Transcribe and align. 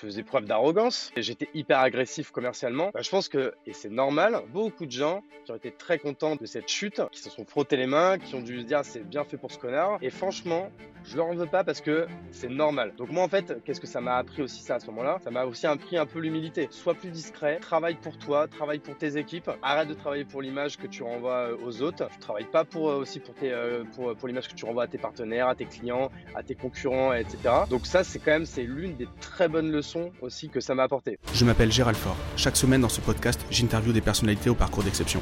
faisais 0.00 0.22
preuve 0.22 0.44
d'arrogance 0.44 1.12
et 1.16 1.22
j'étais 1.22 1.48
hyper 1.54 1.78
agressif 1.80 2.30
commercialement. 2.30 2.90
Bah, 2.94 3.00
je 3.02 3.10
pense 3.10 3.28
que, 3.28 3.54
et 3.66 3.72
c'est 3.72 3.90
normal, 3.90 4.42
beaucoup 4.52 4.86
de 4.86 4.90
gens 4.90 5.22
qui 5.44 5.52
ont 5.52 5.56
été 5.56 5.70
très 5.70 5.98
contents 5.98 6.36
de 6.36 6.46
cette 6.46 6.68
chute, 6.68 7.00
qui 7.12 7.20
se 7.20 7.30
sont 7.30 7.44
frottés 7.44 7.76
les 7.76 7.86
mains, 7.86 8.18
qui 8.18 8.34
ont 8.34 8.42
dû 8.42 8.60
se 8.60 8.64
dire 8.64 8.80
c'est 8.84 9.06
bien 9.06 9.24
fait 9.24 9.36
pour 9.36 9.50
ce 9.50 9.58
connard. 9.58 9.98
Et 10.02 10.10
franchement, 10.10 10.70
je 11.04 11.16
leur 11.16 11.26
en 11.26 11.34
veux 11.34 11.46
pas 11.46 11.64
parce 11.64 11.80
que 11.80 12.06
c'est 12.30 12.48
normal. 12.48 12.92
Donc 12.96 13.10
moi 13.10 13.22
en 13.22 13.28
fait, 13.28 13.62
qu'est-ce 13.64 13.80
que 13.80 13.86
ça 13.86 14.00
m'a 14.00 14.16
appris 14.16 14.42
aussi 14.42 14.62
ça 14.62 14.76
à 14.76 14.80
ce 14.80 14.86
moment-là? 14.86 15.18
Ça 15.22 15.30
m'a 15.30 15.44
aussi 15.44 15.66
appris 15.66 15.96
un 15.96 16.06
peu 16.06 16.18
l'humilité. 16.18 16.68
Sois 16.70 16.94
plus 16.94 17.10
discret, 17.10 17.58
travaille 17.60 17.96
pour 17.96 18.18
toi, 18.18 18.48
travaille 18.48 18.78
pour 18.78 18.96
tes 18.96 19.16
équipes, 19.16 19.50
arrête 19.62 19.88
de 19.88 19.94
travailler 19.94 20.24
pour 20.24 20.42
l'image 20.42 20.76
que 20.76 20.86
tu 20.86 21.02
renvoies 21.02 21.50
euh, 21.50 21.56
aux 21.64 21.82
autres. 21.82 22.08
Tu 22.10 22.18
travailles 22.18 22.50
pas 22.50 22.64
pour 22.64 22.90
euh, 22.90 22.96
aussi 22.96 23.20
pour 23.20 23.34
tes 23.34 23.52
euh, 23.52 23.84
pour, 23.94 24.14
pour 24.14 24.28
l'image 24.28 24.48
que 24.48 24.54
tu 24.54 24.64
renvoies 24.64 24.84
à 24.84 24.88
tes 24.88 24.98
partenaires, 24.98 25.48
à 25.48 25.54
tes 25.54 25.66
clients, 25.66 26.10
à 26.34 26.42
tes 26.42 26.54
concurrents, 26.54 27.12
etc. 27.12 27.38
Donc 27.68 27.86
ça 27.86 28.04
c'est 28.04 28.18
quand 28.18 28.32
même 28.32 28.46
c'est 28.46 28.62
l'une 28.62 28.96
des 28.96 29.08
très 29.20 29.48
bonnes 29.48 29.70
leçons 29.70 29.89
aussi 30.20 30.48
que 30.48 30.60
ça 30.60 30.74
m'a 30.74 30.84
apporté. 30.84 31.18
Je 31.34 31.44
m'appelle 31.44 31.72
Gérald 31.72 31.96
Fort. 31.96 32.16
Chaque 32.36 32.56
semaine 32.56 32.80
dans 32.80 32.88
ce 32.88 33.00
podcast, 33.00 33.40
j'interviewe 33.50 33.92
des 33.92 34.00
personnalités 34.00 34.50
au 34.50 34.54
parcours 34.54 34.82
d'exception. 34.82 35.20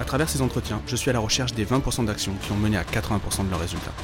À 0.00 0.04
travers 0.04 0.28
ces 0.28 0.42
entretiens, 0.42 0.80
je 0.86 0.96
suis 0.96 1.10
à 1.10 1.12
la 1.12 1.18
recherche 1.18 1.54
des 1.54 1.64
20% 1.64 2.04
d'actions 2.04 2.34
qui 2.42 2.52
ont 2.52 2.56
mené 2.56 2.76
à 2.76 2.84
80% 2.84 3.46
de 3.46 3.50
leurs 3.50 3.60
résultats. 3.60 3.94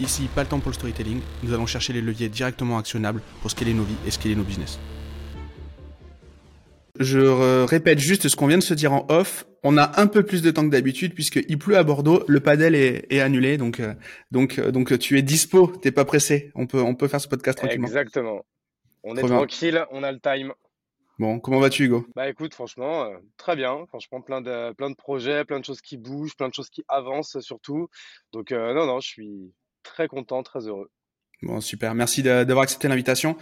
Ici, 0.00 0.28
pas 0.34 0.42
le 0.42 0.48
temps 0.48 0.60
pour 0.60 0.70
le 0.70 0.74
storytelling, 0.74 1.20
nous 1.42 1.52
allons 1.52 1.66
chercher 1.66 1.92
les 1.92 2.00
leviers 2.00 2.28
directement 2.28 2.78
actionnables 2.78 3.22
pour 3.42 3.50
scaler 3.50 3.74
nos 3.74 3.84
vies 3.84 3.96
et 4.06 4.10
scaler 4.10 4.34
nos 4.34 4.42
business. 4.42 4.78
Je 7.00 7.64
répète 7.64 7.98
juste 7.98 8.28
ce 8.28 8.36
qu'on 8.36 8.46
vient 8.46 8.58
de 8.58 8.62
se 8.62 8.74
dire 8.74 8.92
en 8.92 9.04
off. 9.08 9.46
On 9.64 9.76
a 9.78 10.00
un 10.00 10.06
peu 10.06 10.22
plus 10.22 10.42
de 10.42 10.50
temps 10.50 10.64
que 10.64 10.70
d'habitude 10.70 11.14
puisqu'il 11.14 11.58
pleut 11.58 11.76
à 11.76 11.82
Bordeaux, 11.82 12.22
le 12.28 12.38
padel 12.38 12.74
est, 12.76 13.20
annulé, 13.20 13.56
donc 13.56 13.80
euh, 13.80 13.94
donc 14.30 14.58
euh, 14.58 14.70
donc 14.70 14.96
tu 14.98 15.18
es 15.18 15.22
dispo, 15.22 15.72
t'es 15.82 15.90
pas 15.90 16.04
pressé. 16.04 16.52
On 16.54 16.66
peut 16.66 16.80
on 16.80 16.94
peut 16.94 17.08
faire 17.08 17.20
ce 17.20 17.26
podcast 17.26 17.58
tranquillement. 17.58 17.88
Exactement. 17.88 18.44
On 19.04 19.16
est 19.16 19.22
tranquille, 19.22 19.86
on 19.90 20.02
a 20.02 20.10
le 20.10 20.18
time. 20.18 20.52
Bon, 21.18 21.38
comment 21.38 21.60
vas-tu 21.60 21.84
Hugo? 21.84 22.06
Bah 22.16 22.28
écoute, 22.28 22.54
franchement, 22.54 23.04
euh, 23.04 23.16
très 23.36 23.54
bien. 23.54 23.86
Franchement, 23.86 24.20
plein 24.20 24.40
de 24.40 24.72
plein 24.72 24.90
de 24.90 24.96
projets, 24.96 25.44
plein 25.44 25.60
de 25.60 25.64
choses 25.64 25.80
qui 25.80 25.96
bougent, 25.96 26.34
plein 26.36 26.48
de 26.48 26.54
choses 26.54 26.70
qui 26.70 26.84
avancent 26.88 27.38
surtout. 27.40 27.88
Donc 28.32 28.50
non 28.50 28.86
non, 28.86 28.98
je 29.00 29.06
suis 29.06 29.54
très 29.84 30.08
content, 30.08 30.42
très 30.42 30.66
heureux. 30.66 30.90
Bon, 31.44 31.60
super. 31.60 31.94
Merci 31.94 32.22
d'avoir 32.22 32.62
accepté 32.62 32.88
l'invitation. 32.88 33.36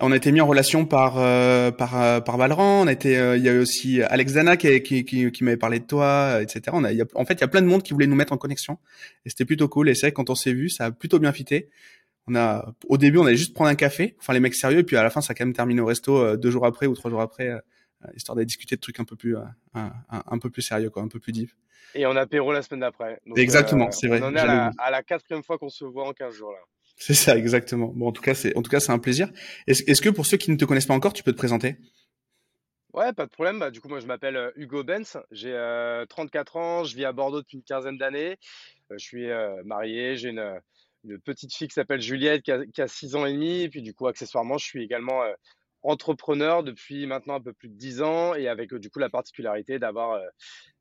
On 0.00 0.10
a 0.10 0.16
été 0.16 0.32
mis 0.32 0.40
en 0.40 0.46
relation 0.46 0.86
par 0.86 1.18
euh, 1.18 1.70
par 1.70 2.00
euh, 2.00 2.20
par 2.20 2.38
Valran. 2.38 2.82
On 2.82 2.86
a 2.86 2.92
été, 2.92 3.18
euh, 3.18 3.36
il 3.36 3.42
y 3.42 3.48
a 3.48 3.54
aussi 3.54 4.02
Alex 4.02 4.32
Dana 4.32 4.56
qui 4.56 4.82
qui, 4.82 5.04
qui, 5.04 5.44
m'avait 5.44 5.56
parlé 5.58 5.78
de 5.78 5.84
toi, 5.84 6.40
etc. 6.40 6.62
On 6.72 6.84
a, 6.84 6.90
en 7.14 7.24
fait, 7.26 7.34
il 7.34 7.40
y 7.40 7.44
a 7.44 7.48
plein 7.48 7.60
de 7.60 7.66
monde 7.66 7.82
qui 7.82 7.92
voulait 7.92 8.06
nous 8.06 8.14
mettre 8.14 8.32
en 8.32 8.38
connexion. 8.38 8.78
Et 9.26 9.30
c'était 9.30 9.44
plutôt 9.44 9.68
cool. 9.68 9.90
Et 9.90 9.94
c'est 9.94 10.06
vrai 10.06 10.12
quand 10.12 10.30
on 10.30 10.34
s'est 10.34 10.54
vu, 10.54 10.70
ça 10.70 10.86
a 10.86 10.90
plutôt 10.92 11.18
bien 11.18 11.32
fité. 11.32 11.68
On 12.28 12.34
a, 12.36 12.72
au 12.88 12.98
début, 12.98 13.18
on 13.18 13.26
allait 13.26 13.36
juste 13.36 13.54
prendre 13.54 13.70
un 13.70 13.74
café, 13.74 14.16
enfin 14.20 14.32
les 14.32 14.40
mecs 14.40 14.54
sérieux, 14.54 14.78
et 14.80 14.84
puis 14.84 14.96
à 14.96 15.02
la 15.02 15.10
fin, 15.10 15.20
ça 15.20 15.32
a 15.32 15.34
quand 15.34 15.44
même 15.44 15.54
terminé 15.54 15.80
au 15.80 15.86
resto 15.86 16.36
deux 16.36 16.50
jours 16.50 16.64
après 16.66 16.86
ou 16.86 16.94
trois 16.94 17.10
jours 17.10 17.20
après, 17.20 17.50
histoire 18.14 18.36
d'aller 18.36 18.46
discuter 18.46 18.76
de 18.76 18.80
trucs 18.80 19.00
un 19.00 19.04
peu 19.04 19.16
plus 19.16 19.36
un, 19.74 19.92
un, 20.08 20.38
peu 20.38 20.48
plus 20.48 20.62
sérieux, 20.62 20.90
quoi, 20.90 21.02
un 21.02 21.08
peu 21.08 21.18
plus 21.18 21.32
deep. 21.32 21.50
Et 21.94 22.06
on 22.06 22.16
a 22.16 22.20
apéro 22.22 22.52
la 22.52 22.62
semaine 22.62 22.80
d'après. 22.80 23.20
Exactement, 23.36 23.90
c'est 23.90 24.06
vrai. 24.06 24.20
On 24.22 24.34
est 24.34 24.38
à 24.38 24.90
la, 24.90 25.02
quatrième 25.02 25.42
fois 25.42 25.58
qu'on 25.58 25.68
se 25.68 25.84
voit 25.84 26.06
en 26.06 26.12
15 26.12 26.32
jours 26.32 26.52
là. 26.52 26.58
C'est 26.96 27.14
ça, 27.14 27.36
exactement. 27.36 27.88
Bon, 27.88 28.08
en 28.08 28.12
tout 28.12 28.22
cas, 28.22 28.34
c'est 28.34 28.56
en 28.56 28.62
tout 28.62 28.70
cas, 28.70 28.78
c'est 28.78 28.92
un 28.92 28.98
plaisir. 28.98 29.28
Est-ce 29.66 30.00
que 30.00 30.08
pour 30.08 30.26
ceux 30.26 30.36
qui 30.36 30.50
ne 30.50 30.56
te 30.56 30.64
connaissent 30.64 30.86
pas 30.86 30.94
encore, 30.94 31.12
tu 31.12 31.22
peux 31.22 31.32
te 31.32 31.38
présenter? 31.38 31.76
Ouais, 32.92 33.12
pas 33.14 33.24
de 33.24 33.30
problème. 33.30 33.58
Bah, 33.58 33.70
du 33.70 33.80
coup, 33.80 33.88
moi, 33.88 34.00
je 34.00 34.06
m'appelle 34.06 34.36
euh, 34.36 34.50
Hugo 34.56 34.84
Benz. 34.84 35.16
J'ai 35.30 35.52
34 36.08 36.56
euh, 36.56 36.60
ans. 36.60 36.84
Je 36.84 36.94
vis 36.94 37.06
à 37.06 37.12
Bordeaux 37.12 37.40
depuis 37.40 37.56
une 37.56 37.62
quinzaine 37.62 37.96
d'années. 37.96 38.36
Euh, 38.90 38.98
je 38.98 39.04
suis 39.04 39.28
marié. 39.64 40.16
J'ai 40.16 40.28
une, 40.28 40.60
petite 41.24 41.54
fille 41.54 41.68
qui 41.68 41.74
s'appelle 41.74 42.00
Juliette 42.00 42.42
qui 42.42 42.52
a, 42.52 42.64
qui 42.66 42.82
a, 42.82 42.88
6 42.88 43.16
ans 43.16 43.26
et 43.26 43.32
demi. 43.32 43.62
Et 43.62 43.68
puis, 43.68 43.82
du 43.82 43.94
coup, 43.94 44.06
accessoirement, 44.06 44.58
je 44.58 44.64
suis 44.64 44.82
également 44.82 45.22
entrepreneur 45.82 46.62
depuis 46.62 47.06
maintenant 47.06 47.34
un 47.34 47.40
peu 47.40 47.52
plus 47.52 47.68
de 47.68 47.74
10 47.74 48.02
ans 48.02 48.34
et 48.34 48.48
avec 48.48 48.74
du 48.74 48.90
coup 48.90 48.98
la 48.98 49.08
particularité 49.08 49.78
d'avoir 49.78 50.12
euh, 50.12 50.20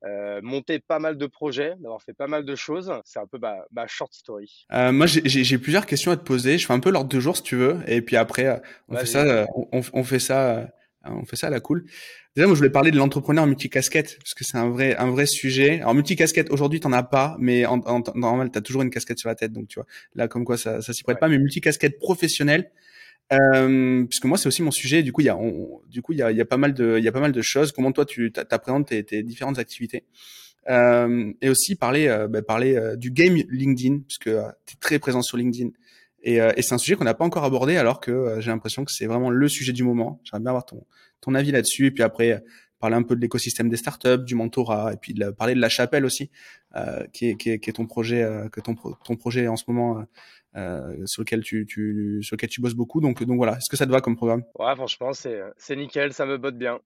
euh, 0.06 0.40
monté 0.44 0.80
pas 0.80 1.00
mal 1.00 1.18
de 1.18 1.26
projets, 1.26 1.76
d'avoir 1.80 2.02
fait 2.02 2.14
pas 2.14 2.28
mal 2.28 2.46
de 2.46 2.56
choses. 2.56 2.92
C'est 3.04 3.20
un 3.20 3.28
peu 3.28 3.40
ma, 3.40 3.58
ma 3.72 3.88
short 3.88 4.14
story. 4.14 4.66
Euh, 4.74 4.92
moi, 4.92 5.08
j'ai 5.08 5.58
plusieurs 5.58 5.86
questions 5.86 6.12
à 6.12 6.18
te 6.18 6.24
poser. 6.24 6.58
Je 6.58 6.66
fais 6.66 6.74
un 6.74 6.80
peu 6.80 6.92
l'ordre 6.92 7.10
de 7.10 7.20
jour 7.20 7.36
si 7.36 7.44
tu 7.44 7.56
veux, 7.56 7.80
et 7.88 8.02
puis 8.02 8.16
après 8.16 8.62
on 8.88 8.96
fait 8.96 9.06
ça, 9.06 9.48
on, 9.56 9.82
on, 9.94 10.04
fait 10.04 10.20
ça, 10.20 10.70
on 11.06 11.26
fait 11.26 11.36
ça 11.36 11.48
à 11.48 11.50
la 11.50 11.60
cool. 11.60 11.86
Déjà, 12.36 12.48
moi, 12.48 12.56
je 12.56 12.60
voulais 12.60 12.70
parler 12.70 12.92
de 12.92 12.98
l'entrepreneur 12.98 13.46
multicasquette 13.48 14.18
parce 14.20 14.34
que 14.34 14.44
c'est 14.44 14.58
un 14.58 14.70
vrai, 14.70 14.96
un 14.98 15.10
vrai 15.10 15.26
sujet. 15.26 15.82
Alors 15.82 15.94
multicasquette, 15.94 16.50
aujourd'hui, 16.52 16.80
t'en 16.80 16.94
as 16.94 17.04
pas, 17.04 17.36
mais 17.40 17.66
en, 17.66 17.80
en 17.86 18.04
normal, 18.16 18.52
t'as 18.52 18.62
toujours 18.62 18.82
une 18.82 18.90
casquette 18.90 19.20
sur 19.20 19.30
la 19.30 19.36
tête, 19.36 19.52
donc 19.52 19.68
tu 19.68 19.76
vois. 19.76 19.86
Là, 20.16 20.28
comme 20.28 20.46
quoi, 20.46 20.58
ça, 20.58 20.82
ça 20.82 20.94
s'y 20.94 21.04
prête 21.04 21.20
pas. 21.20 21.28
Mais 21.28 21.38
multicasquette 21.38 21.98
professionnelle 22.00 22.72
euh, 23.32 24.04
puisque 24.06 24.26
moi 24.26 24.38
c'est 24.38 24.48
aussi 24.48 24.62
mon 24.62 24.72
sujet. 24.72 25.04
Du 25.04 25.12
coup, 25.12 25.22
il 25.22 25.26
y 25.26 25.30
a, 25.30 25.38
du 25.90 26.02
coup, 26.02 26.14
il 26.14 26.20
y 26.20 26.22
a, 26.22 26.32
y 26.32 26.42
a 26.42 26.46
pas 26.46 26.58
mal 26.58 26.74
de, 26.74 26.96
il 26.98 27.04
y 27.04 27.08
a 27.08 27.12
pas 27.12 27.20
mal 27.20 27.32
de 27.32 27.42
choses. 27.42 27.72
Comment 27.72 27.92
toi 27.92 28.06
tu 28.06 28.32
t'appréhendes 28.32 28.86
tes, 28.86 29.04
tes 29.04 29.24
différentes 29.24 29.60
activités? 29.60 30.06
Euh, 30.70 31.34
et 31.42 31.50
aussi 31.50 31.76
parler, 31.76 32.08
euh, 32.08 32.28
bah, 32.28 32.44
parler 32.44 32.76
euh, 32.76 32.96
du 32.96 33.10
game 33.10 33.36
LinkedIn, 33.50 34.02
puisque 34.08 34.28
euh, 34.28 34.48
tu 34.68 34.76
es 34.76 34.78
très 34.80 35.00
présent 35.00 35.22
sur 35.22 35.38
LinkedIn. 35.38 35.72
Et, 36.24 36.36
et 36.36 36.62
c'est 36.62 36.74
un 36.76 36.78
sujet 36.78 36.96
qu'on 36.96 37.04
n'a 37.04 37.14
pas 37.14 37.26
encore 37.26 37.44
abordé, 37.44 37.78
alors 37.78 38.00
que 38.00 38.38
j'ai 38.40 38.52
l'impression 38.52 38.86
que 38.86 38.92
c'est 38.92 39.08
vraiment 39.08 39.30
le 39.30 39.48
sujet 39.48 39.74
du 39.74 39.84
moment. 39.84 40.22
J'aimerais 40.24 40.42
bien 40.42 40.52
avoir 40.52 40.66
ton, 40.66 40.86
ton 41.20 41.34
avis 41.34 41.52
là-dessus, 41.52 41.88
et 41.88 41.92
puis 41.92 42.04
après 42.04 42.44
parler 42.80 42.96
un 42.96 43.04
peu 43.04 43.16
de 43.16 43.22
l'écosystème 43.22 43.70
des 43.70 43.78
startups, 43.78 44.24
du 44.24 44.36
mentorat, 44.36 44.94
et 44.94 44.98
puis 44.98 45.14
de 45.14 45.30
parler 45.30 45.54
de 45.54 45.60
la 45.60 45.70
chapelle 45.70 46.04
aussi, 46.04 46.32
euh, 46.76 47.06
qui, 47.14 47.28
est, 47.28 47.36
qui, 47.36 47.52
est, 47.52 47.60
qui, 47.60 47.70
est, 47.70 47.74
ton 47.74 47.86
projet, 47.86 48.28
que 48.52 48.60
ton, 48.60 48.76
ton 49.04 49.16
projet 49.16 49.48
en 49.48 49.56
ce 49.56 49.66
moment 49.68 50.04
euh, 50.56 51.06
sur 51.06 51.22
lequel 51.22 51.44
tu, 51.44 51.66
tu, 51.68 52.22
sur 52.24 52.36
lequel 52.36 52.50
tu 52.50 52.60
bosses 52.60 52.74
beaucoup. 52.74 53.00
Donc, 53.00 53.24
donc 53.24 53.38
voilà, 53.38 53.58
est-ce 53.58 53.70
que 53.70 53.78
ça 53.78 53.86
te 53.86 53.92
va 53.92 54.02
comme 54.02 54.16
programme? 54.16 54.44
Ouais, 54.58 54.76
franchement, 54.76 55.14
c'est, 55.14 55.42
c'est 55.58 55.76
nickel, 55.76 56.12
ça 56.14 56.26
me 56.26 56.38
botte 56.38 56.58
bien. 56.58 56.80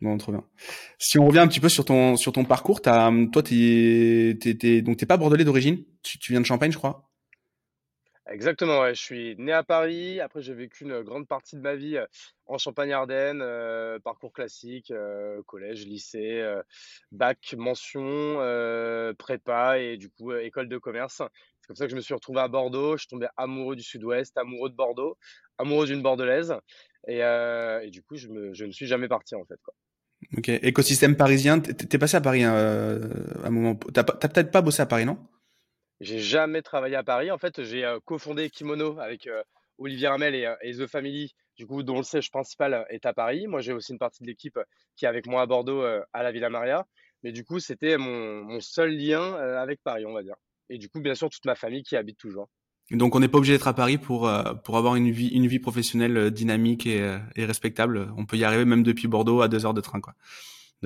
Bon, 0.00 0.16
trop 0.18 0.32
bien. 0.32 0.42
Si 0.98 1.18
on 1.18 1.26
revient 1.26 1.38
un 1.38 1.48
petit 1.48 1.60
peu 1.60 1.68
sur 1.68 1.84
ton, 1.84 2.16
sur 2.16 2.32
ton 2.32 2.44
parcours, 2.44 2.80
as, 2.86 3.12
toi, 3.30 3.42
t'es, 3.42 4.36
t'es, 4.40 4.54
t'es, 4.54 4.82
donc 4.82 4.96
t'es 4.96 5.06
pas 5.06 5.16
bordelais 5.16 5.44
d'origine, 5.44 5.84
tu, 6.02 6.18
tu 6.18 6.32
viens 6.32 6.40
de 6.40 6.46
Champagne, 6.46 6.72
je 6.72 6.78
crois? 6.78 7.11
Exactement. 8.32 8.88
Je 8.88 8.94
suis 8.94 9.36
né 9.36 9.52
à 9.52 9.62
Paris. 9.62 10.18
Après, 10.20 10.40
j'ai 10.40 10.54
vécu 10.54 10.84
une 10.84 11.02
grande 11.02 11.28
partie 11.28 11.54
de 11.54 11.60
ma 11.60 11.74
vie 11.74 11.98
en 12.46 12.56
Champagne-Ardenne, 12.56 13.44
parcours 14.02 14.32
classique, 14.32 14.92
collège, 15.46 15.86
lycée, 15.86 16.42
bac, 17.10 17.54
mention, 17.58 18.38
prépa 19.18 19.78
et 19.78 19.98
du 19.98 20.08
coup 20.08 20.32
école 20.32 20.68
de 20.68 20.78
commerce. 20.78 21.20
C'est 21.60 21.66
comme 21.66 21.76
ça 21.76 21.84
que 21.84 21.90
je 21.90 21.96
me 21.96 22.00
suis 22.00 22.14
retrouvé 22.14 22.40
à 22.40 22.48
Bordeaux. 22.48 22.96
Je 22.96 23.02
suis 23.02 23.08
tombé 23.08 23.28
amoureux 23.36 23.76
du 23.76 23.82
Sud-Ouest, 23.82 24.36
amoureux 24.38 24.70
de 24.70 24.76
Bordeaux, 24.76 25.18
amoureux 25.58 25.86
d'une 25.86 26.02
Bordelaise. 26.02 26.54
Et, 27.06 27.20
du 27.90 28.02
coup, 28.02 28.16
je, 28.16 28.28
ne 28.28 28.72
suis 28.72 28.86
jamais 28.86 29.08
parti 29.08 29.34
en 29.34 29.44
fait. 29.44 29.60
Ok. 30.38 30.48
Écosystème 30.48 31.16
parisien, 31.16 31.60
t'es 31.60 31.98
passé 31.98 32.16
à 32.16 32.22
Paris 32.22 32.44
hein, 32.44 32.54
à 33.44 33.46
un 33.46 33.50
moment. 33.50 33.74
T'as 33.92 34.04
peut-être 34.04 34.50
pas 34.50 34.62
bossé 34.62 34.80
à 34.80 34.86
Paris, 34.86 35.04
non? 35.04 35.18
J'ai 36.02 36.18
jamais 36.18 36.60
travaillé 36.60 36.96
à 36.96 37.02
Paris. 37.02 37.30
En 37.30 37.38
fait, 37.38 37.62
j'ai 37.62 37.84
euh, 37.84 37.98
cofondé 38.04 38.50
Kimono 38.50 38.98
avec 39.00 39.26
euh, 39.26 39.42
Olivier 39.78 40.08
Ramel 40.08 40.34
et, 40.34 40.52
et, 40.62 40.74
The 40.74 40.86
Family, 40.86 41.32
du 41.56 41.66
coup, 41.66 41.82
dont 41.82 41.96
le 41.96 42.02
siège 42.02 42.30
principal 42.30 42.86
est 42.90 43.06
à 43.06 43.14
Paris. 43.14 43.46
Moi, 43.46 43.60
j'ai 43.60 43.72
aussi 43.72 43.92
une 43.92 43.98
partie 43.98 44.22
de 44.22 44.28
l'équipe 44.28 44.58
qui 44.96 45.06
est 45.06 45.08
avec 45.08 45.26
moi 45.26 45.40
à 45.42 45.46
Bordeaux, 45.46 45.82
à 45.82 46.22
la 46.22 46.30
Villa 46.30 46.50
Maria. 46.50 46.86
Mais 47.22 47.32
du 47.32 47.44
coup, 47.44 47.60
c'était 47.60 47.96
mon, 47.96 48.60
seul 48.60 48.94
lien 48.94 49.34
avec 49.34 49.80
Paris, 49.82 50.04
on 50.04 50.12
va 50.12 50.22
dire 50.22 50.36
et 50.72 50.78
du 50.78 50.88
coup, 50.88 51.00
bien 51.00 51.14
sûr, 51.14 51.28
toute 51.28 51.44
ma 51.44 51.54
famille 51.54 51.82
qui 51.82 51.96
habite 51.96 52.18
toujours. 52.18 52.48
Donc, 52.90 53.14
on 53.14 53.20
n'est 53.20 53.28
pas 53.28 53.38
obligé 53.38 53.52
d'être 53.52 53.68
à 53.68 53.74
Paris 53.74 53.98
pour 53.98 54.26
euh, 54.26 54.54
pour 54.54 54.76
avoir 54.76 54.96
une 54.96 55.10
vie 55.10 55.28
une 55.28 55.46
vie 55.46 55.58
professionnelle 55.58 56.16
euh, 56.16 56.30
dynamique 56.30 56.86
et, 56.86 57.00
euh, 57.00 57.18
et, 57.36 57.44
respectable. 57.44 58.12
On 58.16 58.26
peut 58.26 58.36
y 58.36 58.44
arriver 58.44 58.64
même 58.64 58.82
depuis 58.82 59.06
Bordeaux 59.06 59.42
à 59.42 59.48
deux 59.48 59.64
heures 59.64 59.74
de 59.74 59.80
train, 59.80 60.00
quoi, 60.00 60.14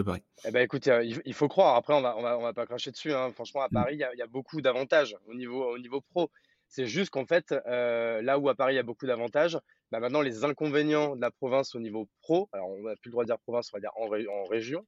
Paris. 0.03 0.23
Eh 0.47 0.51
ben, 0.51 0.61
écoute, 0.61 0.89
il 1.03 1.35
faut 1.35 1.49
croire. 1.49 1.77
Après, 1.77 1.95
on 1.95 2.01
va 2.01 2.17
on 2.17 2.23
va, 2.23 2.39
on 2.39 2.43
va 2.43 2.53
pas 2.53 2.67
cracher 2.67 2.91
dessus. 2.91 3.13
Hein. 3.13 3.33
Franchement, 3.33 3.63
à. 3.63 3.69
Paris, 3.69 3.97
il 3.97 4.19
y 4.19 4.23
a, 4.23 4.27
beaucoup 4.27 4.61
d'avantages 4.61 5.17
au 5.27 5.35
niveau 5.35 5.65
au 5.65 5.79
niveau 5.79 6.01
pro. 6.01 6.31
C'est 6.69 6.87
juste 6.87 7.11
qu'en 7.11 7.27
fait, 7.27 7.55
euh, 7.67 8.23
là 8.23 8.39
où 8.39 8.49
à 8.49 8.55
Paris 8.55 8.75
il 8.75 8.77
y 8.77 8.81
a 8.81 8.83
beaucoup 8.83 9.07
d'avantages, 9.07 9.59
bah 9.93 10.01
maintenant 10.01 10.21
les 10.21 10.43
inconvénients 10.43 11.15
de 11.15 11.21
la 11.21 11.31
province 11.31 11.77
au 11.77 11.79
niveau 11.79 12.09
pro, 12.23 12.49
alors 12.53 12.69
on 12.71 12.83
n'a 12.83 12.97
plus 12.97 13.09
le 13.09 13.13
droit 13.13 13.23
de 13.23 13.29
dire 13.29 13.39
province, 13.39 13.71
on 13.73 13.77
va 13.77 13.81
dire 13.81 13.93
en, 13.97 14.45
région, 14.45 14.85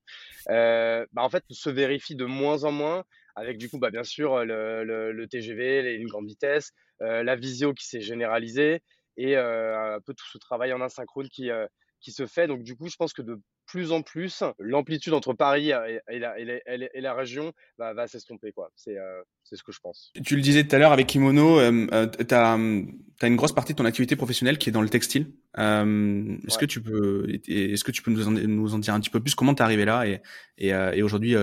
euh, 0.49 1.07
bah 1.13 1.23
en 1.23 1.29
fait 1.29 1.45
se 1.51 1.71
vérifient 1.71 2.17
de 2.17 2.25
moins 2.25 2.65
en 2.65 2.73
moins 2.73 3.05
avec 3.37 3.59
du 3.59 3.71
coup 3.71 3.79
bah 3.79 3.91
bien 3.91 4.03
sûr 4.03 4.45
le, 4.45 4.83
le, 4.83 5.29
TGV, 5.29 5.83
les 5.83 5.99
lignes 5.99 6.09
grande 6.09 6.27
vitesse, 6.27 6.73
euh, 7.01 7.23
la 7.23 7.37
visio 7.37 7.75
qui 7.75 7.87
s'est 7.87 8.01
généralisée 8.01 8.83
et 9.17 9.37
euh, 9.37 9.97
un 9.97 10.01
peu 10.01 10.15
tout 10.15 10.27
ce 10.33 10.39
travail 10.39 10.73
en 10.73 10.81
asynchrone 10.81 11.29
qui, 11.29 11.51
euh, 11.51 11.67
qui 12.01 12.13
se 12.13 12.27
fait. 12.27 12.47
Donc 12.47 12.63
du 12.63 12.77
coup, 12.77 12.89
je 12.89 12.97
pense 12.97 13.13
que 13.13 13.23
de 13.23 13.41
plus 13.69 13.93
en 13.93 14.03
plus, 14.03 14.43
l'amplitude 14.59 15.13
entre 15.13 15.35
Paris 15.35 15.71
et, 15.71 16.19
la, 16.19 17.15
région 17.15 17.53
va, 17.79 18.07
s'estomper. 18.09 18.53
C'est 18.75 18.97
ce 19.53 19.63
que 19.63 19.73
je 19.73 19.79
pense. 19.81 20.11
Tu 20.25 20.37
le 20.37 20.43
disais 20.43 20.67
tout 20.67 20.75
à 20.75 20.79
l'heure 20.79 20.93
avec 20.93 21.07
Kimono, 21.07 21.61
tu 21.61 22.35
as, 22.35 22.55
une 22.55 23.37
grosse 23.37 23.53
partie 23.53 23.75
de 23.75 23.79
ton 23.79 23.85
activité 23.85 24.17
professionnelle 24.17 24.59
qui 24.59 24.71
est 24.71 24.73
dans 24.73 24.83
le 24.83 24.89
textile. 24.89 25.33
est-ce 25.57 26.59
que 26.59 26.65
tu 26.65 26.83
peux, 26.83 27.29
est-ce 27.47 27.85
que 27.85 27.93
tu 27.93 28.03
peux 28.03 28.11
nous 28.11 28.27
en, 28.27 28.31
nous 28.31 28.75
en, 28.75 28.79
dire 28.79 28.95
un 28.95 29.01
petit 29.01 29.11
peu 29.11 29.21
plus? 29.21 29.35
Comment 29.35 29.55
tu 29.55 29.61
es 29.61 29.65
arrivé 29.65 29.85
là 29.85 30.07
et, 30.07 30.23
et, 30.57 31.03
aujourd'hui, 31.03 31.37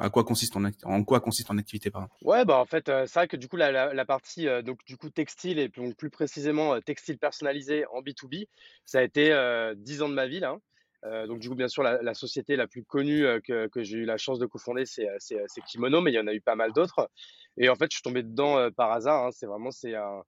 à 0.00 0.10
quoi 0.10 0.24
consiste 0.24 0.54
ton, 0.54 0.68
en 0.82 1.04
quoi 1.04 1.20
consiste 1.20 1.46
ton 1.46 1.58
activité 1.58 1.90
pardon? 1.90 2.08
Ouais, 2.22 2.44
bah 2.44 2.58
en 2.58 2.66
fait, 2.66 2.86
c'est 2.86 3.14
vrai 3.14 3.28
que 3.28 3.36
du 3.36 3.46
coup 3.46 3.56
la, 3.56 3.94
la, 3.94 4.04
partie 4.04 4.46
donc 4.64 4.84
du 4.84 4.96
coup 4.96 5.10
textile 5.10 5.60
et 5.60 5.68
plus, 5.68 5.94
plus 5.94 6.10
précisément 6.10 6.80
textile 6.80 7.18
personnalisé 7.18 7.84
en 7.92 8.02
B2B, 8.02 8.48
ça 8.84 8.98
a 8.98 9.02
été 9.02 9.32
10 9.76 10.02
ans 10.02 10.08
de 10.08 10.14
ma 10.14 10.26
vie 10.26 10.40
là. 10.40 10.58
Euh, 11.04 11.26
donc 11.26 11.38
du 11.38 11.48
coup, 11.48 11.54
bien 11.54 11.68
sûr, 11.68 11.82
la, 11.82 12.14
société 12.14 12.56
la 12.56 12.66
plus 12.66 12.84
connue 12.84 13.24
euh, 13.24 13.40
que, 13.40 13.82
j'ai 13.82 13.98
eu 13.98 14.04
la 14.04 14.16
chance 14.16 14.38
de 14.38 14.46
cofonder, 14.46 14.84
c'est, 14.84 15.08
c'est, 15.18 15.38
Kimono, 15.66 16.00
mais 16.00 16.10
il 16.10 16.14
y 16.14 16.18
en 16.18 16.26
a 16.26 16.34
eu 16.34 16.40
pas 16.40 16.56
mal 16.56 16.72
d'autres. 16.72 17.10
Et 17.56 17.68
en 17.68 17.76
fait, 17.76 17.86
je 17.90 17.96
suis 17.96 18.02
tombé 18.02 18.22
dedans 18.22 18.58
euh, 18.58 18.70
par 18.70 18.92
hasard. 18.92 19.26
Hein. 19.26 19.30
C'est 19.32 19.46
vraiment 19.46 19.70
c'est 19.70 19.94
un, 19.94 20.22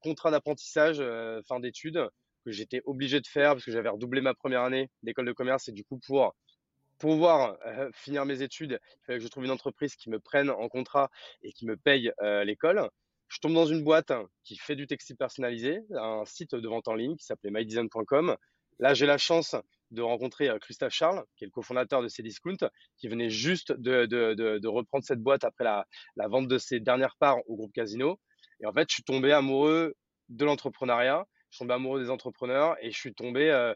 contrat 0.00 0.30
d'apprentissage 0.30 1.02
fin 1.46 1.60
d'études 1.60 2.08
que 2.44 2.50
j'étais 2.50 2.80
obligé 2.84 3.20
de 3.20 3.26
faire 3.26 3.52
parce 3.52 3.64
que 3.64 3.72
j'avais 3.72 3.88
redoublé 3.88 4.20
ma 4.20 4.34
première 4.34 4.62
année 4.62 4.90
d'école 5.02 5.26
de 5.26 5.32
commerce 5.32 5.68
et 5.68 5.72
du 5.72 5.84
coup 5.84 5.98
pour 6.06 6.34
pouvoir 6.98 7.58
finir 7.92 8.24
mes 8.24 8.40
études, 8.40 8.78
il 8.80 9.04
fallait 9.04 9.18
que 9.18 9.24
je 9.24 9.28
trouve 9.28 9.44
une 9.44 9.50
entreprise 9.50 9.96
qui 9.96 10.08
me 10.08 10.18
prenne 10.18 10.48
en 10.48 10.68
contrat 10.68 11.10
et 11.42 11.52
qui 11.52 11.66
me 11.66 11.76
paye 11.76 12.10
l'école. 12.44 12.88
Je 13.28 13.38
tombe 13.40 13.54
dans 13.54 13.66
une 13.66 13.82
boîte 13.82 14.12
qui 14.44 14.56
fait 14.56 14.76
du 14.76 14.86
textile 14.86 15.16
personnalisé, 15.16 15.80
un 15.94 16.24
site 16.24 16.54
de 16.54 16.68
vente 16.68 16.88
en 16.88 16.94
ligne 16.94 17.16
qui 17.16 17.24
s'appelait 17.24 17.50
mydesign.com. 17.50 18.36
Là, 18.78 18.94
j'ai 18.94 19.06
la 19.06 19.18
chance 19.18 19.56
de 19.90 20.02
rencontrer 20.02 20.48
euh, 20.48 20.58
Christophe 20.58 20.92
Charles, 20.92 21.24
qui 21.36 21.44
est 21.44 21.46
le 21.46 21.52
cofondateur 21.52 22.02
de 22.02 22.08
Cdiscount, 22.08 22.56
qui 22.98 23.08
venait 23.08 23.30
juste 23.30 23.72
de, 23.72 24.66
reprendre 24.66 25.04
cette 25.04 25.20
boîte 25.20 25.44
après 25.44 25.64
la, 25.64 25.84
vente 26.28 26.48
de 26.48 26.58
ses 26.58 26.80
dernières 26.80 27.16
parts 27.16 27.38
au 27.48 27.56
groupe 27.56 27.72
Casino. 27.72 28.20
Et 28.60 28.66
en 28.66 28.72
fait, 28.72 28.86
je 28.88 28.94
suis 28.94 29.02
tombé 29.02 29.32
amoureux 29.32 29.94
de 30.28 30.44
l'entrepreneuriat, 30.44 31.26
je 31.50 31.56
suis 31.56 31.62
tombé 31.62 31.74
amoureux 31.74 32.00
des 32.02 32.10
entrepreneurs 32.10 32.76
et 32.80 32.90
je 32.90 32.96
suis 32.96 33.14
tombé, 33.14 33.50
euh, 33.50 33.74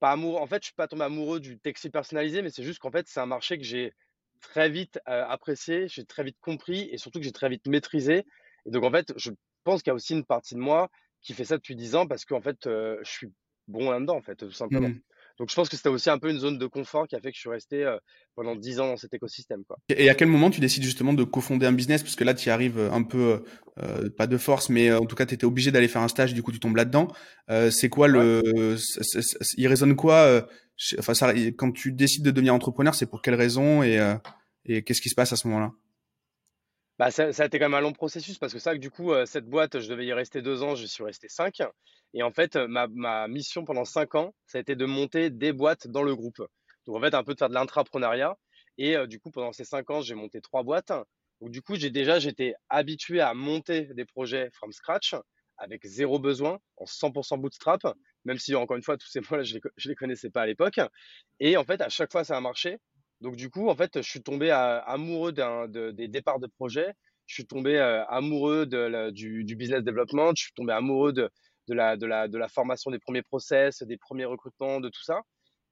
pas 0.00 0.12
amoureux, 0.12 0.40
en 0.40 0.46
fait, 0.46 0.62
je 0.62 0.66
suis 0.66 0.74
pas 0.74 0.88
tombé 0.88 1.04
amoureux 1.04 1.40
du 1.40 1.58
textile 1.58 1.90
personnalisé, 1.90 2.42
mais 2.42 2.50
c'est 2.50 2.62
juste 2.62 2.78
qu'en 2.78 2.90
fait, 2.90 3.06
c'est 3.08 3.20
un 3.20 3.26
marché 3.26 3.58
que 3.58 3.64
j'ai 3.64 3.92
très 4.40 4.70
vite 4.70 5.00
euh, 5.08 5.24
apprécié, 5.26 5.88
j'ai 5.88 6.04
très 6.04 6.24
vite 6.24 6.38
compris 6.40 6.88
et 6.90 6.98
surtout 6.98 7.18
que 7.18 7.24
j'ai 7.24 7.32
très 7.32 7.48
vite 7.48 7.66
maîtrisé. 7.66 8.24
Et 8.66 8.70
donc, 8.70 8.84
en 8.84 8.90
fait, 8.90 9.12
je 9.16 9.30
pense 9.64 9.82
qu'il 9.82 9.90
y 9.90 9.92
a 9.92 9.94
aussi 9.94 10.14
une 10.14 10.24
partie 10.24 10.54
de 10.54 10.60
moi 10.60 10.88
qui 11.20 11.34
fait 11.34 11.44
ça 11.44 11.56
depuis 11.56 11.74
10 11.74 11.96
ans 11.96 12.06
parce 12.06 12.24
qu'en 12.24 12.40
fait, 12.40 12.58
je 12.64 12.98
suis 13.04 13.32
bon 13.68 13.90
là-dedans, 13.90 14.16
en 14.16 14.22
fait, 14.22 14.36
tout 14.36 14.50
simplement. 14.50 14.88
Mmh. 14.88 15.00
Donc 15.38 15.50
je 15.50 15.54
pense 15.54 15.68
que 15.68 15.76
c'était 15.76 15.88
aussi 15.88 16.10
un 16.10 16.18
peu 16.18 16.30
une 16.30 16.38
zone 16.38 16.58
de 16.58 16.66
confort 16.66 17.06
qui 17.06 17.14
a 17.14 17.20
fait 17.20 17.30
que 17.30 17.36
je 17.36 17.40
suis 17.40 17.48
resté 17.48 17.84
euh, 17.84 17.96
pendant 18.34 18.56
10 18.56 18.80
ans 18.80 18.88
dans 18.88 18.96
cet 18.96 19.14
écosystème. 19.14 19.62
Quoi. 19.64 19.76
Et 19.88 20.10
à 20.10 20.14
quel 20.14 20.26
moment 20.26 20.50
tu 20.50 20.60
décides 20.60 20.82
justement 20.82 21.12
de 21.12 21.22
cofonder 21.22 21.66
un 21.66 21.72
business? 21.72 22.02
Parce 22.02 22.16
que 22.16 22.24
là, 22.24 22.34
tu 22.34 22.48
y 22.48 22.50
arrives 22.50 22.80
un 22.80 23.04
peu, 23.04 23.44
euh, 23.80 24.10
pas 24.10 24.26
de 24.26 24.36
force, 24.36 24.68
mais 24.68 24.92
en 24.92 25.06
tout 25.06 25.14
cas, 25.14 25.26
tu 25.26 25.34
étais 25.34 25.44
obligé 25.44 25.70
d'aller 25.70 25.86
faire 25.86 26.02
un 26.02 26.08
stage, 26.08 26.34
du 26.34 26.42
coup, 26.42 26.50
tu 26.50 26.58
tombes 26.58 26.76
là-dedans. 26.76 27.08
Euh, 27.50 27.70
c'est 27.70 27.88
quoi 27.88 28.08
le... 28.08 28.76
il 29.56 29.68
résonne 29.68 29.94
quoi 29.94 30.44
Enfin, 30.98 31.14
ça, 31.14 31.32
quand 31.56 31.72
tu 31.72 31.92
décides 31.92 32.24
de 32.24 32.30
devenir 32.30 32.54
entrepreneur, 32.54 32.94
c'est 32.94 33.06
pour 33.06 33.22
quelle 33.22 33.34
raison 33.34 33.82
et, 33.82 33.98
et 34.64 34.82
qu'est-ce 34.82 35.00
qui 35.00 35.08
se 35.08 35.14
passe 35.14 35.32
à 35.32 35.36
ce 35.36 35.48
moment-là? 35.48 35.72
Bah, 36.98 37.10
ça, 37.10 37.24
a 37.26 37.46
été 37.46 37.58
quand 37.58 37.66
même 37.66 37.74
un 37.74 37.80
long 37.80 37.92
processus 37.92 38.38
parce 38.38 38.52
que 38.52 38.58
ça, 38.58 38.74
du 38.74 38.90
coup, 38.90 39.12
cette 39.26 39.46
boîte, 39.46 39.80
je 39.80 39.88
devais 39.88 40.06
y 40.06 40.12
rester 40.12 40.42
deux 40.42 40.62
ans, 40.62 40.74
je 40.74 40.86
suis 40.86 41.04
resté 41.04 41.28
cinq. 41.28 41.62
Et 42.14 42.22
en 42.22 42.32
fait, 42.32 42.56
ma, 42.56 42.86
ma 42.88 43.28
mission 43.28 43.64
pendant 43.64 43.84
cinq 43.84 44.14
ans, 44.14 44.34
ça 44.46 44.58
a 44.58 44.60
été 44.60 44.76
de 44.76 44.84
monter 44.84 45.30
des 45.30 45.52
boîtes 45.52 45.86
dans 45.86 46.02
le 46.02 46.16
groupe. 46.16 46.42
Donc 46.86 46.96
en 46.96 47.00
fait, 47.00 47.14
un 47.14 47.22
peu 47.22 47.34
de 47.34 47.38
faire 47.38 47.50
de 47.50 47.54
l'intrapreneuriat. 47.54 48.36
Et 48.78 48.96
du 49.06 49.20
coup, 49.20 49.30
pendant 49.30 49.52
ces 49.52 49.64
cinq 49.64 49.90
ans, 49.90 50.00
j'ai 50.00 50.14
monté 50.14 50.40
trois 50.40 50.62
boîtes. 50.62 50.92
Donc 51.40 51.50
du 51.50 51.62
coup, 51.62 51.76
j'ai 51.76 51.90
déjà, 51.90 52.18
j'étais 52.18 52.54
habitué 52.68 53.20
à 53.20 53.34
monter 53.34 53.86
des 53.94 54.04
projets 54.04 54.50
from 54.52 54.72
scratch 54.72 55.14
avec 55.58 55.84
zéro 55.84 56.18
besoin, 56.18 56.58
en 56.76 56.84
100% 56.84 57.40
bootstrap, 57.40 57.82
même 58.24 58.38
si 58.38 58.54
encore 58.54 58.76
une 58.76 58.82
fois, 58.82 58.96
tous 58.96 59.08
ces 59.08 59.20
mots-là, 59.20 59.42
je 59.42 59.56
ne 59.56 59.60
les, 59.84 59.94
connaissais 59.94 60.30
pas 60.30 60.42
à 60.42 60.46
l'époque. 60.46 60.80
Et 61.40 61.56
en 61.56 61.64
fait, 61.64 61.80
à 61.80 61.88
chaque 61.88 62.12
fois, 62.12 62.24
ça 62.24 62.36
a 62.36 62.40
marché. 62.40 62.78
Donc 63.20 63.36
du 63.36 63.50
coup, 63.50 63.68
en 63.68 63.74
fait, 63.74 64.00
je 64.00 64.08
suis 64.08 64.22
tombé 64.22 64.50
amoureux 64.50 65.32
de, 65.32 65.90
des 65.90 66.08
départs 66.08 66.38
de 66.38 66.46
projet. 66.46 66.92
Je 67.26 67.34
suis 67.34 67.46
tombé 67.46 67.78
amoureux 68.08 68.66
de, 68.66 69.10
du, 69.10 69.56
business 69.56 69.82
development. 69.82 70.32
Je 70.36 70.44
suis 70.44 70.52
tombé 70.54 70.72
amoureux 70.72 71.12
de, 71.12 71.30
la, 71.68 72.48
formation 72.48 72.90
des 72.90 72.98
premiers 72.98 73.22
process, 73.22 73.82
des 73.82 73.98
premiers 73.98 74.24
recrutements, 74.24 74.80
de 74.80 74.88
tout 74.88 75.02
ça. 75.02 75.22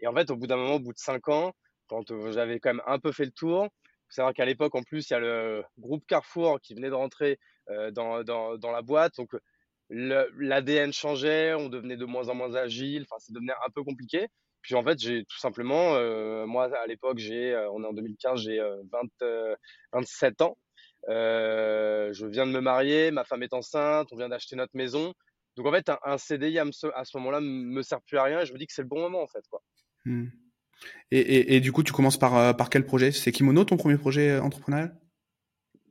Et 0.00 0.06
en 0.06 0.14
fait, 0.14 0.30
au 0.30 0.36
bout 0.36 0.46
d'un 0.46 0.56
moment, 0.56 0.74
au 0.74 0.80
bout 0.80 0.92
de 0.92 0.98
cinq 0.98 1.28
ans, 1.28 1.52
quand 1.88 2.04
j'avais 2.32 2.58
quand 2.58 2.74
même 2.74 2.82
un 2.86 2.98
peu 2.98 3.12
fait 3.12 3.24
le 3.24 3.30
tour, 3.30 3.64
faut 3.64 4.14
savoir 4.14 4.34
qu'à 4.34 4.44
l'époque, 4.44 4.74
en 4.74 4.82
plus, 4.82 5.08
il 5.08 5.12
y 5.12 5.16
a 5.16 5.20
le 5.20 5.64
groupe 5.78 6.04
Carrefour 6.06 6.60
qui 6.60 6.74
venait 6.74 6.90
de 6.90 6.94
rentrer 6.94 7.38
dans, 7.92 8.22
dans, 8.24 8.58
dans, 8.58 8.72
la 8.72 8.82
boîte. 8.82 9.14
Donc, 9.16 9.30
l'ADN 9.88 10.92
changeait, 10.92 11.54
on 11.54 11.68
devenait 11.68 11.96
de 11.96 12.04
moins 12.04 12.28
en 12.28 12.34
moins 12.34 12.54
agile. 12.54 13.06
Enfin, 13.08 13.18
ça 13.20 13.32
devenait 13.32 13.54
un 13.64 13.70
peu 13.70 13.84
compliqué. 13.84 14.26
Puis 14.62 14.74
en 14.74 14.82
fait, 14.82 14.98
j'ai 14.98 15.24
tout 15.24 15.38
simplement, 15.38 15.94
euh, 15.94 16.44
moi 16.46 16.68
à 16.76 16.86
l'époque, 16.86 17.18
j'ai, 17.18 17.52
euh, 17.52 17.70
on 17.70 17.84
est 17.84 17.86
en 17.86 17.92
2015, 17.92 18.40
j'ai 18.40 18.60
27 19.92 20.40
euh, 20.40 20.44
ans. 20.44 20.56
je 21.08 22.26
viens 22.26 22.46
de 22.46 22.52
me 22.52 22.60
marier, 22.60 23.10
ma 23.10 23.24
femme 23.24 23.42
est 23.42 23.52
enceinte, 23.52 24.08
on 24.12 24.16
vient 24.16 24.28
d'acheter 24.28 24.56
notre 24.56 24.76
maison. 24.76 25.14
Donc 25.56 25.66
en 25.66 25.72
fait, 25.72 25.90
un, 26.04 26.18
CDI 26.18 26.58
à, 26.58 26.64
ce 26.72 27.16
moment-là 27.16 27.40
me 27.40 27.80
sert 27.82 28.02
plus 28.02 28.18
à 28.18 28.24
rien 28.24 28.40
et 28.40 28.46
je 28.46 28.52
me 28.52 28.58
dis 28.58 28.66
que 28.66 28.72
c'est 28.72 28.82
le 28.82 28.88
bon 28.88 29.00
moment 29.00 29.22
en 29.22 29.26
fait. 29.26 29.44
Quoi. 29.48 29.62
Hmm. 30.04 30.26
Et, 31.10 31.56
et, 31.56 31.60
du 31.60 31.72
coup, 31.72 31.82
tu 31.82 31.94
commences 31.94 32.18
par, 32.18 32.54
par 32.54 32.68
quel 32.68 32.84
projet? 32.84 33.10
C'est 33.10 33.32
Kimono 33.32 33.64
ton 33.64 33.78
premier 33.78 33.96
projet 33.96 34.38
entrepreneurial? 34.38 34.94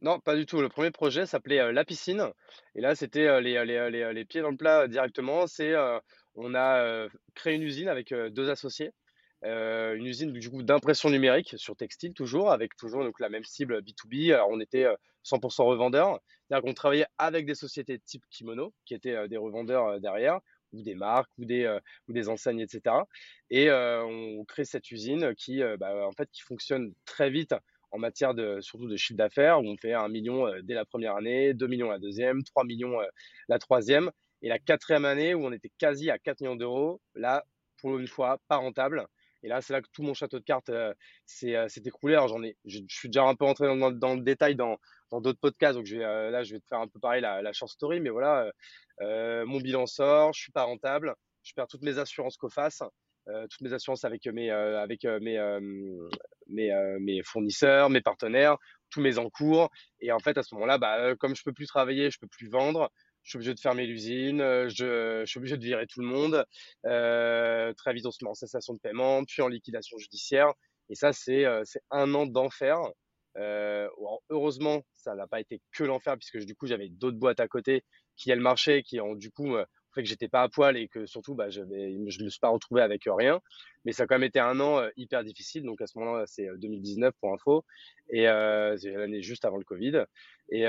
Non, 0.02 0.20
pas 0.20 0.36
du 0.36 0.46
tout. 0.46 0.62
Le 0.62 0.70
premier 0.70 0.92
projet 0.92 1.26
s'appelait 1.26 1.72
La 1.72 1.84
Piscine. 1.84 2.30
Et 2.76 2.82
là, 2.82 2.94
c'était 2.94 3.42
les, 3.42 3.66
les, 3.66 3.90
les, 3.90 4.14
les, 4.14 4.26
pieds 4.26 4.42
dans 4.42 4.52
le 4.52 4.58
plat 4.58 4.88
directement. 4.88 5.48
C'est 5.48 5.74
on 6.36 6.56
a 6.56 7.08
créé 7.34 7.56
une 7.56 7.64
usine 7.64 7.88
avec 7.88 8.14
deux 8.14 8.50
associés. 8.50 8.92
une 9.44 10.06
usine 10.06 10.32
du 10.34 10.50
coup 10.50 10.64
d'impression 10.64 11.10
numérique 11.10 11.56
sur 11.58 11.76
textile 11.76 12.14
toujours 12.14 12.52
avec 12.52 12.76
toujours 12.76 13.04
donc 13.04 13.20
la 13.20 13.30
même 13.30 13.44
cible 13.44 13.80
B2B 13.82 14.34
alors 14.34 14.50
on 14.50 14.60
était 14.60 14.88
100% 15.24 15.64
revendeurs. 15.66 16.20
C'est-à-dire 16.48 16.64
qu'on 16.64 16.74
travaillait 16.74 17.08
avec 17.18 17.46
des 17.46 17.56
sociétés 17.56 18.00
type 18.00 18.24
Kimono 18.30 18.74
qui 18.86 18.94
étaient 18.94 19.28
des 19.28 19.38
revendeurs 19.38 20.00
derrière 20.00 20.40
ou 20.74 20.82
des 20.84 20.96
marques 20.96 21.32
ou 21.38 21.46
des 21.46 21.80
ou 22.08 22.14
des 22.14 22.30
enseignes 22.30 22.60
etc 22.60 22.96
et 23.50 23.72
on 23.72 24.44
crée 24.46 24.66
cette 24.66 24.92
usine 24.92 25.34
qui 25.36 25.62
bah, 25.80 26.08
en 26.08 26.12
fait 26.12 26.30
qui 26.32 26.42
fonctionne 26.42 26.94
très 27.06 27.30
vite 27.30 27.56
en 27.92 27.98
matière 27.98 28.34
de 28.34 28.60
surtout 28.62 28.88
de 28.88 28.98
chiffre 28.98 29.18
d'affaires 29.18 29.62
où 29.62 29.68
on 29.68 29.78
fait 29.78 29.94
un 29.94 30.10
million 30.10 30.52
dès 30.64 30.74
la 30.74 30.86
première 30.86 31.16
année 31.16 31.54
2 31.54 31.68
millions 31.68 31.90
la 31.90 32.00
deuxième 32.00 32.44
3 32.44 32.66
millions 32.66 32.98
la 33.48 33.60
troisième 33.60 34.12
et 34.46 34.48
la 34.48 34.60
quatrième 34.60 35.06
année 35.06 35.34
où 35.34 35.44
on 35.44 35.52
était 35.52 35.72
quasi 35.80 36.12
à 36.12 36.20
4 36.20 36.42
millions 36.42 36.56
d'euros, 36.56 37.02
là, 37.16 37.44
pour 37.80 37.98
une 37.98 38.08
fois, 38.08 38.38
pas 38.48 38.58
rentable. 38.58 39.08
Et 39.42 39.48
là, 39.48 39.60
c'est 39.60 39.74
là 39.74 39.82
que 39.82 39.88
tout 39.92 40.04
mon 40.04 40.14
château 40.14 40.38
de 40.38 40.44
cartes 40.44 40.70
euh, 40.70 40.94
euh, 41.46 41.68
s'est 41.68 41.82
écroulé. 41.84 42.14
Alors, 42.14 42.44
ai, 42.44 42.56
je, 42.64 42.78
suis 42.88 43.10
déjà 43.10 43.24
un 43.24 43.34
peu 43.34 43.46
rentré 43.46 43.66
dans, 43.66 44.14
le 44.14 44.22
détail 44.22 44.56
dans 44.56 44.78
d'autres 45.12 45.40
podcasts. 45.40 45.76
Donc, 45.76 45.92
euh, 45.92 46.30
là, 46.30 46.44
je 46.44 46.54
vais 46.54 46.60
te 46.60 46.68
faire 46.68 46.80
un 46.80 46.88
peu 46.88 47.00
pareil 47.00 47.24
la, 47.24 47.42
la 47.42 47.54
short 47.54 47.72
story. 47.72 48.00
Mais 48.02 48.12
voilà, 48.12 48.52
mon 49.00 49.60
bilan 49.60 49.88
sort, 49.88 50.32
je 50.34 50.42
suis 50.42 50.52
pas 50.52 50.64
rentable. 50.64 51.16
Je 51.42 51.54
perds 51.56 51.68
toutes 51.68 51.82
mes 51.82 51.98
assurances 51.98 52.38
COFAS, 52.38 52.84
toutes 53.26 53.62
mes 53.62 53.74
assurances 53.74 54.06
avec 54.06 54.28
mes, 54.28 54.52
avec 54.52 55.06
mes, 55.06 55.60
mes, 56.50 56.98
mes 57.00 57.24
fournisseurs, 57.24 57.90
mes 57.90 58.02
partenaires, 58.02 58.58
tous 58.92 59.02
mes 59.02 59.18
encours. 59.18 59.72
Et 60.02 60.12
en 60.12 60.20
fait, 60.20 60.38
à 60.38 60.44
ce 60.44 60.54
moment-là, 60.54 60.78
bah, 60.78 61.16
comme 61.16 61.36
je 61.36 61.42
peux 61.44 61.54
plus 61.54 61.66
travailler, 61.66 62.12
je 62.12 62.20
peux 62.20 62.28
plus 62.28 62.48
vendre 62.48 62.92
je 63.26 63.32
suis 63.32 63.38
obligé 63.38 63.54
de 63.56 63.60
fermer 63.60 63.88
l'usine, 63.88 64.40
euh, 64.40 64.70
je, 64.70 65.26
suis 65.26 65.40
obligé 65.40 65.58
de 65.58 65.64
virer 65.64 65.88
tout 65.88 66.00
le 66.00 66.06
monde. 66.06 66.46
Euh, 66.86 67.74
très 67.74 67.92
vite, 67.94 68.06
on 68.06 68.12
se 68.12 68.24
met 68.24 68.30
en 68.30 68.36
cessation 68.36 68.76
de 68.76 68.80
paiement, 68.80 69.26
puis 69.26 69.42
en 69.42 69.48
liquidation 69.48 69.98
judiciaire. 69.98 70.54
Et 70.90 70.96
ça, 70.96 71.12
c'est 71.12 71.44
euh, 71.46 71.64
un 71.90 72.14
an 72.14 72.28
d'enfer. 72.28 72.80
Heureusement, 74.30 74.84
ça 74.94 75.16
n'a 75.16 75.28
pas 75.28 75.42
été 75.42 75.60
que 75.72 75.84
l'enfer, 75.84 76.16
puisque 76.18 76.38
du 76.46 76.56
coup, 76.56 76.68
j'avais 76.68 76.88
d'autres 76.88 77.18
boîtes 77.18 77.40
à 77.40 77.48
côté 77.48 77.84
qui 78.16 78.30
elles 78.30 78.40
marchaient, 78.40 78.84
qui 78.84 79.02
ont 79.02 79.16
du 79.16 79.32
coup 79.32 79.56
que 80.02 80.08
j'étais 80.08 80.28
pas 80.28 80.44
à 80.44 80.50
poil 80.50 80.78
et 80.78 80.88
que 80.88 81.06
surtout, 81.06 81.36
bah, 81.36 81.50
je 81.50 81.62
ne 81.62 82.30
suis 82.30 82.40
pas 82.40 82.50
retrouvé 82.50 82.82
avec 82.82 83.04
rien. 83.06 83.40
Mais 83.84 83.92
ça 83.92 84.04
a 84.04 84.08
quand 84.08 84.16
même 84.16 84.24
été 84.24 84.40
un 84.40 84.60
an 84.60 84.88
hyper 84.98 85.24
difficile. 85.24 85.64
Donc 85.64 85.82
à 85.82 85.88
ce 85.88 85.98
moment-là, 86.00 86.26
c'est 86.28 86.48
2019 86.58 87.14
pour 87.20 87.34
info. 87.34 87.64
Et 88.10 88.26
c'est 88.78 88.92
l'année 88.92 89.22
juste 89.22 89.46
avant 89.46 89.58
le 89.58 89.64
Covid. 89.64 90.06
Et, 90.50 90.64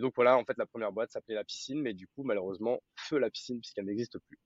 donc 0.00 0.12
voilà, 0.14 0.36
en 0.36 0.44
fait, 0.44 0.56
la 0.58 0.66
première 0.66 0.92
boîte 0.92 1.12
s'appelait 1.12 1.34
La 1.34 1.44
Piscine. 1.44 1.80
Mais 1.80 1.94
du 1.94 2.06
coup, 2.06 2.22
malheureusement, 2.22 2.80
feu 2.96 3.18
la 3.18 3.30
piscine, 3.30 3.60
puisqu'elle 3.60 3.86
n'existe 3.86 4.18
plus. 4.18 4.38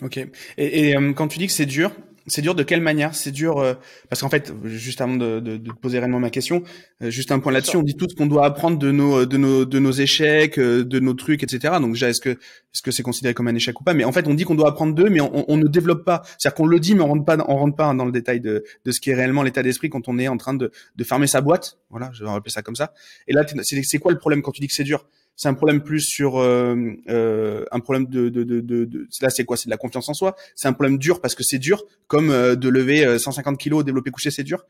Ok. 0.00 0.16
Et, 0.16 0.90
et 0.90 0.94
quand 1.14 1.28
tu 1.28 1.38
dis 1.38 1.46
que 1.46 1.52
c'est 1.52 1.66
dur, 1.66 1.92
c'est 2.26 2.42
dur 2.42 2.54
de 2.54 2.62
quelle 2.62 2.80
manière? 2.80 3.14
C'est 3.14 3.32
dur 3.32 3.58
euh, 3.58 3.74
parce 4.08 4.20
qu'en 4.20 4.28
fait, 4.28 4.52
juste 4.64 5.00
avant 5.00 5.16
de, 5.16 5.40
de, 5.40 5.56
de, 5.56 5.72
poser 5.72 5.98
réellement 5.98 6.20
ma 6.20 6.30
question, 6.30 6.62
euh, 7.02 7.10
juste 7.10 7.32
un 7.32 7.40
point 7.40 7.52
là-dessus, 7.52 7.76
on 7.76 7.82
dit 7.82 7.96
tout 7.96 8.06
ce 8.08 8.14
qu'on 8.14 8.26
doit 8.26 8.44
apprendre 8.44 8.78
de 8.78 8.90
nos 8.90 9.26
de 9.26 9.36
nos 9.36 9.64
de 9.64 9.78
nos 9.78 9.90
échecs, 9.90 10.58
euh, 10.58 10.84
de 10.84 11.00
nos 11.00 11.14
trucs, 11.14 11.42
etc. 11.42 11.74
Donc 11.80 11.94
déjà, 11.94 12.08
est-ce 12.10 12.20
que 12.20 12.30
est-ce 12.30 12.82
que 12.82 12.90
c'est 12.90 13.02
considéré 13.02 13.34
comme 13.34 13.48
un 13.48 13.54
échec 13.54 13.80
ou 13.80 13.84
pas? 13.84 13.94
Mais 13.94 14.04
en 14.04 14.12
fait, 14.12 14.26
on 14.28 14.34
dit 14.34 14.44
qu'on 14.44 14.54
doit 14.54 14.68
apprendre 14.68 14.94
d'eux, 14.94 15.10
mais 15.10 15.20
on, 15.20 15.50
on, 15.50 15.56
ne 15.56 15.66
développe 15.66 16.04
pas. 16.04 16.22
C'est-à-dire 16.38 16.54
qu'on 16.54 16.66
le 16.66 16.78
dit, 16.78 16.94
mais 16.94 17.02
on 17.02 17.08
rentre 17.08 17.24
pas 17.24 17.36
on 17.48 17.56
rentre 17.56 17.76
pas 17.76 17.92
dans 17.94 18.04
le 18.04 18.12
détail 18.12 18.40
de 18.40 18.64
de 18.84 18.92
ce 18.92 19.00
qui 19.00 19.10
est 19.10 19.14
réellement 19.14 19.42
l'état 19.42 19.62
d'esprit 19.62 19.90
quand 19.90 20.08
on 20.08 20.18
est 20.18 20.28
en 20.28 20.36
train 20.36 20.54
de 20.54 20.70
de 20.96 21.04
fermer 21.04 21.26
sa 21.26 21.40
boîte. 21.40 21.78
Voilà, 21.90 22.10
je 22.12 22.24
vais 22.24 22.30
rappeler 22.30 22.52
ça 22.52 22.62
comme 22.62 22.76
ça. 22.76 22.92
Et 23.26 23.32
là, 23.32 23.44
c'est 23.62 23.98
quoi 23.98 24.12
le 24.12 24.18
problème 24.18 24.42
quand 24.42 24.52
tu 24.52 24.60
dis 24.60 24.68
que 24.68 24.74
c'est 24.74 24.84
dur? 24.84 25.06
C'est 25.36 25.48
un 25.48 25.54
problème 25.54 25.82
plus 25.82 26.00
sur 26.00 26.38
euh, 26.38 26.76
euh, 27.08 27.64
un 27.72 27.80
problème 27.80 28.06
de, 28.06 28.28
de, 28.28 28.44
de, 28.44 28.60
de, 28.60 29.08
là 29.20 29.30
c'est 29.30 29.44
quoi? 29.44 29.56
C'est 29.56 29.66
de 29.66 29.70
la 29.70 29.76
confiance 29.76 30.08
en 30.08 30.14
soi. 30.14 30.36
C'est 30.54 30.68
un 30.68 30.72
problème 30.72 30.98
dur 30.98 31.20
parce 31.20 31.34
que 31.34 31.42
c'est 31.42 31.58
dur 31.58 31.84
comme 32.06 32.30
euh, 32.30 32.54
de 32.54 32.68
lever 32.68 33.18
150 33.18 33.58
kilos 33.58 33.84
développer 33.84 34.10
coucher 34.10 34.30
c'est 34.30 34.44
dur. 34.44 34.64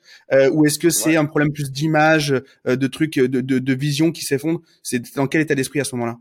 Ou 0.52 0.66
est-ce 0.66 0.78
que 0.78 0.90
c'est 0.90 1.16
un 1.16 1.26
problème 1.26 1.52
plus 1.52 1.72
d'image 1.72 2.34
de 2.64 2.86
trucs 2.86 3.18
de, 3.18 3.40
de, 3.40 3.58
de 3.58 3.74
vision 3.74 4.12
qui 4.12 4.22
s'effondre? 4.22 4.60
C'est 4.82 5.14
dans 5.16 5.26
quel 5.26 5.40
état 5.40 5.54
d'esprit 5.54 5.80
à 5.80 5.84
ce 5.84 5.94
moment-là? 5.96 6.18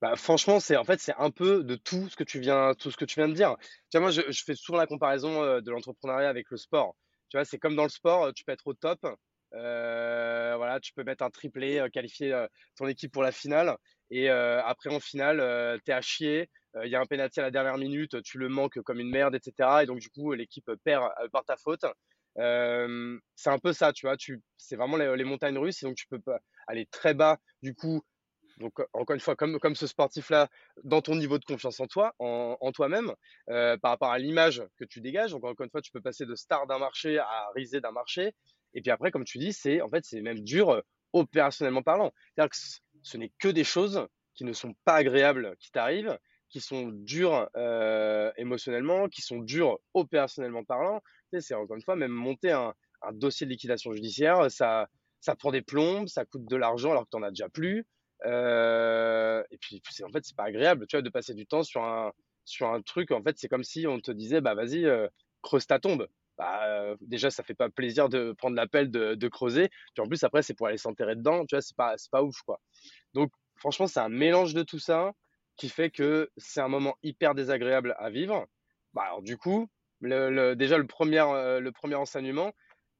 Bah, 0.00 0.16
franchement, 0.16 0.60
c'est 0.60 0.76
en 0.76 0.84
fait 0.84 1.00
c'est 1.00 1.14
un 1.18 1.30
peu 1.30 1.62
de 1.62 1.76
tout 1.76 2.08
ce 2.08 2.16
que 2.16 2.24
tu 2.24 2.40
viens 2.40 2.74
tout 2.74 2.90
ce 2.90 2.96
que 2.96 3.04
tu 3.04 3.20
viens 3.20 3.28
de 3.28 3.34
dire. 3.34 3.56
Tu 3.90 3.98
vois, 3.98 4.00
moi, 4.00 4.10
je, 4.10 4.22
je 4.28 4.44
fais 4.44 4.54
souvent 4.54 4.78
la 4.78 4.86
comparaison 4.86 5.60
de 5.60 5.70
l'entrepreneuriat 5.70 6.28
avec 6.28 6.50
le 6.50 6.56
sport. 6.56 6.96
Tu 7.28 7.36
vois, 7.36 7.44
c'est 7.44 7.58
comme 7.58 7.76
dans 7.76 7.84
le 7.84 7.88
sport, 7.88 8.32
tu 8.34 8.44
peux 8.44 8.52
être 8.52 8.66
au 8.66 8.74
top, 8.74 9.06
voilà, 9.54 10.80
tu 10.80 10.92
peux 10.92 11.04
mettre 11.04 11.22
un 11.24 11.30
triplé, 11.30 11.78
euh, 11.78 11.88
qualifier 11.88 12.32
euh, 12.32 12.46
ton 12.76 12.86
équipe 12.86 13.12
pour 13.12 13.22
la 13.22 13.32
finale. 13.32 13.76
Et 14.10 14.28
après, 14.28 14.94
en 14.94 15.00
finale, 15.00 15.38
tu 15.84 15.90
es 15.90 15.94
à 15.94 16.00
chier. 16.00 16.48
Il 16.84 16.88
y 16.88 16.94
a 16.94 17.00
un 17.00 17.06
pénalty 17.06 17.40
à 17.40 17.42
la 17.42 17.50
dernière 17.50 17.78
minute, 17.78 18.22
tu 18.22 18.38
le 18.38 18.48
manques 18.48 18.80
comme 18.82 19.00
une 19.00 19.10
merde, 19.10 19.34
etc. 19.34 19.80
Et 19.82 19.86
donc, 19.86 19.98
du 19.98 20.08
coup, 20.10 20.32
l'équipe 20.34 20.70
perd 20.84 21.10
par 21.32 21.44
ta 21.44 21.56
faute. 21.56 21.84
c'est 22.36 23.50
un 23.50 23.58
peu 23.58 23.72
ça, 23.72 23.92
tu 23.92 24.06
vois. 24.06 24.16
Tu, 24.16 24.40
c'est 24.56 24.76
vraiment 24.76 24.98
les, 24.98 25.24
montagnes 25.24 25.58
russes. 25.58 25.82
Et 25.82 25.86
donc, 25.86 25.96
tu 25.96 26.06
peux 26.06 26.20
aller 26.68 26.86
très 26.92 27.14
bas. 27.14 27.38
Du 27.62 27.74
coup, 27.74 28.02
donc, 28.58 28.74
encore 28.92 29.14
une 29.14 29.20
fois, 29.20 29.34
comme, 29.34 29.58
comme 29.58 29.74
ce 29.74 29.88
sportif-là, 29.88 30.48
dans 30.84 31.00
ton 31.00 31.16
niveau 31.16 31.38
de 31.38 31.44
confiance 31.44 31.80
en 31.80 31.86
toi, 31.86 32.14
en, 32.20 32.56
en 32.60 32.70
toi-même, 32.70 33.12
par 33.46 33.90
rapport 33.90 34.12
à 34.12 34.18
l'image 34.18 34.62
que 34.78 34.84
tu 34.84 35.00
dégages. 35.00 35.32
Donc, 35.32 35.44
encore 35.44 35.64
une 35.64 35.70
fois, 35.70 35.82
tu 35.82 35.90
peux 35.90 36.02
passer 36.02 36.24
de 36.26 36.36
star 36.36 36.68
d'un 36.68 36.78
marché 36.78 37.18
à 37.18 37.48
risée 37.56 37.80
d'un 37.80 37.92
marché. 37.92 38.32
Et 38.74 38.82
puis 38.82 38.90
après, 38.90 39.10
comme 39.10 39.24
tu 39.24 39.38
dis, 39.38 39.52
c'est 39.52 39.80
en 39.80 39.88
fait 39.88 40.04
c'est 40.04 40.20
même 40.20 40.40
dur 40.40 40.70
euh, 40.70 40.80
opérationnellement 41.12 41.82
parlant. 41.82 42.12
C'est-à-dire 42.34 42.50
que 42.50 42.56
ce 43.02 43.16
n'est 43.16 43.32
que 43.38 43.48
des 43.48 43.64
choses 43.64 44.06
qui 44.34 44.44
ne 44.44 44.52
sont 44.52 44.74
pas 44.84 44.94
agréables 44.94 45.56
qui 45.60 45.70
t'arrivent, 45.70 46.18
qui 46.48 46.60
sont 46.60 46.88
dures 46.88 47.48
euh, 47.56 48.32
émotionnellement, 48.36 49.08
qui 49.08 49.22
sont 49.22 49.38
dures 49.38 49.78
opérationnellement 49.94 50.64
parlant. 50.64 51.00
C'est 51.40 51.54
encore 51.54 51.76
une 51.76 51.82
fois 51.82 51.96
même 51.96 52.12
monter 52.12 52.52
un, 52.52 52.74
dossier 53.12 53.44
de 53.46 53.50
liquidation 53.50 53.92
judiciaire, 53.92 54.50
ça 54.50 54.88
ça 55.20 55.34
prend 55.34 55.52
des 55.52 55.62
plombes, 55.62 56.08
ça 56.08 56.24
coûte 56.24 56.44
de 56.46 56.56
l'argent 56.56 56.90
alors 56.90 57.04
que 57.04 57.10
tu 57.10 57.16
n'en 57.16 57.22
as 57.22 57.30
déjà 57.30 57.48
plus. 57.48 57.86
Euh, 58.24 59.42
et 59.50 59.58
puis 59.58 59.82
en 60.04 60.08
fait 60.10 60.24
c'est 60.24 60.36
pas 60.36 60.44
agréable, 60.44 60.86
tu 60.86 60.96
vois, 60.96 61.02
de 61.02 61.10
passer 61.10 61.34
du 61.34 61.46
temps 61.46 61.62
sur 61.62 61.82
un 61.84 62.12
sur 62.44 62.68
un 62.68 62.82
truc. 62.82 63.10
En 63.10 63.22
fait, 63.22 63.36
c'est 63.38 63.48
comme 63.48 63.64
si 63.64 63.86
on 63.86 64.00
te 64.00 64.10
disait 64.10 64.40
bah 64.40 64.54
vas-y 64.54 64.86
creuse 65.42 65.66
ta 65.66 65.78
tombe 65.78 66.08
bah, 66.38 66.64
euh, 66.66 66.96
déjà 67.00 67.30
ça 67.30 67.42
fait 67.42 67.54
pas 67.54 67.70
plaisir 67.70 68.08
de 68.08 68.32
prendre 68.32 68.56
l'appel 68.56 68.90
de, 68.90 69.14
de, 69.14 69.28
creuser. 69.28 69.68
Puis 69.94 70.02
en 70.02 70.08
plus 70.08 70.22
après 70.24 70.42
c'est 70.42 70.54
pour 70.54 70.66
aller 70.66 70.78
s'enterrer 70.78 71.16
dedans 71.16 71.44
tu 71.46 71.54
vois 71.54 71.62
c'est 71.62 71.76
pas 71.76 71.94
c'est 71.96 72.10
pas 72.10 72.22
ouf 72.22 72.40
quoi. 72.42 72.60
Donc 73.14 73.30
franchement 73.56 73.86
c'est 73.86 74.00
un 74.00 74.08
mélange 74.08 74.54
de 74.54 74.62
tout 74.62 74.78
ça 74.78 75.12
qui 75.56 75.68
fait 75.68 75.90
que 75.90 76.30
c'est 76.36 76.60
un 76.60 76.68
moment 76.68 76.96
hyper 77.02 77.34
désagréable 77.34 77.94
à 77.98 78.10
vivre. 78.10 78.46
Bah 78.94 79.02
alors 79.06 79.22
du 79.22 79.36
coup 79.36 79.68
déjà 80.02 80.76
le 80.76 80.86
premier 80.86 81.20
euh, 81.20 81.60
le 81.60 81.72
premier 81.72 81.94
enseignement 81.94 82.52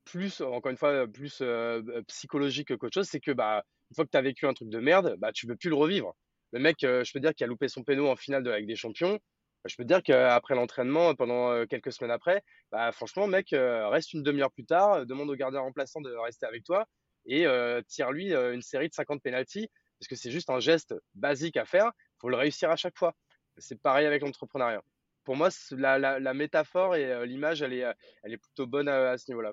plus 0.05 0.41
encore 0.41 0.71
une 0.71 0.79
fois 0.79 1.07
plus 1.07 1.39
euh, 1.43 1.83
psychologique 2.09 2.77
qu'autre 2.77 2.95
chose 2.95 3.09
c'est 3.09 3.21
que 3.21 3.33
bah 3.33 3.65
une 3.91 3.95
fois 3.97 4.05
que 4.05 4.11
tu 4.11 4.17
as 4.17 4.23
vécu 4.23 4.47
un 4.47 4.55
truc 4.55 4.69
de 4.69 4.79
merde 4.79 5.17
bah 5.19 5.33
tu 5.33 5.47
veux 5.47 5.57
plus 5.57 5.71
le 5.71 5.77
revivre. 5.77 6.15
Le 6.53 6.61
mec 6.61 6.77
je 6.81 7.13
peux 7.13 7.21
dire 7.21 7.35
qu'il 7.35 7.45
a 7.45 7.49
loupé 7.49 7.67
son 7.67 7.83
péno 7.83 8.09
en 8.09 8.17
finale 8.17 8.45
de 8.45 8.65
des 8.65 8.77
Champions 8.77 9.19
je 9.67 9.77
peux 9.77 9.85
te 9.85 9.89
dire 9.89 10.03
qu'après 10.03 10.55
l'entraînement, 10.55 11.15
pendant 11.15 11.67
quelques 11.67 11.93
semaines 11.93 12.11
après, 12.11 12.43
bah, 12.71 12.93
franchement, 12.93 13.27
mec, 13.27 13.49
reste 13.53 14.13
une 14.13 14.23
demi-heure 14.23 14.53
plus 14.53 14.65
tard, 14.65 15.07
demande 15.07 15.31
au 15.31 15.37
gardien 15.37 15.61
remplaçant 15.61 16.01
de 16.01 16.11
rester 16.11 16.47
avec 16.47 16.65
toi 16.65 16.87
et 17.27 17.47
tire-lui 17.89 18.35
une 18.35 18.63
série 18.63 18.89
de 18.89 18.95
50 18.95 19.23
pénalties 19.23 19.69
parce 19.99 20.09
que 20.09 20.17
c'est 20.17 20.31
juste 20.31 20.51
un 20.51 20.61
geste 20.61 20.95
basique 21.15 21.57
à 21.57 21.65
faire. 21.65 21.93
Il 21.97 22.21
faut 22.21 22.29
le 22.29 22.37
réussir 22.37 22.71
à 22.71 22.77
chaque 22.77 22.99
fois. 22.99 23.15
C'est 23.57 23.81
pareil 23.81 24.07
avec 24.07 24.23
l'entrepreneuriat. 24.23 24.83
Pour 25.25 25.37
moi, 25.37 25.49
la, 25.71 25.99
la, 25.99 26.21
la 26.21 26.35
métaphore 26.35 26.97
et 26.97 27.27
l'image, 27.27 27.63
elle 27.63 27.73
est, 27.73 27.87
elle 28.23 28.33
est 28.33 28.39
plutôt 28.39 28.67
bonne 28.67 28.89
à, 28.89 29.17
ce 29.17 29.31
niveau-là. 29.31 29.53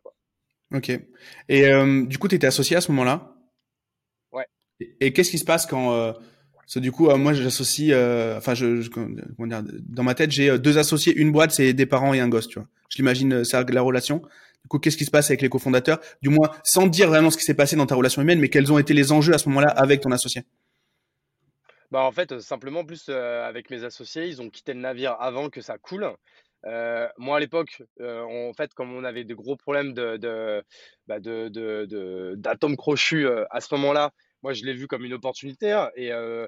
Ok. 0.74 0.92
Et 1.48 1.70
du 2.06 2.18
coup, 2.18 2.28
tu 2.28 2.36
étais 2.36 2.48
associé 2.48 2.76
à 2.76 2.82
ce 2.82 2.92
moment-là? 2.92 3.34
Ouais. 4.32 4.46
Et, 5.00 5.14
qu'est-ce 5.14 5.32
qui 5.32 5.40
se 5.40 5.46
passe 5.46 5.66
quand 5.66 6.14
du 6.76 6.92
coup, 6.92 7.10
euh, 7.10 7.18
moi, 7.18 7.34
j'associe, 7.34 7.92
euh, 7.94 8.38
enfin, 8.38 8.54
dans 9.44 10.04
ma 10.04 10.14
tête, 10.14 10.32
j'ai 10.32 10.50
euh, 10.50 10.58
deux 10.58 10.78
associés, 10.78 11.14
une 11.16 11.32
boîte, 11.32 11.52
c'est 11.52 11.74
des 11.74 11.86
parents 11.86 12.14
et 12.14 12.20
un 12.20 12.30
gosse, 12.30 12.48
tu 12.48 12.60
vois. 12.60 12.68
Je 12.90 12.98
l'imagine 12.98 13.44
ça 13.44 13.64
la 13.68 13.82
relation. 13.82 14.18
Du 14.64 14.68
coup, 14.68 14.80
qu'est-ce 14.80 14.98
qui 14.98 15.06
se 15.06 15.12
passe 15.12 15.30
avec 15.30 15.42
les 15.42 15.50
cofondateurs? 15.50 16.00
Du 16.22 16.30
moins, 16.30 16.52
sans 16.64 16.88
dire 16.88 17.10
vraiment 17.10 17.32
ce 17.32 17.38
qui 17.38 17.44
s'est 17.44 17.56
passé 17.56 17.76
dans 17.76 17.86
ta 17.86 17.96
relation 17.96 18.22
humaine, 18.22 18.40
mais 18.40 18.50
quels 18.50 18.72
ont 18.72 18.78
été 18.78 18.94
les 18.94 19.12
enjeux 19.12 19.34
à 19.34 19.38
ce 19.38 19.50
moment-là 19.50 19.70
avec 19.70 20.02
ton 20.02 20.12
associé? 20.12 20.44
Bah, 21.90 22.04
en 22.04 22.12
fait, 22.12 22.40
simplement 22.40 22.86
plus 22.86 23.10
avec 23.10 23.70
mes 23.70 23.84
associés, 23.84 24.28
ils 24.28 24.42
ont 24.42 24.50
quitté 24.50 24.74
le 24.74 24.80
navire 24.80 25.16
avant 25.20 25.50
que 25.50 25.62
ça 25.62 25.78
coule. 25.78 26.06
moi, 27.18 27.38
à 27.38 27.40
l'époque, 27.40 27.82
en 28.00 28.52
fait, 28.56 28.74
comme 28.74 28.94
on 28.94 29.04
avait 29.04 29.24
de 29.24 29.34
gros 29.34 29.56
problèmes 29.56 29.94
de, 29.94 30.18
de, 30.18 30.64
bah, 31.08 31.20
de, 31.20 32.36
d'atomes 32.36 32.78
crochus 32.78 33.28
à 33.50 33.62
ce 33.62 33.74
moment-là, 33.76 34.12
moi, 34.44 34.54
je 34.54 34.66
l'ai 34.66 34.74
vu 34.74 34.88
comme 34.88 35.06
une 35.06 35.14
opportunité 35.14 35.72
hein, 35.72 35.92
et 35.96 36.12
euh, 36.12 36.48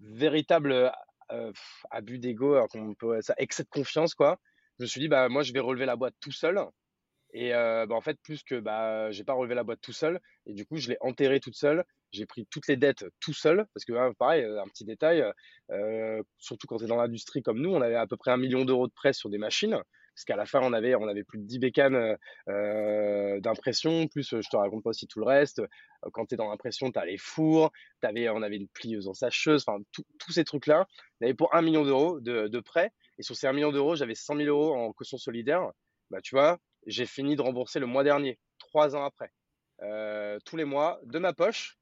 véritable 0.00 0.92
euh, 1.30 1.52
abus 1.90 2.18
d'ego, 2.18 2.56
ça 3.20 3.34
excès 3.38 3.62
de 3.62 3.68
confiance, 3.68 4.14
quoi. 4.14 4.38
Je 4.78 4.84
me 4.84 4.88
suis 4.88 5.00
dit, 5.00 5.08
bah, 5.08 5.28
moi, 5.28 5.42
je 5.42 5.52
vais 5.52 5.60
relever 5.60 5.86
la 5.86 5.96
boîte 5.96 6.14
tout 6.20 6.32
seul. 6.32 6.60
Et 7.34 7.54
euh, 7.54 7.86
bah, 7.86 7.94
en 7.94 8.00
fait, 8.00 8.18
plus 8.22 8.42
que 8.42 8.60
bah, 8.60 9.10
j'ai 9.10 9.24
pas 9.24 9.32
relevé 9.32 9.54
la 9.54 9.64
boîte 9.64 9.80
tout 9.80 9.92
seul, 9.92 10.20
et 10.46 10.54
du 10.54 10.66
coup, 10.66 10.76
je 10.76 10.88
l'ai 10.88 10.98
enterré 11.00 11.40
toute 11.40 11.56
seule. 11.56 11.84
J'ai 12.10 12.26
pris 12.26 12.46
toutes 12.50 12.68
les 12.68 12.76
dettes 12.76 13.06
tout 13.20 13.32
seul, 13.32 13.66
parce 13.72 13.86
que 13.86 13.92
hein, 13.94 14.12
pareil, 14.18 14.44
un 14.44 14.68
petit 14.68 14.84
détail, 14.84 15.24
surtout 16.36 16.66
quand 16.66 16.78
tu 16.78 16.84
es 16.84 16.88
dans 16.88 16.96
l'industrie 16.96 17.42
comme 17.42 17.60
nous, 17.60 17.70
on 17.70 17.80
avait 17.80 17.94
à 17.94 18.06
peu 18.06 18.18
près 18.18 18.32
un 18.32 18.36
million 18.36 18.64
d'euros 18.66 18.86
de 18.86 18.92
prêts 18.92 19.14
sur 19.14 19.30
des 19.30 19.38
machines 19.38 19.82
parce 20.22 20.36
qu'à 20.36 20.36
la 20.36 20.46
fin, 20.46 20.60
on 20.62 20.72
avait, 20.72 21.24
plus 21.24 21.40
de 21.40 21.46
10 21.46 21.58
bécanes 21.58 21.96
euh, 21.96 22.16
euh, 22.48 23.40
d'impression, 23.40 24.06
plus 24.06 24.28
je 24.30 24.48
te 24.48 24.56
raconte 24.56 24.84
pas 24.84 24.90
aussi 24.90 25.08
tout 25.08 25.18
le 25.18 25.26
reste. 25.26 25.60
Quand 26.12 26.26
tu 26.26 26.34
es 26.34 26.36
dans 26.36 26.48
l'impression, 26.48 26.92
tu 26.92 26.98
as 27.00 27.04
les 27.04 27.18
fours, 27.18 27.72
avais, 28.02 28.28
on 28.28 28.40
avait 28.42 28.56
une 28.56 28.68
plieuse 28.68 29.08
en 29.08 29.14
sacheuse, 29.14 29.64
enfin, 29.66 29.82
tous 29.90 30.30
ces 30.30 30.44
trucs-là. 30.44 30.86
On 31.20 31.24
avait 31.24 31.34
pour 31.34 31.52
1 31.56 31.62
million 31.62 31.84
d'euros 31.84 32.20
de, 32.20 32.60
prêt. 32.60 32.92
Et 33.18 33.24
sur 33.24 33.34
ces 33.34 33.48
1 33.48 33.52
million 33.52 33.72
d'euros, 33.72 33.96
j'avais 33.96 34.14
100 34.14 34.36
000 34.36 34.48
euros 34.48 34.74
en 34.74 34.92
caution 34.92 35.18
solidaire. 35.18 35.72
Bah, 36.10 36.20
tu 36.22 36.36
vois, 36.36 36.60
j'ai 36.86 37.06
fini 37.06 37.34
de 37.34 37.42
rembourser 37.42 37.80
le 37.80 37.86
mois 37.86 38.04
dernier, 38.04 38.38
trois 38.60 38.94
ans 38.94 39.04
après. 39.04 39.32
Euh, 39.82 40.38
tous 40.44 40.56
les 40.56 40.64
mois, 40.64 41.00
de 41.02 41.18
ma 41.18 41.32
poche, 41.32 41.78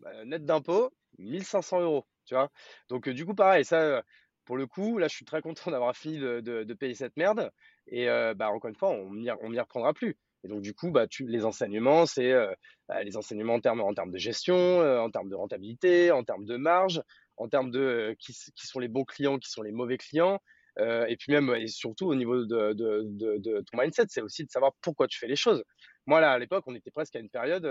bah, 0.00 0.24
net 0.24 0.44
d'impôts, 0.44 0.90
1500 1.18 1.82
euros. 1.82 2.04
Tu 2.24 2.34
vois 2.34 2.50
Donc, 2.88 3.08
du 3.08 3.24
coup, 3.24 3.34
pareil, 3.34 3.64
ça, 3.64 4.02
pour 4.46 4.56
le 4.56 4.66
coup, 4.66 4.96
là, 4.96 5.08
je 5.08 5.14
suis 5.14 5.26
très 5.26 5.42
content 5.42 5.70
d'avoir 5.70 5.94
fini 5.94 6.18
de, 6.18 6.74
payer 6.74 6.94
cette 6.94 7.16
merde. 7.18 7.52
Et 7.88 8.06
bah, 8.36 8.50
encore 8.50 8.68
une 8.68 8.76
fois, 8.76 8.90
on 8.90 9.10
m'y 9.10 9.30
reprendra 9.30 9.92
plus. 9.94 10.16
Et 10.46 10.48
donc, 10.48 10.62
du 10.62 10.74
coup, 10.74 10.92
bah, 10.92 11.08
tu, 11.08 11.26
les 11.26 11.44
enseignements, 11.44 12.06
c'est 12.06 12.30
euh, 12.30 12.54
bah, 12.88 13.02
les 13.02 13.16
enseignements 13.16 13.54
en 13.54 13.60
termes, 13.60 13.80
en 13.80 13.92
termes 13.94 14.12
de 14.12 14.18
gestion, 14.18 14.54
euh, 14.56 15.00
en 15.00 15.10
termes 15.10 15.28
de 15.28 15.34
rentabilité, 15.34 16.12
en 16.12 16.22
termes 16.22 16.44
de 16.44 16.56
marge, 16.56 17.02
en 17.36 17.48
termes 17.48 17.72
de 17.72 18.14
qui, 18.20 18.32
sont 18.32 18.78
les 18.78 18.86
bons 18.86 19.04
clients, 19.04 19.38
qui 19.38 19.50
sont 19.50 19.62
les 19.62 19.72
mauvais 19.72 19.98
clients. 19.98 20.40
et 20.78 21.16
puis 21.18 21.32
même, 21.32 21.52
et 21.56 21.66
surtout 21.66 22.06
au 22.06 22.14
niveau 22.14 22.44
de, 22.44 22.74
de 22.74 23.64
ton 23.70 23.78
mindset, 23.78 24.06
c'est 24.08 24.20
aussi 24.20 24.44
de 24.44 24.50
savoir 24.50 24.72
pourquoi 24.82 25.08
tu 25.08 25.18
fais 25.18 25.26
les 25.26 25.36
choses. 25.36 25.64
Moi, 26.06 26.20
là, 26.20 26.30
à 26.32 26.38
l'époque, 26.38 26.64
on 26.68 26.76
était 26.76 26.92
presque 26.92 27.16
à 27.16 27.18
une 27.18 27.30
période, 27.30 27.66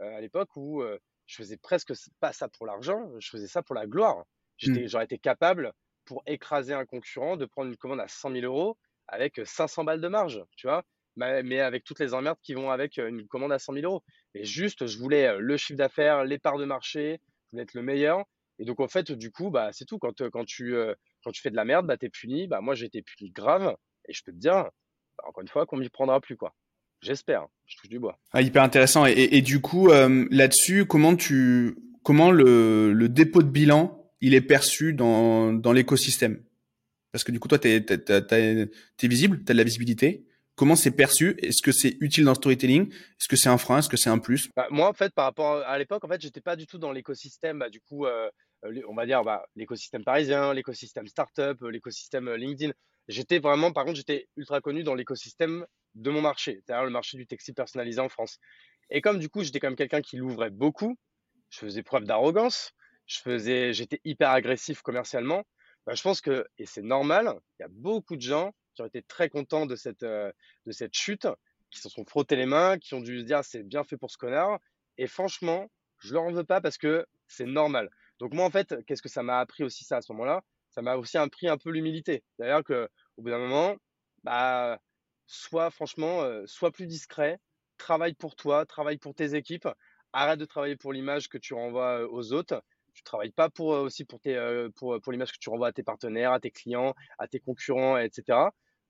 à 0.00 0.20
l'époque 0.20 0.56
où 0.56 0.82
je 1.26 1.36
faisais 1.36 1.58
presque 1.58 1.92
pas 2.20 2.32
ça 2.32 2.48
pour 2.48 2.66
l'argent, 2.66 3.10
je 3.18 3.28
faisais 3.28 3.48
ça 3.48 3.62
pour 3.62 3.74
la 3.74 3.86
gloire. 3.86 4.24
Mmh. 4.62 4.86
J'aurais 4.86 5.04
été 5.04 5.18
capable 5.18 5.72
pour 6.06 6.22
écraser 6.26 6.72
un 6.72 6.86
concurrent, 6.86 7.36
de 7.36 7.44
prendre 7.44 7.68
une 7.68 7.76
commande 7.76 8.00
à 8.00 8.08
100 8.08 8.32
000 8.32 8.44
euros 8.46 8.78
avec 9.08 9.40
500 9.44 9.84
balles 9.84 10.00
de 10.00 10.08
marge, 10.08 10.42
tu 10.56 10.66
vois, 10.66 10.84
mais 11.16 11.60
avec 11.60 11.84
toutes 11.84 12.00
les 12.00 12.14
emmerdes 12.14 12.38
qui 12.42 12.54
vont 12.54 12.70
avec 12.70 12.98
une 12.98 13.26
commande 13.26 13.52
à 13.52 13.58
100 13.58 13.74
000 13.74 13.84
euros. 13.86 14.02
Mais 14.34 14.44
juste, 14.44 14.86
je 14.86 14.98
voulais 14.98 15.38
le 15.38 15.56
chiffre 15.56 15.78
d'affaires, 15.78 16.24
les 16.24 16.38
parts 16.38 16.58
de 16.58 16.64
marché, 16.64 17.20
je 17.46 17.50
voulais 17.52 17.62
être 17.62 17.74
le 17.74 17.82
meilleur. 17.82 18.24
Et 18.58 18.64
donc, 18.64 18.80
en 18.80 18.88
fait, 18.88 19.12
du 19.12 19.30
coup, 19.30 19.50
bah, 19.50 19.70
c'est 19.72 19.84
tout. 19.84 19.98
Quand, 19.98 20.12
tu, 20.14 20.30
quand 20.32 20.44
tu 21.32 21.42
fais 21.42 21.50
de 21.50 21.56
la 21.56 21.64
merde, 21.64 21.86
bah, 21.86 21.96
tu 21.96 22.06
es 22.06 22.08
puni. 22.08 22.46
Bah, 22.46 22.60
moi, 22.60 22.74
j'ai 22.74 22.86
été 22.86 23.02
puni 23.02 23.30
grave. 23.30 23.74
Et 24.08 24.12
je 24.12 24.22
peux 24.24 24.32
te 24.32 24.38
dire, 24.38 24.54
bah, 25.18 25.24
encore 25.26 25.42
une 25.42 25.48
fois, 25.48 25.66
qu'on 25.66 25.76
m'y 25.76 25.88
prendra 25.88 26.20
plus, 26.20 26.36
quoi. 26.36 26.54
J'espère. 27.02 27.42
Hein. 27.42 27.48
Je 27.66 27.76
touche 27.76 27.90
du 27.90 27.98
bois. 27.98 28.18
Ah, 28.32 28.42
hyper 28.42 28.62
intéressant. 28.62 29.04
Et, 29.06 29.40
du 29.42 29.60
coup, 29.60 29.88
là-dessus, 29.88 30.86
comment 30.86 31.16
tu, 31.16 31.76
comment 32.02 32.30
le, 32.30 32.92
le 32.92 33.08
dépôt 33.08 33.42
de 33.42 33.48
bilan 33.48 34.02
il 34.22 34.34
est 34.34 34.40
perçu 34.40 34.94
dans, 34.94 35.52
dans 35.52 35.72
l'écosystème? 35.72 36.42
Parce 37.16 37.24
que 37.24 37.32
du 37.32 37.40
coup, 37.40 37.48
toi, 37.48 37.58
tu 37.58 37.68
es, 37.68 39.08
visible, 39.08 39.42
tu 39.42 39.50
as 39.50 39.54
de 39.54 39.58
la 39.58 39.64
visibilité. 39.64 40.26
Comment 40.54 40.76
c'est 40.76 40.90
perçu? 40.90 41.34
Est-ce 41.38 41.62
que 41.62 41.72
c'est 41.72 41.96
utile 42.00 42.24
dans 42.24 42.32
le 42.32 42.36
storytelling? 42.36 42.92
Est-ce 42.92 43.26
que 43.26 43.36
c'est 43.36 43.48
un 43.48 43.56
frein? 43.56 43.78
Est-ce 43.78 43.88
que 43.88 43.96
c'est 43.96 44.10
un 44.10 44.18
plus? 44.18 44.50
Bah, 44.54 44.66
Moi, 44.68 44.86
en 44.86 44.92
fait, 44.92 45.14
par 45.14 45.24
rapport 45.24 45.62
à 45.66 45.78
l'époque, 45.78 46.04
en 46.04 46.08
fait, 46.08 46.20
j'étais 46.20 46.42
pas 46.42 46.56
du 46.56 46.66
tout 46.66 46.76
dans 46.76 46.92
l'écosystème. 46.92 47.60
Bah, 47.60 47.70
du 47.70 47.80
coup, 47.80 48.04
euh, 48.04 48.28
on 48.86 48.94
va 48.94 49.06
dire 49.06 49.24
bah, 49.24 49.46
l'écosystème 49.54 50.04
parisien, 50.04 50.52
l'écosystème 50.52 51.06
startup, 51.06 51.62
euh, 51.62 51.70
l'écosystème 51.70 52.28
euh, 52.28 52.36
LinkedIn. 52.36 52.74
J'étais 53.08 53.38
vraiment, 53.38 53.72
par 53.72 53.86
contre, 53.86 53.96
j'étais 53.96 54.28
ultra 54.36 54.60
connu 54.60 54.82
dans 54.82 54.94
l'écosystème 54.94 55.64
de 55.94 56.10
mon 56.10 56.20
marché, 56.20 56.60
c'est-à-dire 56.66 56.84
le 56.84 56.90
marché 56.90 57.16
du 57.16 57.26
textile 57.26 57.54
personnalisé 57.54 58.02
en 58.02 58.10
France. 58.10 58.40
Et 58.90 59.00
comme 59.00 59.18
du 59.18 59.30
coup, 59.30 59.42
j'étais 59.42 59.58
quand 59.58 59.68
même 59.68 59.76
quelqu'un 59.76 60.02
qui 60.02 60.18
l'ouvrait 60.18 60.50
beaucoup, 60.50 60.98
je 61.48 61.60
faisais 61.60 61.82
preuve 61.82 62.04
d'arrogance, 62.04 62.72
j'étais 63.06 64.02
hyper 64.04 64.28
agressif 64.32 64.82
commercialement. 64.82 65.44
Bah, 65.86 65.94
je 65.94 66.02
pense 66.02 66.20
que, 66.20 66.46
et 66.58 66.66
c'est 66.66 66.82
normal, 66.82 67.40
il 67.58 67.62
y 67.62 67.64
a 67.64 67.68
beaucoup 67.70 68.16
de 68.16 68.20
gens 68.22 68.52
qui 68.74 68.82
ont 68.82 68.86
été 68.86 69.02
très 69.02 69.28
contents 69.30 69.66
de 69.66 69.76
cette, 69.76 70.02
euh, 70.02 70.32
de 70.66 70.72
cette 70.72 70.94
chute, 70.94 71.28
qui 71.70 71.80
se 71.80 71.88
sont 71.88 72.04
frottés 72.04 72.36
les 72.36 72.46
mains, 72.46 72.78
qui 72.78 72.94
ont 72.94 73.00
dû 73.00 73.20
se 73.20 73.24
dire 73.24 73.44
c'est 73.44 73.62
bien 73.62 73.84
fait 73.84 73.96
pour 73.96 74.10
ce 74.10 74.18
connard. 74.18 74.58
Et 74.98 75.06
franchement, 75.06 75.70
je 75.98 76.14
leur 76.14 76.24
en 76.24 76.32
veux 76.32 76.44
pas 76.44 76.60
parce 76.60 76.78
que 76.78 77.06
c'est 77.28 77.46
normal. 77.46 77.90
Donc 78.18 78.32
moi, 78.34 78.44
en 78.44 78.50
fait, 78.50 78.74
qu'est-ce 78.86 79.02
que 79.02 79.08
ça 79.08 79.22
m'a 79.22 79.38
appris 79.40 79.62
aussi 79.64 79.84
ça 79.84 79.98
à 79.98 80.02
ce 80.02 80.12
moment-là? 80.12 80.42
Ça 80.70 80.82
m'a 80.82 80.96
aussi 80.96 81.18
appris 81.18 81.48
un 81.48 81.58
peu 81.58 81.70
l'humilité. 81.70 82.22
C'est-à-dire 82.36 82.64
qu'au 82.64 83.22
bout 83.22 83.30
d'un 83.30 83.38
moment, 83.38 83.76
bah, 84.24 84.80
sois 85.26 85.70
franchement, 85.70 86.22
euh, 86.22 86.44
plus 86.72 86.86
discret, 86.86 87.38
travaille 87.78 88.14
pour 88.14 88.36
toi, 88.36 88.66
travaille 88.66 88.98
pour 88.98 89.14
tes 89.14 89.34
équipes, 89.34 89.68
arrête 90.12 90.38
de 90.38 90.44
travailler 90.44 90.76
pour 90.76 90.92
l'image 90.92 91.28
que 91.28 91.38
tu 91.38 91.54
renvoies 91.54 92.00
euh, 92.02 92.08
aux 92.10 92.32
autres. 92.32 92.62
Tu 92.96 93.02
travailles 93.02 93.30
pas 93.30 93.50
pour 93.50 93.74
euh, 93.74 93.82
aussi 93.82 94.06
pour 94.06 94.20
tes 94.20 94.36
pour, 94.76 94.98
pour 95.02 95.12
l'image 95.12 95.30
que 95.30 95.38
tu 95.38 95.50
renvoies 95.50 95.68
à 95.68 95.72
tes 95.72 95.82
partenaires, 95.82 96.32
à 96.32 96.40
tes 96.40 96.50
clients, 96.50 96.94
à 97.18 97.28
tes 97.28 97.40
concurrents, 97.40 97.98
etc. 97.98 98.38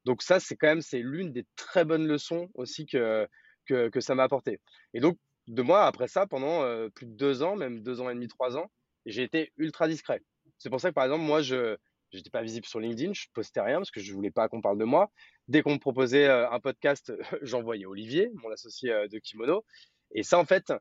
Donc 0.04 0.22
ça, 0.22 0.38
c'est 0.38 0.56
quand 0.56 0.68
même 0.68 0.80
c'est 0.80 1.00
l'une 1.00 1.32
des 1.32 1.44
très 1.56 1.84
bonnes 1.84 2.06
leçons 2.06 2.48
aussi 2.54 2.86
que 2.86 3.28
que, 3.66 3.88
que 3.88 4.00
ça 4.00 4.14
m'a 4.14 4.22
apporté. 4.22 4.60
Et 4.94 5.00
donc 5.00 5.18
de 5.48 5.60
moi 5.60 5.86
après 5.86 6.06
ça, 6.06 6.24
pendant 6.28 6.62
plus 6.90 7.06
de 7.06 7.16
deux 7.16 7.42
ans, 7.42 7.56
même 7.56 7.82
deux 7.82 8.00
ans 8.00 8.08
et 8.08 8.14
demi, 8.14 8.28
trois 8.28 8.56
ans, 8.56 8.70
j'ai 9.06 9.24
été 9.24 9.52
ultra 9.56 9.88
discret. 9.88 10.22
C'est 10.58 10.70
pour 10.70 10.80
ça 10.80 10.90
que 10.90 10.94
par 10.94 11.04
exemple 11.04 11.24
moi 11.24 11.42
je 11.42 11.76
n'étais 12.14 12.30
pas 12.30 12.42
visible 12.42 12.66
sur 12.66 12.78
LinkedIn, 12.78 13.12
je 13.12 13.26
postais 13.34 13.60
rien 13.60 13.78
parce 13.78 13.90
que 13.90 14.00
je 14.00 14.12
voulais 14.12 14.30
pas 14.30 14.48
qu'on 14.48 14.60
parle 14.60 14.78
de 14.78 14.84
moi. 14.84 15.10
Dès 15.48 15.62
qu'on 15.62 15.74
me 15.74 15.78
proposait 15.80 16.28
un 16.28 16.60
podcast, 16.60 17.12
j'envoyais 17.42 17.86
Olivier, 17.86 18.30
mon 18.34 18.52
associé 18.52 18.90
de 19.08 19.18
Kimono. 19.18 19.64
Et 20.12 20.22
ça, 20.22 20.38
en 20.38 20.44
fait, 20.44 20.72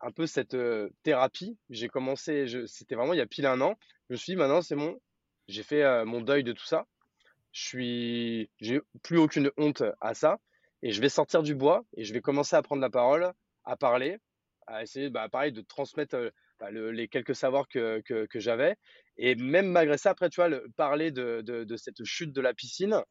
un 0.00 0.10
peu 0.12 0.26
cette 0.26 0.56
thérapie, 1.02 1.56
j'ai 1.70 1.88
commencé, 1.88 2.46
c'était 2.66 2.94
vraiment 2.94 3.14
il 3.14 3.18
y 3.18 3.22
a 3.22 3.26
pile 3.26 3.46
un 3.46 3.60
an. 3.60 3.78
Je 4.08 4.14
me 4.14 4.16
suis 4.16 4.32
dit, 4.32 4.36
maintenant, 4.36 4.62
c'est 4.62 4.76
bon, 4.76 5.00
j'ai 5.48 5.62
fait 5.62 6.04
mon 6.04 6.20
deuil 6.20 6.44
de 6.44 6.52
tout 6.52 6.66
ça. 6.66 6.86
Je 7.52 7.62
suis, 7.62 8.50
j'ai 8.60 8.80
plus 9.02 9.18
aucune 9.18 9.50
honte 9.56 9.82
à 10.00 10.14
ça. 10.14 10.38
Et 10.82 10.92
je 10.92 11.00
vais 11.00 11.08
sortir 11.08 11.42
du 11.42 11.54
bois 11.54 11.84
et 11.96 12.04
je 12.04 12.12
vais 12.12 12.20
commencer 12.20 12.54
à 12.54 12.62
prendre 12.62 12.82
la 12.82 12.90
parole, 12.90 13.32
à 13.64 13.76
parler, 13.76 14.18
à 14.66 14.82
essayer, 14.82 15.10
bah, 15.10 15.28
pareil, 15.28 15.52
de 15.52 15.60
transmettre 15.60 16.16
bah, 16.60 16.70
les 16.70 17.08
quelques 17.08 17.34
savoirs 17.34 17.68
que, 17.68 18.00
que, 18.00 18.38
j'avais. 18.38 18.76
Et 19.16 19.34
même 19.34 19.68
malgré 19.68 19.98
ça, 19.98 20.10
après, 20.10 20.30
tu 20.30 20.36
vois, 20.36 20.48
le, 20.48 20.68
parler 20.76 21.10
de, 21.10 21.42
de, 21.42 21.76
cette 21.76 22.04
chute 22.04 22.32
de 22.32 22.40
la 22.40 22.54
piscine, 22.54 23.02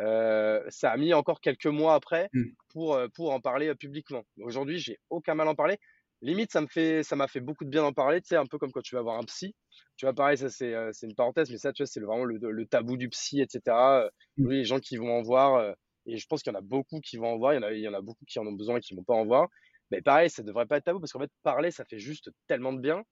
euh, 0.00 0.62
ça 0.68 0.90
a 0.90 0.96
mis 0.96 1.14
encore 1.14 1.40
quelques 1.40 1.66
mois 1.66 1.94
après 1.94 2.28
mmh. 2.32 2.42
pour, 2.70 2.94
euh, 2.94 3.08
pour 3.14 3.32
en 3.32 3.40
parler 3.40 3.68
euh, 3.68 3.74
publiquement. 3.74 4.24
Aujourd'hui, 4.40 4.78
j'ai 4.78 4.98
aucun 5.10 5.34
mal 5.34 5.46
à 5.46 5.52
en 5.52 5.54
parler. 5.54 5.78
Limite, 6.20 6.52
ça 6.52 6.60
me 6.60 6.66
fait, 6.66 7.02
ça 7.02 7.16
m'a 7.16 7.28
fait 7.28 7.40
beaucoup 7.40 7.64
de 7.64 7.70
bien 7.70 7.82
d'en 7.82 7.92
parler. 7.92 8.20
Tu 8.20 8.28
sais, 8.28 8.36
un 8.36 8.46
peu 8.46 8.58
comme 8.58 8.72
quand 8.72 8.82
tu 8.82 8.94
vas 8.94 9.02
voir 9.02 9.18
un 9.18 9.24
psy. 9.24 9.54
Tu 9.96 10.06
vois, 10.06 10.14
pareil, 10.14 10.38
ça 10.38 10.48
c'est, 10.48 10.72
une 11.02 11.14
parenthèse, 11.14 11.50
mais 11.50 11.58
ça, 11.58 11.72
tu 11.72 11.82
vois, 11.82 11.86
c'est 11.86 12.00
vraiment 12.00 12.24
le, 12.24 12.66
tabou 12.66 12.96
du 12.96 13.08
psy, 13.10 13.40
etc. 13.40 14.08
Mmh. 14.38 14.50
les 14.50 14.64
gens 14.64 14.80
qui 14.80 14.96
vont 14.96 15.12
en 15.12 15.22
voir, 15.22 15.74
et 16.06 16.16
je 16.16 16.26
pense 16.26 16.42
qu'il 16.42 16.52
y 16.52 16.56
en 16.56 16.58
a 16.58 16.62
beaucoup 16.62 17.00
qui 17.00 17.18
vont 17.18 17.34
en 17.34 17.38
voir. 17.38 17.52
Il 17.52 17.56
y 17.56 17.58
en 17.58 17.62
a, 17.62 17.72
il 17.72 17.80
y 17.80 17.88
en 17.88 17.94
a 17.94 18.00
beaucoup 18.00 18.24
qui 18.26 18.38
en 18.38 18.46
ont 18.46 18.52
besoin 18.52 18.78
et 18.78 18.80
qui 18.80 18.94
vont 18.94 19.04
pas 19.04 19.14
en 19.14 19.26
voir. 19.26 19.48
Mais 19.90 20.00
pareil, 20.00 20.30
ça 20.30 20.42
devrait 20.42 20.66
pas 20.66 20.78
être 20.78 20.84
tabou 20.84 20.98
parce 20.98 21.12
qu'en 21.12 21.20
fait, 21.20 21.30
parler, 21.42 21.70
ça 21.70 21.84
fait 21.84 21.98
juste 21.98 22.30
tellement 22.48 22.72
de 22.72 22.80
bien. 22.80 23.02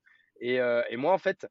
Et, 0.40 0.56
et 0.56 0.96
moi, 0.96 1.12
en 1.12 1.18
fait, 1.18 1.46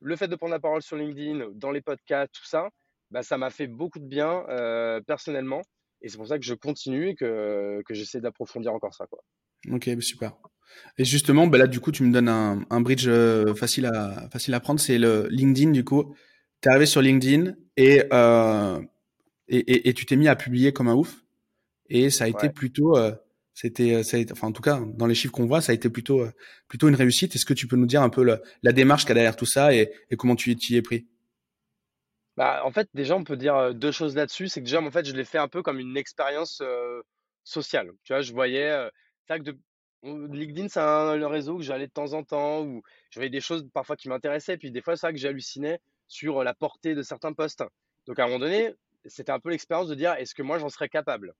le 0.00 0.16
fait 0.16 0.28
de 0.28 0.36
prendre 0.36 0.52
la 0.52 0.60
parole 0.60 0.82
sur 0.82 0.96
LinkedIn, 0.96 1.50
dans 1.54 1.72
les 1.72 1.82
podcasts, 1.82 2.32
tout 2.32 2.46
ça, 2.46 2.70
bah, 3.10 3.22
ça 3.22 3.38
m'a 3.38 3.50
fait 3.50 3.66
beaucoup 3.66 3.98
de 3.98 4.06
bien 4.06 4.44
euh, 4.48 5.00
personnellement. 5.06 5.62
Et 6.02 6.08
c'est 6.08 6.16
pour 6.16 6.28
ça 6.28 6.38
que 6.38 6.44
je 6.44 6.54
continue 6.54 7.10
et 7.10 7.14
que, 7.14 7.82
que 7.86 7.94
j'essaie 7.94 8.20
d'approfondir 8.20 8.72
encore 8.72 8.94
ça. 8.94 9.06
Quoi. 9.06 9.20
Ok, 9.70 9.88
bah, 9.94 10.00
super. 10.00 10.32
Et 10.98 11.04
justement, 11.04 11.46
bah 11.46 11.58
là, 11.58 11.66
du 11.66 11.80
coup, 11.80 11.92
tu 11.92 12.02
me 12.04 12.12
donnes 12.12 12.28
un, 12.28 12.64
un 12.70 12.80
bridge 12.80 13.06
euh, 13.08 13.54
facile 13.54 13.86
à, 13.86 14.28
facile 14.30 14.54
à 14.54 14.60
prendre. 14.60 14.80
C'est 14.80 14.98
le 14.98 15.26
LinkedIn, 15.30 15.72
du 15.72 15.84
coup. 15.84 16.14
Tu 16.60 16.68
es 16.68 16.70
arrivé 16.70 16.86
sur 16.86 17.02
LinkedIn 17.02 17.54
et, 17.76 18.04
euh, 18.12 18.80
et, 19.48 19.58
et, 19.58 19.88
et, 19.88 19.94
tu 19.94 20.06
t'es 20.06 20.16
mis 20.16 20.28
à 20.28 20.36
publier 20.36 20.72
comme 20.72 20.88
un 20.88 20.94
ouf. 20.94 21.24
Et 21.88 22.08
ça 22.10 22.24
a 22.24 22.28
été 22.28 22.50
plutôt, 22.50 22.96
euh, 22.96 23.12
c'était, 23.52 24.00
enfin, 24.30 24.46
en 24.46 24.52
tout 24.52 24.62
cas, 24.62 24.80
dans 24.94 25.06
les 25.06 25.14
chiffres 25.14 25.32
qu'on 25.32 25.46
voit, 25.46 25.60
ça 25.60 25.72
a 25.72 25.74
été 25.74 25.90
plutôt, 25.90 26.20
euh, 26.20 26.30
plutôt 26.68 26.88
une 26.88 26.94
réussite. 26.94 27.34
Est-ce 27.34 27.44
que 27.44 27.54
tu 27.54 27.66
peux 27.66 27.76
nous 27.76 27.86
dire 27.86 28.02
un 28.02 28.10
peu 28.10 28.22
la, 28.22 28.40
la 28.62 28.72
démarche 28.72 29.02
qu'il 29.02 29.10
y 29.10 29.12
a 29.12 29.14
derrière 29.14 29.36
tout 29.36 29.46
ça 29.46 29.74
et, 29.74 29.90
et 30.10 30.16
comment 30.16 30.36
tu 30.36 30.52
y 30.52 30.76
es 30.76 30.82
pris? 30.82 31.08
Bah, 32.40 32.62
en 32.64 32.72
fait, 32.72 32.88
déjà, 32.94 33.16
on 33.16 33.22
peut 33.22 33.36
dire 33.36 33.74
deux 33.74 33.92
choses 33.92 34.16
là-dessus. 34.16 34.48
C'est 34.48 34.60
que 34.60 34.64
déjà, 34.64 34.80
en 34.80 34.90
fait, 34.90 35.04
je 35.04 35.12
l'ai 35.12 35.26
fait 35.26 35.36
un 35.36 35.46
peu 35.46 35.62
comme 35.62 35.78
une 35.78 35.98
expérience 35.98 36.62
sociale. 37.44 37.90
Tu 38.02 38.14
vois, 38.14 38.22
je 38.22 38.32
voyais, 38.32 38.90
que 39.28 39.42
de, 39.42 39.58
LinkedIn, 40.02 40.68
c'est 40.68 40.80
un 40.80 41.28
réseau 41.28 41.58
que 41.58 41.62
j'allais 41.62 41.86
de 41.86 41.92
temps 41.92 42.14
en 42.14 42.24
temps, 42.24 42.62
où 42.62 42.82
je 43.10 43.18
voyais 43.18 43.28
des 43.28 43.42
choses 43.42 43.68
parfois 43.74 43.94
qui 43.94 44.08
m'intéressaient, 44.08 44.56
puis 44.56 44.70
des 44.70 44.80
fois, 44.80 44.96
c'est 44.96 45.06
vrai 45.06 45.12
que 45.12 45.18
j'hallucinais 45.18 45.80
sur 46.08 46.42
la 46.42 46.54
portée 46.54 46.94
de 46.94 47.02
certains 47.02 47.34
posts. 47.34 47.62
Donc, 48.06 48.18
à 48.18 48.24
un 48.24 48.28
moment 48.28 48.38
donné, 48.38 48.74
c'était 49.04 49.32
un 49.32 49.38
peu 49.38 49.50
l'expérience 49.50 49.88
de 49.88 49.94
dire, 49.94 50.14
est-ce 50.14 50.34
que 50.34 50.42
moi, 50.42 50.58
j'en 50.58 50.70
serais 50.70 50.88
capable? 50.88 51.34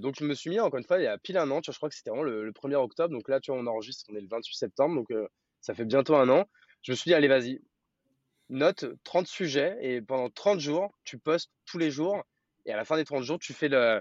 Donc, 0.00 0.14
je 0.18 0.24
me 0.24 0.32
suis 0.32 0.48
mis, 0.48 0.58
encore 0.58 0.78
une 0.78 0.86
fois, 0.86 1.00
il 1.00 1.04
y 1.04 1.06
a 1.06 1.18
pile 1.18 1.36
un 1.36 1.50
an, 1.50 1.60
tu 1.60 1.70
vois, 1.70 1.74
je 1.74 1.78
crois 1.78 1.90
que 1.90 1.96
c'était 1.96 2.12
le, 2.12 2.50
1er 2.50 2.76
octobre. 2.76 3.12
Donc 3.12 3.28
là, 3.28 3.40
tu 3.40 3.50
vois, 3.50 3.60
on 3.60 3.66
enregistre, 3.66 4.06
on 4.10 4.16
est 4.16 4.22
le 4.22 4.28
28 4.28 4.56
septembre, 4.56 4.94
donc 4.94 5.08
ça 5.60 5.74
fait 5.74 5.84
bientôt 5.84 6.16
un 6.16 6.30
an. 6.30 6.46
Je 6.80 6.92
me 6.92 6.96
suis 6.96 7.10
dit, 7.10 7.14
allez, 7.14 7.28
vas-y, 7.28 7.60
note 8.48 8.84
30 9.04 9.26
sujets 9.26 9.76
et 9.80 10.00
pendant 10.02 10.30
30 10.30 10.60
jours, 10.60 10.94
tu 11.04 11.18
postes 11.18 11.50
tous 11.66 11.78
les 11.78 11.90
jours. 11.90 12.22
Et 12.66 12.72
à 12.72 12.76
la 12.76 12.84
fin 12.84 12.96
des 12.96 13.04
30 13.04 13.22
jours, 13.22 13.38
tu 13.38 13.52
fais 13.52 13.68
le, 13.68 14.00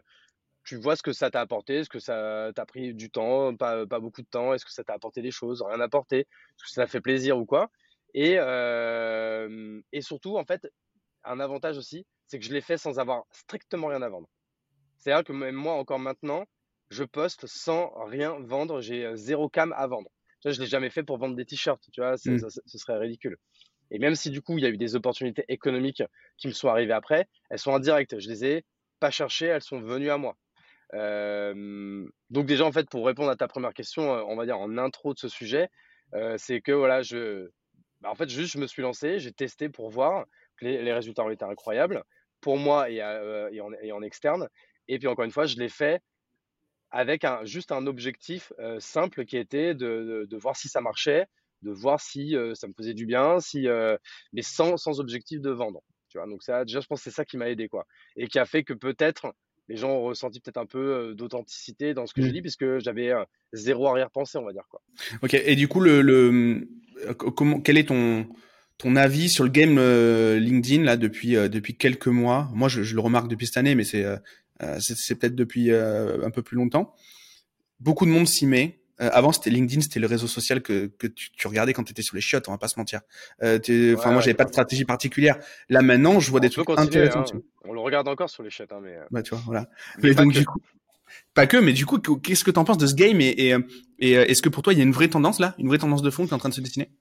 tu 0.64 0.78
vois 0.78 0.96
ce 0.96 1.04
que 1.04 1.12
ça 1.12 1.30
t'a 1.30 1.42
apporté, 1.42 1.78
est-ce 1.78 1.90
que 1.90 2.00
ça 2.00 2.52
t'a 2.56 2.66
pris 2.66 2.94
du 2.94 3.10
temps, 3.10 3.56
pas, 3.56 3.86
pas 3.86 4.00
beaucoup 4.00 4.22
de 4.22 4.28
temps, 4.28 4.54
est-ce 4.54 4.66
que 4.66 4.72
ça 4.72 4.84
t'a 4.84 4.94
apporté 4.94 5.22
des 5.22 5.32
choses, 5.32 5.62
rien 5.62 5.80
apporté, 5.82 6.20
est-ce 6.20 6.64
que 6.64 6.70
ça 6.70 6.84
t'a 6.84 6.88
fait 6.88 7.02
plaisir 7.02 7.38
ou 7.38 7.46
quoi. 7.46 7.70
Et, 8.14 8.36
euh, 8.38 9.82
et 9.92 10.02
surtout, 10.02 10.38
en 10.38 10.46
fait, 10.46 10.68
un 11.24 11.40
avantage 11.40 11.78
aussi, 11.78 12.06
c'est 12.28 12.40
que 12.40 12.46
je 12.46 12.54
l'ai 12.54 12.62
fait 12.62 12.78
sans 12.78 13.00
avoir 13.00 13.24
strictement 13.32 13.88
rien 13.88 14.02
à 14.02 14.10
vendre. 14.10 14.30
C'est-à-dire 14.98 15.24
que 15.24 15.34
même 15.34 15.56
moi, 15.56 15.74
encore 15.74 16.00
maintenant, 16.00 16.46
je 16.90 17.04
poste 17.04 17.46
sans 17.48 17.92
rien 18.06 18.38
vendre, 18.40 18.82
j'ai 18.82 19.06
euh, 19.06 19.16
zéro 19.16 19.50
cam 19.50 19.74
à 19.74 19.88
vendre. 19.88 20.10
Je 20.46 20.60
l'ai 20.60 20.68
jamais 20.68 20.90
fait 20.90 21.04
pour 21.04 21.18
vendre 21.18 21.36
des 21.36 21.46
t-shirts, 21.46 21.82
tu 21.92 22.02
vois, 22.02 22.14
mmh. 22.14 22.38
ce 22.66 22.78
serait 22.78 22.98
ridicule. 22.98 23.38
Et 23.92 24.00
même 24.00 24.16
si 24.16 24.30
du 24.30 24.42
coup, 24.42 24.58
il 24.58 24.64
y 24.64 24.68
a 24.68 24.70
eu 24.70 24.78
des 24.78 24.96
opportunités 24.96 25.46
économiques 25.50 26.04
qui 26.38 26.48
me 26.48 26.54
sont 26.54 26.68
arrivées 26.68 26.94
après, 26.94 27.28
elles 27.50 27.60
sont 27.60 27.76
indirectes. 27.76 28.20
Je 28.20 28.30
les 28.30 28.46
ai 28.46 28.66
pas 29.00 29.12
cherchées, 29.12 29.48
elles 29.48 29.62
sont 29.62 29.80
venues 29.80 30.10
à 30.10 30.18
moi. 30.18 30.36
Euh, 30.94 32.08
donc 32.30 32.46
déjà, 32.46 32.66
en 32.66 32.72
fait, 32.72 32.90
pour 32.90 33.06
répondre 33.06 33.30
à 33.30 33.36
ta 33.36 33.48
première 33.48 33.74
question, 33.74 34.14
euh, 34.14 34.24
on 34.28 34.36
va 34.36 34.46
dire 34.46 34.60
en 34.60 34.78
intro 34.78 35.14
de 35.14 35.20
ce 35.20 35.28
sujet, 35.28 35.70
euh, 36.14 36.36
c'est 36.38 36.62
que 36.62 36.72
voilà, 36.72 37.02
je, 37.02 37.50
bah, 38.02 38.10
en 38.10 38.16
fait, 38.16 38.30
juste 38.30 38.54
je 38.54 38.60
me 38.60 38.68
suis 38.68 38.82
lancé, 38.82 39.20
j'ai 39.20 39.32
testé 39.32 39.70
pour 39.70 39.90
voir 39.90 40.26
que 40.58 40.66
les, 40.66 40.94
résultats 40.94 41.24
ont 41.24 41.30
été 41.30 41.46
incroyables 41.46 42.04
pour 42.42 42.58
moi 42.58 42.90
et, 42.90 42.98
et, 42.98 43.92
en, 43.92 44.02
externe. 44.02 44.50
Et 44.88 45.00
puis 45.00 45.08
encore 45.08 45.26
une 45.26 45.32
fois, 45.32 45.46
je 45.46 45.58
l'ai 45.58 45.70
fait 45.70 46.02
avec 46.92 47.26
juste 47.44 47.72
un 47.72 47.88
objectif 47.88 48.54
simple 48.80 49.26
qui 49.26 49.38
était 49.38 49.74
de, 49.74 50.28
voir 50.34 50.56
si 50.56 50.68
ça 50.68 50.82
marchait, 50.82 51.26
de 51.64 51.72
voir 51.72 52.00
si 52.00 52.36
ça 52.54 52.68
me 52.68 52.74
faisait 52.74 52.94
du 52.94 53.06
bien, 53.06 53.40
si, 53.40 53.68
mais 54.34 54.42
sans, 54.42 54.78
sans 54.78 55.00
objectif 55.00 55.42
de 55.42 55.50
vendre. 55.50 55.82
Tu 56.10 56.20
vois, 56.20 56.28
donc 56.28 56.44
ça, 56.44 56.64
déjà, 56.64 56.80
je 56.80 56.86
pense 56.86 57.00
que 57.00 57.10
c'est 57.10 57.16
ça 57.16 57.26
qui 57.26 57.38
m'a 57.38 57.50
aidé, 57.50 57.68
quoi. 57.68 57.88
Et 58.16 58.28
qui 58.28 58.38
a 58.38 58.46
fait 58.46 58.64
que 58.64 58.74
peut-être 58.74 59.34
les 59.70 59.78
gens 59.78 59.92
ont 59.92 60.04
ressenti 60.04 60.42
peut-être 60.42 60.58
un 60.58 60.66
peu 60.66 61.16
d'authenticité 61.16 61.94
dans 61.94 62.06
ce 62.06 62.14
que 62.14 62.22
je 62.22 62.28
mmh. 62.28 62.32
dis, 62.34 62.42
puisque 62.42 62.80
j'avais 62.80 63.12
zéro 63.54 63.88
arrière-pensée, 63.88 64.38
on 64.38 64.46
va 64.46 64.54
dire, 64.54 64.68
quoi. 64.70 64.82
Ok, 65.22 65.34
et 65.34 65.56
du 65.56 65.68
coup, 65.68 65.80
le, 65.80 66.02
le, 66.02 66.68
comment, 67.16 67.62
quel 67.62 67.78
est 67.78 67.88
ton, 67.88 68.28
ton 68.78 68.96
avis 68.96 69.30
sur 69.30 69.44
le 69.44 69.50
game 69.50 69.80
LinkedIn 70.38 70.84
là 70.84 70.98
depuis 70.98 71.34
depuis 71.34 71.76
quelques 71.78 72.08
mois? 72.08 72.50
Moi, 72.54 72.70
je, 72.70 72.84
je, 72.84 72.94
le 72.94 73.02
remarque 73.02 73.28
depuis 73.28 73.48
cette 73.48 73.58
année, 73.58 73.74
mais 73.74 73.86
c'est 73.86 74.06
c'est 74.80 75.18
peut-être 75.18 75.36
depuis 75.36 75.72
un 75.72 76.30
peu 76.30 76.44
plus 76.44 76.58
longtemps. 76.58 76.94
Beaucoup 77.80 78.06
de 78.06 78.12
monde 78.12 78.28
s'y 78.28 78.46
met. 78.46 78.83
Euh, 79.04 79.10
avant, 79.12 79.32
c'était 79.32 79.50
LinkedIn, 79.50 79.82
c'était 79.82 80.00
le 80.00 80.08
réseau 80.08 80.28
social 80.28 80.62
que, 80.62 80.88
que 80.88 81.08
tu, 81.08 81.32
tu 81.32 81.48
regardais 81.48 81.74
quand 81.74 81.84
tu 81.84 81.92
étais 81.92 82.02
sur 82.02 82.16
les 82.16 82.22
chiottes, 82.22 82.48
on 82.48 82.52
va 82.52 82.58
pas 82.58 82.68
se 82.68 82.80
mentir. 82.80 83.02
Euh, 83.42 83.60
enfin, 83.98 84.12
moi, 84.12 84.22
j'avais 84.22 84.34
pas 84.34 84.46
de 84.46 84.50
stratégie 84.50 84.86
particulière. 84.86 85.38
Là, 85.70 85.82
maintenant, 85.82 86.20
je 86.20 86.32
vois 86.32 86.40
des 86.40 86.50
trucs 86.50 86.70
intéressants. 86.70 87.26
Hein. 87.34 87.42
On 87.66 87.74
le 87.74 87.82
regarde 87.82 88.08
encore 88.08 88.30
sur 88.30 88.44
les 88.44 88.50
chiottes, 88.50 88.72
hein, 88.72 88.80
mais. 88.82 88.96
Euh, 88.96 89.06
bah, 89.12 89.22
tu 89.22 89.32
vois, 89.32 89.44
voilà. 89.46 89.68
Mais, 90.02 90.14
donc, 90.14 90.32
du 90.32 90.46
coup, 90.46 90.60
pas 91.34 91.48
que, 91.48 91.58
mais 91.58 91.74
du 91.74 91.86
coup, 91.86 92.00
qu'est-ce 92.00 92.44
que 92.44 92.52
tu 92.52 92.60
en 92.60 92.64
penses 92.64 92.78
de 92.78 92.88
ce 92.88 92.96
game 92.96 93.20
et, 93.20 93.30
et, 93.30 93.56
et 94.00 94.12
est-ce 94.14 94.42
que 94.42 94.50
pour 94.50 94.64
toi, 94.64 94.74
il 94.74 94.80
y 94.80 94.82
a 94.82 94.86
une 94.86 94.94
vraie 94.94 95.10
tendance 95.10 95.40
là, 95.40 95.54
une 95.58 95.68
vraie 95.68 95.78
tendance 95.78 96.02
de 96.02 96.10
fond 96.10 96.26
qui 96.26 96.32
est 96.32 96.36
en 96.36 96.40
train 96.40 96.50
de 96.50 96.54
se 96.54 96.62
dessiner? 96.62 96.92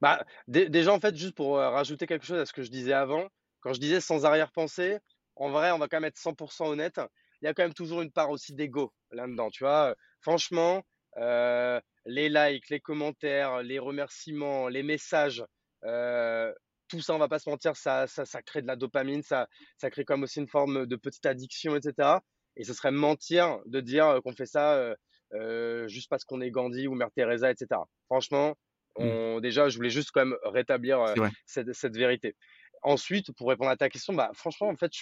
Bah, 0.00 0.24
déjà, 0.48 0.92
en 0.92 1.00
fait, 1.00 1.16
juste 1.16 1.34
pour 1.34 1.56
rajouter 1.56 2.06
quelque 2.06 2.26
chose 2.26 2.38
à 2.38 2.46
ce 2.46 2.52
que 2.52 2.62
je 2.62 2.70
disais 2.70 2.92
avant, 2.92 3.28
quand 3.60 3.72
je 3.72 3.80
disais 3.80 4.00
sans 4.00 4.24
arrière-pensée, 4.24 4.98
en 5.36 5.50
vrai, 5.50 5.70
on 5.70 5.78
va 5.78 5.88
quand 5.88 5.96
même 5.96 6.08
être 6.08 6.18
100% 6.18 6.66
honnête. 6.66 7.00
Il 7.42 7.46
y 7.46 7.48
a 7.48 7.54
quand 7.54 7.62
même 7.62 7.74
toujours 7.74 8.02
une 8.02 8.10
part 8.10 8.30
aussi 8.30 8.54
d'ego 8.54 8.92
là-dedans, 9.10 9.50
tu 9.50 9.64
vois? 9.64 9.94
Franchement, 10.24 10.82
euh, 11.18 11.78
les 12.06 12.30
likes, 12.30 12.70
les 12.70 12.80
commentaires, 12.80 13.62
les 13.62 13.78
remerciements, 13.78 14.68
les 14.68 14.82
messages, 14.82 15.44
euh, 15.84 16.50
tout 16.88 17.02
ça, 17.02 17.14
on 17.14 17.18
va 17.18 17.28
pas 17.28 17.38
se 17.38 17.48
mentir, 17.48 17.76
ça, 17.76 18.06
ça, 18.06 18.24
ça 18.24 18.40
crée 18.40 18.62
de 18.62 18.66
la 18.66 18.76
dopamine, 18.76 19.22
ça, 19.22 19.48
ça 19.76 19.90
crée 19.90 20.06
comme 20.06 20.22
aussi 20.22 20.40
une 20.40 20.48
forme 20.48 20.86
de 20.86 20.96
petite 20.96 21.26
addiction, 21.26 21.76
etc. 21.76 22.18
Et 22.56 22.64
ce 22.64 22.72
serait 22.72 22.90
mentir 22.90 23.58
de 23.66 23.80
dire 23.82 24.20
qu'on 24.24 24.32
fait 24.32 24.46
ça 24.46 24.94
euh, 25.34 25.88
juste 25.88 26.08
parce 26.08 26.24
qu'on 26.24 26.40
est 26.40 26.50
Gandhi 26.50 26.86
ou 26.86 26.94
Mère 26.94 27.10
Teresa, 27.14 27.50
etc. 27.50 27.82
Franchement, 28.06 28.56
mmh. 28.98 29.04
on, 29.04 29.40
déjà, 29.40 29.68
je 29.68 29.76
voulais 29.76 29.90
juste 29.90 30.10
quand 30.10 30.24
même 30.24 30.38
rétablir 30.44 31.04
cette, 31.44 31.74
cette, 31.74 31.96
vérité. 31.96 32.34
Ensuite, 32.82 33.30
pour 33.36 33.50
répondre 33.50 33.70
à 33.70 33.76
ta 33.76 33.90
question, 33.90 34.14
bah, 34.14 34.30
franchement, 34.32 34.68
en 34.68 34.76
fait, 34.76 34.92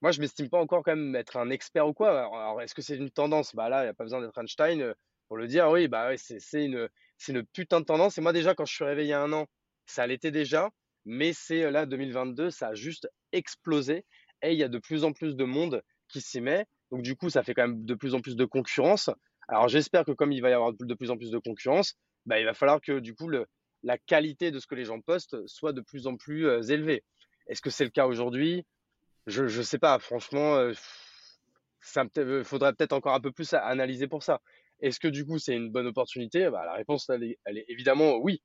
moi, 0.00 0.12
je 0.12 0.20
m'estime 0.20 0.48
pas 0.48 0.60
encore 0.60 0.82
quand 0.84 0.94
même 0.94 1.16
être 1.16 1.36
un 1.36 1.50
expert 1.50 1.88
ou 1.88 1.92
quoi. 1.92 2.10
Alors, 2.10 2.62
est-ce 2.62 2.74
que 2.74 2.82
c'est 2.82 2.96
une 2.96 3.10
tendance? 3.10 3.54
Bah 3.54 3.68
là, 3.68 3.82
il 3.82 3.84
n'y 3.86 3.90
a 3.90 3.94
pas 3.94 4.04
besoin 4.04 4.20
d'être 4.20 4.38
Einstein 4.38 4.94
pour 5.26 5.36
le 5.36 5.48
dire. 5.48 5.68
Oui, 5.70 5.88
bah 5.88 6.16
c'est 6.16 6.64
une, 6.64 6.88
une 7.28 7.44
putain 7.46 7.80
de 7.80 7.84
tendance. 7.84 8.16
Et 8.16 8.20
moi, 8.20 8.32
déjà, 8.32 8.54
quand 8.54 8.64
je 8.64 8.74
suis 8.74 8.84
réveillé 8.84 9.08
il 9.08 9.10
y 9.10 9.14
a 9.14 9.20
un 9.20 9.32
an, 9.32 9.46
ça 9.86 10.06
l'était 10.06 10.30
déjà. 10.30 10.70
Mais 11.04 11.32
c'est 11.32 11.70
là, 11.70 11.86
2022, 11.86 12.50
ça 12.50 12.68
a 12.68 12.74
juste 12.74 13.08
explosé. 13.32 14.04
Et 14.42 14.52
il 14.52 14.58
y 14.58 14.62
a 14.62 14.68
de 14.68 14.78
plus 14.78 15.04
en 15.04 15.12
plus 15.12 15.34
de 15.34 15.44
monde 15.44 15.82
qui 16.08 16.20
s'y 16.20 16.40
met. 16.40 16.66
Donc, 16.92 17.02
du 17.02 17.16
coup, 17.16 17.28
ça 17.28 17.42
fait 17.42 17.54
quand 17.54 17.66
même 17.66 17.84
de 17.84 17.94
plus 17.94 18.14
en 18.14 18.20
plus 18.20 18.36
de 18.36 18.44
concurrence. 18.44 19.10
Alors, 19.48 19.68
j'espère 19.68 20.04
que 20.04 20.12
comme 20.12 20.30
il 20.30 20.42
va 20.42 20.50
y 20.50 20.52
avoir 20.52 20.72
de 20.74 20.94
plus 20.94 21.10
en 21.10 21.16
plus 21.16 21.30
de 21.30 21.38
concurrence, 21.38 21.94
bah, 22.24 22.38
il 22.38 22.44
va 22.44 22.54
falloir 22.54 22.80
que, 22.80 23.00
du 23.00 23.14
coup, 23.14 23.30
la 23.82 23.98
qualité 23.98 24.50
de 24.50 24.60
ce 24.60 24.66
que 24.66 24.74
les 24.74 24.84
gens 24.84 25.00
postent 25.00 25.46
soit 25.46 25.72
de 25.72 25.80
plus 25.80 26.06
en 26.06 26.16
plus 26.16 26.46
euh, 26.46 26.62
élevée. 26.62 27.02
Est-ce 27.48 27.62
que 27.62 27.70
c'est 27.70 27.84
le 27.84 27.90
cas 27.90 28.06
aujourd'hui? 28.06 28.64
Je 29.28 29.44
ne 29.44 29.62
sais 29.62 29.78
pas. 29.78 29.98
Franchement, 29.98 30.56
euh, 30.56 30.72
ça 31.80 32.04
faudrait 32.44 32.72
peut-être 32.72 32.92
encore 32.92 33.14
un 33.14 33.20
peu 33.20 33.30
plus 33.30 33.52
analyser 33.54 34.08
pour 34.08 34.22
ça. 34.22 34.40
Est-ce 34.80 34.98
que 34.98 35.08
du 35.08 35.24
coup 35.24 35.38
c'est 35.38 35.54
une 35.54 35.70
bonne 35.70 35.86
opportunité? 35.86 36.48
Bah, 36.50 36.64
La 36.64 36.72
réponse 36.74 37.08
elle 37.10 37.24
est, 37.24 37.38
elle 37.44 37.58
est, 37.58 37.64
évidemment 37.68 38.16
oui. 38.16 38.42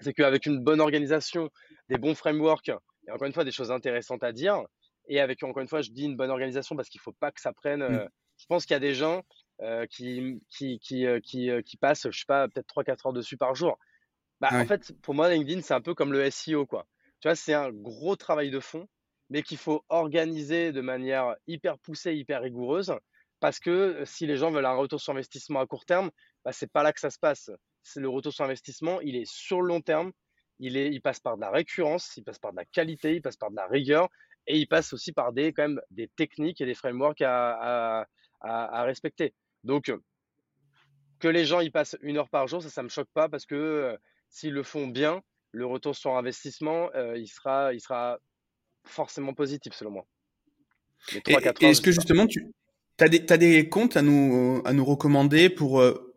C'est 0.00 0.12
qu'avec 0.12 0.46
une 0.46 0.62
bonne 0.62 0.80
organisation, 0.80 1.50
des 1.88 1.98
bons 1.98 2.14
frameworks, 2.14 2.68
et 2.68 3.10
encore 3.10 3.26
une 3.26 3.32
fois 3.32 3.44
des 3.44 3.50
choses 3.50 3.70
intéressantes 3.70 4.22
à 4.22 4.32
dire, 4.32 4.62
et 5.08 5.20
avec 5.20 5.42
encore 5.42 5.62
une 5.62 5.68
fois 5.68 5.80
je 5.80 5.90
dis 5.90 6.04
une 6.04 6.16
bonne 6.16 6.30
organisation 6.30 6.76
parce 6.76 6.88
qu'il 6.88 6.98
ne 7.00 7.04
faut 7.04 7.16
pas 7.18 7.32
que 7.32 7.40
ça 7.40 7.52
prenne. 7.52 7.80
Mmh. 7.80 7.94
Euh, 7.94 8.08
je 8.36 8.46
pense 8.46 8.66
qu'il 8.66 8.74
y 8.74 8.76
a 8.76 8.80
des 8.80 8.94
gens 8.94 9.22
euh, 9.62 9.86
qui, 9.86 10.40
qui, 10.48 10.78
qui, 10.78 11.06
euh, 11.06 11.20
qui, 11.20 11.50
qui, 11.64 11.76
passent, 11.76 12.08
je 12.10 12.18
sais 12.18 12.24
pas, 12.26 12.46
peut-être 12.48 12.68
3-4 12.68 13.08
heures 13.08 13.12
dessus 13.12 13.36
par 13.36 13.54
jour. 13.54 13.78
Bah, 14.40 14.50
En 14.52 14.64
fait, 14.64 14.92
pour 15.02 15.14
moi, 15.14 15.28
LinkedIn, 15.28 15.62
c'est 15.62 15.74
un 15.74 15.80
peu 15.80 15.94
comme 15.94 16.12
le 16.12 16.30
SEO. 16.30 16.64
Quoi. 16.64 16.86
Tu 17.20 17.26
vois, 17.26 17.34
c'est 17.34 17.54
un 17.54 17.72
gros 17.72 18.14
travail 18.14 18.50
de 18.50 18.60
fond, 18.60 18.88
mais 19.30 19.42
qu'il 19.42 19.58
faut 19.58 19.84
organiser 19.88 20.72
de 20.72 20.80
manière 20.80 21.34
hyper 21.46 21.78
poussée, 21.78 22.14
hyper 22.14 22.42
rigoureuse 22.42 22.94
parce 23.40 23.60
que 23.60 24.02
si 24.04 24.26
les 24.26 24.36
gens 24.36 24.50
veulent 24.50 24.66
un 24.66 24.74
retour 24.74 25.00
sur 25.00 25.12
investissement 25.12 25.60
à 25.60 25.66
court 25.66 25.84
terme, 25.84 26.10
bah, 26.44 26.52
c'est 26.52 26.70
pas 26.70 26.82
là 26.82 26.92
que 26.92 27.00
ça 27.00 27.10
se 27.10 27.18
passe. 27.18 27.50
C'est 27.82 28.00
le 28.00 28.08
retour 28.08 28.32
sur 28.32 28.44
investissement, 28.44 29.00
il 29.00 29.16
est 29.16 29.30
sur 29.30 29.62
le 29.62 29.68
long 29.68 29.80
terme, 29.80 30.12
il, 30.58 30.76
est, 30.76 30.90
il 30.90 31.00
passe 31.00 31.20
par 31.20 31.36
de 31.36 31.40
la 31.40 31.50
récurrence, 31.50 32.16
il 32.16 32.24
passe 32.24 32.38
par 32.38 32.52
de 32.52 32.56
la 32.56 32.64
qualité, 32.64 33.14
il 33.14 33.22
passe 33.22 33.36
par 33.36 33.50
de 33.50 33.56
la 33.56 33.66
rigueur 33.66 34.08
et 34.46 34.56
il 34.58 34.66
passe 34.66 34.92
aussi 34.92 35.12
par 35.12 35.32
des, 35.32 35.52
quand 35.52 35.62
même, 35.62 35.80
des 35.90 36.08
techniques 36.08 36.60
et 36.60 36.66
des 36.66 36.74
frameworks 36.74 37.22
à, 37.22 38.06
à, 38.40 38.82
respecter. 38.82 39.34
Donc, 39.62 39.92
que 41.20 41.28
les 41.28 41.44
gens 41.44 41.60
y 41.60 41.70
passent 41.70 41.96
une 42.00 42.16
heure 42.16 42.30
par 42.30 42.48
jour, 42.48 42.62
ça, 42.62 42.70
ça 42.70 42.82
me 42.82 42.88
choque 42.88 43.10
pas 43.12 43.28
parce 43.28 43.46
que 43.46 43.96
s'ils 44.30 44.52
le 44.52 44.62
font 44.62 44.86
bien, 44.86 45.22
le 45.52 45.66
retour 45.66 45.94
sur 45.94 46.16
investissement, 46.16 46.90
il, 47.14 47.28
sera, 47.28 47.72
il 47.72 47.80
sera 47.80 48.18
forcément 48.88 49.34
positif 49.34 49.72
selon 49.74 49.90
moi. 49.90 50.06
Est-ce 51.60 51.80
que 51.80 51.92
justement, 51.92 52.26
tu, 52.26 52.46
des, 52.98 53.24
as 53.28 53.36
des 53.36 53.68
comptes 53.68 53.96
à 53.96 54.02
nous, 54.02 54.60
à 54.64 54.72
nous 54.72 54.84
recommander 54.84 55.48
pour 55.48 55.80
euh, 55.80 56.14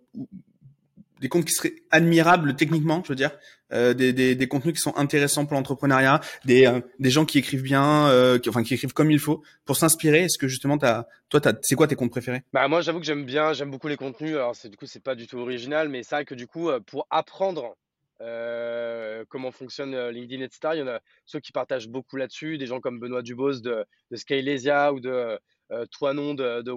des 1.22 1.30
comptes 1.30 1.46
qui 1.46 1.54
seraient 1.54 1.76
admirables 1.92 2.56
techniquement, 2.56 3.02
je 3.04 3.10
veux 3.10 3.16
dire, 3.16 3.32
euh, 3.74 3.94
des, 3.94 4.12
des, 4.12 4.36
des, 4.36 4.48
contenus 4.48 4.74
qui 4.74 4.82
sont 4.82 4.98
intéressants 4.98 5.46
pour 5.46 5.54
l'entrepreneuriat, 5.54 6.20
des, 6.46 6.66
euh, 6.66 6.82
des 7.00 7.12
gens 7.12 7.26
qui 7.26 7.38
écrivent 7.38 7.62
bien, 7.62 8.08
euh, 8.08 8.40
qui, 8.40 8.50
enfin 8.50 8.64
qui 8.64 8.74
écrivent 8.74 8.94
comme 8.94 9.12
il 9.12 9.20
faut, 9.20 9.44
pour 9.64 9.78
s'inspirer? 9.78 10.24
Est-ce 10.24 10.40
que 10.40 10.48
justement, 10.48 10.78
as, 10.82 11.08
toi, 11.30 11.40
as, 11.48 11.54
c'est 11.62 11.76
quoi 11.76 11.88
tes 11.88 11.96
comptes 11.96 12.12
préférés? 12.12 12.42
Bah 12.52 12.68
moi, 12.68 12.82
j'avoue 12.82 13.00
que 13.00 13.06
j'aime 13.06 13.24
bien, 13.24 13.54
j'aime 13.54 13.70
beaucoup 13.70 13.88
les 13.88 13.98
contenus. 13.98 14.34
Alors 14.34 14.56
c'est 14.56 14.70
du 14.70 14.78
coup, 14.78 14.88
c'est 14.88 15.04
pas 15.04 15.16
du 15.16 15.28
tout 15.28 15.38
original, 15.38 15.90
mais 15.90 16.02
c'est 16.04 16.16
vrai 16.16 16.26
que 16.26 16.36
du 16.36 16.48
coup, 16.48 16.70
pour 16.88 17.08
apprendre 17.12 17.76
euh, 18.22 19.26
comment 19.30 19.52
fonctionne 19.52 20.10
LinkedIn, 20.10 20.44
etc. 20.44 20.74
Il 20.74 20.80
y 20.80 20.84
en 20.84 20.88
a 20.88 21.02
ceux 21.26 21.40
qui 21.40 21.52
partagent 21.52 21.90
beaucoup 21.90 22.18
là-dessus, 22.18 22.58
des 22.58 22.68
gens 22.68 22.80
comme 22.80 23.00
Benoît 23.00 23.22
Dubos 23.22 23.62
de, 23.62 23.86
de 24.12 24.16
Scalesia 24.16 24.94
ou 24.94 25.00
de 25.00 25.40
euh, 25.72 25.86
Toinon 25.92 26.34
de, 26.34 26.62
de. 26.62 26.72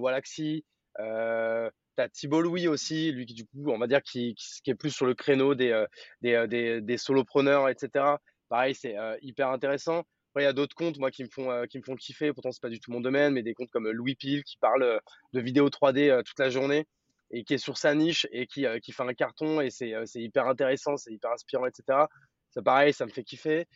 Euh, 1.00 1.70
T'as 1.96 2.08
Thibault 2.08 2.42
Louis 2.42 2.66
aussi, 2.66 3.12
lui 3.12 3.24
qui 3.24 3.34
du 3.34 3.44
coup, 3.44 3.68
on 3.68 3.78
va 3.78 3.86
dire, 3.86 4.02
qui, 4.02 4.34
est 4.66 4.74
plus 4.74 4.90
sur 4.90 5.06
le 5.06 5.14
créneau 5.14 5.54
des, 5.54 5.70
euh, 5.70 5.86
des, 6.22 6.34
euh, 6.34 6.46
des, 6.48 6.80
des 6.80 6.98
solopreneurs, 6.98 7.68
etc. 7.68 8.16
Pareil, 8.48 8.74
c'est 8.74 8.96
hyper 9.22 9.50
intéressant. 9.50 10.00
Après, 10.30 10.42
il 10.42 10.46
y 10.46 10.48
a 10.48 10.52
d'autres 10.52 10.74
comptes, 10.74 10.98
moi, 10.98 11.12
qui 11.12 11.22
me 11.22 11.28
font, 11.28 11.64
qui 11.68 11.78
me 11.78 11.84
font 11.84 11.94
kiffer. 11.94 12.32
Pourtant, 12.32 12.50
c'est 12.50 12.60
pas 12.60 12.68
du 12.68 12.80
tout 12.80 12.90
mon 12.90 13.00
domaine, 13.00 13.32
mais 13.32 13.42
des 13.42 13.54
comptes 13.54 13.70
comme 13.70 13.88
Louis 13.88 14.16
Pile 14.16 14.42
qui 14.42 14.56
parle 14.58 15.00
de 15.32 15.40
vidéo 15.40 15.68
3D 15.68 16.22
toute 16.24 16.38
la 16.38 16.50
journée 16.50 16.86
et 17.30 17.44
qui 17.44 17.54
est 17.54 17.58
sur 17.58 17.78
sa 17.78 17.94
niche 17.94 18.26
et 18.30 18.46
qui, 18.46 18.66
qui 18.82 18.92
fait 18.92 19.02
un 19.02 19.14
carton 19.14 19.60
et 19.60 19.70
c'est 19.70 19.94
hyper 20.14 20.46
intéressant, 20.46 20.96
c'est 20.96 21.12
hyper 21.12 21.32
inspirant, 21.32 21.66
etc. 21.66 22.06
Ça, 22.50 22.62
pareil, 22.62 22.92
ça 22.92 23.06
me 23.06 23.10
fait 23.10 23.24
kiffer. 23.24 23.66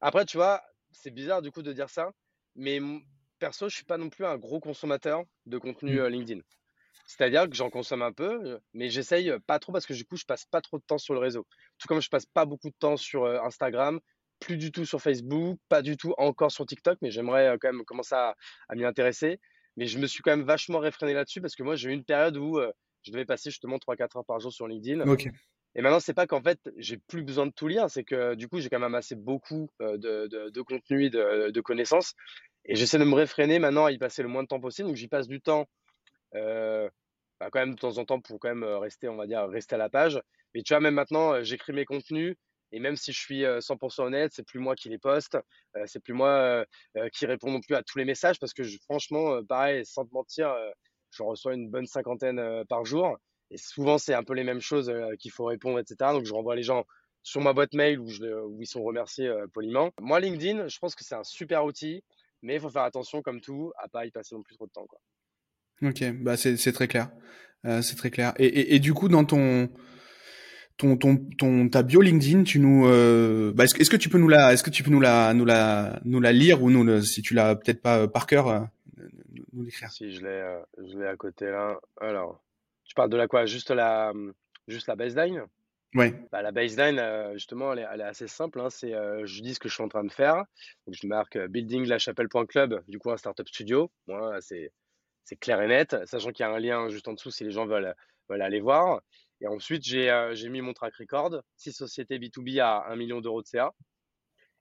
Après, 0.00 0.24
tu 0.24 0.36
vois, 0.36 0.62
c'est 0.92 1.10
bizarre 1.10 1.42
du 1.42 1.50
coup 1.50 1.62
de 1.62 1.72
dire 1.72 1.90
ça, 1.90 2.10
mais 2.54 2.80
perso, 3.38 3.68
je 3.68 3.76
suis 3.76 3.84
pas 3.84 3.98
non 3.98 4.08
plus 4.08 4.24
un 4.24 4.38
gros 4.38 4.60
consommateur 4.60 5.22
de 5.44 5.58
contenu 5.58 6.00
mmh. 6.00 6.06
LinkedIn. 6.06 6.40
C'est-à-dire 7.06 7.48
que 7.48 7.54
j'en 7.54 7.70
consomme 7.70 8.02
un 8.02 8.12
peu, 8.12 8.58
mais 8.72 8.90
j'essaye 8.90 9.32
pas 9.46 9.58
trop 9.58 9.72
parce 9.72 9.86
que 9.86 9.92
du 9.92 10.04
coup, 10.04 10.16
je 10.16 10.24
passe 10.24 10.44
pas 10.46 10.60
trop 10.60 10.78
de 10.78 10.84
temps 10.84 10.98
sur 10.98 11.14
le 11.14 11.20
réseau. 11.20 11.46
Tout 11.78 11.86
comme 11.86 12.00
je 12.00 12.08
passe 12.08 12.26
pas 12.26 12.46
beaucoup 12.46 12.68
de 12.68 12.74
temps 12.78 12.96
sur 12.96 13.26
Instagram, 13.26 14.00
plus 14.40 14.56
du 14.56 14.72
tout 14.72 14.84
sur 14.84 15.00
Facebook, 15.00 15.58
pas 15.68 15.82
du 15.82 15.96
tout 15.96 16.14
encore 16.18 16.50
sur 16.50 16.66
TikTok, 16.66 16.98
mais 17.02 17.10
j'aimerais 17.10 17.56
quand 17.60 17.72
même 17.72 17.84
commencer 17.84 18.14
à, 18.14 18.34
m'y 18.74 18.84
intéresser. 18.84 19.40
Mais 19.76 19.86
je 19.86 19.98
me 19.98 20.06
suis 20.06 20.22
quand 20.22 20.30
même 20.30 20.46
vachement 20.46 20.78
réfréné 20.78 21.12
là-dessus 21.14 21.40
parce 21.40 21.54
que 21.54 21.62
moi, 21.62 21.76
j'ai 21.76 21.90
eu 21.90 21.92
une 21.92 22.04
période 22.04 22.36
où 22.36 22.60
je 23.02 23.10
devais 23.12 23.24
passer 23.24 23.50
justement 23.50 23.78
3-4 23.78 24.18
heures 24.18 24.24
par 24.24 24.40
jour 24.40 24.52
sur 24.52 24.66
LinkedIn. 24.68 25.04
Et 25.74 25.82
maintenant, 25.82 26.00
c'est 26.00 26.14
pas 26.14 26.26
qu'en 26.26 26.42
fait, 26.42 26.58
j'ai 26.78 26.96
plus 26.96 27.22
besoin 27.22 27.46
de 27.46 27.52
tout 27.52 27.68
lire, 27.68 27.90
c'est 27.90 28.04
que 28.04 28.34
du 28.34 28.48
coup, 28.48 28.60
j'ai 28.60 28.70
quand 28.70 28.78
même 28.78 28.84
amassé 28.84 29.14
beaucoup 29.14 29.68
de, 29.80 29.96
de, 29.96 30.50
de 30.50 30.62
contenu 30.62 31.04
et 31.04 31.10
de, 31.10 31.50
de 31.50 31.60
connaissances. 31.60 32.14
Et 32.64 32.74
j'essaie 32.76 32.98
de 32.98 33.04
me 33.04 33.14
réfréner 33.14 33.58
maintenant 33.58 33.84
à 33.84 33.92
y 33.92 33.98
passer 33.98 34.22
le 34.22 34.28
moins 34.28 34.42
de 34.42 34.48
temps 34.48 34.60
possible. 34.60 34.88
Donc, 34.88 34.96
j'y 34.96 35.08
passe 35.08 35.28
du 35.28 35.40
temps, 35.40 35.66
euh, 36.34 36.88
bah, 37.38 37.48
quand 37.52 37.60
même 37.60 37.74
de 37.74 37.80
temps 37.80 37.98
en 37.98 38.04
temps 38.04 38.20
pour 38.20 38.40
quand 38.40 38.48
même 38.48 38.64
rester, 38.64 39.08
on 39.08 39.16
va 39.16 39.26
dire, 39.26 39.46
rester 39.48 39.74
à 39.74 39.78
la 39.78 39.90
page. 39.90 40.20
Mais 40.54 40.62
tu 40.62 40.72
vois, 40.72 40.80
même 40.80 40.94
maintenant, 40.94 41.42
j'écris 41.42 41.72
mes 41.74 41.84
contenus. 41.84 42.36
Et 42.72 42.80
même 42.80 42.96
si 42.96 43.12
je 43.12 43.20
suis 43.20 43.42
100% 43.44 44.02
honnête, 44.02 44.32
c'est 44.34 44.42
plus 44.42 44.58
moi 44.58 44.74
qui 44.74 44.88
les 44.88 44.98
poste, 44.98 45.38
c'est 45.86 46.00
plus 46.00 46.14
moi 46.14 46.64
qui 47.12 47.26
réponds 47.26 47.50
non 47.50 47.60
plus 47.60 47.74
à 47.74 47.82
tous 47.82 47.98
les 47.98 48.04
messages 48.04 48.38
parce 48.38 48.52
que 48.52 48.62
franchement, 48.80 49.42
pareil, 49.44 49.86
sans 49.86 50.04
te 50.04 50.12
mentir, 50.12 50.54
je 51.10 51.22
reçois 51.22 51.54
une 51.54 51.70
bonne 51.70 51.86
cinquantaine 51.86 52.64
par 52.68 52.84
jour. 52.84 53.16
Et 53.50 53.58
souvent, 53.58 53.96
c'est 53.96 54.14
un 54.14 54.24
peu 54.24 54.34
les 54.34 54.42
mêmes 54.42 54.60
choses 54.60 54.92
qu'il 55.20 55.30
faut 55.30 55.44
répondre, 55.44 55.78
etc. 55.78 56.10
Donc, 56.12 56.24
je 56.24 56.34
renvoie 56.34 56.56
les 56.56 56.64
gens 56.64 56.84
sur 57.22 57.40
ma 57.40 57.52
boîte 57.52 57.74
mail 57.74 58.00
où, 58.00 58.08
ils 58.60 58.66
sont 58.66 58.82
remerciés 58.82 59.32
poliment. 59.52 59.92
Moi, 60.00 60.18
LinkedIn, 60.18 60.66
je 60.66 60.78
pense 60.78 60.96
que 60.96 61.04
c'est 61.04 61.14
un 61.14 61.24
super 61.24 61.64
outil, 61.64 62.02
mais 62.42 62.56
il 62.56 62.60
faut 62.60 62.70
faire 62.70 62.82
attention, 62.82 63.22
comme 63.22 63.40
tout, 63.40 63.72
à 63.78 63.88
pas 63.88 64.04
y 64.04 64.10
passer 64.10 64.34
non 64.34 64.42
plus 64.42 64.54
trop 64.54 64.66
de 64.66 64.72
temps. 64.72 64.86
Quoi. 64.86 64.98
Ok, 65.82 66.02
bah 66.22 66.36
c'est 66.36 66.72
très 66.72 66.88
clair. 66.88 67.10
C'est 67.64 67.96
très 67.96 68.10
clair. 68.10 68.34
Et, 68.38 68.80
du 68.80 68.92
coup, 68.92 69.08
dans 69.08 69.24
ton, 69.24 69.70
ton, 70.76 70.96
ton, 70.96 71.16
ton, 71.38 71.68
ta 71.68 71.82
bio 71.82 72.00
LinkedIn, 72.00 72.44
tu 72.44 72.58
nous, 72.58 72.86
euh, 72.86 73.52
bah, 73.54 73.64
est-ce, 73.64 73.80
est 73.80 73.90
que 73.90 73.96
tu 73.96 74.08
peux 74.08 74.18
nous 74.18 74.28
la, 74.28 74.52
est-ce 74.52 74.62
que 74.62 74.70
tu 74.70 74.82
peux 74.82 74.90
nous 74.90 75.00
la, 75.00 75.34
nous 75.34 75.44
la, 75.44 76.00
nous 76.04 76.20
la 76.20 76.32
lire 76.32 76.62
ou 76.62 76.70
nous, 76.70 77.02
si 77.02 77.22
tu 77.22 77.34
l'as 77.34 77.56
peut-être 77.56 77.80
pas 77.80 78.08
par 78.08 78.26
cœur, 78.26 78.68
nous 79.52 79.62
l'écrire? 79.62 79.90
Si 79.90 80.12
je 80.12 80.22
l'ai, 80.22 80.60
je 80.86 80.98
l'ai 80.98 81.06
à 81.06 81.16
côté 81.16 81.46
là. 81.46 81.78
Alors, 82.00 82.42
tu 82.84 82.94
parles 82.94 83.10
de 83.10 83.16
la 83.16 83.26
quoi? 83.26 83.46
Juste 83.46 83.70
la, 83.70 84.12
juste 84.68 84.86
la 84.86 84.96
baseline? 84.96 85.44
Ouais. 85.94 86.12
Bah, 86.30 86.42
la 86.42 86.52
baseline, 86.52 86.98
euh, 86.98 87.32
justement, 87.34 87.72
elle 87.72 87.78
est, 87.78 87.86
elle 87.90 88.00
est 88.00 88.04
assez 88.04 88.26
simple. 88.26 88.60
Hein. 88.60 88.68
C'est, 88.68 88.92
euh, 88.92 89.24
je 89.24 89.40
dis 89.40 89.54
ce 89.54 89.60
que 89.60 89.68
je 89.68 89.74
suis 89.74 89.82
en 89.82 89.88
train 89.88 90.04
de 90.04 90.12
faire. 90.12 90.44
Donc, 90.86 90.94
je 91.00 91.06
marque 91.06 91.36
euh, 91.36 91.48
buildinglachapelle.club, 91.48 92.82
du 92.86 92.98
coup, 92.98 93.10
un 93.10 93.16
startup 93.16 93.48
studio. 93.48 93.90
Moi, 94.06 94.36
c'est, 94.40 94.72
c'est 95.24 95.36
clair 95.36 95.60
et 95.62 95.68
net, 95.68 95.96
sachant 96.04 96.32
qu'il 96.32 96.44
y 96.44 96.48
a 96.48 96.52
un 96.52 96.58
lien 96.58 96.88
juste 96.88 97.08
en 97.08 97.14
dessous 97.14 97.30
si 97.30 97.44
les 97.44 97.50
gens 97.50 97.66
veulent, 97.66 97.94
veulent 98.28 98.42
aller 98.42 98.60
voir. 98.60 99.00
Et 99.40 99.46
ensuite, 99.46 99.84
j'ai, 99.84 100.30
j'ai 100.32 100.48
mis 100.48 100.62
mon 100.62 100.72
track 100.72 100.94
record, 100.96 101.42
six 101.56 101.72
sociétés 101.72 102.18
B2B 102.18 102.60
à 102.60 102.86
1 102.90 102.96
million 102.96 103.20
d'euros 103.20 103.42
de 103.42 103.46
CA. 103.46 103.72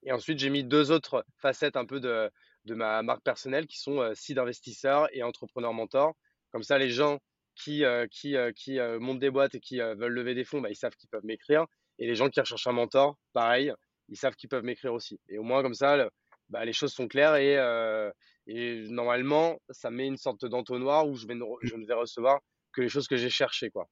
Et 0.03 0.11
ensuite, 0.11 0.39
j'ai 0.39 0.49
mis 0.49 0.63
deux 0.63 0.91
autres 0.91 1.25
facettes 1.37 1.77
un 1.77 1.85
peu 1.85 1.99
de, 1.99 2.29
de 2.65 2.75
ma 2.75 3.01
marque 3.01 3.23
personnelle 3.23 3.67
qui 3.67 3.79
sont 3.79 4.13
site 4.13 4.37
investisseur 4.37 5.07
et 5.13 5.23
entrepreneur 5.23 5.73
mentor. 5.73 6.13
Comme 6.51 6.63
ça, 6.63 6.77
les 6.77 6.89
gens 6.89 7.19
qui, 7.55 7.83
euh, 7.83 8.07
qui, 8.09 8.35
euh, 8.35 8.51
qui 8.51 8.79
euh, 8.79 8.99
montent 8.99 9.19
des 9.19 9.31
boîtes 9.31 9.55
et 9.55 9.59
qui 9.59 9.79
veulent 9.79 10.13
lever 10.13 10.35
des 10.35 10.43
fonds, 10.43 10.61
bah, 10.61 10.69
ils 10.69 10.75
savent 10.75 10.95
qu'ils 10.95 11.09
peuvent 11.09 11.25
m'écrire. 11.25 11.65
Et 11.99 12.07
les 12.07 12.15
gens 12.15 12.29
qui 12.29 12.39
recherchent 12.39 12.67
un 12.67 12.73
mentor, 12.73 13.17
pareil, 13.33 13.73
ils 14.09 14.17
savent 14.17 14.35
qu'ils 14.35 14.49
peuvent 14.49 14.63
m'écrire 14.63 14.93
aussi. 14.93 15.19
Et 15.29 15.37
au 15.37 15.43
moins, 15.43 15.61
comme 15.63 15.73
ça, 15.73 16.09
bah, 16.49 16.65
les 16.65 16.73
choses 16.73 16.93
sont 16.93 17.07
claires 17.07 17.35
et, 17.35 17.55
et 18.47 18.85
normalement, 18.89 19.57
ça 19.69 19.89
met 19.89 20.05
une 20.05 20.17
sorte 20.17 20.45
d'entonnoir 20.45 21.07
où 21.07 21.15
je, 21.15 21.25
vais 21.25 21.35
je 21.63 21.75
ne 21.75 21.85
vais 21.85 21.93
recevoir 21.93 22.41
que 22.73 22.81
les 22.81 22.89
choses 22.89 23.07
que 23.07 23.15
j'ai 23.15 23.29
cherchées, 23.29 23.69
quoi. 23.69 23.87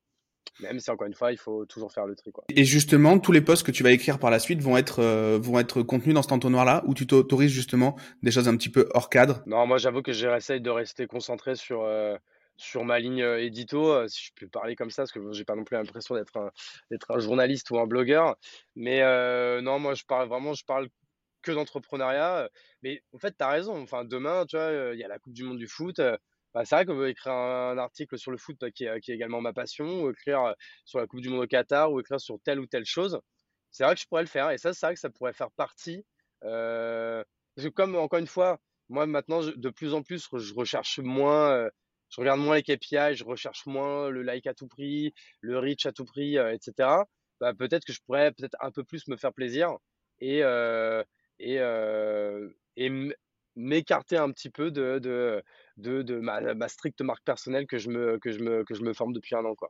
Même 0.59 0.79
si 0.79 0.91
encore 0.91 1.07
une 1.07 1.13
fois, 1.13 1.31
il 1.31 1.37
faut 1.37 1.65
toujours 1.65 1.91
faire 1.91 2.05
le 2.05 2.15
tri. 2.15 2.31
Quoi. 2.31 2.43
Et 2.49 2.63
justement, 2.63 3.19
tous 3.19 3.31
les 3.31 3.41
posts 3.41 3.65
que 3.65 3.71
tu 3.71 3.83
vas 3.83 3.91
écrire 3.91 4.19
par 4.19 4.29
la 4.29 4.39
suite 4.39 4.61
vont 4.61 4.77
être 4.77 5.01
vont 5.37 5.59
être 5.59 5.81
contenus 5.81 6.13
dans 6.13 6.21
cet 6.21 6.31
entonnoir-là, 6.31 6.83
où 6.85 6.93
tu 6.93 7.07
t'autorises 7.07 7.51
justement 7.51 7.97
des 8.21 8.31
choses 8.31 8.47
un 8.47 8.55
petit 8.55 8.69
peu 8.69 8.87
hors 8.93 9.09
cadre? 9.09 9.41
Non, 9.45 9.65
moi 9.65 9.77
j'avoue 9.77 10.01
que 10.01 10.13
j'essaye 10.13 10.61
de 10.61 10.69
rester 10.69 11.07
concentré 11.07 11.55
sur 11.55 11.87
sur 12.55 12.85
ma 12.85 12.99
ligne 12.99 13.25
édito, 13.39 14.07
si 14.07 14.27
je 14.27 14.31
peux 14.35 14.47
parler 14.47 14.75
comme 14.75 14.91
ça, 14.91 15.03
parce 15.03 15.11
que 15.11 15.19
j'ai 15.31 15.43
pas 15.43 15.55
non 15.55 15.63
plus 15.63 15.75
l'impression 15.75 16.15
d'être 16.15 16.37
un, 16.37 16.51
d'être 16.91 17.09
un 17.09 17.19
journaliste 17.19 17.71
ou 17.71 17.79
un 17.79 17.87
blogueur. 17.87 18.35
Mais 18.75 19.01
non, 19.61 19.79
moi 19.79 19.95
je 19.95 20.03
parle 20.03 20.27
vraiment, 20.29 20.53
je 20.53 20.63
parle 20.65 20.87
que 21.41 21.51
d'entrepreneuriat. 21.51 22.49
Mais 22.83 23.01
en 23.13 23.19
fait, 23.19 23.35
tu 23.37 23.43
as 23.43 23.49
raison. 23.49 23.81
Enfin, 23.81 24.05
demain, 24.05 24.45
tu 24.45 24.55
vois, 24.55 24.91
il 24.93 24.99
y 24.99 25.03
a 25.03 25.07
la 25.07 25.19
Coupe 25.19 25.33
du 25.33 25.43
Monde 25.43 25.57
du 25.57 25.67
foot. 25.67 25.99
Bah, 26.53 26.65
c'est 26.65 26.75
vrai 26.75 26.85
veut 26.85 27.09
écrire 27.09 27.33
un, 27.33 27.77
article 27.77 28.17
sur 28.17 28.31
le 28.31 28.37
foot 28.37 28.57
qui, 28.71 28.85
est, 28.85 28.99
qui, 29.01 29.11
est, 29.11 29.15
également 29.15 29.41
ma 29.41 29.53
passion, 29.53 30.03
ou 30.03 30.11
écrire 30.11 30.53
sur 30.85 30.99
la 30.99 31.07
Coupe 31.07 31.21
du 31.21 31.29
Monde 31.29 31.43
au 31.43 31.47
Qatar, 31.47 31.91
ou 31.91 31.99
écrire 31.99 32.19
sur 32.19 32.39
telle 32.43 32.59
ou 32.59 32.67
telle 32.67 32.85
chose. 32.85 33.19
C'est 33.71 33.83
vrai 33.83 33.95
que 33.95 34.01
je 34.01 34.07
pourrais 34.07 34.21
le 34.21 34.27
faire. 34.27 34.51
Et 34.51 34.57
ça, 34.57 34.73
c'est 34.73 34.85
vrai 34.85 34.93
que 34.93 34.99
ça 34.99 35.09
pourrait 35.09 35.33
faire 35.33 35.51
partie. 35.51 36.05
que 36.41 37.23
comme, 37.69 37.95
encore 37.95 38.19
une 38.19 38.27
fois, 38.27 38.59
moi 38.89 39.05
maintenant, 39.07 39.41
de 39.41 39.69
plus 39.69 39.93
en 39.93 40.03
plus, 40.03 40.27
je 40.37 40.53
recherche 40.53 40.99
moins 40.99 41.69
je 42.13 42.21
regarde 42.21 42.39
moins 42.39 42.55
les 42.55 42.63
KPI, 42.63 43.15
je 43.15 43.23
recherche 43.23 43.65
moins 43.65 44.09
le 44.09 44.21
like 44.21 44.45
à 44.45 44.53
tout 44.53 44.67
prix, 44.67 45.15
le 45.41 45.57
reach 45.57 45.87
à 45.87 45.91
tout 45.91 46.05
prix, 46.05 46.37
euh, 46.37 46.53
etc. 46.53 47.05
Bah, 47.39 47.53
peut-être 47.55 47.85
que 47.85 47.93
je 47.93 47.99
pourrais 48.05 48.31
peut-être 48.31 48.55
un 48.59 48.71
peu 48.71 48.83
plus 48.83 49.07
me 49.07 49.17
faire 49.17 49.33
plaisir 49.33 49.77
et, 50.19 50.43
euh, 50.43 51.03
et, 51.39 51.59
euh, 51.59 52.49
et 52.75 52.91
m'écarter 53.55 54.17
un 54.17 54.31
petit 54.31 54.49
peu 54.49 54.71
de, 54.71 54.99
de, 54.99 55.41
de, 55.77 56.01
de 56.01 56.19
ma, 56.19 56.53
ma, 56.53 56.67
stricte 56.67 57.01
marque 57.01 57.23
personnelle 57.23 57.67
que 57.67 57.77
je 57.77 57.89
me, 57.89 58.17
que 58.19 58.31
je 58.31 58.39
me, 58.39 58.63
que 58.63 58.73
je 58.73 58.81
me 58.81 58.93
forme 58.93 59.13
depuis 59.13 59.35
un 59.35 59.45
an. 59.45 59.55
Quoi. 59.55 59.69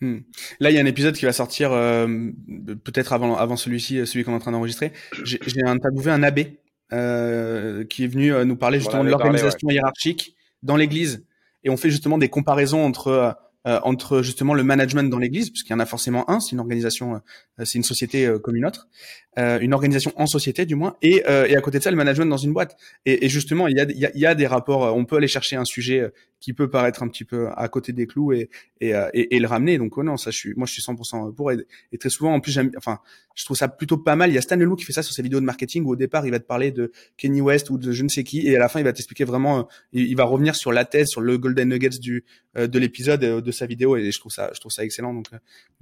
Hmm. 0.00 0.18
Là, 0.60 0.70
il 0.70 0.74
y 0.74 0.78
a 0.78 0.80
un 0.80 0.86
épisode 0.86 1.14
qui 1.14 1.24
va 1.24 1.32
sortir 1.32 1.70
peut-être 1.70 3.12
avant, 3.12 3.36
avant 3.36 3.56
celui-ci, 3.56 4.06
celui 4.06 4.24
qu'on 4.24 4.32
est 4.32 4.36
en 4.36 4.40
train 4.40 4.52
d'enregistrer. 4.52 4.92
J'ai 5.22 5.64
interviewé 5.64 6.10
un 6.10 6.22
abbé 6.22 6.58
euh, 6.92 7.84
qui 7.84 8.04
est 8.04 8.08
venu 8.08 8.32
nous 8.44 8.56
parler 8.56 8.78
justement 8.78 9.04
de 9.04 9.10
l'organisation 9.10 9.68
hiérarchique 9.70 10.36
dans 10.62 10.76
l'Église 10.76 11.24
et 11.64 11.70
on 11.70 11.76
fait 11.76 11.90
justement 11.90 12.18
des 12.18 12.28
comparaisons 12.28 12.84
entre 12.84 13.36
euh, 13.66 13.74
euh, 13.74 13.80
entre 13.82 14.22
justement 14.22 14.54
le 14.54 14.62
management 14.62 15.10
dans 15.10 15.18
l'Église, 15.18 15.50
puisqu'il 15.50 15.72
y 15.72 15.74
en 15.74 15.80
a 15.80 15.86
forcément 15.86 16.28
un, 16.30 16.40
c'est 16.40 16.52
une 16.52 16.60
organisation, 16.60 17.14
euh, 17.14 17.64
c'est 17.64 17.78
une 17.78 17.84
société 17.84 18.30
comme 18.42 18.56
une 18.56 18.66
autre, 18.66 18.88
une 19.36 19.74
organisation 19.74 20.12
en 20.16 20.26
société 20.26 20.64
du 20.64 20.76
moins, 20.76 20.96
et, 21.02 21.22
et 21.26 21.56
à 21.56 21.60
côté 21.60 21.78
de 21.78 21.82
ça 21.82 21.90
le 21.90 21.96
management 21.96 22.26
dans 22.26 22.36
une 22.36 22.52
boîte. 22.52 22.76
Et, 23.04 23.24
et 23.24 23.28
justement, 23.28 23.66
il 23.66 23.76
y 23.76 23.80
a, 23.80 23.84
il 23.84 23.98
y, 23.98 24.06
a, 24.06 24.10
il 24.14 24.20
y 24.20 24.26
a 24.26 24.34
des 24.34 24.46
rapports, 24.46 24.94
on 24.96 25.04
peut 25.04 25.16
aller 25.16 25.28
chercher 25.28 25.56
un 25.56 25.64
sujet 25.64 26.12
qui 26.40 26.52
peut 26.52 26.68
paraître 26.68 27.02
un 27.02 27.08
petit 27.08 27.24
peu 27.24 27.48
à 27.56 27.68
côté 27.68 27.92
des 27.92 28.06
clous 28.06 28.32
et 28.32 28.50
et, 28.80 28.92
et, 29.34 29.38
le 29.38 29.46
ramener. 29.46 29.78
Donc 29.78 29.96
oh 29.96 30.02
non, 30.02 30.16
ça 30.16 30.30
je 30.30 30.36
suis, 30.36 30.54
moi 30.56 30.66
je 30.66 30.72
suis 30.72 30.82
100% 30.82 31.34
pour. 31.34 31.50
Et, 31.50 31.66
très 31.98 32.10
souvent, 32.10 32.34
en 32.34 32.40
plus, 32.40 32.52
j'aime, 32.52 32.70
enfin, 32.76 32.98
je 33.34 33.44
trouve 33.44 33.56
ça 33.56 33.68
plutôt 33.68 33.96
pas 33.96 34.14
mal. 34.14 34.30
Il 34.30 34.34
y 34.34 34.38
a 34.38 34.42
Stan 34.42 34.56
Leloup 34.56 34.76
qui 34.76 34.84
fait 34.84 34.92
ça 34.92 35.02
sur 35.02 35.14
ses 35.14 35.22
vidéos 35.22 35.40
de 35.40 35.44
marketing 35.44 35.84
où 35.84 35.92
au 35.92 35.96
départ 35.96 36.26
il 36.26 36.30
va 36.30 36.38
te 36.38 36.46
parler 36.46 36.70
de 36.70 36.92
Kenny 37.16 37.40
West 37.40 37.70
ou 37.70 37.78
de 37.78 37.92
je 37.92 38.02
ne 38.02 38.08
sais 38.08 38.24
qui, 38.24 38.46
et 38.46 38.56
à 38.56 38.58
la 38.58 38.68
fin 38.68 38.78
il 38.80 38.84
va 38.84 38.92
t'expliquer 38.92 39.24
vraiment, 39.24 39.68
il, 39.92 40.14
va 40.16 40.24
revenir 40.24 40.54
sur 40.54 40.70
la 40.70 40.84
thèse, 40.84 41.08
sur 41.08 41.22
le 41.22 41.38
golden 41.38 41.70
nuggets 41.70 41.98
du 41.98 42.24
de 42.54 42.78
l'épisode 42.78 43.20
de 43.20 43.50
sa 43.54 43.66
vidéo, 43.66 43.96
et 43.96 44.10
je 44.10 44.18
trouve 44.18 44.32
ça, 44.32 44.50
je 44.54 44.60
trouve 44.60 44.72
ça 44.72 44.84
excellent. 44.84 45.14
Donc 45.14 45.28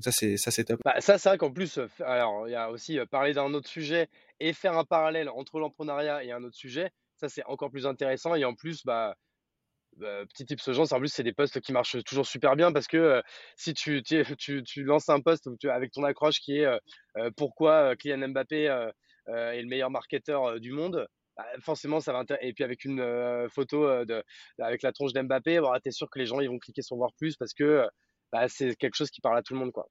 ça 0.01 0.13
c'est 0.13 0.37
ça 0.37 0.51
c'est 0.51 0.65
top. 0.65 0.81
Bah, 0.85 1.01
ça 1.01 1.19
c'est 1.19 1.29
vrai 1.29 1.39
qu'en 1.39 1.53
plus, 1.53 1.79
alors 2.05 2.49
il 2.49 2.53
y 2.53 2.57
a 2.57 2.71
aussi 2.71 2.99
parler 3.11 3.33
d'un 3.33 3.53
autre 3.55 3.69
sujet 3.69 4.09
et 4.41 4.53
faire 4.53 4.77
un 4.77 4.85
parallèle 4.85 5.29
entre 5.29 5.59
l'entrepreneuriat 5.59 6.25
et 6.25 6.33
un 6.33 6.43
autre 6.45 6.57
sujet, 6.57 6.91
ça 7.17 7.29
c'est 7.29 7.45
encore 7.45 7.71
plus 7.71 7.87
intéressant 7.87 8.35
et 8.35 8.45
en 8.45 8.55
plus 8.55 8.85
bah 8.85 9.17
bah, 9.99 10.25
petit 10.27 10.47
tips 10.47 10.69
aux 10.69 10.73
gens, 10.73 10.91
en 10.91 10.99
plus, 10.99 11.13
c'est 11.13 11.23
des 11.23 11.35
posts 11.35 11.61
qui 11.61 11.73
marchent 11.73 12.03
toujours 12.05 12.27
super 12.27 12.57
bien 12.57 12.73
parce 12.73 12.87
que 12.87 13.23
si 13.57 13.75
tu, 13.75 14.03
tu, 14.03 14.63
tu, 14.63 14.85
lances 14.85 15.11
un 15.11 15.21
post 15.21 15.47
avec 15.65 15.93
ton 15.93 16.05
accroche 16.05 16.41
qui 16.41 16.59
est 16.59 16.67
pourquoi 17.37 17.95
Kylian 17.97 18.29
Mbappé 18.29 18.65
est 19.27 19.63
le 19.63 19.69
meilleur 19.69 19.91
marketeur 19.91 20.59
du 20.61 20.73
monde, 20.73 21.07
bah, 21.37 21.47
forcément, 21.61 22.01
ça 22.01 22.13
va 22.13 22.25
Et 22.41 22.53
puis 22.53 22.65
avec 22.65 22.85
une 22.85 23.49
photo 23.49 24.05
de, 24.05 24.23
avec 24.59 24.83
la 24.83 24.93
tronche 24.93 25.13
d'Mbappé, 25.13 25.61
bah, 25.61 25.79
tu 25.83 25.89
es 25.89 25.93
sûr 25.93 26.11
que 26.11 26.19
les 26.19 26.27
gens 26.27 26.41
ils 26.41 26.49
vont 26.49 26.59
cliquer 26.59 26.83
sur 26.83 26.97
voir 26.97 27.13
plus 27.19 27.37
parce 27.37 27.55
que 27.55 27.87
bah, 28.33 28.49
c'est 28.49 28.75
quelque 28.77 28.95
chose 28.95 29.11
qui 29.11 29.21
parle 29.21 29.39
à 29.39 29.43
tout 29.43 29.55
le 29.55 29.61
monde. 29.61 29.73
quoi. 29.73 29.89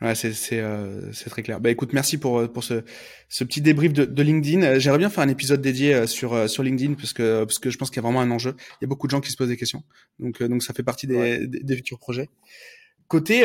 Ouais, 0.00 0.14
c'est 0.14 0.32
euh, 0.60 1.10
très 1.26 1.42
clair. 1.42 1.60
Bah 1.60 1.70
écoute, 1.70 1.92
merci 1.92 2.18
pour 2.18 2.50
pour 2.52 2.62
ce 2.62 2.84
ce 3.28 3.42
petit 3.42 3.60
débrief 3.60 3.92
de, 3.92 4.04
de 4.04 4.22
LinkedIn. 4.22 4.78
J'aimerais 4.78 4.98
bien 4.98 5.10
faire 5.10 5.24
un 5.24 5.28
épisode 5.28 5.60
dédié 5.60 6.06
sur 6.06 6.48
sur 6.48 6.62
LinkedIn 6.62 6.94
parce 6.94 7.12
que 7.12 7.44
parce 7.44 7.58
que 7.58 7.68
je 7.68 7.78
pense 7.78 7.90
qu'il 7.90 7.96
y 7.96 7.98
a 7.98 8.02
vraiment 8.02 8.20
un 8.20 8.30
enjeu. 8.30 8.54
Il 8.58 8.82
y 8.82 8.84
a 8.84 8.86
beaucoup 8.86 9.08
de 9.08 9.10
gens 9.10 9.20
qui 9.20 9.32
se 9.32 9.36
posent 9.36 9.48
des 9.48 9.56
questions, 9.56 9.82
donc 10.20 10.40
donc 10.40 10.62
ça 10.62 10.72
fait 10.72 10.84
partie 10.84 11.08
des 11.08 11.48
des, 11.48 11.76
futurs 11.76 11.98
projets. 11.98 12.28
Côté 13.08 13.44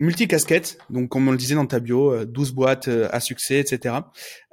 multi-casquette, 0.00 0.78
donc 0.90 1.08
comme 1.08 1.28
on 1.28 1.32
le 1.32 1.36
disait 1.38 1.54
dans 1.54 1.66
ta 1.66 1.78
bio, 1.78 2.24
12 2.24 2.52
boîtes 2.52 2.88
à 2.88 3.20
succès, 3.20 3.60
etc. 3.60 3.96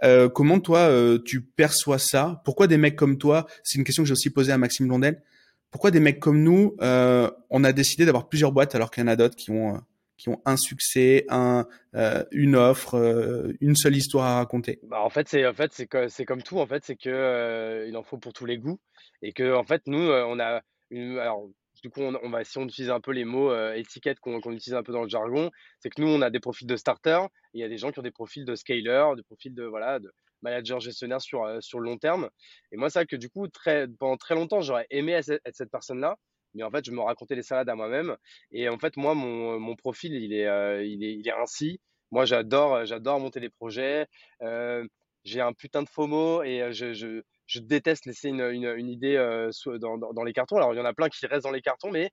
Euh, 0.04 0.30
comment 0.30 0.60
toi 0.60 0.90
tu 1.26 1.42
perçois 1.42 1.98
ça? 1.98 2.42
Pourquoi 2.46 2.68
des 2.68 2.78
mecs 2.78 2.96
comme 2.96 3.18
toi? 3.18 3.48
C'est 3.64 3.78
une 3.80 3.84
question 3.84 4.04
que 4.04 4.08
j'ai 4.08 4.14
aussi 4.14 4.30
posée 4.30 4.52
à 4.52 4.58
Maxime 4.58 4.88
Blondel. 4.88 5.24
Pourquoi 5.72 5.92
des 5.92 6.00
mecs 6.00 6.20
comme 6.20 6.44
nous, 6.44 6.76
on 6.80 7.64
a 7.64 7.74
décidé 7.74 8.06
d'avoir 8.06 8.30
plusieurs 8.30 8.52
boîtes 8.52 8.76
alors 8.76 8.92
qu'il 8.92 9.02
y 9.02 9.06
en 9.06 9.08
a 9.08 9.16
d'autres 9.16 9.36
qui 9.36 9.52
ont 9.52 9.82
qui 10.18 10.30
ont 10.30 10.42
un 10.46 10.58
succès, 10.58 11.26
un, 11.30 11.68
euh, 11.96 12.24
une 12.32 12.56
offre, 12.56 12.96
euh, 12.96 13.54
une 13.62 13.76
seule 13.76 13.96
histoire 13.96 14.26
à 14.26 14.36
raconter? 14.38 14.80
Bah 14.84 15.02
En 15.02 15.10
fait, 15.10 15.30
c'est 15.30 15.46
en 15.46 15.54
fait, 15.54 15.72
c'est 16.10 16.26
comme 16.26 16.44
tout. 16.44 16.60
En 16.60 16.68
fait, 16.68 16.84
c'est 16.84 16.96
que 16.96 17.10
euh, 17.10 17.88
il 17.88 17.96
en 17.96 18.04
faut 18.04 18.18
pour 18.18 18.34
tous 18.34 18.46
les 18.46 18.58
goûts 18.58 18.80
et 19.22 19.32
que 19.32 19.56
en 19.56 19.64
fait, 19.64 19.84
nous, 19.86 20.00
on 20.00 20.40
a 20.40 20.62
une, 20.90 21.20
alors 21.20 21.48
du 21.82 21.90
coup, 21.90 22.02
on, 22.02 22.30
va 22.30 22.44
si 22.44 22.58
on 22.58 22.66
utilise 22.66 22.90
un 22.90 23.00
peu 23.00 23.12
les 23.12 23.26
mots 23.26 23.54
étiquettes 23.74 24.20
qu'on 24.20 24.38
utilise 24.38 24.74
un 24.74 24.84
peu 24.84 24.92
dans 24.94 25.04
le 25.04 25.10
jargon, 25.10 25.52
c'est 25.80 25.90
que 25.90 26.02
nous, 26.02 26.08
on 26.08 26.22
a 26.22 26.30
des 26.30 26.40
profils 26.40 26.68
de 26.68 26.76
starter. 26.76 27.20
Il 27.54 27.62
y 27.62 27.64
a 27.64 27.70
des 27.70 27.78
gens 27.78 27.92
qui 27.92 28.00
ont 28.00 28.04
des 28.04 28.12
profils 28.12 28.46
de 28.46 28.56
scaler, 28.56 29.14
des 29.16 29.24
profils 29.24 29.54
de 29.54 29.64
voilà 29.64 30.00
de 30.00 30.12
manager 30.42 30.80
gestionnaire 30.80 31.22
sur 31.22 31.46
sur 31.62 31.80
le 31.80 31.86
long 31.86 31.98
terme. 31.98 32.30
Et 32.72 32.78
moi, 32.78 32.90
c'est 32.90 33.00
vrai 33.00 33.06
que 33.06 33.16
du 33.16 33.30
coup, 33.30 33.48
très 33.48 33.88
pendant 34.00 34.18
très 34.18 34.36
longtemps, 34.36 34.62
j'aurais 34.62 34.88
aimé 34.90 35.14
être 35.14 35.40
cette 35.54 35.72
personne-là 35.72 36.18
mais 36.58 36.64
en 36.64 36.72
fait, 36.72 36.86
je 36.86 36.92
me 36.92 37.02
racontais 37.02 37.36
les 37.36 37.44
salades 37.44 37.70
à 37.70 37.76
moi-même. 37.76 38.18
Et 38.52 38.68
en 38.68 38.80
fait, 38.80 38.98
moi, 38.98 39.14
mon, 39.14 39.60
mon 39.60 39.76
profil, 39.76 40.14
il 40.14 40.34
est, 40.34 40.48
euh, 40.48 40.84
il 40.84 41.04
est, 41.04 41.14
il 41.14 41.28
est 41.28 41.32
ainsi. 41.32 41.80
Moi, 42.12 42.26
j'adore, 42.26 42.86
j'adore 42.86 43.20
monter 43.20 43.40
des 43.40 43.50
projets. 43.50 44.08
Euh, 44.42 44.86
j'ai 45.24 45.42
un 45.42 45.54
putain 45.54 45.84
de 45.84 45.90
FOMO 45.90 46.44
et 46.44 46.72
je, 46.72 46.94
je, 46.94 47.22
je 47.48 47.60
déteste 47.60 48.06
laisser 48.06 48.30
une, 48.30 48.42
une, 48.42 48.66
une 48.66 48.90
idée 48.90 49.16
euh, 49.16 49.52
dans, 49.80 49.98
dans, 49.98 50.24
les 50.24 50.34
cartons. 50.34 50.58
Alors, 50.58 50.74
il 50.74 50.78
y 50.78 50.82
en 50.82 50.86
a 50.86 50.94
plein 50.94 51.10
qui 51.10 51.26
restent 51.26 51.44
dans 51.44 51.52
les 51.52 51.62
cartons, 51.62 51.92
mais 51.92 52.12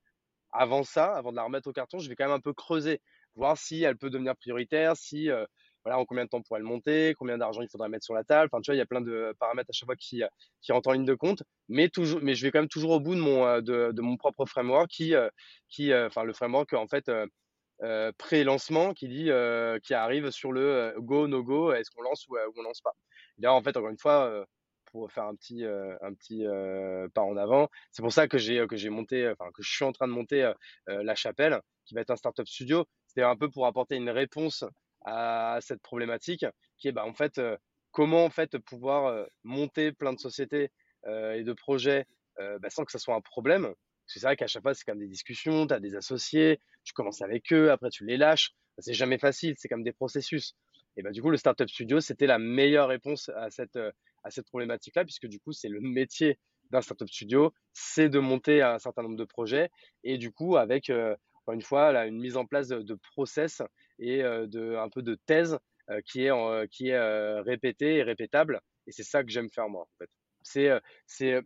avant 0.53 0.85
ça, 0.85 1.14
avant 1.14 1.31
de 1.31 1.37
la 1.37 1.42
remettre 1.42 1.68
au 1.68 1.73
carton, 1.73 1.99
je 1.99 2.09
vais 2.09 2.16
quand 2.16 2.25
même 2.25 2.35
un 2.35 2.40
peu 2.40 2.53
creuser, 2.53 3.01
voir 3.35 3.59
si 3.59 3.83
elle 3.83 3.97
peut 3.97 4.11
devenir 4.11 4.37
prioritaire, 4.37 4.97
si 4.97 5.29
voilà, 5.85 5.99
en 5.99 6.07
combien 6.07 6.25
de 6.25 6.31
temps 6.31 6.40
pourrait 6.40 6.61
le 6.61 6.66
monter, 6.66 7.14
combien 7.18 7.37
d'argent 7.37 7.61
il 7.61 7.68
faudrait 7.68 7.90
mettre 7.90 8.05
sur 8.05 8.14
la 8.14 8.25
table. 8.25 8.49
Enfin, 8.51 8.61
tu 8.62 8.70
vois, 8.70 8.75
il 8.75 8.79
y 8.79 8.83
a 8.83 8.87
plein 8.87 9.03
de 9.03 9.35
paramètres 9.38 9.68
à 9.68 9.73
chaque 9.73 9.87
fois 9.87 9.97
qui, 9.97 10.23
qui 10.62 10.73
rentrent 10.73 10.88
en 10.88 10.92
ligne 10.92 11.05
de 11.05 11.14
compte. 11.14 11.42
Mais 11.68 11.88
toujours, 11.90 12.20
mais 12.23 12.35
je 12.35 12.42
vais 12.44 12.51
quand 12.51 12.61
même 12.61 12.68
toujours 12.68 12.92
au 12.92 13.01
bout 13.01 13.14
de 13.14 13.20
mon, 13.20 13.44
euh, 13.47 13.61
de, 13.61 13.92
de 13.92 14.01
mon 14.01 14.16
propre 14.16 14.47
framework 14.47 14.88
qui, 14.88 15.14
euh, 15.14 15.29
qui, 15.68 15.92
euh, 15.92 16.07
enfin, 16.07 16.25
le 16.25 16.33
framework, 16.33 16.73
en 16.73 16.87
fait, 16.87 17.11
euh, 17.83 18.12
pré-lancement 18.16 18.94
qui 18.94 19.09
dit, 19.09 19.31
qui 19.83 19.94
arrive 19.94 20.31
sur 20.31 20.53
le 20.53 20.94
go, 20.99 21.29
no 21.29 21.42
go, 21.42 21.73
est-ce 21.73 21.90
qu'on 21.90 22.03
lance 22.03 22.27
ou, 22.29 22.37
on 22.57 22.62
lance 22.62 22.81
pas. 22.81 22.94
Là, 23.38 23.53
en 23.53 23.62
fait, 23.62 23.77
encore 23.77 23.90
une 23.90 23.99
fois, 23.99 24.47
pour 24.94 25.11
faire 25.11 25.24
un 25.24 25.35
petit, 25.35 25.64
un 25.64 26.14
petit 26.14 26.44
pas 27.14 27.22
en 27.22 27.37
avant, 27.37 27.68
c'est 27.90 28.02
pour 28.02 28.12
ça 28.12 28.28
que 28.28 28.38
j'ai, 28.38 28.64
que 28.68 28.76
j'ai 28.76 28.90
monté, 28.90 29.28
enfin, 29.28 29.50
que 29.52 29.61
je 29.61 29.68
suis 29.68 29.85
en 29.85 29.90
train 29.90 30.07
de 30.07 30.12
monter 30.12 30.52
la 30.87 31.14
chapelle, 31.16 31.61
qui 31.85 31.94
va 31.94 32.00
être 32.00 32.11
un 32.11 32.16
startup 32.16 32.46
studio. 32.46 32.87
C'était 33.09 33.22
un 33.22 33.37
peu 33.37 33.50
pour 33.50 33.66
apporter 33.66 33.96
une 33.96 34.11
réponse 34.11 34.64
à 35.04 35.59
cette 35.61 35.83
problématique 35.83 36.46
qui 36.78 36.88
est 36.88 36.92
bah, 36.92 37.04
en 37.04 37.12
fait 37.12 37.38
euh, 37.38 37.57
comment 37.90 38.24
en 38.24 38.30
fait 38.30 38.59
pouvoir 38.59 39.07
euh, 39.07 39.26
monter 39.42 39.92
plein 39.92 40.12
de 40.12 40.18
sociétés 40.18 40.70
euh, 41.07 41.35
et 41.35 41.42
de 41.42 41.52
projets 41.52 42.07
bah, 42.37 42.68
sans 42.68 42.85
que 42.85 42.90
ça 42.90 42.98
soit 42.98 43.14
un 43.14 43.20
problème. 43.20 43.72
C'est 44.07 44.20
vrai 44.20 44.37
qu'à 44.37 44.48
chaque 44.48 44.64
fois, 44.64 44.74
c'est 44.74 44.85
comme 44.85 44.98
des 44.98 45.07
discussions, 45.07 45.68
tu 45.68 45.72
as 45.72 45.78
des 45.78 45.94
associés, 45.94 46.59
tu 46.83 46.92
commences 46.92 47.22
avec 47.22 47.52
eux, 47.52 47.70
après 47.70 47.90
tu 47.90 48.04
les 48.04 48.16
lâches. 48.16 48.50
C'est 48.78 48.92
jamais 48.92 49.18
facile, 49.18 49.54
c'est 49.57 49.68
comme 49.68 49.85
des 49.85 49.92
processus. 49.92 50.57
Et 50.96 51.02
bah, 51.02 51.11
du 51.11 51.22
coup, 51.22 51.30
le 51.30 51.37
Startup 51.37 51.68
Studio, 51.68 52.00
c'était 52.00 52.26
la 52.26 52.38
meilleure 52.38 52.88
réponse 52.88 53.28
à 53.30 53.50
cette, 53.50 53.76
à 53.76 54.30
cette 54.30 54.46
problématique-là, 54.46 55.04
puisque 55.04 55.26
du 55.26 55.40
coup, 55.40 55.52
c'est 55.52 55.68
le 55.68 55.80
métier 55.80 56.38
d'un 56.70 56.80
Startup 56.80 57.09
Studio, 57.09 57.52
c'est 57.72 58.09
de 58.09 58.18
monter 58.18 58.62
un 58.62 58.78
certain 58.78 59.02
nombre 59.02 59.16
de 59.16 59.24
projets. 59.24 59.70
Et 60.02 60.18
du 60.18 60.33
coup, 60.33 60.57
avec, 60.57 60.90
encore 60.90 61.54
une 61.54 61.62
fois, 61.62 61.92
là, 61.92 62.07
une 62.07 62.20
mise 62.20 62.37
en 62.37 62.46
place 62.46 62.68
de, 62.68 62.98
process 63.12 63.62
et 63.98 64.22
de 64.22 64.76
un 64.76 64.88
peu 64.88 65.02
de 65.02 65.18
thèse 65.26 65.59
qui 66.07 66.24
est 66.24 66.68
qui 66.70 66.88
est 66.88 67.40
répétée 67.40 67.96
et 67.96 68.02
répétable. 68.02 68.61
Et 68.87 68.92
c'est 68.92 69.02
ça 69.02 69.22
que 69.22 69.30
j'aime 69.30 69.50
faire 69.50 69.68
moi. 69.68 69.88
C'est 70.42 70.70
c'est 71.07 71.40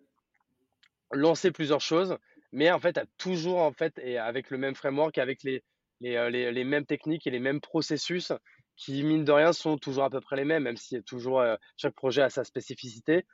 lancer 1.13 1.51
plusieurs 1.51 1.81
choses, 1.81 2.17
mais 2.53 2.71
en 2.71 2.79
fait, 2.79 2.99
à 2.99 3.05
toujours 3.17 3.61
en 3.61 3.73
fait 3.73 3.99
et 3.99 4.19
avec 4.19 4.51
le 4.51 4.59
même 4.59 4.75
framework, 4.75 5.19
avec 5.19 5.43
les, 5.43 5.63
les, 6.01 6.53
les 6.53 6.65
mêmes 6.65 6.87
techniques 6.87 7.27
et 7.27 7.31
les 7.31 7.41
mêmes 7.41 7.61
processus 7.61 8.33
qui, 8.79 9.03
mine 9.03 9.25
de 9.25 9.33
rien, 9.33 9.53
sont 9.53 9.77
toujours 9.77 10.05
à 10.05 10.11
peu 10.11 10.23
près 10.23 10.37
les 10.37 10.45
mêmes, 10.47 10.63
même 10.63 10.79
si 10.79 11.03
toujours, 11.03 11.43
chaque 11.77 11.95
projet 11.95 12.23
a 12.23 12.31
sa 12.31 12.45
spécificité. 12.45 13.27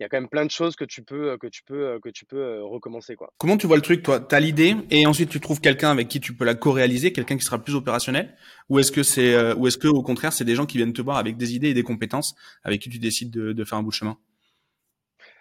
Il 0.00 0.04
y 0.04 0.06
a 0.06 0.08
quand 0.08 0.20
même 0.20 0.28
plein 0.28 0.44
de 0.44 0.50
choses 0.50 0.76
que 0.76 0.84
tu 0.84 1.02
peux 1.02 1.36
que 1.38 1.48
tu 1.48 1.64
peux 1.64 1.98
que 2.00 2.08
tu 2.08 2.24
peux 2.24 2.62
recommencer 2.62 3.16
quoi. 3.16 3.32
Comment 3.36 3.56
tu 3.56 3.66
vois 3.66 3.74
le 3.74 3.82
truc 3.82 4.04
toi? 4.04 4.20
Tu 4.20 4.32
as 4.32 4.38
l'idée 4.38 4.76
et 4.90 5.06
ensuite 5.08 5.28
tu 5.28 5.40
trouves 5.40 5.60
quelqu'un 5.60 5.90
avec 5.90 6.06
qui 6.06 6.20
tu 6.20 6.36
peux 6.36 6.44
la 6.44 6.54
co-réaliser, 6.54 7.12
quelqu'un 7.12 7.36
qui 7.36 7.44
sera 7.44 7.58
plus 7.58 7.74
opérationnel? 7.74 8.36
Ou 8.68 8.78
est-ce 8.78 8.92
que 8.92 9.02
c'est 9.02 9.52
ou 9.54 9.66
est-ce 9.66 9.76
que 9.76 9.88
au 9.88 10.04
contraire 10.04 10.32
c'est 10.32 10.44
des 10.44 10.54
gens 10.54 10.66
qui 10.66 10.76
viennent 10.76 10.92
te 10.92 11.02
voir 11.02 11.16
avec 11.16 11.36
des 11.36 11.56
idées 11.56 11.70
et 11.70 11.74
des 11.74 11.82
compétences 11.82 12.36
avec 12.62 12.80
qui 12.80 12.90
tu 12.90 13.00
décides 13.00 13.32
de, 13.32 13.52
de 13.52 13.64
faire 13.64 13.78
un 13.78 13.82
bout 13.82 13.90
de 13.90 13.96
chemin? 13.96 14.16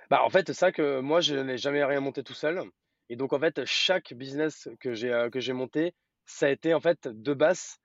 Bah 0.09 0.23
en 0.23 0.29
fait, 0.31 0.47
c'est 0.47 0.53
ça 0.53 0.71
que 0.71 1.01
moi 1.01 1.21
je 1.21 1.35
n'ai 1.35 1.59
jamais 1.59 1.83
rien 1.83 1.99
monté 1.99 2.23
tout 2.23 2.33
seul. 2.33 2.63
Et 3.09 3.15
donc 3.15 3.33
en 3.33 3.39
fait 3.39 3.61
chaque 3.65 4.15
business 4.15 4.69
que 4.79 4.95
j'ai 4.95 5.27
que 5.31 5.39
j'ai 5.39 5.53
monté, 5.53 5.93
ça 6.25 6.47
a 6.47 6.49
été 6.49 6.73
en 6.73 6.79
fait 6.79 7.07
de 7.07 7.33
base 7.35 7.77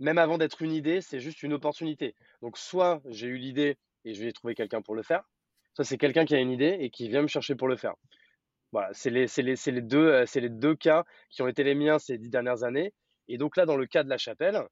même 0.00 0.18
avant 0.18 0.38
d'être 0.38 0.62
une 0.62 0.72
idée, 0.72 1.00
c'est 1.00 1.20
juste 1.20 1.42
une 1.42 1.52
opportunité. 1.52 2.14
Donc 2.42 2.58
soit 2.58 3.00
j'ai 3.06 3.28
eu 3.28 3.36
l'idée 3.36 3.76
et 4.04 4.14
je 4.14 4.24
vais 4.24 4.32
trouver 4.32 4.54
quelqu'un 4.54 4.82
pour 4.82 4.94
le 4.94 5.02
faire, 5.02 5.22
ça, 5.74 5.84
c'est 5.84 5.98
quelqu'un 5.98 6.24
qui 6.24 6.34
a 6.34 6.40
une 6.40 6.50
idée 6.50 6.76
et 6.80 6.90
qui 6.90 7.08
vient 7.08 7.22
me 7.22 7.28
chercher 7.28 7.54
pour 7.54 7.68
le 7.68 7.76
faire. 7.76 7.94
Voilà, 8.72 8.90
c'est 8.92 9.10
les, 9.10 9.28
euh, 9.94 10.48
deux 10.48 10.74
cas 10.74 11.04
qui 11.30 11.42
ont 11.42 11.48
été 11.48 11.64
les 11.64 11.74
miens 11.74 11.98
ces 11.98 12.18
dix 12.18 12.28
dernières 12.28 12.64
années. 12.64 12.92
Et 13.28 13.38
donc 13.38 13.56
là, 13.56 13.66
dans 13.66 13.76
le 13.76 13.86
cas 13.86 14.02
de 14.02 14.08
la 14.08 14.18
chapelle, 14.18 14.62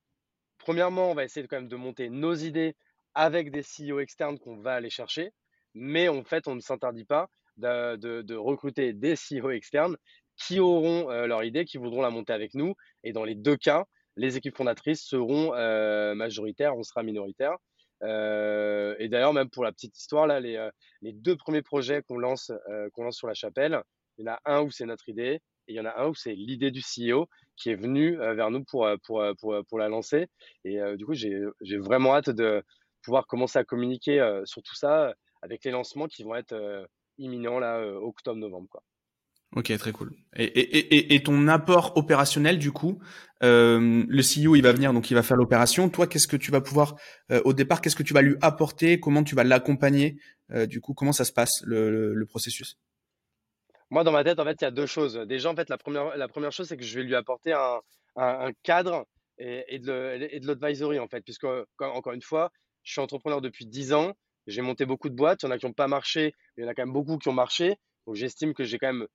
premièrement, 0.59 1.11
on 1.11 1.15
va 1.15 1.25
essayer 1.25 1.47
quand 1.47 1.57
même 1.57 1.69
de 1.69 1.77
monter 1.77 2.11
nos 2.11 2.35
idées 2.35 2.77
avec 3.15 3.51
des 3.51 3.63
CEO 3.63 4.01
externes 4.01 4.39
qu'on 4.39 4.59
va 4.59 4.75
aller 4.75 4.91
chercher. 4.91 5.31
Mais 5.75 6.09
en 6.09 6.25
fait, 6.25 6.49
on 6.49 6.55
ne 6.55 6.61
s'interdit 6.61 7.05
pas 7.05 7.29
de, 7.57 7.97
de, 7.97 8.35
recruter 8.35 8.93
des 8.93 9.15
CEO 9.15 9.51
externes 9.51 9.97
qui 10.37 10.61
auront 10.61 11.11
euh, 11.11 11.27
leur 11.27 11.43
idée, 11.43 11.65
qui 11.65 11.79
voudront 11.79 12.03
la 12.03 12.11
monter 12.11 12.33
avec 12.33 12.55
nous. 12.55 12.75
Et 13.03 13.13
dans 13.13 13.25
les 13.25 13.35
deux 13.35 13.57
cas, 13.57 13.87
les 14.19 14.37
équipes 14.37 14.57
fondatrices 14.57 15.03
seront 15.03 15.55
euh, 15.55 16.15
majoritaires, 16.15 16.77
on 16.77 16.83
sera 16.83 17.03
minoritaire. 17.03 17.57
Euh, 18.03 18.95
et 18.99 19.09
d'ailleurs, 19.09 19.33
même 19.33 19.49
pour 19.49 19.65
la 19.65 19.73
petite 19.73 19.97
histoire, 19.97 20.27
là, 20.27 20.41
les, 20.41 20.57
euh, 20.57 20.71
deux 21.03 21.37
premiers 21.37 21.63
projets 21.63 22.03
qu'on 22.03 22.19
lance, 22.19 22.53
qu'on 22.93 23.05
lance 23.05 23.17
sur 23.17 23.29
la 23.29 23.35
chapelle, 23.35 23.81
il 24.19 24.27
y 24.27 24.29
en 24.29 24.33
a 24.33 24.41
un 24.45 24.63
où 24.63 24.71
c'est 24.71 24.87
notre 24.87 25.09
idée 25.09 25.41
et 25.69 25.73
il 25.73 25.77
y 25.77 25.81
en 25.81 25.85
a 25.85 25.97
un 26.03 26.09
où 26.09 26.15
c'est 26.15 26.35
l'idée 26.35 26.71
du 26.71 26.81
CEO 26.81 27.29
qui 27.57 27.71
est 27.71 27.77
venu 27.77 28.17
vers 28.17 28.51
nous 28.51 28.65
pour, 28.65 28.89
pour, 29.05 29.23
pour, 29.39 29.57
pour 29.69 29.79
la 29.79 29.89
lancer. 29.89 30.27
Et 30.65 30.79
du 30.97 31.07
coup, 31.07 31.15
j'ai 31.15 31.77
vraiment 31.77 32.15
hâte 32.15 32.31
de 32.31 32.65
pouvoir 33.03 33.27
commencer 33.27 33.59
à 33.59 33.65
communiquer 33.65 34.43
sur 34.45 34.63
tout 34.63 34.75
ça 34.75 35.15
avec 35.43 35.65
les 35.65 35.71
lancements 35.71 36.09
qui 36.09 36.25
vont 36.25 36.35
être 36.35 36.89
imminents 37.19 37.59
là, 37.61 37.81
octobre-novembre. 38.01 38.83
Ok, 39.57 39.75
très 39.79 39.93
cool. 39.93 40.13
Et, 40.37 41.23
ton 41.25 41.49
apport 41.49 41.97
opérationnel, 41.97 42.59
du 42.59 42.71
coup, 42.71 43.01
euh, 43.43 44.05
le 44.07 44.23
CEO, 44.23 44.57
il 44.57 44.63
va 44.63 44.73
venir, 44.73 44.93
donc 44.93 45.11
il 45.11 45.15
va 45.15 45.23
faire 45.23 45.39
l'opération. 45.39 45.89
Toi, 45.89 46.07
qu'est-ce 46.07 46.29
que 46.29 46.37
tu 46.37 46.51
vas 46.51 46.61
pouvoir, 46.61 46.97
euh, 47.31 47.41
au 47.45 47.55
départ, 47.55 47.81
qu'est-ce 47.81 47.97
que 47.97 48.03
tu 48.03 48.13
vas 48.13 48.21
lui 48.21 48.37
apporter? 48.43 49.01
Comment 49.01 49.25
tu 49.25 49.35
vas 49.35 49.45
l'accompagner? 49.45 50.19
Euh, 50.53 50.67
Du 50.67 50.81
coup, 50.81 50.93
comment 50.93 51.13
ça 51.13 51.25
se 51.25 51.33
passe, 51.33 51.63
le, 51.65 52.15
le, 52.15 52.27
processus? 52.27 52.77
Moi, 53.91 54.05
dans 54.05 54.13
ma 54.13 54.23
tête, 54.23 54.39
en 54.39 54.45
fait, 54.45 54.61
il 54.61 54.65
y 54.65 54.67
a 54.67 54.71
deux 54.71 54.87
choses. 54.87 55.15
Déjà, 55.27 55.51
en 55.51 55.57
fait, 55.57 55.71
la 55.71 55.79
première, 55.79 56.15
la 56.17 56.29
première 56.29 56.53
chose, 56.53 56.69
c'est 56.69 56.77
que 56.77 56.85
je 56.85 56.99
vais 56.99 57.05
lui 57.05 57.15
apporter 57.15 57.53
un, 57.53 57.81
un, 58.17 58.53
cadre 58.63 59.07
et, 59.39 59.79
de 59.79 60.47
l'advisory, 60.47 60.99
en 60.99 61.09
fait, 61.09 61.23
puisque, 61.23 61.47
encore 61.81 62.13
une 62.13 62.23
fois, 62.23 62.51
je 62.83 62.93
suis 62.93 63.01
entrepreneur 63.01 63.41
depuis 63.41 63.65
10 63.67 63.95
ans. 63.95 64.13
J'ai 64.47 64.61
monté 64.61 64.85
beaucoup 64.85 65.09
de 65.09 65.15
boîtes. 65.15 65.43
Il 65.43 65.47
y 65.47 65.49
en 65.49 65.53
a 65.53 65.59
qui 65.59 65.65
n'ont 65.65 65.73
pas 65.73 65.89
marché, 65.89 66.35
mais 66.57 66.63
il 66.63 66.67
y 66.67 66.69
en 66.69 66.71
a 66.71 66.75
quand 66.75 66.85
même 66.85 66.93
beaucoup 66.93 67.17
qui 67.17 67.29
ont 67.29 67.35
marché. 67.35 67.77
Donc, 68.07 68.17
j'estime 68.17 68.53
que 68.53 68.65
j'ai 68.65 68.79
quand 68.79 68.93
même 68.93 69.07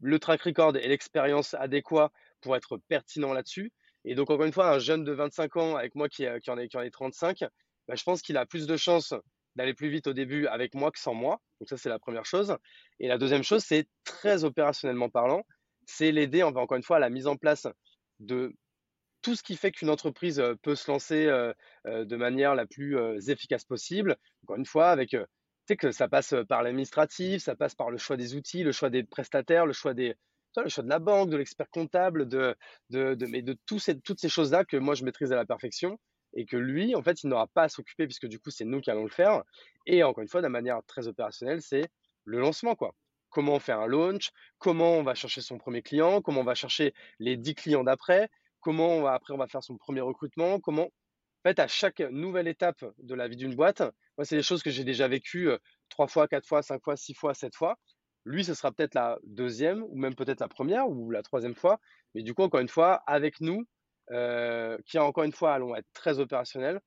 le 0.00 0.18
track 0.18 0.42
record 0.42 0.76
et 0.76 0.88
l'expérience 0.88 1.54
adéquate 1.54 2.12
pour 2.40 2.56
être 2.56 2.78
pertinent 2.88 3.32
là-dessus. 3.32 3.72
Et 4.04 4.14
donc, 4.14 4.30
encore 4.30 4.46
une 4.46 4.52
fois, 4.52 4.70
un 4.70 4.78
jeune 4.78 5.04
de 5.04 5.12
25 5.12 5.56
ans 5.56 5.76
avec 5.76 5.94
moi 5.94 6.08
qui, 6.08 6.24
qui, 6.42 6.50
en, 6.50 6.58
est, 6.58 6.68
qui 6.68 6.76
en 6.76 6.82
est 6.82 6.90
35, 6.90 7.44
bah, 7.86 7.94
je 7.94 8.02
pense 8.02 8.22
qu'il 8.22 8.36
a 8.36 8.46
plus 8.46 8.66
de 8.66 8.76
chances 8.76 9.14
d'aller 9.56 9.74
plus 9.74 9.90
vite 9.90 10.06
au 10.06 10.12
début 10.12 10.46
avec 10.46 10.74
moi 10.74 10.90
que 10.90 10.98
sans 10.98 11.14
moi. 11.14 11.40
Donc, 11.60 11.68
ça, 11.68 11.76
c'est 11.76 11.88
la 11.88 11.98
première 11.98 12.24
chose. 12.24 12.56
Et 12.98 13.08
la 13.08 13.18
deuxième 13.18 13.42
chose, 13.42 13.62
c'est 13.62 13.88
très 14.04 14.44
opérationnellement 14.44 15.10
parlant, 15.10 15.44
c'est 15.86 16.12
l'aider, 16.12 16.42
encore 16.42 16.72
une 16.74 16.82
fois, 16.82 16.96
à 16.96 17.00
la 17.00 17.10
mise 17.10 17.26
en 17.26 17.36
place 17.36 17.66
de 18.20 18.54
tout 19.22 19.34
ce 19.34 19.42
qui 19.42 19.56
fait 19.56 19.70
qu'une 19.70 19.90
entreprise 19.90 20.40
euh, 20.40 20.54
peut 20.62 20.74
se 20.74 20.90
lancer 20.90 21.26
euh, 21.26 21.52
euh, 21.86 22.04
de 22.04 22.16
manière 22.16 22.54
la 22.54 22.66
plus 22.66 22.96
efficace 23.28 23.64
possible. 23.64 24.16
Encore 24.44 24.56
une 24.56 24.66
fois, 24.66 24.90
avec 24.90 25.16
que 25.76 25.92
ça 25.92 26.08
passe 26.08 26.34
par 26.48 26.62
l'administratif, 26.62 27.42
ça 27.42 27.56
passe 27.56 27.74
par 27.74 27.90
le 27.90 27.98
choix 27.98 28.16
des 28.16 28.34
outils, 28.34 28.62
le 28.62 28.72
choix 28.72 28.90
des 28.90 29.04
prestataires, 29.04 29.66
le 29.66 29.72
choix 29.72 29.94
des, 29.94 30.14
le 30.56 30.68
choix 30.68 30.84
de 30.84 30.88
la 30.88 30.98
banque, 30.98 31.30
de 31.30 31.36
l'expert 31.36 31.70
comptable, 31.70 32.28
de, 32.28 32.56
de, 32.90 33.16
mais 33.26 33.42
de 33.42 33.56
ces, 33.78 34.00
toutes 34.00 34.20
ces 34.20 34.28
choses-là 34.28 34.64
que 34.64 34.76
moi 34.76 34.94
je 34.94 35.04
maîtrise 35.04 35.32
à 35.32 35.36
la 35.36 35.46
perfection 35.46 35.98
et 36.34 36.46
que 36.46 36.56
lui, 36.56 36.94
en 36.94 37.02
fait, 37.02 37.22
il 37.22 37.28
n'aura 37.28 37.46
pas 37.48 37.64
à 37.64 37.68
s'occuper 37.68 38.06
puisque 38.06 38.26
du 38.26 38.38
coup, 38.38 38.50
c'est 38.50 38.64
nous 38.64 38.80
qui 38.80 38.90
allons 38.90 39.04
le 39.04 39.10
faire. 39.10 39.42
Et 39.86 40.02
encore 40.02 40.22
une 40.22 40.28
fois, 40.28 40.42
de 40.42 40.48
manière 40.48 40.80
très 40.86 41.08
opérationnelle, 41.08 41.60
c'est 41.62 41.88
le 42.24 42.38
lancement, 42.38 42.74
quoi. 42.74 42.94
Comment 43.30 43.54
on 43.54 43.60
fait 43.60 43.72
un 43.72 43.86
launch, 43.86 44.30
comment 44.58 44.94
on 44.94 45.02
va 45.02 45.14
chercher 45.14 45.40
son 45.40 45.58
premier 45.58 45.82
client, 45.82 46.20
comment 46.20 46.40
on 46.40 46.44
va 46.44 46.54
chercher 46.54 46.94
les 47.20 47.36
10 47.36 47.54
clients 47.54 47.84
d'après, 47.84 48.28
comment 48.60 48.96
on 48.96 49.02
va, 49.02 49.12
après 49.12 49.32
on 49.32 49.36
va 49.36 49.46
faire 49.46 49.62
son 49.62 49.76
premier 49.76 50.00
recrutement, 50.00 50.58
comment, 50.58 50.84
en 50.84 50.90
fait, 51.44 51.58
à 51.58 51.66
chaque 51.68 52.00
nouvelle 52.00 52.48
étape 52.48 52.84
de 52.98 53.14
la 53.14 53.28
vie 53.28 53.36
d'une 53.36 53.54
boîte, 53.54 53.80
moi, 54.18 54.24
c'est 54.24 54.36
des 54.36 54.42
choses 54.42 54.62
que 54.62 54.70
j'ai 54.70 54.84
déjà 54.84 55.08
vécues 55.08 55.48
trois 55.88 56.06
fois, 56.06 56.28
quatre 56.28 56.46
fois, 56.46 56.62
cinq 56.62 56.82
fois, 56.82 56.96
six 56.96 57.14
fois, 57.14 57.34
sept 57.34 57.54
fois. 57.54 57.78
Lui, 58.26 58.44
ce 58.44 58.54
sera 58.54 58.70
peut-être 58.70 58.94
la 58.94 59.18
deuxième 59.24 59.82
ou 59.82 59.96
même 59.96 60.14
peut-être 60.14 60.40
la 60.40 60.48
première 60.48 60.88
ou 60.88 61.10
la 61.10 61.22
troisième 61.22 61.54
fois. 61.54 61.80
Mais 62.14 62.22
du 62.22 62.34
coup, 62.34 62.42
encore 62.42 62.60
une 62.60 62.68
fois, 62.68 63.02
avec 63.06 63.40
nous, 63.40 63.64
qui 64.86 64.98
encore 64.98 65.24
une 65.24 65.32
fois 65.32 65.54
allons 65.54 65.74
être 65.74 65.88
très 65.94 66.18
opérationnels, 66.18 66.80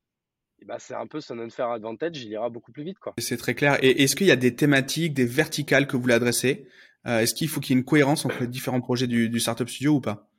bah, 0.66 0.78
c'est 0.78 0.94
un 0.94 1.08
peu 1.08 1.20
son 1.20 1.40
unfair 1.40 1.70
advantage, 1.70 2.22
il 2.22 2.30
ira 2.30 2.50
beaucoup 2.50 2.72
plus 2.72 2.84
vite. 2.84 3.00
quoi. 3.00 3.14
C'est 3.18 3.38
très 3.38 3.56
clair. 3.56 3.84
Et 3.84 4.04
est-ce 4.04 4.16
qu'il 4.16 4.28
y 4.28 4.32
a 4.32 4.36
des 4.36 4.56
thématiques, 4.56 5.14
des 5.14 5.26
verticales 5.26 5.88
que 5.88 5.98
vous 5.98 6.02
voulez 6.02 6.14
adresser? 6.14 6.68
Est-ce 7.06 7.34
qu'il 7.34 7.50
faut 7.50 7.60
qu'il 7.60 7.76
y 7.76 7.78
ait 7.78 7.82
une 7.82 7.86
cohérence 7.86 8.26
entre 8.26 8.42
les 8.42 8.48
différents 8.48 8.80
projets 8.80 9.08
du, 9.08 9.30
du 9.30 9.40
Startup 9.40 9.68
Studio 9.68 9.96
ou 9.96 10.02
pas? 10.02 10.30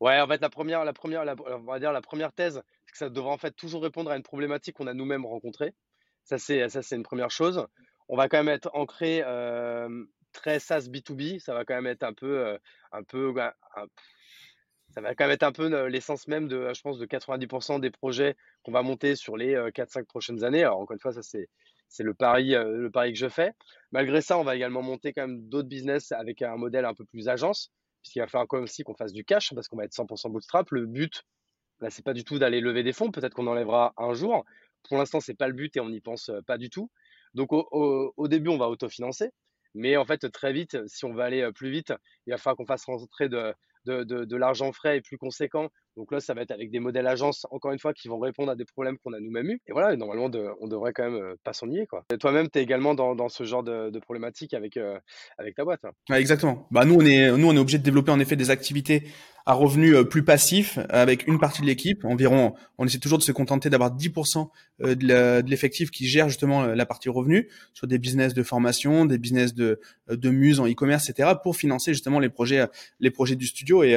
Ouais, 0.00 0.20
en 0.20 0.26
fait, 0.26 0.40
la 0.40 0.50
première, 0.50 0.84
la 0.84 0.92
première, 0.92 1.24
on 1.46 1.60
va 1.60 1.78
dire 1.78 1.92
la 1.92 2.00
première 2.00 2.32
thèse, 2.32 2.62
que 2.94 2.98
ça 2.98 3.10
devra 3.10 3.32
en 3.32 3.38
fait 3.38 3.50
toujours 3.50 3.82
répondre 3.82 4.10
à 4.10 4.16
une 4.16 4.22
problématique 4.22 4.76
qu'on 4.76 4.86
a 4.86 4.94
nous-mêmes 4.94 5.26
rencontrée. 5.26 5.74
Ça, 6.22 6.38
c'est, 6.38 6.68
ça, 6.68 6.80
c'est 6.80 6.96
une 6.96 7.02
première 7.02 7.30
chose. 7.30 7.66
On 8.08 8.16
va 8.16 8.28
quand 8.28 8.38
même 8.38 8.48
être 8.48 8.70
ancré 8.72 9.22
euh, 9.24 10.04
très 10.32 10.60
SaaS 10.60 10.88
B2B. 10.88 11.40
Ça 11.40 11.54
va 11.54 11.64
quand 11.64 11.74
même 11.74 11.86
être 11.86 12.04
un 12.04 12.14
peu, 12.14 12.46
euh, 12.46 12.58
un 12.92 13.02
peu, 13.02 13.34
ça 14.94 15.00
va 15.00 15.14
quand 15.14 15.24
même 15.24 15.34
être 15.34 15.42
un 15.42 15.52
peu 15.52 15.86
l'essence 15.88 16.28
même 16.28 16.46
de, 16.48 16.72
je 16.72 16.80
pense, 16.80 16.98
de 16.98 17.06
90% 17.06 17.80
des 17.80 17.90
projets 17.90 18.36
qu'on 18.62 18.72
va 18.72 18.82
monter 18.82 19.16
sur 19.16 19.36
les 19.36 19.54
4-5 19.54 19.98
euh, 19.98 20.04
prochaines 20.04 20.44
années. 20.44 20.62
Alors, 20.62 20.78
encore 20.78 20.94
une 20.94 21.00
fois, 21.00 21.12
ça, 21.12 21.22
c'est, 21.22 21.48
c'est 21.88 22.04
le 22.04 22.14
pari, 22.14 22.50
le 22.50 22.90
pari 22.90 23.12
que 23.12 23.18
je 23.18 23.28
fais. 23.28 23.52
Malgré 23.90 24.22
ça, 24.22 24.38
on 24.38 24.44
va 24.44 24.54
également 24.54 24.82
monter 24.82 25.12
quand 25.12 25.26
même 25.26 25.48
d'autres 25.48 25.68
business 25.68 26.12
avec 26.12 26.42
un 26.42 26.56
modèle 26.56 26.84
un 26.84 26.94
peu 26.94 27.04
plus 27.04 27.28
agence 27.28 27.72
puisqu'il 28.04 28.20
va 28.20 28.28
falloir 28.28 28.46
quand 28.46 28.58
même 28.58 28.64
aussi 28.64 28.84
qu'on 28.84 28.94
fasse 28.94 29.12
du 29.12 29.24
cash 29.24 29.54
parce 29.54 29.66
qu'on 29.66 29.78
va 29.78 29.84
être 29.84 29.94
100% 29.94 30.30
bootstrap. 30.30 30.70
Le 30.70 30.84
but, 30.84 31.24
là, 31.80 31.90
c'est 31.90 32.04
pas 32.04 32.14
du 32.14 32.24
tout 32.24 32.38
d'aller 32.38 32.60
lever 32.60 32.82
des 32.82 32.92
fonds. 32.92 33.10
Peut-être 33.10 33.34
qu'on 33.34 33.46
enlèvera 33.46 33.92
un 33.96 34.14
jour. 34.14 34.44
Pour 34.88 34.98
l'instant, 34.98 35.20
c'est 35.20 35.34
pas 35.34 35.48
le 35.48 35.54
but 35.54 35.76
et 35.76 35.80
on 35.80 35.88
n'y 35.88 36.00
pense 36.00 36.30
pas 36.46 36.58
du 36.58 36.70
tout. 36.70 36.90
Donc, 37.34 37.52
au, 37.52 38.28
début, 38.28 38.48
on 38.48 38.58
va 38.58 38.68
autofinancer. 38.68 39.30
Mais 39.74 39.96
en 39.96 40.04
fait, 40.04 40.30
très 40.30 40.52
vite, 40.52 40.78
si 40.86 41.04
on 41.04 41.12
veut 41.12 41.22
aller 41.22 41.50
plus 41.52 41.70
vite, 41.70 41.92
il 42.26 42.30
va 42.30 42.38
falloir 42.38 42.56
qu'on 42.56 42.66
fasse 42.66 42.84
rentrer 42.84 43.28
de, 43.28 43.54
de, 43.86 44.04
de 44.04 44.36
l'argent 44.36 44.72
frais 44.72 44.98
et 44.98 45.00
plus 45.00 45.18
conséquent 45.18 45.70
donc 45.96 46.10
là, 46.10 46.20
ça 46.20 46.34
va 46.34 46.42
être 46.42 46.50
avec 46.50 46.70
des 46.70 46.80
modèles 46.80 47.06
agences, 47.06 47.46
encore 47.50 47.70
une 47.70 47.78
fois, 47.78 47.92
qui 47.92 48.08
vont 48.08 48.18
répondre 48.18 48.50
à 48.50 48.56
des 48.56 48.64
problèmes 48.64 48.98
qu'on 48.98 49.12
a 49.12 49.20
nous-mêmes 49.20 49.50
eu. 49.50 49.60
Et 49.68 49.72
voilà, 49.72 49.94
normalement, 49.96 50.28
on 50.60 50.66
devrait 50.66 50.92
quand 50.92 51.04
même 51.04 51.22
euh, 51.22 51.34
pas 51.44 51.52
s'ennuyer. 51.52 51.86
Quoi. 51.86 52.04
toi-même, 52.18 52.48
tu 52.50 52.58
es 52.58 52.62
également 52.62 52.94
dans, 52.94 53.14
dans, 53.14 53.28
ce 53.28 53.44
genre 53.44 53.62
de, 53.62 53.90
de 53.90 53.98
problématique 54.00 54.54
avec, 54.54 54.76
euh, 54.76 54.98
avec 55.38 55.54
ta 55.54 55.64
boîte. 55.64 55.84
Hein. 55.84 56.14
exactement. 56.16 56.66
Bah, 56.72 56.84
nous, 56.84 56.96
on 56.96 57.04
est, 57.04 57.30
nous, 57.30 57.46
on 57.46 57.54
est 57.54 57.58
obligé 57.58 57.78
de 57.78 57.84
développer 57.84 58.10
en 58.10 58.18
effet 58.18 58.34
des 58.34 58.50
activités 58.50 59.04
à 59.46 59.52
revenus 59.52 59.94
euh, 59.94 60.04
plus 60.04 60.24
passifs 60.24 60.78
avec 60.88 61.28
une 61.28 61.38
partie 61.38 61.60
de 61.60 61.66
l'équipe. 61.66 62.04
Environ, 62.04 62.54
on 62.78 62.86
essaie 62.86 62.98
toujours 62.98 63.18
de 63.18 63.22
se 63.22 63.32
contenter 63.32 63.70
d'avoir 63.70 63.94
10% 63.94 64.48
de 64.80 65.48
l'effectif 65.48 65.90
qui 65.90 66.06
gère 66.06 66.28
justement 66.28 66.66
la 66.66 66.86
partie 66.86 67.08
revenus 67.08 67.46
sur 67.74 67.86
des 67.86 67.98
business 67.98 68.34
de 68.34 68.42
formation, 68.42 69.04
des 69.04 69.18
business 69.18 69.54
de, 69.54 69.80
de 70.08 70.30
muse 70.30 70.60
en 70.60 70.66
e-commerce, 70.66 71.08
etc. 71.08 71.30
pour 71.42 71.56
financer 71.56 71.92
justement 71.92 72.18
les 72.18 72.30
projets, 72.30 72.66
les 73.00 73.10
projets 73.10 73.36
du 73.36 73.46
studio. 73.46 73.84
Et, 73.84 73.94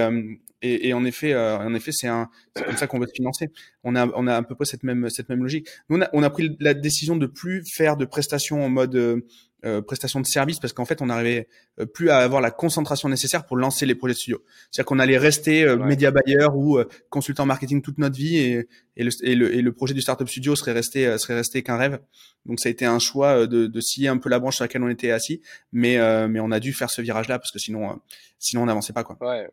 et, 0.61 0.89
et 0.89 0.93
en 0.93 1.05
effet, 1.05 1.35
en 1.35 1.73
effet, 1.75 1.91
c'est 1.93 2.07
un, 2.07 2.29
comme 2.65 2.77
ça 2.77 2.87
qu'on 2.87 2.99
veut 2.99 3.07
se 3.07 3.13
financer. 3.13 3.49
On 3.83 3.95
a, 3.95 4.07
on 4.15 4.27
a 4.27 4.35
à 4.35 4.43
peu 4.43 4.55
près 4.55 4.65
cette 4.65 4.83
même, 4.83 5.09
cette 5.09 5.29
même 5.29 5.41
logique. 5.41 5.67
Nous, 5.89 5.97
on 5.97 6.01
a, 6.01 6.09
on 6.13 6.23
a 6.23 6.29
pris 6.29 6.55
la 6.59 6.73
décision 6.73 7.15
de 7.15 7.25
plus 7.25 7.63
faire 7.71 7.97
de 7.97 8.05
prestations 8.05 8.63
en 8.63 8.69
mode 8.69 8.95
euh, 8.95 9.21
euh 9.65 9.81
prestation 9.81 10.19
de 10.19 10.25
service 10.25 10.59
parce 10.59 10.73
qu'en 10.73 10.85
fait, 10.85 11.01
on 11.01 11.07
n'arrivait 11.07 11.47
euh, 11.79 11.85
plus 11.85 12.09
à 12.09 12.17
avoir 12.17 12.41
la 12.41 12.51
concentration 12.51 13.09
nécessaire 13.09 13.45
pour 13.45 13.57
lancer 13.57 13.85
les 13.85 13.95
projets 13.95 14.13
de 14.13 14.19
studio. 14.19 14.43
C'est-à-dire 14.71 14.87
qu'on 14.87 14.99
allait 14.99 15.17
rester 15.17 15.63
euh, 15.63 15.77
média 15.77 16.11
buyer 16.11 16.47
ou 16.53 16.79
consultant 17.09 17.45
marketing 17.45 17.81
toute 17.81 17.97
notre 17.97 18.15
vie 18.15 18.37
et, 18.37 18.67
et, 18.95 19.03
le, 19.03 19.11
et, 19.23 19.35
le, 19.35 19.55
et 19.55 19.61
le 19.61 19.71
projet 19.73 19.93
du 19.93 20.01
startup 20.01 20.27
studio 20.27 20.55
serait 20.55 20.73
resté, 20.73 21.17
serait 21.17 21.35
resté 21.35 21.61
qu'un 21.63 21.77
rêve. 21.77 21.99
Donc, 22.45 22.59
ça 22.59 22.69
a 22.69 22.71
été 22.71 22.85
un 22.85 22.99
choix 22.99 23.45
de, 23.45 23.67
de 23.67 23.81
scier 23.81 24.07
un 24.07 24.17
peu 24.17 24.29
la 24.29 24.39
branche 24.39 24.55
sur 24.55 24.63
laquelle 24.63 24.83
on 24.83 24.89
était 24.89 25.11
assis, 25.11 25.41
mais, 25.71 25.97
mais 26.27 26.39
on 26.39 26.51
a 26.51 26.59
dû 26.59 26.73
faire 26.73 26.89
ce 26.89 27.01
virage-là 27.01 27.39
parce 27.39 27.51
que 27.51 27.59
sinon, 27.59 27.99
sinon 28.39 28.63
on 28.63 28.65
n'avançait 28.65 28.93
pas 28.93 29.03
quoi. 29.03 29.17
Ouais. 29.21 29.49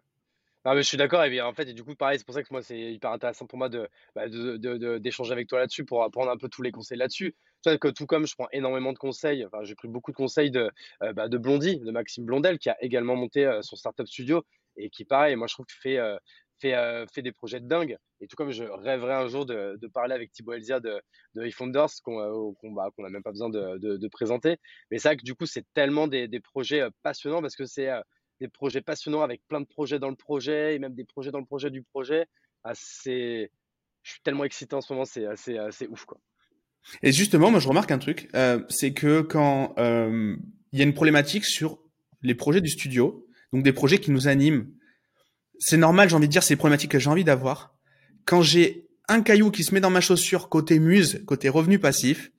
Mais 0.73 0.83
je 0.83 0.89
suis 0.89 0.97
d'accord. 0.97 1.23
Et 1.25 1.41
en 1.43 1.53
fait, 1.53 1.69
et 1.69 1.75
du 1.75 1.85
coup, 1.85 1.95
pareil, 1.95 2.19
c'est 2.19 2.25
pour 2.25 2.35
ça 2.35 2.43
que 2.43 2.49
moi, 2.51 2.63
c'est 2.63 2.79
hyper 2.79 3.11
intéressant 3.11 3.47
pour 3.47 3.59
moi 3.59 3.69
de, 3.69 3.87
bah, 4.15 4.29
d'échanger 4.99 5.33
avec 5.33 5.47
toi 5.47 5.59
là-dessus 5.59 5.85
pour 5.85 6.03
apprendre 6.03 6.31
un 6.31 6.39
peu 6.39 6.49
tous 6.49 6.63
les 6.63 6.73
conseils 6.73 6.97
là-dessus. 6.97 7.35
Que 7.65 7.89
tout 7.91 8.07
comme 8.07 8.27
je 8.27 8.35
prends 8.35 8.49
énormément 8.53 8.93
de 8.93 8.99
conseils, 8.99 9.45
enfin, 9.45 9.65
j'ai 9.65 9.75
pris 9.75 9.89
beaucoup 9.89 10.11
de 10.11 10.17
conseils 10.17 10.51
de, 10.51 10.71
euh, 11.03 11.13
bah, 11.13 11.29
de 11.29 11.39
Blondie, 11.39 11.79
de 11.81 11.91
Maxime 11.91 12.25
Blondel, 12.25 12.59
qui 12.59 12.71
a 12.71 12.77
également 12.83 13.17
monté 13.17 13.45
euh, 13.47 13.61
son 13.63 13.77
startup 13.77 14.07
studio 14.07 14.43
et 14.77 14.91
qui, 14.91 15.05
pareil, 15.05 15.37
moi, 15.37 15.47
je 15.49 15.55
trouve 15.55 15.67
que 15.67 15.75
fait, 15.83 15.99
euh, 15.99 16.17
fait, 16.61 16.75
fait 17.13 17.23
des 17.23 17.33
projets 17.33 17.61
de 17.61 17.69
dingue. 17.69 17.97
Et 18.21 18.27
tout 18.27 18.37
comme 18.37 18.51
je 18.51 18.65
rêverais 18.65 19.15
un 19.15 19.29
jour 19.29 19.45
de, 19.45 19.77
de 19.81 19.87
parler 19.87 20.15
avec 20.15 20.33
Thibaut 20.33 20.53
Elzia 20.55 20.81
de, 20.81 21.01
de 21.35 21.45
eFounders, 21.45 21.89
qu'on 22.03 22.55
bah, 22.73 22.91
n'a 22.99 23.09
même 23.11 23.23
pas 23.23 23.31
besoin 23.33 23.51
de, 23.51 23.77
de 23.79 24.09
présenter. 24.09 24.57
Mais 24.91 24.99
c'est 24.99 25.09
vrai 25.09 25.17
que 25.17 25.25
du 25.25 25.35
coup, 25.35 25.47
c'est 25.47 25.67
tellement 25.75 26.07
des, 26.07 26.27
des 26.29 26.41
projets 26.41 26.87
passionnants 27.03 27.43
parce 27.43 27.57
que 27.57 27.67
c'est 27.67 27.91
des 28.41 28.49
projets 28.49 28.81
passionnants 28.81 29.23
avec 29.23 29.43
plein 29.49 29.61
de 29.61 29.67
projets 29.67 29.99
dans 29.99 30.11
le 30.11 30.17
projet 30.17 30.75
et 30.75 30.79
même 30.79 30.95
des 30.95 31.05
projets 31.05 31.31
dans 31.31 31.39
le 31.39 31.45
projet 31.45 31.71
du 31.71 31.83
projet. 31.83 32.27
Ah, 32.65 32.73
je 32.75 33.49
suis 34.03 34.21
tellement 34.23 34.45
excité 34.45 34.75
en 34.75 34.81
ce 34.81 34.93
moment, 34.93 35.05
c'est 35.05 35.27
assez, 35.27 35.57
assez 35.59 35.87
ouf. 35.87 36.05
Quoi. 36.05 36.19
Et 37.03 37.13
justement, 37.13 37.51
moi 37.51 37.61
je 37.61 37.69
remarque 37.69 37.91
un 37.91 37.99
truc, 37.99 38.29
euh, 38.35 38.63
c'est 38.69 38.93
que 38.93 39.21
quand 39.21 39.75
euh, 39.79 40.37
il 40.73 40.79
y 40.79 40.83
a 40.83 40.85
une 40.85 40.95
problématique 40.95 41.45
sur 41.45 41.79
les 42.23 42.35
projets 42.35 42.61
du 42.61 42.69
studio, 42.69 43.27
donc 43.53 43.63
des 43.63 43.73
projets 43.73 43.99
qui 43.99 44.11
nous 44.11 44.29
animent, 44.29 44.69
c'est 45.59 45.77
normal, 45.77 46.09
j'ai 46.09 46.17
envie 46.17 46.27
de 46.27 46.33
dire, 46.33 46.43
c'est 46.43 46.55
des 46.55 46.59
problématiques 46.59 46.91
que 46.91 46.99
j'ai 46.99 47.11
envie 47.11 47.25
d'avoir. 47.25 47.77
Quand 48.25 48.43
j'ai 48.43 48.89
un 49.09 49.23
caillou 49.23 49.51
qui 49.51 49.65
se 49.65 49.75
met 49.75 49.81
dans 49.81 49.91
ma 49.91 50.01
chaussure 50.01 50.49
côté 50.49 50.79
muse, 50.79 51.23
côté 51.27 51.49
revenu 51.49 51.79
passif, 51.79 52.33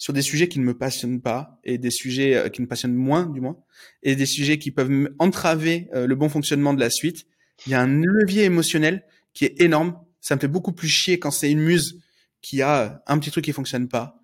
sur 0.00 0.14
des 0.14 0.22
sujets 0.22 0.48
qui 0.48 0.58
ne 0.58 0.64
me 0.64 0.76
passionnent 0.76 1.20
pas 1.20 1.60
et 1.62 1.76
des 1.76 1.90
sujets 1.90 2.34
euh, 2.34 2.48
qui 2.48 2.62
me 2.62 2.66
passionnent 2.66 2.94
moins 2.94 3.26
du 3.26 3.42
moins 3.42 3.58
et 4.02 4.16
des 4.16 4.24
sujets 4.24 4.58
qui 4.58 4.70
peuvent 4.70 5.10
entraver 5.18 5.88
euh, 5.94 6.06
le 6.06 6.14
bon 6.16 6.30
fonctionnement 6.30 6.72
de 6.72 6.80
la 6.80 6.88
suite. 6.88 7.26
Il 7.66 7.72
y 7.72 7.74
a 7.74 7.82
un 7.82 8.02
levier 8.02 8.44
émotionnel 8.44 9.04
qui 9.34 9.44
est 9.44 9.60
énorme. 9.60 10.00
Ça 10.22 10.34
me 10.34 10.40
fait 10.40 10.48
beaucoup 10.48 10.72
plus 10.72 10.88
chier 10.88 11.18
quand 11.18 11.30
c'est 11.30 11.50
une 11.50 11.60
muse 11.60 12.00
qui 12.40 12.62
a 12.62 13.02
un 13.06 13.18
petit 13.18 13.30
truc 13.30 13.44
qui 13.44 13.52
fonctionne 13.52 13.88
pas 13.88 14.16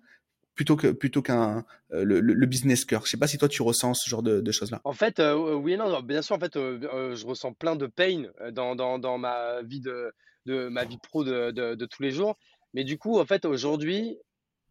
plutôt 0.55 0.75
que 0.75 0.87
plutôt 0.87 1.21
qu'un 1.21 1.63
euh, 1.91 2.03
le, 2.03 2.45
business 2.47 2.83
cœur. 2.83 3.05
Je 3.05 3.11
sais 3.11 3.17
pas 3.17 3.27
si 3.27 3.37
toi 3.37 3.47
tu 3.47 3.61
ressens 3.61 3.93
ce 3.93 4.09
genre 4.09 4.23
de, 4.23 4.51
choses 4.51 4.71
là. 4.71 4.81
En 4.83 4.93
fait, 4.93 5.21
oui 5.21 5.73
et 5.73 5.77
non, 5.77 6.01
bien 6.01 6.23
sûr. 6.23 6.35
En 6.35 6.39
fait, 6.39 6.55
je 6.55 7.25
ressens 7.27 7.53
plein 7.53 7.75
de 7.75 7.85
pain 7.85 8.23
dans, 8.51 8.75
dans, 8.75 8.97
dans 8.97 9.19
ma 9.19 9.61
vie 9.61 9.81
de, 9.81 10.11
de 10.47 10.69
ma 10.69 10.85
vie 10.85 10.97
pro 10.97 11.23
de, 11.23 11.51
de, 11.51 11.75
de, 11.75 11.85
tous 11.85 12.01
les 12.01 12.09
jours. 12.09 12.35
Mais 12.73 12.83
du 12.83 12.97
coup, 12.97 13.19
en 13.19 13.25
fait, 13.27 13.45
aujourd'hui, 13.45 14.17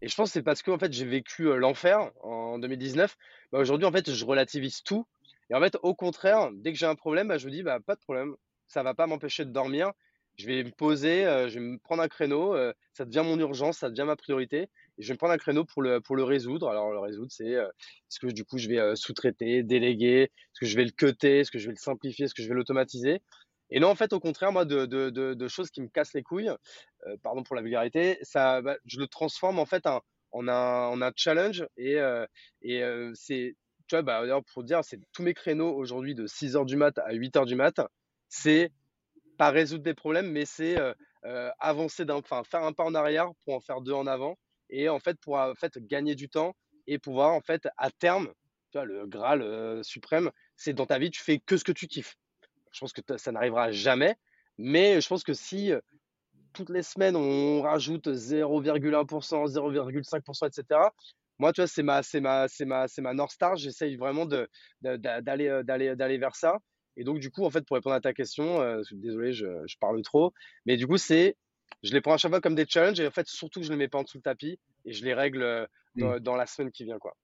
et 0.02 0.08
je 0.08 0.14
pense 0.14 0.28
que 0.28 0.32
c'est 0.34 0.42
parce 0.42 0.62
que 0.62 0.70
en 0.70 0.78
fait, 0.78 0.92
j'ai 0.92 1.06
vécu 1.06 1.44
l'enfer 1.56 2.10
en 2.22 2.58
2019. 2.58 3.16
Bah, 3.52 3.58
aujourd'hui, 3.58 3.86
en 3.86 3.92
fait, 3.92 4.10
je 4.12 4.24
relativise 4.24 4.82
tout. 4.82 5.06
Et 5.50 5.54
en 5.54 5.60
fait, 5.60 5.76
au 5.82 5.94
contraire, 5.94 6.50
dès 6.52 6.72
que 6.72 6.78
j'ai 6.78 6.86
un 6.86 6.94
problème, 6.94 7.28
bah, 7.28 7.38
je 7.38 7.46
me 7.46 7.52
dis, 7.52 7.62
bah, 7.62 7.78
pas 7.80 7.94
de 7.94 8.00
problème. 8.00 8.34
Ça 8.68 8.82
va 8.82 8.94
pas 8.94 9.06
m'empêcher 9.06 9.44
de 9.44 9.50
dormir. 9.50 9.92
Je 10.36 10.46
vais 10.46 10.64
me 10.64 10.70
poser, 10.70 11.22
je 11.48 11.54
vais 11.54 11.60
me 11.60 11.78
prendre 11.78 12.02
un 12.02 12.08
créneau. 12.08 12.54
ça 12.92 13.06
devient 13.06 13.22
mon 13.24 13.38
urgence, 13.38 13.78
ça 13.78 13.88
devient 13.88 14.04
ma 14.04 14.16
priorité. 14.16 14.68
Et 14.98 15.02
je 15.02 15.08
vais 15.08 15.14
me 15.14 15.18
prendre 15.18 15.32
un 15.32 15.38
créneau 15.38 15.64
pour 15.64 15.80
le, 15.82 16.00
pour 16.00 16.14
le 16.14 16.24
résoudre. 16.24 16.68
Alors, 16.68 16.92
le 16.92 16.98
résoudre, 16.98 17.30
c'est 17.30 17.52
est-ce 17.52 18.18
que 18.18 18.26
du 18.26 18.44
coup, 18.44 18.58
je 18.58 18.68
vais 18.68 18.96
sous-traiter, 18.96 19.62
déléguer, 19.62 20.24
est-ce 20.24 20.60
que 20.60 20.66
je 20.66 20.76
vais 20.76 20.84
le 20.84 20.90
cutter, 20.90 21.40
est-ce 21.40 21.50
que 21.50 21.58
je 21.58 21.66
vais 21.66 21.72
le 21.72 21.78
simplifier, 21.78 22.26
est-ce 22.26 22.34
que 22.34 22.42
je 22.42 22.48
vais 22.48 22.54
l'automatiser. 22.54 23.22
Et 23.70 23.80
non, 23.80 23.88
en 23.88 23.94
fait, 23.94 24.12
au 24.12 24.20
contraire, 24.20 24.52
moi, 24.52 24.64
de, 24.64 25.48
choses 25.48 25.70
qui 25.70 25.80
me 25.80 25.88
cassent 25.88 26.14
les 26.14 26.22
couilles, 26.22 26.50
euh, 27.06 27.16
pardon 27.22 27.42
pour 27.42 27.56
la 27.56 27.62
vulgarité, 27.62 28.18
ça, 28.22 28.62
bah, 28.62 28.76
je 28.84 28.98
le 28.98 29.06
transforme 29.06 29.58
en 29.58 29.66
fait 29.66 29.86
en, 29.86 30.02
un, 30.32 30.88
en 30.88 31.02
un 31.02 31.12
challenge. 31.16 31.66
Et, 31.76 31.96
euh, 31.96 32.26
euh, 32.64 33.12
c'est, 33.14 33.56
tu 33.88 33.96
vois, 33.96 34.02
bah, 34.02 34.22
pour 34.52 34.64
dire, 34.64 34.84
c'est 34.84 35.00
tous 35.12 35.22
mes 35.22 35.34
créneaux 35.34 35.74
aujourd'hui 35.74 36.14
de 36.14 36.26
6 36.26 36.56
heures 36.56 36.66
du 36.66 36.76
mat 36.76 36.98
à 36.98 37.12
8 37.12 37.36
heures 37.36 37.46
du 37.46 37.56
mat, 37.56 37.80
c'est 38.28 38.72
pas 39.38 39.50
résoudre 39.50 39.82
des 39.84 39.94
problèmes, 39.94 40.30
mais 40.30 40.44
c'est 40.44 40.76
avancer 41.58 42.04
d'un, 42.04 42.16
enfin, 42.16 42.44
faire 42.44 42.62
un 42.62 42.72
pas 42.72 42.84
en 42.84 42.94
arrière 42.94 43.30
pour 43.44 43.54
en 43.54 43.60
faire 43.60 43.80
deux 43.80 43.92
en 43.92 44.06
avant. 44.06 44.38
Et 44.70 44.88
en 44.88 45.00
fait, 45.00 45.18
pour 45.20 45.36
en 45.36 45.54
fait, 45.54 45.78
gagner 45.78 46.14
du 46.14 46.28
temps 46.28 46.54
et 46.86 46.98
pouvoir, 46.98 47.32
en 47.32 47.40
fait, 47.40 47.68
à 47.76 47.90
terme, 47.90 48.28
tu 48.70 48.78
vois, 48.78 48.84
le 48.84 49.06
Graal 49.06 49.84
suprême, 49.84 50.30
c'est 50.56 50.72
dans 50.72 50.86
ta 50.86 50.98
vie, 50.98 51.10
tu 51.10 51.20
fais 51.20 51.40
que 51.40 51.56
ce 51.56 51.64
que 51.64 51.72
tu 51.72 51.88
kiffes. 51.88 52.16
Je 52.76 52.80
pense 52.80 52.92
que 52.92 53.00
ça 53.16 53.32
n'arrivera 53.32 53.70
jamais. 53.72 54.16
Mais 54.58 55.00
je 55.00 55.08
pense 55.08 55.24
que 55.24 55.32
si 55.32 55.72
toutes 56.52 56.68
les 56.68 56.82
semaines 56.82 57.16
on 57.16 57.62
rajoute 57.62 58.06
0,1%, 58.08 59.46
0,5%, 59.48 60.46
etc. 60.46 60.80
Moi, 61.38 61.52
tu 61.54 61.62
vois, 61.62 61.68
c'est 61.68 61.82
ma, 61.82 62.02
c'est 62.02 62.20
ma, 62.20 62.48
c'est 62.48 62.66
ma, 62.66 62.86
c'est 62.86 63.00
ma 63.00 63.14
North 63.14 63.32
Star. 63.32 63.56
J'essaye 63.56 63.96
vraiment 63.96 64.26
de, 64.26 64.48
d'aller, 64.82 65.62
d'aller, 65.64 65.96
d'aller 65.96 66.18
vers 66.18 66.36
ça. 66.36 66.58
Et 66.98 67.04
donc, 67.04 67.18
du 67.18 67.30
coup, 67.30 67.44
en 67.44 67.50
fait, 67.50 67.64
pour 67.66 67.76
répondre 67.76 67.94
à 67.94 68.00
ta 68.00 68.12
question, 68.12 68.60
désolé, 68.92 69.32
je, 69.32 69.46
je, 69.66 69.76
parle 69.78 70.00
trop, 70.02 70.32
mais 70.66 70.76
du 70.76 70.86
coup, 70.86 70.98
c'est, 70.98 71.36
je 71.82 71.92
les 71.92 72.00
prends 72.02 72.14
à 72.14 72.16
chaque 72.18 72.30
fois 72.30 72.40
comme 72.40 72.54
des 72.54 72.66
challenges 72.66 73.00
et 73.00 73.06
en 73.06 73.10
fait, 73.10 73.26
surtout 73.26 73.62
je 73.62 73.70
les 73.70 73.76
mets 73.76 73.88
pas 73.88 73.98
en 73.98 74.02
dessous 74.02 74.18
le 74.18 74.22
tapis 74.22 74.58
et 74.84 74.92
je 74.92 75.04
les 75.04 75.14
règle 75.14 75.68
mmh. 75.96 76.20
dans, 76.20 76.36
la 76.36 76.46
semaine 76.46 76.70
qui 76.70 76.84
vient, 76.84 76.98
quoi. 76.98 77.14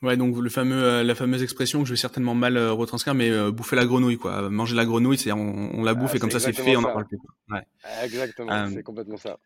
Ouais, 0.00 0.16
donc 0.16 0.36
le 0.36 0.48
fameux, 0.48 0.80
euh, 0.80 1.02
la 1.02 1.14
fameuse 1.16 1.42
expression 1.42 1.80
que 1.80 1.86
je 1.86 1.92
vais 1.92 1.98
certainement 1.98 2.34
mal 2.34 2.56
euh, 2.56 2.72
retranscrire, 2.72 3.14
mais 3.14 3.30
euh, 3.30 3.50
bouffer 3.50 3.74
la 3.74 3.84
grenouille, 3.84 4.16
quoi. 4.16 4.48
Manger 4.48 4.76
la 4.76 4.84
grenouille, 4.84 5.18
c'est 5.18 5.32
on, 5.32 5.74
on 5.74 5.82
la 5.82 5.94
bouffe 5.94 6.10
ah, 6.12 6.16
et 6.16 6.18
comme 6.20 6.30
ça 6.30 6.38
c'est 6.38 6.52
fait, 6.52 6.76
on 6.76 6.80
en 6.80 6.92
parle 6.92 7.06
plus. 7.06 7.18
Ouais. 7.50 7.62
Exactement, 8.04 8.68
c'est 8.70 8.82
complètement 8.84 9.16
ça. 9.16 9.38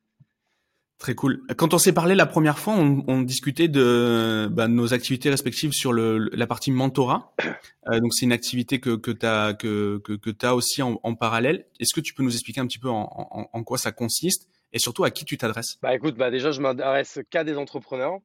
Très 0.98 1.14
cool. 1.14 1.42
Quand 1.56 1.74
on 1.74 1.78
s'est 1.78 1.94
parlé 1.94 2.14
la 2.14 2.26
première 2.26 2.58
fois, 2.58 2.74
on, 2.74 3.02
on 3.08 3.22
discutait 3.22 3.66
de 3.66 4.46
bah, 4.52 4.68
nos 4.68 4.94
activités 4.94 5.30
respectives 5.30 5.72
sur 5.72 5.92
le, 5.92 6.18
la 6.32 6.46
partie 6.46 6.70
mentorat. 6.70 7.34
donc 7.90 8.14
c'est 8.14 8.26
une 8.26 8.32
activité 8.32 8.78
que 8.78 8.94
que 8.94 9.10
t'as 9.10 9.54
que 9.54 10.00
que, 10.04 10.12
que 10.12 10.46
as 10.46 10.54
aussi 10.54 10.82
en, 10.82 11.00
en 11.02 11.14
parallèle. 11.14 11.66
Est-ce 11.80 11.94
que 11.94 12.00
tu 12.00 12.14
peux 12.14 12.22
nous 12.22 12.34
expliquer 12.34 12.60
un 12.60 12.66
petit 12.66 12.78
peu 12.78 12.90
en, 12.90 13.08
en, 13.10 13.48
en 13.52 13.64
quoi 13.64 13.78
ça 13.78 13.90
consiste 13.90 14.48
et 14.72 14.78
surtout 14.78 15.02
à 15.02 15.10
qui 15.10 15.24
tu 15.24 15.38
t'adresses? 15.38 15.78
Bah 15.82 15.94
écoute, 15.94 16.16
bah 16.16 16.30
déjà 16.30 16.52
je 16.52 16.60
m'adresse 16.60 17.18
qu'à 17.30 17.42
des 17.42 17.56
entrepreneurs. 17.56 18.20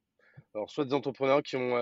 Alors, 0.54 0.70
soit 0.70 0.84
des 0.84 0.94
entrepreneurs 0.94 1.42
qui 1.42 1.56
ont 1.56 1.74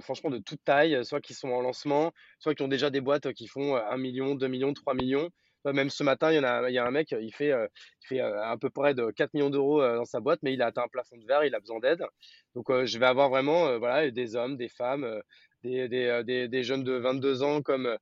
franchement 0.00 0.30
de 0.30 0.38
toute 0.38 0.62
taille, 0.64 1.04
soit 1.04 1.20
qui 1.20 1.34
sont 1.34 1.48
en 1.48 1.60
lancement, 1.60 2.12
soit 2.38 2.54
qui 2.54 2.62
ont 2.62 2.68
déjà 2.68 2.90
des 2.90 3.00
boîtes 3.00 3.32
qui 3.32 3.46
font 3.46 3.76
1 3.76 3.96
million, 3.96 4.34
2 4.34 4.46
millions, 4.48 4.72
3 4.72 4.94
millions. 4.94 5.28
Même 5.66 5.88
ce 5.88 6.04
matin, 6.04 6.30
il 6.30 6.36
y, 6.36 6.38
en 6.38 6.44
a, 6.44 6.68
il 6.68 6.74
y 6.74 6.78
a 6.78 6.84
un 6.84 6.90
mec, 6.90 7.14
il 7.18 7.32
fait, 7.34 7.48
il 7.48 8.06
fait 8.06 8.20
à 8.20 8.54
peu 8.60 8.68
près 8.68 8.94
de 8.94 9.10
4 9.10 9.32
millions 9.32 9.48
d'euros 9.48 9.80
dans 9.80 10.04
sa 10.04 10.20
boîte, 10.20 10.40
mais 10.42 10.52
il 10.52 10.60
a 10.60 10.66
atteint 10.66 10.82
un 10.82 10.88
plafond 10.88 11.16
de 11.16 11.24
verre, 11.26 11.44
il 11.44 11.54
a 11.54 11.60
besoin 11.60 11.80
d'aide. 11.80 12.04
Donc, 12.54 12.66
je 12.84 12.98
vais 12.98 13.06
avoir 13.06 13.30
vraiment 13.30 13.78
voilà, 13.78 14.10
des 14.10 14.36
hommes, 14.36 14.58
des 14.58 14.68
femmes, 14.68 15.22
des, 15.62 15.88
des, 15.88 16.48
des, 16.48 16.62
jeunes 16.62 16.84
de 16.84 16.92
22 16.92 17.42
ans 17.42 17.62
comme 17.62 17.96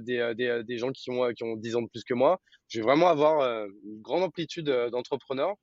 des, 0.00 0.76
gens 0.76 0.92
qui 0.92 1.10
ont, 1.10 1.32
qui 1.32 1.44
ont 1.44 1.56
10 1.56 1.76
ans 1.76 1.82
de 1.82 1.88
plus 1.88 2.04
que 2.04 2.14
moi. 2.14 2.40
Je 2.68 2.80
vais 2.80 2.84
vraiment 2.84 3.08
avoir 3.08 3.66
une 3.84 4.02
grande 4.02 4.24
amplitude 4.24 4.66
d'entrepreneurs. 4.90 5.54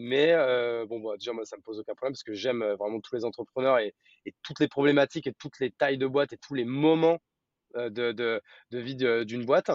Mais 0.00 0.30
euh, 0.32 0.86
bon, 0.86 1.00
bah, 1.00 1.16
déjà, 1.18 1.32
moi, 1.32 1.44
ça 1.44 1.56
me 1.56 1.62
pose 1.62 1.80
aucun 1.80 1.92
problème 1.96 2.12
parce 2.12 2.22
que 2.22 2.32
j'aime 2.32 2.62
euh, 2.62 2.76
vraiment 2.76 3.00
tous 3.00 3.16
les 3.16 3.24
entrepreneurs 3.24 3.80
et, 3.80 3.92
toutes 4.44 4.60
les 4.60 4.68
problématiques 4.68 5.26
et 5.26 5.32
toutes 5.32 5.58
les 5.58 5.72
tailles 5.72 5.98
de 5.98 6.06
boîte 6.06 6.32
et 6.32 6.38
tous 6.38 6.54
les 6.54 6.64
moments 6.64 7.18
euh, 7.74 7.90
de, 7.90 8.40
vie 8.70 8.94
d'une 8.94 9.44
boîte. 9.44 9.72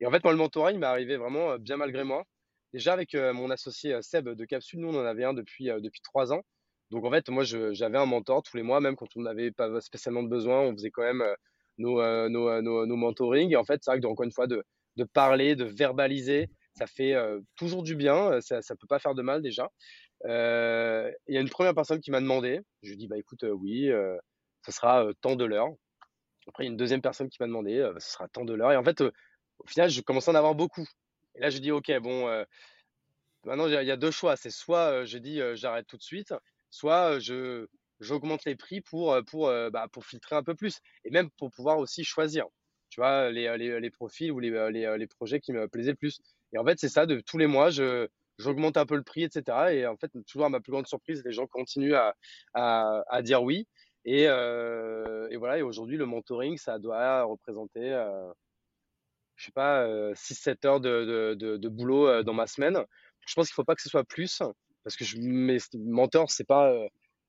Et 0.00 0.06
en 0.06 0.10
fait, 0.10 0.24
moi, 0.24 0.32
le 0.32 0.38
mentorat, 0.38 0.72
il 0.72 0.80
m'est 0.80 0.86
arrivé 0.86 1.16
vraiment 1.16 1.56
bien 1.56 1.76
malgré 1.76 2.02
moi. 2.02 2.24
Déjà, 2.72 2.92
avec 2.94 3.14
mon 3.14 3.48
associé 3.50 4.02
Seb 4.02 4.30
de 4.30 4.44
Capsule, 4.44 4.80
nous, 4.80 4.88
on 4.88 5.00
en 5.00 5.04
avait 5.04 5.24
un 5.24 5.34
depuis, 5.34 5.66
depuis 5.66 6.00
trois 6.02 6.32
ans. 6.32 6.42
Donc, 6.90 7.04
en 7.04 7.10
fait, 7.10 7.28
moi, 7.28 7.44
j'avais 7.44 7.98
un 7.98 8.06
mentor 8.06 8.42
tous 8.42 8.56
les 8.56 8.64
mois, 8.64 8.80
même 8.80 8.96
quand 8.96 9.16
on 9.16 9.22
n'avait 9.22 9.52
pas 9.52 9.80
spécialement 9.80 10.24
de 10.24 10.28
besoin, 10.28 10.62
on 10.62 10.72
faisait 10.72 10.90
quand 10.90 11.02
même 11.02 11.24
nos, 11.78 12.28
nos, 12.28 12.60
nos, 12.60 12.96
mentorings. 12.96 13.52
Et 13.52 13.56
en 13.56 13.64
fait, 13.64 13.82
c'est 13.84 13.92
vrai 13.92 14.00
que, 14.00 14.06
encore 14.06 14.24
une 14.24 14.32
fois, 14.32 14.48
de 14.48 14.64
parler, 15.12 15.54
de 15.54 15.64
verbaliser, 15.64 16.48
ça 16.80 16.86
fait 16.86 17.14
toujours 17.56 17.82
du 17.82 17.94
bien, 17.94 18.40
ça 18.40 18.56
ne 18.56 18.76
peut 18.76 18.86
pas 18.88 18.98
faire 18.98 19.14
de 19.14 19.22
mal 19.22 19.42
déjà. 19.42 19.70
Il 20.24 21.34
y 21.34 21.36
a 21.36 21.40
une 21.40 21.50
première 21.50 21.74
personne 21.74 22.00
qui 22.00 22.10
m'a 22.10 22.20
demandé, 22.20 22.60
je 22.82 22.90
lui 22.90 22.96
dis 22.96 23.06
bah 23.06 23.18
écoute 23.18 23.44
oui, 23.52 23.90
ce 24.64 24.72
sera 24.72 25.06
tant 25.20 25.36
de 25.36 25.44
l'heure. 25.44 25.68
Après 26.48 26.64
il 26.64 26.66
y 26.66 26.70
a 26.70 26.72
une 26.72 26.78
deuxième 26.78 27.02
personne 27.02 27.28
qui 27.28 27.36
m'a 27.40 27.46
demandé, 27.46 27.86
ce 27.98 28.12
sera 28.12 28.28
tant 28.28 28.44
de 28.44 28.54
l'heure. 28.54 28.72
Et 28.72 28.76
en 28.76 28.84
fait 28.84 29.02
au 29.02 29.66
final 29.66 29.90
je 29.90 30.00
commence 30.00 30.28
à 30.28 30.32
en 30.32 30.34
avoir 30.34 30.54
beaucoup. 30.54 30.86
Et 31.34 31.40
là 31.40 31.50
je 31.50 31.58
dis 31.58 31.70
ok 31.70 31.92
bon, 32.00 32.26
maintenant 33.44 33.66
il 33.66 33.72
y, 33.72 33.90
a 33.90 33.96
deux 33.96 34.10
choix, 34.10 34.36
c'est 34.36 34.50
soit 34.50 35.04
je 35.04 35.18
dis 35.18 35.40
j'arrête 35.54 35.86
tout 35.86 35.98
de 35.98 36.02
suite, 36.02 36.32
soit 36.70 37.18
je 37.18 37.66
j'augmente 38.00 38.46
les 38.46 38.56
prix 38.56 38.80
pour 38.80 39.18
pour 39.26 39.48
bah, 39.70 39.86
pour 39.92 40.06
filtrer 40.06 40.34
un 40.36 40.42
peu 40.42 40.54
plus 40.54 40.80
et 41.04 41.10
même 41.10 41.28
pour 41.32 41.50
pouvoir 41.50 41.78
aussi 41.78 42.04
choisir 42.04 42.46
tu 42.90 43.00
vois, 43.00 43.30
les, 43.30 43.56
les, 43.56 43.80
les 43.80 43.90
profils 43.90 44.30
ou 44.32 44.40
les, 44.40 44.50
les, 44.70 44.96
les, 44.98 45.06
projets 45.06 45.40
qui 45.40 45.52
me 45.52 45.68
plaisaient 45.68 45.92
le 45.92 45.96
plus. 45.96 46.20
Et 46.52 46.58
en 46.58 46.64
fait, 46.64 46.78
c'est 46.78 46.88
ça, 46.88 47.06
de 47.06 47.20
tous 47.20 47.38
les 47.38 47.46
mois, 47.46 47.70
je, 47.70 48.08
j'augmente 48.40 48.76
un 48.76 48.86
peu 48.86 48.96
le 48.96 49.02
prix, 49.02 49.22
etc. 49.22 49.72
Et 49.72 49.86
en 49.86 49.96
fait, 49.96 50.10
toujours 50.26 50.46
à 50.46 50.48
ma 50.48 50.60
plus 50.60 50.72
grande 50.72 50.86
surprise, 50.86 51.22
les 51.24 51.32
gens 51.32 51.46
continuent 51.46 51.94
à, 51.94 52.14
à, 52.54 53.22
dire 53.22 53.42
oui. 53.42 53.66
Et, 54.04 54.26
euh, 54.28 55.28
et, 55.30 55.36
voilà, 55.36 55.58
et 55.58 55.62
aujourd'hui, 55.62 55.96
le 55.96 56.06
mentoring, 56.06 56.56
ça 56.56 56.78
doit 56.78 57.22
représenter, 57.24 57.92
euh, 57.92 58.32
je 59.36 59.46
sais 59.46 59.52
pas, 59.52 59.86
6-7 60.14 60.66
euh, 60.66 60.68
heures 60.68 60.80
de, 60.80 61.34
de, 61.34 61.68
boulot 61.68 62.08
euh, 62.08 62.22
dans 62.22 62.32
ma 62.32 62.46
semaine. 62.46 62.78
Je 63.26 63.34
pense 63.34 63.48
qu'il 63.48 63.54
faut 63.54 63.64
pas 63.64 63.74
que 63.74 63.82
ce 63.82 63.88
soit 63.88 64.04
plus, 64.04 64.42
parce 64.84 64.96
que 64.96 65.04
je, 65.04 65.18
mes 65.18 65.58
mentors, 65.74 66.30
c'est 66.30 66.46
pas, 66.46 66.72
euh, 66.72 66.88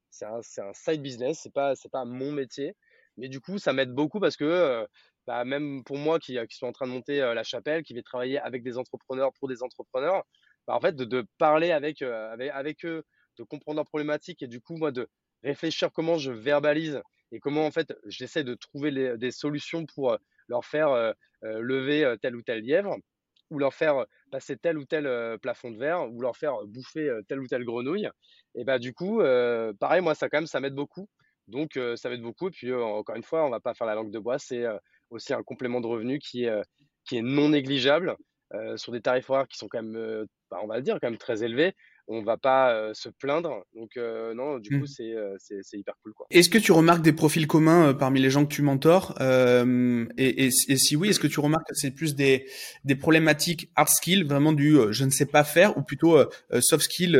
c'est 0.09 0.25
un, 0.25 0.39
un, 0.39 0.73
side 0.73 1.01
business, 1.01 1.39
c'est 1.43 1.53
pas, 1.53 1.75
c'est 1.75 1.91
pas 1.91 2.05
mon 2.05 2.31
métier. 2.31 2.73
Mais 3.17 3.27
du 3.27 3.41
coup, 3.41 3.59
ça 3.59 3.73
m'aide 3.73 3.91
beaucoup 3.93 4.19
parce 4.21 4.37
que 4.37 4.87
bah, 5.27 5.43
même 5.45 5.83
pour 5.83 5.97
moi 5.97 6.19
qui, 6.19 6.37
qui 6.49 6.55
suis 6.55 6.65
en 6.65 6.71
train 6.71 6.87
de 6.87 6.91
monter 6.91 7.19
la 7.19 7.43
chapelle, 7.43 7.83
qui 7.83 7.93
vais 7.93 8.01
travailler 8.01 8.39
avec 8.39 8.63
des 8.63 8.77
entrepreneurs 8.77 9.31
pour 9.39 9.47
des 9.47 9.63
entrepreneurs, 9.63 10.23
bah, 10.67 10.75
en 10.75 10.79
fait, 10.81 10.95
de, 10.95 11.25
parler 11.37 11.71
avec, 11.71 12.01
avec, 12.01 12.85
eux, 12.85 13.03
de 13.37 13.43
comprendre 13.43 13.77
leurs 13.77 13.85
problématiques 13.85 14.41
et 14.43 14.47
du 14.47 14.61
coup, 14.61 14.77
moi, 14.77 14.91
de 14.91 15.07
réfléchir 15.43 15.91
comment 15.91 16.17
je 16.17 16.31
verbalise 16.31 17.01
et 17.31 17.39
comment, 17.39 17.65
en 17.65 17.71
fait, 17.71 17.93
j'essaie 18.05 18.43
de 18.43 18.55
trouver 18.55 19.17
des 19.17 19.31
solutions 19.31 19.85
pour 19.85 20.17
leur 20.47 20.65
faire 20.65 21.13
lever 21.41 22.15
tel 22.21 22.35
ou 22.35 22.41
tel 22.41 22.61
lièvre 22.61 22.97
ou 23.49 23.59
leur 23.59 23.73
faire 23.73 24.05
passer 24.31 24.57
tel 24.57 24.77
ou 24.77 24.85
tel 24.85 25.37
plafond 25.39 25.71
de 25.71 25.77
verre 25.77 26.09
ou 26.11 26.21
leur 26.21 26.37
faire 26.37 26.65
bouffer 26.65 27.11
telle 27.27 27.39
ou 27.39 27.47
telle 27.47 27.65
grenouille. 27.65 28.09
Et 28.55 28.63
bah, 28.63 28.79
du 28.79 28.93
coup, 28.93 29.19
pareil, 29.79 30.01
moi, 30.01 30.15
ça, 30.15 30.29
quand 30.29 30.39
même, 30.39 30.47
ça 30.47 30.59
m'aide 30.59 30.75
beaucoup. 30.75 31.07
Donc, 31.47 31.79
ça 31.95 32.09
m'aide 32.09 32.21
beaucoup. 32.21 32.49
Et 32.49 32.51
puis, 32.51 32.73
encore 32.73 33.15
une 33.15 33.23
fois, 33.23 33.45
on 33.45 33.49
va 33.49 33.59
pas 33.59 33.73
faire 33.73 33.87
la 33.87 33.95
langue 33.95 34.11
de 34.11 34.19
bois. 34.19 34.39
C'est 34.39 34.65
aussi 35.11 35.33
un 35.33 35.43
complément 35.43 35.81
de 35.81 35.87
revenu 35.87 36.19
qui 36.19 36.45
est, 36.45 36.61
qui 37.05 37.17
est 37.17 37.21
non 37.21 37.49
négligeable 37.49 38.15
sur 38.75 38.91
des 38.91 39.01
tarifs 39.01 39.29
horaires 39.29 39.47
qui 39.47 39.57
sont 39.57 39.67
quand 39.69 39.81
même, 39.81 40.25
bah, 40.49 40.59
on 40.61 40.67
va 40.67 40.77
le 40.77 40.81
dire, 40.81 40.97
quand 40.99 41.09
même 41.09 41.17
très 41.17 41.43
élevés 41.43 41.73
on 42.07 42.23
va 42.23 42.37
pas 42.37 42.93
se 42.93 43.09
plaindre. 43.09 43.63
Donc 43.75 43.91
non, 43.95 44.59
du 44.59 44.69
coup, 44.69 44.85
mmh. 44.85 45.37
c'est 45.39 45.77
hyper 45.77 45.95
cool. 46.03 46.13
Est-ce 46.29 46.49
que 46.49 46.57
tu 46.57 46.71
remarques 46.71 47.01
des 47.01 47.13
profils 47.13 47.47
communs 47.47 47.93
parmi 47.93 48.19
les 48.19 48.29
gens 48.29 48.45
que 48.45 48.53
tu 48.53 48.61
mentors 48.61 49.15
et, 49.21 50.51
si 50.51 50.95
oui, 50.95 51.09
est-ce 51.09 51.19
que 51.19 51.27
tu 51.27 51.39
remarques 51.39 51.67
que 51.67 51.75
c'est 51.75 51.91
plus 51.91 52.15
des, 52.15 52.45
des 52.83 52.95
problématiques 52.95 53.71
hard 53.75 53.89
skill, 53.89 54.25
vraiment 54.25 54.53
du 54.53 54.77
je 54.91 55.05
ne 55.05 55.09
sais 55.09 55.25
pas 55.25 55.43
faire, 55.43 55.77
ou 55.77 55.83
plutôt 55.83 56.17
soft 56.59 56.83
skill, 56.83 57.17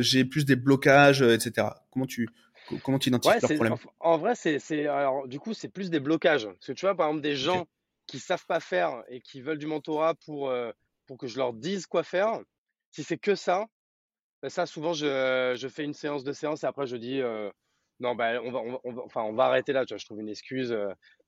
j'ai 0.00 0.24
plus 0.24 0.44
des 0.44 0.56
blocages, 0.56 1.22
etc. 1.22 1.68
Comment 1.90 2.06
tu 2.06 2.28
comment 2.82 2.98
tu 2.98 3.08
identifies 3.08 3.38
problèmes? 3.40 3.76
En 4.00 4.18
vrai, 4.18 4.34
c'est 4.34 4.86
alors 4.86 5.26
du 5.28 5.38
coup, 5.38 5.54
c'est 5.54 5.68
plus 5.68 5.90
des 5.90 6.00
blocages. 6.00 6.46
Parce 6.46 6.66
que 6.66 6.72
tu 6.72 6.86
vois, 6.86 6.94
par 6.94 7.08
exemple, 7.08 7.22
des 7.22 7.36
gens 7.36 7.66
qui 8.06 8.18
savent 8.18 8.46
pas 8.46 8.60
faire 8.60 9.02
et 9.08 9.20
qui 9.20 9.40
veulent 9.40 9.58
du 9.58 9.66
mentorat 9.66 10.14
pour 10.14 10.52
pour 11.06 11.18
que 11.18 11.26
je 11.26 11.36
leur 11.38 11.52
dise 11.52 11.86
quoi 11.86 12.02
faire. 12.02 12.40
Si 12.90 13.02
c'est 13.02 13.18
que 13.18 13.34
ça, 13.34 13.66
bah, 14.42 14.50
ça, 14.50 14.66
souvent, 14.66 14.92
je, 14.92 15.54
je, 15.56 15.68
fais 15.68 15.84
une 15.84 15.94
séance 15.94 16.22
de 16.22 16.32
séance 16.32 16.62
et 16.64 16.66
après, 16.66 16.86
je 16.86 16.96
dis 16.96 17.20
non, 18.00 18.14
bah, 18.14 18.40
on, 18.42 18.50
va, 18.50 18.60
on, 18.84 18.92
va, 18.92 19.02
enfin, 19.04 19.22
on 19.22 19.32
va 19.32 19.44
arrêter 19.44 19.72
là. 19.72 19.84
Tu 19.84 19.94
vois, 19.94 19.98
je 19.98 20.04
trouve 20.04 20.20
une 20.20 20.28
excuse 20.28 20.76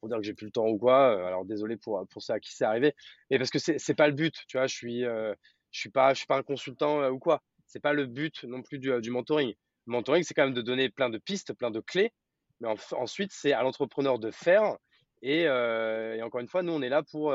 pour 0.00 0.08
dire 0.08 0.18
que 0.18 0.24
j'ai 0.24 0.34
plus 0.34 0.46
le 0.46 0.52
temps 0.52 0.66
ou 0.66 0.78
quoi. 0.78 1.26
alors, 1.26 1.44
désolé 1.44 1.76
pour, 1.76 2.06
pour 2.08 2.22
ça 2.22 2.34
à 2.34 2.40
qui 2.40 2.54
c'est 2.54 2.64
arrivé. 2.64 2.94
Mais 3.30 3.38
parce 3.38 3.50
que 3.50 3.58
c'est 3.58 3.76
n'est 3.88 3.94
pas 3.94 4.08
le 4.08 4.14
but. 4.14 4.34
Tu 4.48 4.56
vois, 4.56 4.66
je 4.66 4.74
suis, 4.74 5.02
je 5.02 5.34
suis, 5.70 5.90
pas, 5.90 6.14
je 6.14 6.18
suis 6.18 6.26
pas 6.26 6.36
un 6.36 6.42
consultant 6.42 7.08
ou 7.08 7.18
quoi. 7.18 7.42
C'est 7.66 7.80
pas 7.80 7.92
le 7.92 8.06
but 8.06 8.44
non 8.44 8.62
plus 8.62 8.78
du, 8.78 8.92
du 9.00 9.10
mentoring. 9.10 9.54
Mentoring, 9.86 10.22
c'est 10.24 10.34
quand 10.34 10.44
même 10.44 10.54
de 10.54 10.62
donner 10.62 10.88
plein 10.88 11.10
de 11.10 11.18
pistes, 11.18 11.52
plein 11.54 11.70
de 11.70 11.80
clés. 11.80 12.12
Mais 12.60 12.68
ensuite, 12.92 13.32
c'est 13.32 13.52
à 13.52 13.62
l'entrepreneur 13.62 14.18
de 14.18 14.30
faire. 14.30 14.76
Et, 15.22 15.42
et, 15.42 16.22
encore 16.22 16.40
une 16.40 16.48
fois, 16.48 16.62
nous, 16.62 16.72
on 16.72 16.82
est 16.82 16.88
là 16.88 17.02
pour, 17.02 17.34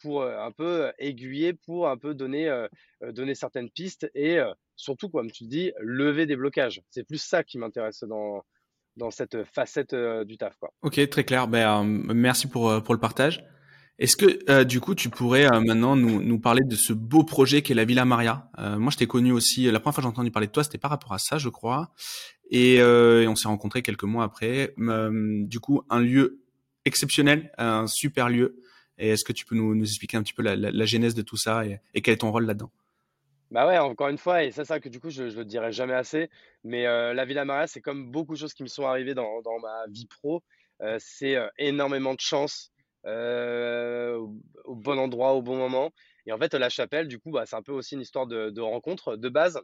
pour 0.00 0.22
un 0.24 0.52
peu 0.52 0.92
aiguiller, 0.98 1.54
pour 1.54 1.88
un 1.88 1.96
peu 1.96 2.14
donner, 2.14 2.66
donner 3.00 3.34
certaines 3.34 3.70
pistes 3.70 4.10
et 4.14 4.38
surtout, 4.76 5.08
comme 5.08 5.30
tu 5.30 5.44
dis, 5.44 5.72
lever 5.80 6.26
des 6.26 6.36
blocages. 6.36 6.82
C'est 6.90 7.04
plus 7.04 7.22
ça 7.22 7.42
qui 7.42 7.56
m'intéresse 7.56 8.04
dans, 8.04 8.42
dans 8.96 9.10
cette 9.10 9.44
facette 9.44 9.94
du 9.94 10.36
taf. 10.36 10.56
Quoi. 10.56 10.70
Ok, 10.82 11.08
très 11.08 11.24
clair. 11.24 11.48
Ben, 11.48 11.82
merci 11.84 12.46
pour, 12.46 12.82
pour 12.82 12.92
le 12.94 13.00
partage. 13.00 13.42
Est-ce 14.00 14.16
que 14.16 14.62
du 14.64 14.80
coup 14.80 14.94
tu 14.94 15.10
pourrais 15.10 15.46
maintenant 15.60 15.94
nous, 15.94 16.40
parler 16.40 16.62
de 16.64 16.74
ce 16.74 16.94
beau 16.94 17.22
projet 17.22 17.60
qu'est 17.60 17.74
la 17.74 17.84
Villa 17.84 18.06
Maria? 18.06 18.50
Moi 18.58 18.90
je 18.90 18.96
t'ai 18.96 19.06
connu 19.06 19.30
aussi, 19.30 19.70
la 19.70 19.78
première 19.78 19.94
fois 19.94 20.02
que 20.02 20.08
j'ai 20.08 20.08
entendu 20.08 20.30
parler 20.30 20.46
de 20.46 20.52
toi 20.52 20.64
c'était 20.64 20.78
par 20.78 20.90
rapport 20.90 21.12
à 21.12 21.18
ça 21.18 21.36
je 21.36 21.50
crois, 21.50 21.92
et, 22.50 22.82
on 22.82 23.36
s'est 23.36 23.48
rencontrés 23.48 23.82
quelques 23.82 24.04
mois 24.04 24.24
après. 24.24 24.74
du 24.78 25.60
coup 25.60 25.82
un 25.90 26.00
lieu 26.00 26.40
exceptionnel, 26.86 27.52
un 27.58 27.86
super 27.86 28.30
lieu, 28.30 28.62
et 28.98 29.10
est-ce 29.10 29.24
que 29.24 29.32
tu 29.32 29.44
peux 29.44 29.54
nous, 29.56 29.78
expliquer 29.82 30.16
un 30.16 30.22
petit 30.22 30.34
peu 30.34 30.42
la, 30.42 30.84
genèse 30.86 31.14
de 31.14 31.22
tout 31.22 31.36
ça 31.36 31.64
et, 31.66 32.00
quel 32.02 32.14
est 32.14 32.18
ton 32.18 32.30
rôle 32.30 32.46
là-dedans? 32.46 32.70
Bah 33.50 33.66
ouais, 33.66 33.78
encore 33.78 34.08
une 34.08 34.18
fois, 34.18 34.44
et 34.44 34.52
c'est 34.52 34.64
ça 34.64 34.78
que 34.78 34.88
du 34.88 35.00
coup 35.00 35.10
je, 35.10 35.24
ne 35.24 35.30
le 35.30 35.44
dirai 35.44 35.72
jamais 35.72 35.94
assez, 35.94 36.30
mais 36.62 36.86
euh, 36.86 37.12
la 37.12 37.24
Villa 37.24 37.44
Maria, 37.44 37.66
c'est 37.66 37.80
comme 37.80 38.12
beaucoup 38.12 38.34
de 38.34 38.38
choses 38.38 38.54
qui 38.54 38.62
me 38.62 38.68
sont 38.68 38.86
arrivées 38.86 39.14
dans, 39.14 39.42
ma 39.60 39.86
vie 39.88 40.06
pro, 40.06 40.44
euh, 40.82 40.96
c'est 41.00 41.34
euh, 41.34 41.48
énormément 41.58 42.14
de 42.14 42.20
chance 42.20 42.70
au 43.04 44.74
bon 44.74 44.98
endroit, 44.98 45.32
au 45.32 45.42
bon 45.42 45.56
moment. 45.56 45.90
Et 46.26 46.32
en 46.32 46.38
fait, 46.38 46.54
la 46.54 46.68
chapelle, 46.68 47.08
du 47.08 47.18
coup, 47.18 47.30
bah, 47.30 47.46
c'est 47.46 47.56
un 47.56 47.62
peu 47.62 47.72
aussi 47.72 47.94
une 47.94 48.02
histoire 48.02 48.26
de, 48.26 48.60
rencontre 48.60 49.16
de 49.16 49.28
base. 49.28 49.60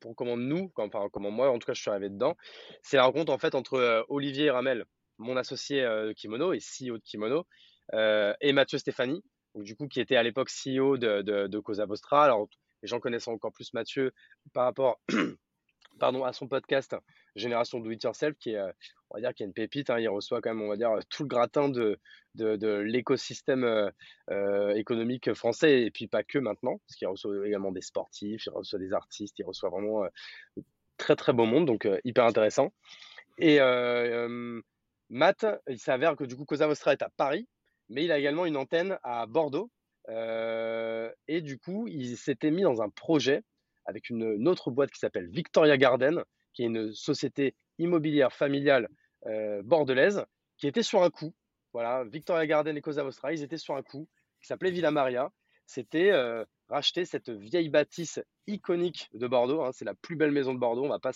Pour 0.00 0.14
comment 0.14 0.36
nous, 0.36 0.70
enfin 0.76 1.08
comment 1.12 1.32
moi, 1.32 1.50
en 1.50 1.58
tout 1.58 1.66
cas, 1.66 1.74
je 1.74 1.80
suis 1.80 1.90
arrivé 1.90 2.08
dedans, 2.08 2.36
c'est 2.82 2.98
la 2.98 3.04
rencontre 3.04 3.32
en 3.32 3.38
fait 3.38 3.56
entre 3.56 4.04
Olivier 4.08 4.44
et 4.44 4.50
Ramel, 4.50 4.84
mon 5.16 5.36
associé 5.36 5.82
de 5.82 6.12
Kimono 6.12 6.52
et 6.52 6.58
CEO 6.58 6.98
de 6.98 7.02
Kimono, 7.02 7.46
euh, 7.94 8.32
et 8.40 8.52
Mathieu 8.52 8.78
Stéphanie, 8.78 9.24
donc, 9.54 9.64
du 9.64 9.74
coup, 9.74 9.88
qui 9.88 10.00
était 10.00 10.16
à 10.16 10.22
l'époque 10.22 10.50
CEO 10.50 10.98
de, 10.98 11.22
de, 11.22 11.46
de 11.46 11.58
Cosa 11.58 11.86
Vostra. 11.86 12.24
Alors, 12.24 12.48
les 12.82 12.88
gens 12.88 13.00
connaissent 13.00 13.28
encore 13.28 13.52
plus 13.52 13.72
Mathieu 13.72 14.12
par 14.52 14.64
rapport 14.64 15.00
pardon, 15.98 16.24
à 16.24 16.32
son 16.32 16.46
podcast 16.48 16.94
Génération 17.34 17.80
Do 17.80 17.90
It 17.90 18.02
Yourself, 18.04 18.36
qui 18.38 18.50
est, 18.50 18.60
on 19.10 19.16
va 19.16 19.20
dire, 19.20 19.34
qui 19.34 19.42
est 19.42 19.46
une 19.46 19.52
pépite. 19.52 19.90
Hein. 19.90 19.98
il 19.98 20.08
reçoit 20.08 20.40
quand 20.40 20.54
même, 20.54 20.62
on 20.62 20.68
va 20.68 20.76
dire, 20.76 20.92
tout 21.08 21.22
le 21.22 21.28
gratin 21.28 21.68
de, 21.68 21.98
de, 22.34 22.78
l'écosystème 22.78 23.64
euh, 23.64 23.90
euh 24.30 24.74
économique 24.74 25.32
français, 25.34 25.82
et 25.82 25.90
puis 25.90 26.06
pas 26.06 26.22
que 26.22 26.38
maintenant, 26.38 26.80
parce 26.86 26.96
qu'il 26.96 27.08
reçoit 27.08 27.46
également 27.46 27.72
des 27.72 27.80
sportifs, 27.80 28.46
il 28.46 28.50
reçoit 28.50 28.78
des 28.78 28.92
artistes, 28.92 29.38
il 29.38 29.44
reçoit 29.44 29.70
vraiment 29.70 30.04
euh, 30.04 30.08
très 30.96 31.16
très 31.16 31.32
beau 31.32 31.44
monde, 31.44 31.66
donc 31.66 31.86
euh, 31.86 31.98
hyper 32.04 32.24
intéressant. 32.24 32.72
Et 33.38 33.60
Matt, 35.10 35.46
il 35.68 35.78
s'avère 35.78 36.16
que 36.16 36.24
du 36.24 36.36
coup, 36.36 36.44
Cosa 36.44 36.66
Vostra 36.66 36.92
est 36.92 37.02
à 37.02 37.08
Paris, 37.08 37.48
mais 37.88 38.04
il 38.04 38.12
a 38.12 38.18
également 38.18 38.44
une 38.44 38.56
antenne 38.56 38.98
à 39.02 39.26
Bordeaux. 39.26 39.70
Et 40.08 41.40
du 41.40 41.58
coup, 41.58 41.86
il 41.88 42.16
s'était 42.16 42.50
mis 42.50 42.62
dans 42.62 42.82
un 42.82 42.90
projet 42.90 43.42
avec 43.88 44.10
une, 44.10 44.46
autre 44.46 44.70
boîte 44.70 44.90
qui 44.90 44.98
s'appelle 44.98 45.28
Victoria 45.28 45.76
Garden, 45.76 46.22
qui 46.52 46.62
est 46.62 46.66
une 46.66 46.92
société 46.92 47.54
immobilière 47.78 48.32
familiale 48.32 48.88
bordelaise, 49.62 50.24
qui 50.58 50.66
était 50.66 50.82
sur 50.82 51.02
un 51.02 51.10
coup. 51.10 51.34
Voilà, 51.72 52.04
Victoria 52.04 52.46
Garden 52.46 52.76
et 52.76 52.80
Cosa 52.80 53.02
Vostra, 53.02 53.32
ils 53.32 53.42
étaient 53.42 53.58
sur 53.58 53.76
un 53.76 53.82
coup, 53.82 54.08
qui 54.40 54.46
s'appelait 54.46 54.70
Villa 54.70 54.90
Maria. 54.90 55.30
C'était 55.66 56.10
euh, 56.10 56.44
racheter 56.68 57.04
cette 57.04 57.28
vieille 57.28 57.68
bâtisse 57.68 58.20
iconique 58.46 59.08
de 59.12 59.26
Bordeaux. 59.26 59.62
Hein. 59.62 59.70
c'est 59.72 59.84
la 59.84 59.94
plus 59.94 60.16
belle 60.16 60.32
maison 60.32 60.54
de 60.54 60.58
Bordeaux, 60.58 60.84
on 60.84 60.88
va 60.88 60.98
pas 60.98 61.12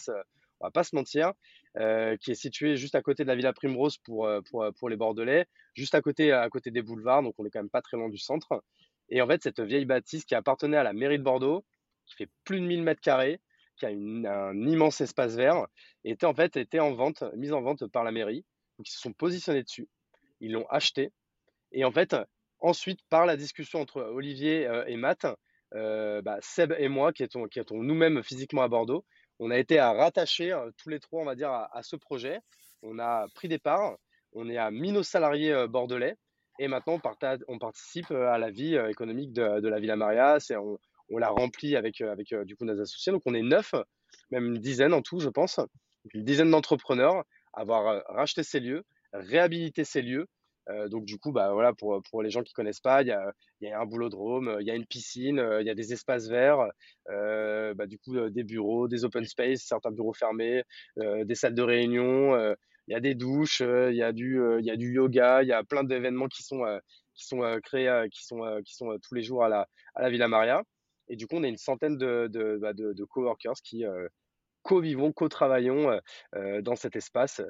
va 0.63 0.71
pas 0.71 0.85
se 0.85 0.95
mentir, 0.95 1.33
euh, 1.79 2.17
qui 2.17 2.31
est 2.31 2.37
situé 2.37 2.77
juste 2.77 2.95
à 2.95 3.03
côté 3.03 3.25
de 3.25 3.29
la 3.29 3.35
Villa 3.35 3.53
Primrose 3.53 3.99
pour, 3.99 4.27
euh, 4.27 4.41
pour, 4.51 4.63
euh, 4.63 4.71
pour, 4.73 4.89
les 4.89 4.97
Bordelais, 4.97 5.47
juste 5.75 5.95
à 5.95 6.01
côté, 6.01 6.33
à 6.33 6.49
côté 6.49 6.71
des 6.71 6.83
boulevards, 6.83 7.23
donc 7.23 7.35
on 7.39 7.45
est 7.45 7.51
quand 7.51 7.61
même 7.61 7.71
pas 7.71 7.83
très 7.83 7.97
loin 7.97 8.09
du 8.09 8.19
centre. 8.19 8.63
Et 9.09 9.21
en 9.21 9.27
fait, 9.27 9.43
cette 9.43 9.61
vieille 9.61 9.85
bâtisse 9.85 10.25
qui 10.25 10.35
appartenait 10.35 10.77
à 10.77 10.83
la 10.83 10.93
mairie 10.93 11.19
de 11.19 11.25
Bordeaux, 11.25 11.65
qui 12.07 12.15
fait 12.15 12.31
plus 12.45 12.61
de 12.61 12.67
1000 12.67 12.83
mètres 12.83 13.01
carrés, 13.01 13.41
qui 13.77 13.87
a 13.87 13.89
un 13.89 14.67
immense 14.67 15.01
espace 15.01 15.35
vert, 15.35 15.67
était 16.05 16.27
en 16.27 16.35
fait 16.35 16.57
était 16.57 16.81
en 16.81 16.95
vente, 16.95 17.25
mise 17.37 17.53
en 17.53 17.63
vente 17.63 17.87
par 17.89 18.05
la 18.05 18.13
mairie. 18.13 18.45
Donc 18.79 18.89
ils 18.89 18.93
se 18.93 19.01
sont 19.01 19.13
positionnés 19.13 19.63
dessus, 19.63 19.89
ils 20.41 20.53
l'ont 20.53 20.67
acheté. 20.69 21.13
Et 21.73 21.85
en 21.85 21.93
fait, 21.93 22.17
ensuite, 22.61 23.01
par 23.09 23.27
la 23.27 23.37
discussion 23.37 23.81
entre 23.81 24.03
Olivier 24.03 24.69
et 24.87 24.97
Matt, 24.97 25.27
bah, 25.73 26.37
Seb 26.41 26.75
et 26.79 26.89
moi, 26.89 27.13
qui 27.13 27.23
étions, 27.23 27.47
qui 27.47 27.61
étions 27.61 27.83
nous-mêmes 27.83 28.23
physiquement 28.23 28.63
à 28.63 28.69
Bordeaux, 28.69 29.05
on 29.45 29.51
a 29.51 29.59
été 29.59 29.81
à 29.81 29.93
rattacher 29.93 30.53
euh, 30.53 30.71
tous 30.77 30.89
les 30.89 31.01
trois, 31.01 31.21
on 31.21 31.25
va 31.25 31.35
dire, 31.35 31.51
à, 31.51 31.83
ce 31.83 31.97
projet. 31.97 32.39
On 32.83 33.01
a 33.01 33.27
pris 33.35 33.49
des 33.49 33.59
parts, 33.59 33.97
on 34.33 34.49
est 34.49 34.57
à 34.57 34.71
mis 34.71 34.93
nos 34.93 35.03
salariés 35.03 35.53
euh, 35.53 35.67
bordelais 35.67 36.15
et 36.61 36.69
maintenant 36.69 37.01
on, 37.49 37.59
participe 37.59 38.13
euh, 38.13 38.31
à 38.31 38.39
la 38.39 38.51
vie 38.51 38.77
économique 38.89 39.33
de, 39.33 39.69
la 39.69 39.81
Villa 39.81 39.97
Maria. 39.97 40.39
On 41.13 41.19
l'a 41.19 41.29
rempli 41.29 41.77
avec, 41.77 42.01
avec 42.01 42.35
du 42.45 42.57
coup 42.57 42.65
nos 42.65 42.81
associés. 42.81 43.13
Donc 43.13 43.23
on 43.27 43.35
est 43.35 43.43
neuf, 43.43 43.75
même 44.31 44.47
une 44.47 44.59
dizaine 44.59 44.93
en 44.93 45.03
tout, 45.03 45.21
je 45.21 45.29
pense. 45.29 45.61
Une 46.15 46.25
dizaine 46.25 46.51
d'entrepreneurs 46.51 47.25
avoir 47.53 48.03
racheté 48.09 48.43
ces 48.43 48.61
lieux, 48.61 48.83
réhabilité 49.13 49.85
ces 49.85 50.03
lieux 50.03 50.27
euh, 50.71 50.89
donc 50.89 51.05
du 51.05 51.19
coup, 51.19 51.33
bah 51.33 51.53
voilà, 51.53 51.73
pour, 51.73 52.01
pour 52.11 52.23
les 52.23 52.31
gens 52.31 52.43
qui 52.43 52.53
connaissent 52.53 52.81
pas, 52.81 53.03
il 53.03 53.09
y 53.09 53.13
a, 53.13 53.33
y 53.61 53.69
a 53.69 53.81
un 53.81 53.87
boulodrome, 53.87 54.59
il 54.61 54.67
y 54.67 54.71
a 54.71 54.75
une 54.75 54.87
piscine, 54.87 55.39
euh, 55.39 55.61
il 55.61 55.67
y 55.67 55.71
a 55.71 55.75
des 55.75 55.93
espaces 55.93 56.29
verts, 56.29 56.67
euh, 57.11 57.75
bah, 57.75 57.87
du 57.87 57.99
coup 57.99 58.19
des 58.31 58.45
bureaux, 58.45 58.89
des 58.89 59.05
open 59.05 59.25
space, 59.25 59.63
certains 59.63 59.91
bureaux 59.91 60.13
fermés, 60.13 60.63
des 60.97 61.35
salles 61.35 61.55
de 61.55 61.63
réunion, 61.63 62.37
il 62.89 62.93
y 62.93 62.95
a 62.95 63.01
des 63.01 63.15
douches, 63.15 63.61
il 63.61 63.95
y 63.95 64.03
a 64.03 64.13
du 64.13 64.41
y 64.61 64.71
a 64.71 64.77
du 64.77 64.93
yoga, 64.93 65.43
il 65.43 65.49
y 65.49 65.53
a 65.53 65.65
plein 65.65 65.85
d'événements 65.85 66.29
qui 66.29 66.43
sont 66.43 66.63
qui 67.15 67.27
sont 67.27 67.43
créés, 67.63 68.07
qui 68.11 68.25
sont 68.25 68.61
qui 68.65 68.75
sont 68.75 68.97
tous 69.03 69.15
les 69.15 69.23
jours 69.23 69.45
à 69.45 69.49
la 69.49 69.69
à 69.95 70.03
la 70.03 70.11
Villa 70.11 70.29
Maria. 70.29 70.63
Et 71.09 71.17
du 71.17 71.27
coup, 71.27 71.37
on 71.37 71.45
a 71.45 71.49
une 71.49 71.57
centaine 71.57 71.97
de 71.97 72.29
de, 72.31 72.59
bah, 72.61 72.73
de, 72.73 72.93
de 72.93 73.05
coworkers 73.05 73.61
qui 73.63 73.85
co-vivons, 74.63 75.13
co-travaillons 75.13 76.01
dans 76.61 76.77
cet 76.77 76.97
espace. 76.97 77.43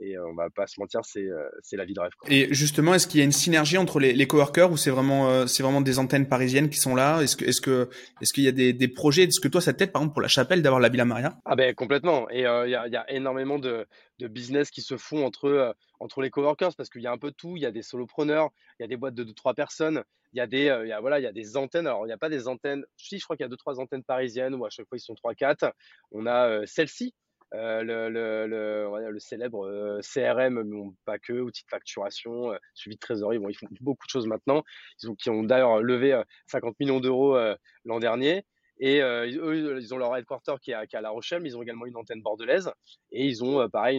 et 0.00 0.18
on 0.18 0.34
va 0.34 0.50
pas 0.50 0.66
se 0.66 0.80
mentir, 0.80 1.00
c'est 1.04 1.76
la 1.76 1.84
vie 1.84 1.94
de 1.94 2.00
rêve. 2.00 2.10
Et 2.28 2.52
justement, 2.52 2.94
est-ce 2.94 3.06
qu'il 3.06 3.18
y 3.18 3.22
a 3.22 3.24
une 3.24 3.32
synergie 3.32 3.78
entre 3.78 4.00
les, 4.00 4.12
les 4.12 4.26
coworkers 4.26 4.70
ou 4.70 4.76
c'est 4.76 4.90
vraiment, 4.90 5.46
c'est 5.46 5.62
vraiment 5.62 5.80
des 5.80 5.98
antennes 5.98 6.28
parisiennes 6.28 6.68
qui 6.68 6.78
sont 6.78 6.94
là? 6.94 7.22
Est-ce 7.22 7.36
que, 7.36 7.44
est-ce 7.44 7.60
que, 7.60 7.88
est-ce 8.20 8.32
qu'il 8.32 8.44
y 8.44 8.48
a 8.48 8.52
des, 8.52 8.72
des 8.72 8.88
projets? 8.88 9.24
Est-ce 9.24 9.40
que 9.40 9.48
toi, 9.48 9.60
ça 9.60 9.72
t'aide 9.72 9.92
par 9.92 10.02
exemple 10.02 10.14
pour 10.14 10.22
la 10.22 10.28
chapelle 10.28 10.62
d'avoir 10.62 10.80
la 10.80 10.88
Villa 10.88 11.04
Maria? 11.04 11.38
Ah 11.44 11.56
ben 11.56 11.74
complètement. 11.74 12.28
Et 12.30 12.40
il 12.40 12.42
y, 12.42 12.46
a, 12.46 12.66
y, 12.66 12.96
a, 12.96 13.10
énormément 13.10 13.58
de, 13.58 13.86
de, 14.18 14.28
business 14.28 14.70
qui 14.70 14.82
se 14.82 14.96
font 14.96 15.24
entre 15.24 15.74
entre 16.00 16.22
les 16.22 16.30
coworkers 16.30 16.74
parce 16.76 16.88
qu'il 16.90 17.02
y 17.02 17.06
a 17.06 17.12
un 17.12 17.18
peu 17.18 17.32
tout. 17.32 17.56
Il 17.56 17.62
y 17.62 17.66
a 17.66 17.70
des 17.70 17.82
solopreneurs, 17.82 18.50
il 18.78 18.82
y 18.82 18.84
a 18.84 18.88
des 18.88 18.96
boîtes 18.96 19.14
de 19.14 19.24
2-3 19.24 19.54
personnes, 19.54 20.02
il 20.32 20.38
y 20.38 20.40
a 20.40 20.46
des, 20.46 20.68
a, 20.68 21.00
voilà, 21.00 21.18
il 21.18 21.22
y 21.22 21.26
a 21.26 21.32
des 21.32 21.56
antennes. 21.56 21.86
Alors, 21.86 22.04
il 22.04 22.08
n'y 22.08 22.12
a 22.12 22.18
pas 22.18 22.28
des 22.28 22.48
antennes. 22.48 22.84
Si, 22.96 23.18
je 23.18 23.24
crois 23.24 23.36
qu'il 23.36 23.44
y 23.44 23.46
a 23.46 23.48
deux 23.48 23.56
trois 23.56 23.80
antennes 23.80 24.04
parisiennes 24.04 24.54
où 24.54 24.64
à 24.64 24.70
chaque 24.70 24.88
fois 24.88 24.98
ils 24.98 25.00
sont 25.00 25.14
3-4. 25.14 25.72
On 26.12 26.26
a 26.26 26.66
celle-ci, 26.66 27.14
le, 27.52 27.82
le, 27.82 28.46
le, 28.46 29.10
le, 29.10 29.18
célèbre 29.18 30.00
CRM, 30.02 30.62
mais 30.62 30.90
pas 31.04 31.18
que, 31.18 31.32
outils 31.32 31.64
de 31.64 31.70
facturation, 31.70 32.52
suivi 32.74 32.96
de 32.96 33.00
trésorerie. 33.00 33.38
Bon, 33.38 33.48
ils 33.48 33.54
font 33.54 33.68
beaucoup 33.80 34.06
de 34.06 34.10
choses 34.10 34.26
maintenant. 34.26 34.62
Ils 35.02 35.10
ont, 35.10 35.14
qui 35.14 35.30
ont 35.30 35.42
d'ailleurs 35.42 35.82
levé 35.82 36.20
50 36.46 36.78
millions 36.80 37.00
d'euros 37.00 37.38
l'an 37.84 37.98
dernier. 37.98 38.44
Et 38.80 39.00
eux, 39.00 39.78
ils 39.80 39.94
ont 39.94 39.98
leur 39.98 40.16
headquarter 40.16 40.54
qui 40.62 40.70
est, 40.70 40.74
à, 40.74 40.86
qui 40.86 40.96
est 40.96 40.98
à 40.98 41.02
La 41.02 41.10
Rochelle, 41.10 41.42
mais 41.42 41.50
ils 41.50 41.56
ont 41.56 41.62
également 41.62 41.86
une 41.86 41.96
antenne 41.96 42.22
bordelaise. 42.22 42.70
Et 43.10 43.26
ils 43.26 43.42
ont, 43.42 43.68
pareil, 43.68 43.98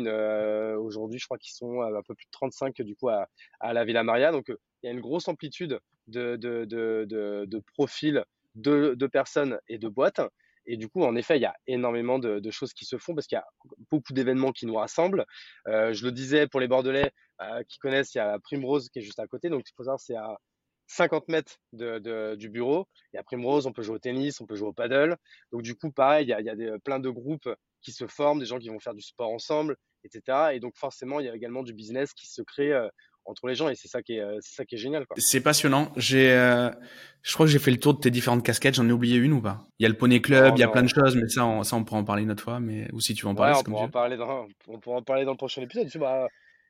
aujourd'hui, 0.77 1.19
je 1.19 1.25
crois 1.25 1.37
qu'ils 1.37 1.53
sont 1.53 1.81
un 1.81 2.01
peu 2.07 2.15
plus 2.15 2.25
de 2.25 2.31
35 2.31 2.81
du 2.81 2.95
coup 2.95 3.09
à, 3.09 3.27
la 3.61 3.83
Villa 3.85 4.03
Maria. 4.03 4.31
Donc, 4.31 4.47
il 4.47 4.87
y 4.87 4.89
a 4.89 4.91
une 4.91 5.01
grosse 5.01 5.27
amplitude 5.27 5.79
de, 6.07 6.35
de, 6.35 6.65
de, 6.65 7.05
de, 7.45 7.59
profils 7.73 8.23
de, 8.55 8.95
de, 8.95 9.07
personnes 9.07 9.59
et 9.67 9.77
de 9.77 9.87
boîtes. 9.87 10.21
Et 10.65 10.77
du 10.77 10.87
coup, 10.87 11.03
en 11.03 11.15
effet, 11.15 11.37
il 11.37 11.41
y 11.41 11.45
a 11.45 11.55
énormément 11.67 12.19
de, 12.19 12.51
choses 12.51 12.73
qui 12.73 12.85
se 12.85 12.97
font 12.97 13.15
parce 13.15 13.27
qu'il 13.27 13.37
y 13.37 13.39
a 13.39 13.47
beaucoup 13.89 14.13
d'événements 14.13 14.51
qui 14.51 14.65
nous 14.65 14.75
rassemblent. 14.75 15.25
Euh, 15.67 15.93
je 15.93 16.05
le 16.05 16.11
disais 16.11 16.47
pour 16.47 16.59
les 16.59 16.67
Bordelais 16.67 17.11
euh, 17.41 17.63
qui 17.67 17.79
connaissent, 17.79 18.13
il 18.15 18.19
y 18.19 18.21
a 18.21 18.37
Primrose 18.39 18.89
qui 18.89 18.99
est 18.99 19.01
juste 19.01 19.19
à 19.19 19.27
côté. 19.27 19.49
Donc, 19.49 19.63
il 19.67 19.73
faut 19.75 19.83
savoir, 19.83 19.99
c'est 19.99 20.15
à 20.15 20.37
50 20.89 21.27
mètres 21.29 21.57
de, 21.71 21.99
de, 21.99 22.35
du 22.35 22.49
bureau. 22.49 22.87
Et 23.13 23.17
à 23.17 23.23
Primrose, 23.23 23.67
on 23.67 23.71
peut 23.71 23.83
jouer 23.83 23.95
au 23.95 23.99
tennis, 23.99 24.41
on 24.41 24.45
peut 24.45 24.55
jouer 24.55 24.67
au 24.67 24.73
paddle. 24.73 25.15
Donc, 25.51 25.61
du 25.61 25.75
coup, 25.75 25.91
pareil, 25.91 26.25
il 26.25 26.29
y 26.29 26.33
a, 26.33 26.41
il 26.41 26.45
y 26.45 26.49
a 26.49 26.55
des, 26.55 26.73
plein 26.83 26.99
de 26.99 27.09
groupes 27.09 27.49
qui 27.81 27.91
se 27.91 28.07
forment, 28.07 28.39
des 28.39 28.45
gens 28.45 28.59
qui 28.59 28.69
vont 28.69 28.79
faire 28.79 28.95
du 28.95 29.01
sport 29.01 29.29
ensemble, 29.29 29.77
etc. 30.03 30.49
Et 30.53 30.59
donc, 30.59 30.75
forcément, 30.75 31.19
il 31.19 31.27
y 31.27 31.29
a 31.29 31.35
également 31.35 31.63
du 31.63 31.73
business 31.73 32.13
qui 32.13 32.27
se 32.27 32.41
crée 32.41 32.73
euh, 32.73 32.89
entre 33.25 33.47
les 33.47 33.55
gens 33.55 33.69
et 33.69 33.75
c'est 33.75 33.87
ça 33.87 34.01
qui 34.01 34.13
est 34.13 34.21
euh, 34.21 34.37
c'est 34.41 34.55
ça 34.55 34.65
qui 34.65 34.75
est 34.75 34.77
génial 34.79 35.05
C'est 35.17 35.41
passionnant. 35.41 35.91
J'ai 35.95 36.31
euh, 36.31 36.71
je 37.21 37.33
crois 37.33 37.45
que 37.45 37.51
j'ai 37.51 37.59
fait 37.59 37.69
le 37.69 37.79
tour 37.79 37.93
de 37.93 37.99
tes 37.99 38.09
différentes 38.09 38.43
casquettes, 38.43 38.75
j'en 38.75 38.87
ai 38.89 38.91
oublié 38.91 39.17
une 39.17 39.33
ou 39.33 39.41
pas? 39.41 39.59
Il 39.77 39.83
y 39.83 39.85
a 39.85 39.89
le 39.89 39.95
Poney 39.95 40.19
Club, 40.21 40.53
il 40.57 40.59
y 40.59 40.63
a 40.63 40.67
plein 40.67 40.81
de 40.81 40.87
choses 40.87 41.15
mais 41.15 41.27
ça 41.27 41.45
on, 41.45 41.63
ça 41.63 41.75
on 41.75 41.83
pourra 41.83 41.99
en 41.99 42.03
parler 42.03 42.23
une 42.23 42.31
autre 42.31 42.43
fois 42.43 42.59
mais 42.59 42.87
ou 42.91 42.99
si 42.99 43.13
tu 43.13 43.25
veux 43.25 43.31
en 43.31 43.35
parler 43.35 43.55
on 43.57 43.63
pourra 43.63 43.83
en 43.83 43.89
parler 43.89 44.17
dans 44.17 44.47
on 44.67 44.79
pourra 44.79 44.97
en 44.97 45.03
parler 45.03 45.25
dans 45.25 45.31
le 45.31 45.37
prochain 45.37 45.61
épisode. 45.61 45.89
Tu 45.89 45.99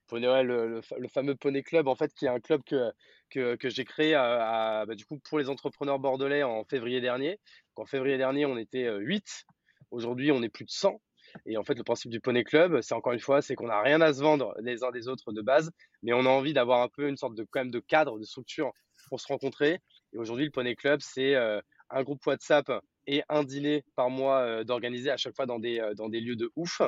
vois, 0.10 0.20
bah, 0.20 0.44
le, 0.44 0.82
fameux 1.14 1.36
Poney 1.36 1.64
Club 1.64 1.88
en 1.88 1.96
fait 1.96 2.14
qui 2.14 2.26
est 2.26 2.30
un 2.30 2.40
club 2.40 2.62
que 2.66 2.92
que, 3.30 3.56
que 3.56 3.70
j'ai 3.70 3.86
créé 3.86 4.16
à, 4.16 4.86
bah, 4.88 4.96
du 4.96 5.06
coup 5.06 5.20
pour 5.20 5.40
les 5.40 5.50
entrepreneurs 5.50 6.00
bordelais 6.00 6.44
en 6.44 6.64
février 6.64 7.02
dernier. 7.02 7.40
En 7.76 7.86
février 7.86 8.18
dernier, 8.18 8.46
on 8.46 8.58
était 8.58 8.90
8. 8.92 9.46
Aujourd'hui, 9.92 10.32
on 10.32 10.44
est 10.44 10.50
plus 10.50 10.66
de 10.66 10.70
100. 10.70 11.00
Et 11.46 11.58
en 11.58 11.64
fait, 11.64 11.76
le 11.76 11.84
principe 11.84 12.12
du 12.12 12.20
Poney 12.20 12.44
Club, 12.44 12.82
c'est 12.82 12.94
encore 12.94 13.14
une 13.14 13.20
fois, 13.20 13.42
c'est 13.42 13.56
qu'on 13.56 13.68
n'a 13.68 13.82
rien 13.82 14.02
à 14.02 14.14
se 14.14 14.22
vendre 14.22 14.54
les 14.62 14.84
uns 14.84 14.92
des 14.92 15.08
autres 15.08 15.32
de 15.32 15.42
base, 15.42 15.72
mais 16.04 16.14
on 16.14 16.26
a 16.26 16.30
envie 16.30 16.54
d'avoir 16.54 16.82
un 16.82 16.90
peu 16.90 17.08
une 17.08 17.18
sorte 17.18 17.36
de 17.36 17.46
quand 17.50 17.62
même 17.62 17.72
de 17.72 17.80
cadre, 17.80 18.20
de 18.20 18.24
structure 18.24 18.72
pour 19.08 19.20
se 19.20 19.28
rencontrer. 19.28 19.80
Et 20.14 20.18
aujourd'hui, 20.18 20.46
le 20.46 20.52
Poney 20.52 20.76
Club, 20.76 21.00
c'est 21.02 21.36
euh, 21.36 21.62
un 21.90 22.04
groupe 22.04 22.26
WhatsApp 22.26 22.70
et 23.10 23.24
un 23.28 23.44
dîner 23.44 23.84
par 23.96 24.10
mois 24.10 24.42
euh, 24.42 24.64
d'organiser 24.64 25.10
à 25.10 25.18
chaque 25.18 25.36
fois 25.36 25.46
dans 25.46 25.60
des, 25.60 25.80
euh, 25.80 25.94
dans 25.96 26.10
des 26.10 26.22
lieux 26.22 26.36
de 26.36 26.52
ouf. 26.56 26.82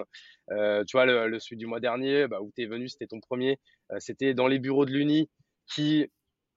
tu 0.49 0.91
vois, 0.93 1.05
le, 1.05 1.27
le 1.27 1.39
celui 1.39 1.57
du 1.57 1.65
mois 1.65 1.79
dernier, 1.79 2.27
bah, 2.27 2.41
où 2.41 2.51
tu 2.55 2.63
es 2.63 2.65
venu, 2.67 2.87
c'était 2.87 3.07
ton 3.07 3.19
premier, 3.19 3.57
c'était 3.99 4.33
dans 4.33 4.47
les 4.47 4.59
bureaux 4.59 4.85
de 4.85 4.91
l'Uni 4.91 5.29
qui, 5.67 6.07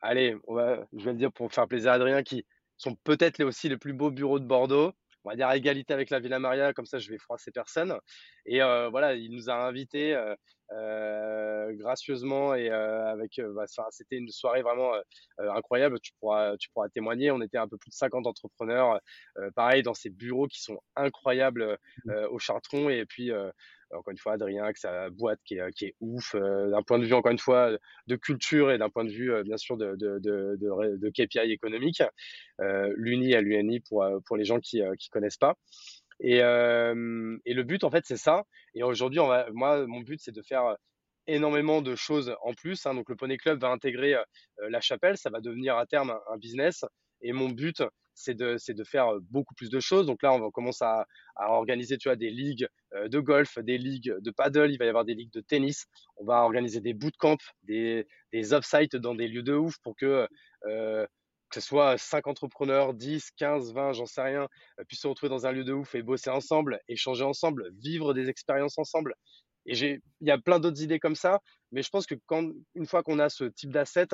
allez, 0.01 0.37
je 0.49 1.05
vais 1.05 1.13
le 1.13 1.19
dire 1.19 1.33
pour 1.33 1.53
faire 1.53 1.69
plaisir 1.69 1.93
à 1.93 1.95
Adrien, 1.95 2.23
qui 2.23 2.45
sont 2.77 2.97
peut-être 3.05 3.43
aussi 3.45 3.69
les 3.69 3.77
plus 3.77 3.93
beaux 3.93 4.11
bureaux 4.11 4.41
de 4.41 4.47
Bordeaux 4.47 4.93
on 5.25 5.31
va 5.31 5.37
dire 5.37 5.49
à 5.49 5.57
égalité 5.57 5.93
avec 5.95 6.11
la 6.11 6.21
Villa 6.21 6.39
Maria, 6.39 6.73
comme 6.73 6.87
ça 6.87 6.99
je 6.99 7.11
vais 7.11 7.19
froisser 7.19 7.51
personne. 7.51 7.99
Et 8.47 8.63
euh, 8.63 8.89
voilà, 8.91 9.15
il 9.15 9.31
nous 9.31 9.49
a 9.49 9.55
invités 9.55 10.15
euh, 10.15 10.35
euh, 10.73 11.73
gracieusement 11.73 12.55
et 12.55 12.69
avec, 12.71 13.41
bah, 13.55 13.65
c'était 13.91 14.17
une 14.17 14.29
soirée 14.29 14.63
vraiment 14.63 14.93
incroyable. 15.39 15.99
Tu 16.01 16.13
pourras, 16.21 16.57
tu 16.59 16.69
pourras 16.71 16.89
témoigner. 16.89 17.31
On 17.31 17.41
était 17.41 17.59
un 17.59 17.69
peu 17.69 17.79
plus 17.79 17.91
de 17.91 17.95
50 17.95 18.27
entrepreneurs, 18.27 19.01
pareil 19.55 19.83
dans 19.83 19.95
ces 19.95 20.11
bureaux 20.11 20.47
qui 20.47 20.63
sont 20.63 20.81
incroyables 20.97 21.79
mmh. 22.05 22.13
au 22.31 22.39
Chartron. 22.39 22.89
Et 22.89 23.05
puis 23.07 23.31
encore 23.95 24.13
une 24.13 24.19
fois, 24.19 24.35
Adrien, 24.35 24.65
avec 24.65 24.77
sa 24.77 25.11
boîte 25.11 25.41
qui 25.45 25.55
est, 25.55 25.73
qui 25.73 25.87
est 25.87 25.95
ouf, 26.01 26.35
d'un 26.35 26.83
point 26.83 26.99
de 26.99 27.05
vue, 27.05 27.15
encore 27.15 27.33
une 27.33 27.39
fois, 27.39 27.71
de 28.07 28.17
culture 28.17 28.71
et 28.71 28.79
d'un 28.79 28.91
point 28.91 29.05
de 29.05 29.11
vue, 29.11 29.33
bien 29.45 29.57
sûr, 29.57 29.77
de, 29.77 29.95
de, 29.97 30.19
de, 30.21 31.11
KPI 31.11 31.53
économique. 31.53 32.03
Euh, 32.61 32.93
L'UNI 32.97 33.35
à 33.35 33.41
l'UNI 33.41 33.81
pour, 33.81 34.05
pour 34.27 34.37
les 34.37 34.45
gens 34.45 34.61
qui 34.61 34.81
ne 34.81 35.11
connaissent 35.11 35.37
pas. 35.37 35.55
Et, 36.21 36.43
euh, 36.43 37.37
et, 37.45 37.55
le 37.55 37.63
but, 37.63 37.85
en 37.85 37.91
fait, 37.91 38.05
c'est 38.07 38.17
ça. 38.17 38.45
Et 38.75 38.83
aujourd'hui, 38.83 39.21
moi, 39.53 39.87
mon 39.87 40.01
but, 40.01 40.21
c'est 40.21 40.35
de 40.35 40.43
faire 40.43 40.77
énormément 41.27 41.83
de 41.83 41.95
choses 41.95 42.35
en 42.43 42.55
plus. 42.55 42.87
Hein. 42.87 42.95
Donc, 42.95 43.09
le 43.09 43.17
Poney 43.17 43.37
Club 43.37 43.61
va 43.61 43.69
intégrer 43.69 44.17
la 44.59 44.81
chapelle. 44.81 45.17
Ça 45.17 45.31
va 45.31 45.41
devenir 45.41 45.77
à 45.77 45.87
terme 45.87 46.17
un 46.31 46.37
business. 46.37 46.85
Et 47.21 47.33
mon 47.33 47.49
but, 47.49 47.83
c'est 48.15 48.35
de, 48.35 48.57
de, 48.69 48.85
faire 48.85 49.09
beaucoup 49.31 49.55
plus 49.55 49.71
de 49.71 49.81
choses. 49.81 50.07
Donc 50.07 50.23
là, 50.23 50.33
on 50.33 50.41
va 50.41 50.51
commencer 50.51 50.85
à, 50.85 51.07
à 51.37 51.51
organiser 51.51 51.99
tu 51.99 52.09
vois, 52.09 52.17
des 52.17 52.31
ligues 52.31 52.67
de 52.93 53.21
golf, 53.21 53.59
des 53.59 53.79
ligues 53.79 54.15
de 54.19 54.31
paddle, 54.31 54.71
il 54.71 54.79
va 54.79 54.85
y 54.85 54.89
avoir 54.89 55.05
des 55.05 55.15
ligues 55.15 55.33
de 55.33 55.41
tennis. 55.41 55.87
On 56.17 56.25
va 56.25 56.43
organiser 56.43 56.81
des 56.81 56.95
bootcamps, 56.95 57.37
des, 57.65 58.07
des 58.33 58.53
off-sites 58.53 58.97
dans 58.97 59.15
des 59.15 59.29
lieux 59.29 59.43
de 59.43 59.55
ouf 59.55 59.79
pour 59.83 59.97
que, 59.97 60.29
euh, 60.67 61.07
que 61.51 61.61
ce 61.61 61.67
soit 61.67 61.99
5 61.99 62.27
entrepreneurs, 62.27 62.95
10, 62.95 63.31
15, 63.37 63.73
20, 63.73 63.93
j'en 63.93 64.07
sais 64.07 64.23
rien, 64.23 64.49
puissent 64.89 65.03
se 65.03 65.07
retrouver 65.07 65.31
dans 65.31 65.47
un 65.47 65.53
lieu 65.53 65.65
de 65.65 65.73
ouf 65.73 65.95
et 65.95 66.03
bosser 66.03 66.31
ensemble, 66.31 66.81
échanger 66.89 67.25
ensemble, 67.25 67.71
vivre 67.79 68.15
des 68.15 68.29
expériences 68.29 68.79
ensemble. 68.79 69.15
Et 69.67 69.75
il 70.21 70.29
y 70.29 70.31
a 70.31 70.39
plein 70.39 70.61
d'autres 70.61 70.83
idées 70.83 70.99
comme 70.99 71.15
ça, 71.15 71.41
mais 71.73 71.83
je 71.83 71.89
pense 71.89 72.07
que 72.07 72.15
quand, 72.27 72.51
une 72.75 72.87
fois 72.87 73.03
qu'on 73.03 73.19
a 73.19 73.29
ce 73.29 73.45
type 73.45 73.73
d'asset, 73.73 74.09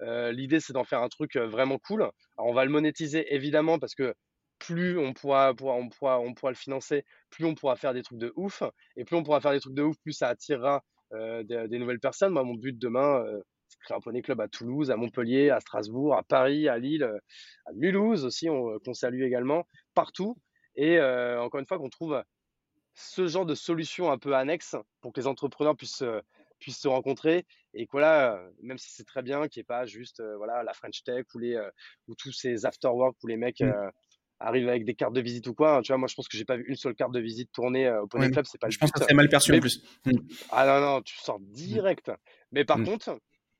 l'idée 0.00 0.60
c'est 0.60 0.72
d'en 0.72 0.84
faire 0.84 1.02
un 1.02 1.08
truc 1.08 1.36
vraiment 1.36 1.78
cool. 1.78 2.08
On 2.38 2.52
va 2.52 2.64
le 2.64 2.70
monétiser 2.70 3.34
évidemment 3.34 3.78
parce 3.78 3.94
que 3.94 4.14
plus 4.58 4.98
on 4.98 5.12
pourra, 5.12 5.52
on, 5.60 5.88
pourra, 5.88 6.18
on 6.20 6.34
pourra 6.34 6.50
le 6.50 6.56
financer, 6.56 7.04
plus 7.30 7.44
on 7.44 7.54
pourra 7.54 7.76
faire 7.76 7.94
des 7.94 8.02
trucs 8.02 8.18
de 8.18 8.32
ouf. 8.36 8.62
Et 8.96 9.04
plus 9.04 9.16
on 9.16 9.22
pourra 9.22 9.40
faire 9.40 9.52
des 9.52 9.60
trucs 9.60 9.74
de 9.74 9.82
ouf, 9.82 9.96
plus 10.02 10.12
ça 10.12 10.28
attirera 10.28 10.82
des, 11.12 11.78
nouvelles 11.78 12.00
personnes. 12.00 12.32
Moi, 12.32 12.44
mon 12.44 12.54
but 12.54 12.78
demain, 12.78 13.24
c'est 13.68 13.78
de 13.78 13.84
créer 13.84 13.96
un 13.96 14.00
poney 14.00 14.22
club 14.22 14.40
à 14.40 14.48
Toulouse, 14.48 14.90
à 14.90 14.96
Montpellier, 14.96 15.50
à 15.50 15.60
Strasbourg, 15.60 16.16
à 16.16 16.22
Paris, 16.22 16.68
à 16.68 16.78
Lille, 16.78 17.04
à 17.66 17.72
Mulhouse 17.74 18.24
aussi, 18.24 18.46
qu'on 18.46 18.94
salue 18.94 19.22
également, 19.22 19.66
partout. 19.94 20.36
Et 20.74 21.00
encore 21.00 21.60
une 21.60 21.66
fois, 21.66 21.78
qu'on 21.78 21.90
trouve 21.90 22.22
ce 22.94 23.26
genre 23.26 23.46
de 23.46 23.54
solution 23.54 24.10
un 24.10 24.18
peu 24.18 24.34
annexe 24.34 24.74
pour 25.00 25.12
que 25.12 25.20
les 25.20 25.26
entrepreneurs 25.26 25.76
puissent, 25.76 26.04
puissent 26.58 26.80
se 26.80 26.88
rencontrer 26.88 27.46
et 27.74 27.86
que 27.86 27.92
voilà, 27.92 28.34
euh, 28.34 28.50
même 28.62 28.78
si 28.78 28.90
c'est 28.90 29.04
très 29.04 29.22
bien 29.22 29.48
qu'il 29.48 29.60
n'y 29.60 29.62
ait 29.62 29.64
pas 29.64 29.86
juste 29.86 30.20
euh, 30.20 30.36
voilà, 30.36 30.62
la 30.62 30.72
French 30.72 31.02
Tech 31.04 31.24
ou, 31.34 31.38
les, 31.38 31.60
ou 32.08 32.14
tous 32.14 32.32
ces 32.32 32.66
after-work 32.66 33.16
où 33.22 33.26
les 33.26 33.36
mecs 33.36 33.60
mmh. 33.60 33.90
arrivent 34.40 34.68
avec 34.68 34.84
des 34.84 34.94
cartes 34.94 35.14
de 35.14 35.20
visite 35.20 35.46
ou 35.46 35.54
quoi. 35.54 35.76
Hein, 35.76 35.82
tu 35.82 35.92
vois, 35.92 35.98
moi 35.98 36.08
je 36.08 36.14
pense 36.14 36.28
que 36.28 36.36
j'ai 36.36 36.44
pas 36.44 36.56
vu 36.56 36.64
une 36.68 36.76
seule 36.76 36.94
carte 36.94 37.12
de 37.12 37.20
visite 37.20 37.50
tournée 37.52 37.90
au 37.90 38.06
Pony 38.06 38.30
Club, 38.30 38.46
c'est 38.46 38.60
pas 38.60 38.70
Je 38.70 38.78
pense 38.78 38.90
que 38.90 39.04
c'est 39.04 39.14
mal 39.14 39.28
perçu 39.28 39.54
en 39.54 39.60
plus. 39.60 39.82
Mmh. 40.04 40.12
Ah 40.50 40.66
non, 40.66 40.80
non, 40.80 41.02
tu 41.02 41.16
sors 41.16 41.40
mmh. 41.40 41.52
direct. 41.52 42.10
Mais 42.52 42.64
par 42.64 42.82
contre, 42.82 43.18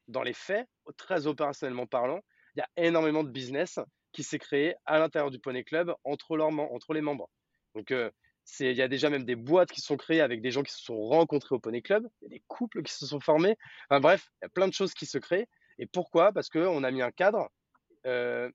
dans 0.09 0.23
les 0.23 0.35
faits, 0.35 0.67
très 0.97 1.27
opérationnellement 1.27 1.87
parlant, 1.87 2.21
il 2.55 2.61
y 2.61 2.63
a 2.63 2.87
énormément 2.87 3.25
de 3.25 3.31
business 3.31 3.79
qui 4.13 4.23
s'est 4.23 4.39
créé 4.39 4.75
à 4.87 4.99
l'intérieur 4.99 5.31
du 5.31 5.39
Poney 5.39 5.63
Club 5.63 5.93
entre, 6.05 6.37
leurs, 6.37 6.49
entre 6.49 6.95
les 6.95 7.03
membres. 7.03 7.29
Donc, 7.75 7.93
il 8.61 8.77
y 8.77 8.83
a 8.83 8.89
déjà 8.89 9.11
même 9.11 9.25
des 9.25 9.37
boîtes 9.37 9.71
qui 9.71 9.81
sont 9.81 9.97
créées 9.97 10.21
avec 10.21 10.41
des 10.41 10.51
gens 10.51 10.63
qui 10.63 10.73
se 10.73 10.83
sont 10.83 10.99
rencontrés 10.99 11.55
au 11.55 11.59
Poney 11.59 11.83
Club. 11.83 12.09
Des 12.23 12.43
couples 12.47 12.83
qui 12.83 12.93
se 12.93 13.07
sont 13.07 13.21
formés. 13.21 13.57
Bref, 13.91 14.31
il 14.41 14.45
y 14.45 14.47
a 14.47 14.49
plein 14.49 14.69
de 14.69 14.73
choses 14.73 14.95
qui 14.95 15.07
se 15.07 15.19
créent. 15.19 15.49
Et 15.79 15.87
pourquoi? 15.87 16.33
Parce 16.33 16.49
qu'on 16.49 16.85
a 16.85 16.91
mis 16.91 17.03
un 17.03 17.11
cadre, 17.11 17.51
euh, 18.07 18.51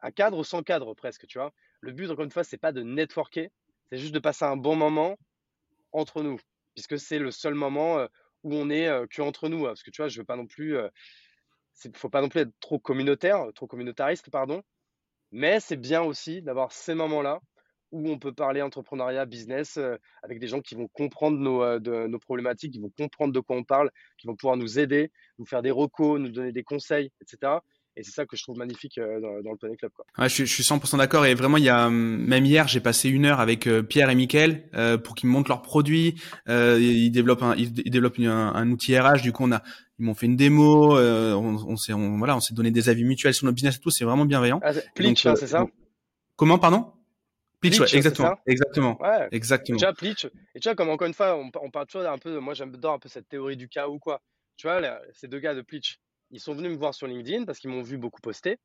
un 0.00 0.10
cadre 0.10 0.42
sans 0.44 0.62
cadre 0.62 0.94
presque, 0.94 1.26
tu 1.26 1.38
vois. 1.38 1.52
Le 1.80 1.92
but, 1.92 2.10
encore 2.10 2.24
une 2.24 2.30
fois, 2.30 2.44
c'est 2.44 2.56
pas 2.56 2.72
de 2.72 2.82
networker, 2.82 3.50
c'est 3.90 3.98
juste 3.98 4.14
de 4.14 4.18
passer 4.18 4.44
un 4.44 4.56
bon 4.56 4.76
moment 4.76 5.16
entre 5.92 6.22
nous, 6.22 6.38
puisque 6.74 6.98
c'est 6.98 7.18
le 7.18 7.30
seul 7.30 7.54
moment 7.54 7.98
euh, 7.98 8.06
où 8.44 8.54
on 8.54 8.70
est 8.70 8.88
euh, 8.88 9.06
que 9.06 9.20
entre 9.20 9.48
nous. 9.48 9.64
Parce 9.64 9.82
que 9.82 9.90
tu 9.90 10.00
vois, 10.00 10.08
je 10.08 10.18
veux 10.18 10.24
pas 10.24 10.36
non 10.36 10.46
plus, 10.46 10.76
il 11.84 11.96
faut 11.96 12.08
pas 12.08 12.22
non 12.22 12.28
plus 12.28 12.40
être 12.40 12.58
trop 12.60 12.78
communautaire, 12.78 13.46
trop 13.54 13.66
communautariste, 13.66 14.30
pardon. 14.30 14.62
Mais 15.30 15.60
c'est 15.60 15.76
bien 15.76 16.02
aussi 16.02 16.42
d'avoir 16.42 16.72
ces 16.72 16.94
moments-là 16.94 17.40
où 17.92 18.10
on 18.10 18.18
peut 18.18 18.32
parler 18.32 18.62
entrepreneuriat, 18.62 19.26
business, 19.26 19.76
euh, 19.76 19.96
avec 20.22 20.40
des 20.40 20.48
gens 20.48 20.60
qui 20.60 20.74
vont 20.74 20.88
comprendre 20.88 21.38
nos, 21.38 21.62
euh, 21.62 21.78
de, 21.78 22.06
nos, 22.06 22.18
problématiques, 22.18 22.72
qui 22.72 22.80
vont 22.80 22.90
comprendre 22.90 23.32
de 23.32 23.40
quoi 23.40 23.56
on 23.56 23.64
parle, 23.64 23.90
qui 24.18 24.26
vont 24.26 24.34
pouvoir 24.34 24.56
nous 24.56 24.78
aider, 24.78 25.12
nous 25.38 25.46
faire 25.46 25.62
des 25.62 25.70
recos, 25.70 26.18
nous 26.18 26.30
donner 26.30 26.52
des 26.52 26.64
conseils, 26.64 27.12
etc. 27.20 27.60
Et 27.96 28.02
c'est 28.02 28.12
ça 28.12 28.24
que 28.24 28.36
je 28.36 28.42
trouve 28.42 28.56
magnifique 28.56 28.96
euh, 28.98 29.20
dans, 29.20 29.50
le 29.50 29.56
Poney 29.56 29.76
Club. 29.76 29.92
Quoi. 29.94 30.06
Ouais, 30.18 30.28
je, 30.28 30.44
je 30.44 30.52
suis 30.52 30.62
100% 30.62 30.96
d'accord. 30.96 31.26
Et 31.26 31.34
vraiment, 31.34 31.58
il 31.58 31.64
y 31.64 31.68
a 31.68 31.90
même 31.90 32.46
hier, 32.46 32.66
j'ai 32.66 32.80
passé 32.80 33.10
une 33.10 33.26
heure 33.26 33.40
avec 33.40 33.66
euh, 33.66 33.82
Pierre 33.82 34.08
et 34.08 34.14
Mickaël 34.14 34.68
euh, 34.74 34.96
pour 34.96 35.14
qu'ils 35.14 35.28
me 35.28 35.34
montrent 35.34 35.50
leurs 35.50 35.62
produits. 35.62 36.14
Euh, 36.48 36.78
ils 36.80 37.10
développent 37.10 37.42
un, 37.42 37.54
ils, 37.56 37.72
développent 37.72 38.18
un, 38.18 38.54
un, 38.54 38.70
outil 38.70 38.98
RH. 38.98 39.20
Du 39.20 39.32
coup, 39.32 39.44
on 39.44 39.52
a, 39.52 39.62
ils 39.98 40.06
m'ont 40.06 40.14
fait 40.14 40.26
une 40.26 40.36
démo. 40.36 40.96
Euh, 40.96 41.34
on, 41.34 41.56
on 41.68 41.76
s'est, 41.76 41.92
voilà, 41.92 42.36
on 42.36 42.40
s'est 42.40 42.54
donné 42.54 42.70
des 42.70 42.88
avis 42.88 43.04
mutuels 43.04 43.34
sur 43.34 43.44
nos 43.44 43.52
business 43.52 43.76
et 43.76 43.80
tout. 43.80 43.90
C'est 43.90 44.04
vraiment 44.04 44.24
bienveillant. 44.24 44.60
Ah, 44.62 44.72
Plitch, 44.94 45.26
hein, 45.26 45.34
c'est 45.36 45.48
ça? 45.48 45.66
Comment, 46.36 46.58
pardon? 46.58 46.92
Ouais, 47.62 47.96
exactement, 47.96 48.38
exactement, 48.46 49.00
ouais. 49.00 49.28
exactement. 49.30 49.78
Vois, 49.78 49.92
Plitch, 49.92 50.24
et 50.54 50.60
tu 50.60 50.68
vois, 50.68 50.74
comme 50.74 50.88
encore 50.88 51.06
une 51.06 51.14
fois, 51.14 51.36
on, 51.36 51.50
on 51.60 51.70
parle 51.70 51.86
toujours 51.86 52.08
un 52.08 52.18
peu, 52.18 52.38
moi 52.38 52.54
j'aime 52.54 52.74
un 52.82 52.98
peu 52.98 53.08
cette 53.08 53.28
théorie 53.28 53.56
du 53.56 53.68
ou 53.88 53.98
quoi. 53.98 54.20
Tu 54.56 54.66
vois, 54.66 54.80
ces 55.12 55.28
deux 55.28 55.38
gars 55.38 55.54
de 55.54 55.62
Plitch, 55.62 55.98
ils 56.30 56.40
sont 56.40 56.54
venus 56.54 56.72
me 56.72 56.76
voir 56.76 56.94
sur 56.94 57.06
LinkedIn 57.06 57.44
parce 57.44 57.58
qu'ils 57.58 57.70
m'ont 57.70 57.82
vu 57.82 57.98
beaucoup 57.98 58.20
poster. 58.20 58.58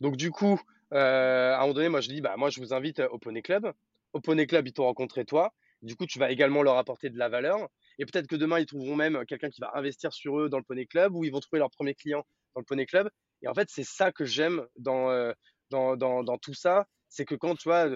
Donc 0.00 0.16
du 0.16 0.30
coup, 0.30 0.60
euh, 0.92 1.52
à 1.52 1.58
un 1.58 1.60
moment 1.60 1.74
donné, 1.74 1.88
moi 1.88 2.00
je 2.00 2.08
dis, 2.08 2.20
bah 2.20 2.34
moi 2.36 2.50
je 2.50 2.60
vous 2.60 2.74
invite 2.74 3.00
au 3.00 3.18
Poney 3.18 3.42
Club. 3.42 3.72
Au 4.12 4.20
Poney 4.20 4.46
Club, 4.46 4.66
ils 4.66 4.72
t'ont 4.72 4.84
rencontré 4.84 5.24
toi. 5.24 5.52
Du 5.82 5.96
coup, 5.96 6.06
tu 6.06 6.18
vas 6.18 6.30
également 6.30 6.62
leur 6.62 6.76
apporter 6.76 7.10
de 7.10 7.18
la 7.18 7.28
valeur. 7.28 7.68
Et 7.98 8.06
peut-être 8.06 8.26
que 8.26 8.36
demain, 8.36 8.60
ils 8.60 8.66
trouveront 8.66 8.96
même 8.96 9.24
quelqu'un 9.26 9.50
qui 9.50 9.60
va 9.60 9.72
investir 9.74 10.12
sur 10.12 10.38
eux 10.40 10.48
dans 10.48 10.58
le 10.58 10.64
Poney 10.64 10.86
Club 10.86 11.14
ou 11.14 11.24
ils 11.24 11.30
vont 11.32 11.40
trouver 11.40 11.58
leur 11.58 11.70
premier 11.70 11.94
client 11.94 12.24
dans 12.54 12.60
le 12.60 12.64
Poney 12.64 12.86
Club. 12.86 13.10
Et 13.42 13.48
en 13.48 13.54
fait, 13.54 13.68
c'est 13.70 13.84
ça 13.84 14.12
que 14.12 14.24
j'aime 14.24 14.64
dans, 14.78 15.10
euh, 15.10 15.32
dans, 15.70 15.96
dans, 15.96 16.22
dans, 16.22 16.38
tout 16.38 16.54
ça. 16.54 16.86
C'est 17.08 17.24
que 17.24 17.34
quand 17.34 17.56
tu 17.56 17.68
vois 17.68 17.88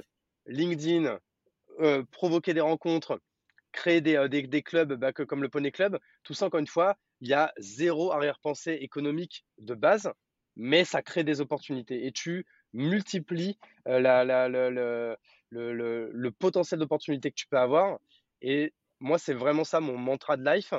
LinkedIn 0.47 1.19
euh, 1.81 2.03
provoquer 2.11 2.55
des 2.55 2.63
rencontres, 2.63 3.21
créer 3.73 4.01
des, 4.01 4.17
euh, 4.17 4.61
clubs 4.63 4.95
bah, 4.95 5.13
comme 5.13 5.43
le 5.43 5.51
Poney 5.51 5.71
Club, 5.71 5.99
tout 6.23 6.33
ça, 6.33 6.47
encore 6.47 6.61
une 6.61 6.67
fois, 6.67 6.97
il 7.21 7.29
y 7.29 7.35
a 7.35 7.53
zéro 7.59 8.13
arrière-pensée 8.13 8.79
économique 8.81 9.45
de 9.59 9.75
base, 9.75 10.11
mais 10.57 10.85
ça 10.85 11.03
crée 11.03 11.23
des 11.23 11.43
opportunités 11.43 12.07
et 12.07 12.13
tu 12.13 12.47
multiplies 12.73 13.59
euh, 13.89 15.17
le, 15.51 16.31
potentiel 16.31 16.81
d'opportunité 16.81 17.31
que 17.31 17.37
tu 17.37 17.47
peux 17.47 17.59
avoir. 17.59 17.99
Et 18.41 18.73
moi, 19.01 19.19
c'est 19.19 19.35
vraiment 19.35 19.65
ça 19.65 19.81
mon 19.81 19.99
mantra 19.99 20.39
de 20.39 20.45
life. 20.45 20.73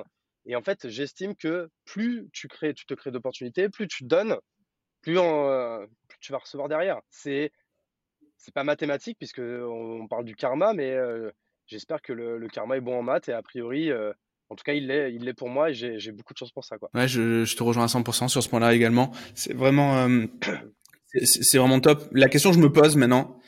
Et 0.47 0.55
en 0.55 0.63
fait, 0.63 0.89
j'estime 0.89 1.35
que 1.35 1.69
plus 1.85 2.27
tu 2.33 2.47
crées, 2.47 2.73
tu 2.73 2.87
te 2.87 2.95
crées 2.95 3.11
d'opportunités, 3.11 3.69
plus 3.69 3.87
tu 3.87 4.03
donnes, 4.05 4.37
plus, 5.01 5.19
plus 6.07 6.19
tu 6.21 6.31
vas 6.31 6.39
recevoir 6.39 6.69
derrière. 6.69 7.01
C'est 7.09 7.51
c'est 8.37 8.53
pas 8.53 8.63
mathématique 8.63 9.17
puisque 9.17 9.39
on, 9.39 10.07
parle 10.07 10.25
du 10.25 10.35
karma, 10.35 10.73
mais 10.73 10.91
euh, 10.91 11.31
j'espère 11.65 12.01
que 12.01 12.13
le, 12.13 12.47
karma 12.47 12.77
est 12.77 12.81
bon 12.81 12.99
en 12.99 13.03
maths 13.03 13.29
et 13.29 13.33
a 13.33 13.41
priori, 13.41 13.91
euh, 13.91 14.13
en 14.49 14.55
tout 14.55 14.63
cas, 14.63 14.73
il 14.73 14.87
l'est, 14.87 15.33
pour 15.33 15.49
moi 15.49 15.71
et 15.71 15.73
j'ai, 15.73 16.11
beaucoup 16.11 16.33
de 16.33 16.37
chance 16.37 16.51
pour 16.51 16.63
ça. 16.63 16.77
Quoi. 16.77 16.89
Je, 17.07 17.55
te 17.55 17.63
rejoins 17.63 17.83
à 17.83 17.87
100% 17.87 18.27
sur 18.29 18.41
ce 18.41 18.49
point-là 18.49 18.73
également. 18.73 19.11
C'est 19.35 19.53
vraiment, 19.53 19.97
euh, 19.97 20.25
c'est 21.23 21.57
vraiment 21.57 21.79
top. 21.79 22.07
La 22.11 22.29
question 22.29 22.51
que 22.51 22.55
je 22.55 22.61
me 22.61 22.71
pose 22.71 22.95
maintenant, 22.95 23.39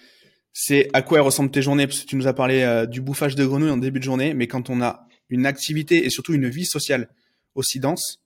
c'est 0.51 0.89
à 0.93 1.01
quoi 1.01 1.21
ressemblent 1.21 1.51
tes 1.51 1.61
journées? 1.61 1.87
Parce 1.87 2.01
que 2.01 2.07
tu 2.07 2.15
nous 2.15 2.27
as 2.27 2.33
parlé 2.33 2.85
du 2.89 3.01
bouffage 3.01 3.35
de 3.35 3.45
grenouilles 3.45 3.69
en 3.69 3.77
début 3.77 3.99
de 3.99 4.03
journée, 4.03 4.33
mais 4.33 4.47
quand 4.47 4.69
on 4.69 4.81
a 4.81 5.07
une 5.29 5.45
activité 5.45 6.05
et 6.05 6.09
surtout 6.09 6.33
une 6.33 6.49
vie 6.49 6.65
sociale 6.65 7.09
aussi 7.53 7.79
dense, 7.79 8.19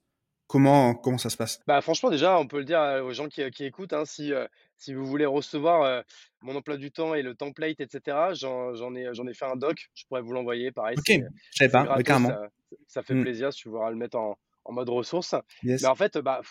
Comment, 0.46 0.94
comment 0.94 1.18
ça 1.18 1.30
se 1.30 1.36
passe? 1.36 1.60
Bah 1.66 1.80
franchement 1.80 2.10
déjà 2.10 2.38
on 2.38 2.46
peut 2.46 2.58
le 2.58 2.64
dire 2.64 2.80
aux 3.02 3.12
gens 3.12 3.28
qui, 3.28 3.48
qui 3.50 3.64
écoutent 3.64 3.94
hein, 3.94 4.04
si, 4.04 4.32
si 4.76 4.92
vous 4.92 5.06
voulez 5.06 5.26
recevoir 5.26 6.04
mon 6.42 6.54
emploi 6.54 6.76
du 6.76 6.92
temps 6.92 7.14
et 7.14 7.22
le 7.22 7.34
template 7.34 7.80
etc 7.80 8.18
j'en, 8.32 8.94
ai 8.94 9.06
ai 9.06 9.34
fait 9.34 9.46
un 9.46 9.56
doc 9.56 9.88
je 9.94 10.04
pourrais 10.06 10.20
vous 10.20 10.32
l'envoyer 10.32 10.70
pareil 10.70 10.96
ok 10.98 11.22
je 11.52 11.56
savais 11.56 11.70
pas 11.70 11.84
gratos, 11.84 12.04
carrément 12.04 12.28
ça, 12.28 12.48
ça 12.86 13.02
fait 13.02 13.14
mmh. 13.14 13.22
plaisir 13.22 13.52
si 13.52 13.62
tu 13.62 13.68
voudras 13.70 13.90
le 13.90 13.96
mettre 13.96 14.18
en, 14.18 14.36
en 14.64 14.72
mode 14.72 14.90
ressource 14.90 15.34
yes. 15.62 15.82
mais 15.82 15.88
en 15.88 15.94
fait 15.94 16.18
bah 16.18 16.42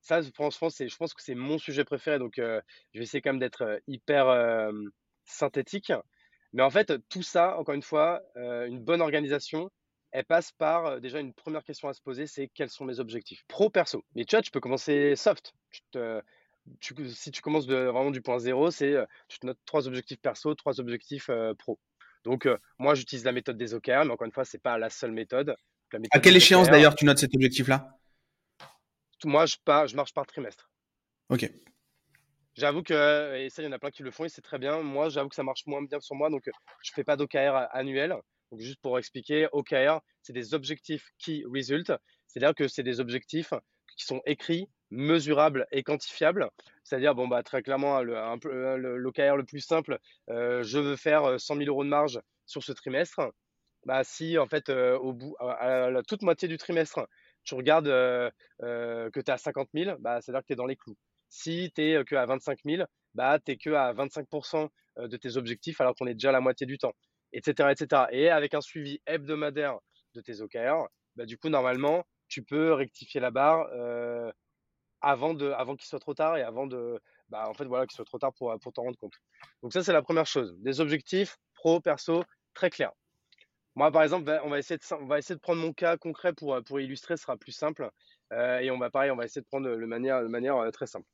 ça 0.00 0.22
franchement 0.34 0.70
c'est 0.70 0.88
je 0.88 0.96
pense 0.96 1.14
que 1.14 1.22
c'est 1.22 1.34
mon 1.34 1.58
sujet 1.58 1.84
préféré 1.84 2.18
donc 2.18 2.34
je 2.36 2.62
vais 2.94 3.02
essayer 3.02 3.20
quand 3.20 3.30
même 3.30 3.40
d'être 3.40 3.80
hyper 3.86 4.28
euh, 4.28 4.72
synthétique 5.24 5.92
mais 6.52 6.62
en 6.62 6.70
fait 6.70 6.92
tout 7.08 7.22
ça 7.22 7.58
encore 7.58 7.74
une 7.74 7.82
fois 7.82 8.22
euh, 8.36 8.66
une 8.66 8.82
bonne 8.82 9.00
organisation 9.00 9.70
elle 10.12 10.24
passe 10.24 10.52
par 10.52 11.00
déjà 11.00 11.20
une 11.20 11.34
première 11.34 11.64
question 11.64 11.88
à 11.88 11.94
se 11.94 12.00
poser, 12.00 12.26
c'est 12.26 12.48
quels 12.48 12.70
sont 12.70 12.84
mes 12.84 13.00
objectifs 13.00 13.44
pro 13.48 13.70
perso? 13.70 14.04
Mais 14.14 14.24
tu 14.24 14.36
vois, 14.36 14.42
tu 14.42 14.50
peux 14.50 14.60
commencer 14.60 15.14
soft. 15.16 15.52
Tu 15.70 15.80
te, 15.90 16.22
tu, 16.80 16.94
si 17.10 17.30
tu 17.30 17.42
commences 17.42 17.66
de, 17.66 17.74
vraiment 17.76 18.10
du 18.10 18.22
point 18.22 18.38
zéro, 18.38 18.70
c'est 18.70 18.96
tu 19.28 19.38
te 19.38 19.46
notes 19.46 19.58
trois 19.66 19.86
objectifs 19.86 20.20
perso, 20.20 20.54
trois 20.54 20.80
objectifs 20.80 21.28
euh, 21.28 21.54
pro. 21.54 21.78
Donc 22.24 22.48
moi, 22.78 22.94
j'utilise 22.94 23.24
la 23.24 23.32
méthode 23.32 23.56
des 23.56 23.72
OKR, 23.74 24.04
mais 24.04 24.10
encore 24.10 24.26
une 24.26 24.32
fois, 24.32 24.44
c'est 24.44 24.58
pas 24.58 24.78
la 24.78 24.90
seule 24.90 25.12
méthode. 25.12 25.54
La 25.92 26.00
méthode 26.00 26.18
à 26.18 26.20
quelle 26.20 26.36
échéance 26.36 26.68
d'ailleurs 26.68 26.94
tu 26.94 27.04
notes 27.04 27.18
cet 27.18 27.34
objectif-là? 27.34 27.96
Moi, 29.24 29.46
je, 29.46 29.56
pars, 29.64 29.86
je 29.86 29.96
marche 29.96 30.12
par 30.12 30.26
trimestre. 30.26 30.68
Ok. 31.28 31.50
J'avoue 32.54 32.82
que, 32.82 33.36
et 33.36 33.50
ça, 33.50 33.62
il 33.62 33.66
y 33.66 33.68
en 33.68 33.72
a 33.72 33.78
plein 33.78 33.90
qui 33.90 34.02
le 34.02 34.10
font 34.10 34.24
et 34.24 34.28
c'est 34.28 34.42
très 34.42 34.58
bien. 34.58 34.82
Moi, 34.82 35.08
j'avoue 35.08 35.28
que 35.28 35.34
ça 35.34 35.42
marche 35.42 35.66
moins 35.66 35.82
bien 35.82 36.00
sur 36.00 36.16
moi, 36.16 36.30
donc 36.30 36.50
je 36.82 36.92
fais 36.92 37.04
pas 37.04 37.16
d'OKR 37.16 37.68
annuel. 37.70 38.16
Donc, 38.50 38.60
juste 38.60 38.80
pour 38.80 38.98
expliquer, 38.98 39.48
OKR, 39.52 40.00
c'est 40.22 40.32
des 40.32 40.54
objectifs 40.54 41.10
qui 41.18 41.44
result. 41.44 41.92
C'est-à-dire 42.26 42.54
que 42.54 42.68
c'est 42.68 42.82
des 42.82 43.00
objectifs 43.00 43.52
qui 43.96 44.04
sont 44.04 44.20
écrits, 44.26 44.68
mesurables 44.90 45.66
et 45.72 45.82
quantifiables. 45.82 46.48
C'est-à-dire, 46.84 47.14
bon, 47.14 47.28
bah, 47.28 47.42
très 47.42 47.62
clairement, 47.62 48.02
le, 48.02 48.16
un 48.16 48.38
peu, 48.38 48.50
euh, 48.50 48.76
l'OKR 48.76 49.36
le 49.36 49.44
plus 49.44 49.60
simple, 49.60 49.98
euh, 50.30 50.62
je 50.62 50.78
veux 50.78 50.96
faire 50.96 51.40
100 51.40 51.54
euh, 51.54 51.58
000 51.58 51.70
euros 51.70 51.84
de 51.84 51.88
marge 51.88 52.20
sur 52.46 52.62
ce 52.62 52.72
trimestre. 52.72 53.20
Bah, 53.84 54.04
si, 54.04 54.38
en 54.38 54.46
fait, 54.46 54.68
au 54.68 55.12
bout, 55.12 55.36
à 55.38 55.90
la 55.90 56.02
toute 56.02 56.22
moitié 56.22 56.48
du 56.48 56.56
trimestre, 56.58 57.06
tu 57.44 57.54
regardes 57.54 57.86
que 57.86 59.10
tu 59.12 59.20
es 59.20 59.30
à 59.30 59.38
50 59.38 59.68
000, 59.74 59.96
bah, 60.00 60.20
c'est-à-dire 60.20 60.40
que 60.42 60.46
tu 60.48 60.52
es 60.54 60.56
dans 60.56 60.66
les 60.66 60.74
clous. 60.76 60.96
Si 61.28 61.70
tu 61.72 61.82
es 61.82 62.04
que 62.04 62.16
à 62.16 62.26
25 62.26 62.58
000, 62.64 62.84
bah, 63.14 63.38
tu 63.38 63.52
es 63.52 63.56
que 63.56 63.70
à 63.70 63.92
25% 63.92 64.68
de 64.96 65.16
tes 65.16 65.36
objectifs 65.36 65.80
alors 65.80 65.94
qu'on 65.94 66.08
est 66.08 66.14
déjà 66.14 66.30
à 66.30 66.32
la 66.32 66.40
moitié 66.40 66.66
du 66.66 66.78
temps 66.78 66.94
etc., 67.36 67.70
etc. 67.70 68.02
Et 68.10 68.30
avec 68.30 68.54
un 68.54 68.60
suivi 68.60 69.00
hebdomadaire 69.06 69.78
de 70.14 70.20
tes 70.20 70.40
OKR, 70.40 70.88
bah, 71.16 71.26
du 71.26 71.38
coup, 71.38 71.48
normalement, 71.48 72.04
tu 72.28 72.42
peux 72.42 72.72
rectifier 72.72 73.20
la 73.20 73.30
barre 73.30 73.68
euh, 73.72 74.30
avant, 75.00 75.34
de, 75.34 75.50
avant 75.50 75.76
qu'il 75.76 75.86
soit 75.86 75.98
trop 75.98 76.14
tard 76.14 76.36
et 76.36 76.42
avant 76.42 76.66
de, 76.66 77.00
bah, 77.28 77.48
en 77.48 77.54
fait, 77.54 77.64
voilà, 77.64 77.86
qu'il 77.86 77.94
soit 77.94 78.04
trop 78.04 78.18
tard 78.18 78.32
pour, 78.32 78.58
pour 78.60 78.72
t'en 78.72 78.82
rendre 78.82 78.98
compte. 78.98 79.14
Donc 79.62 79.72
ça, 79.72 79.82
c'est 79.82 79.92
la 79.92 80.02
première 80.02 80.26
chose. 80.26 80.56
Des 80.58 80.80
objectifs 80.80 81.36
pro, 81.54 81.80
perso, 81.80 82.24
très 82.54 82.70
clairs. 82.70 82.92
Moi, 83.74 83.90
par 83.92 84.02
exemple, 84.02 84.40
on 84.42 84.48
va 84.48 84.58
essayer 84.58 84.78
de, 84.78 84.94
on 84.94 85.06
va 85.06 85.18
essayer 85.18 85.34
de 85.34 85.40
prendre 85.40 85.60
mon 85.60 85.74
cas 85.74 85.98
concret 85.98 86.32
pour, 86.32 86.58
pour 86.64 86.80
illustrer, 86.80 87.18
ce 87.18 87.24
sera 87.24 87.36
plus 87.36 87.52
simple. 87.52 87.90
Euh, 88.32 88.58
et 88.60 88.70
on 88.70 88.78
va, 88.78 88.88
pareil, 88.88 89.10
on 89.10 89.16
va 89.16 89.26
essayer 89.26 89.42
de 89.42 89.46
prendre 89.46 89.68
le 89.68 89.86
manière, 89.86 90.22
de 90.22 90.28
manière 90.28 90.56
euh, 90.56 90.70
très 90.70 90.86
simple. 90.86 91.06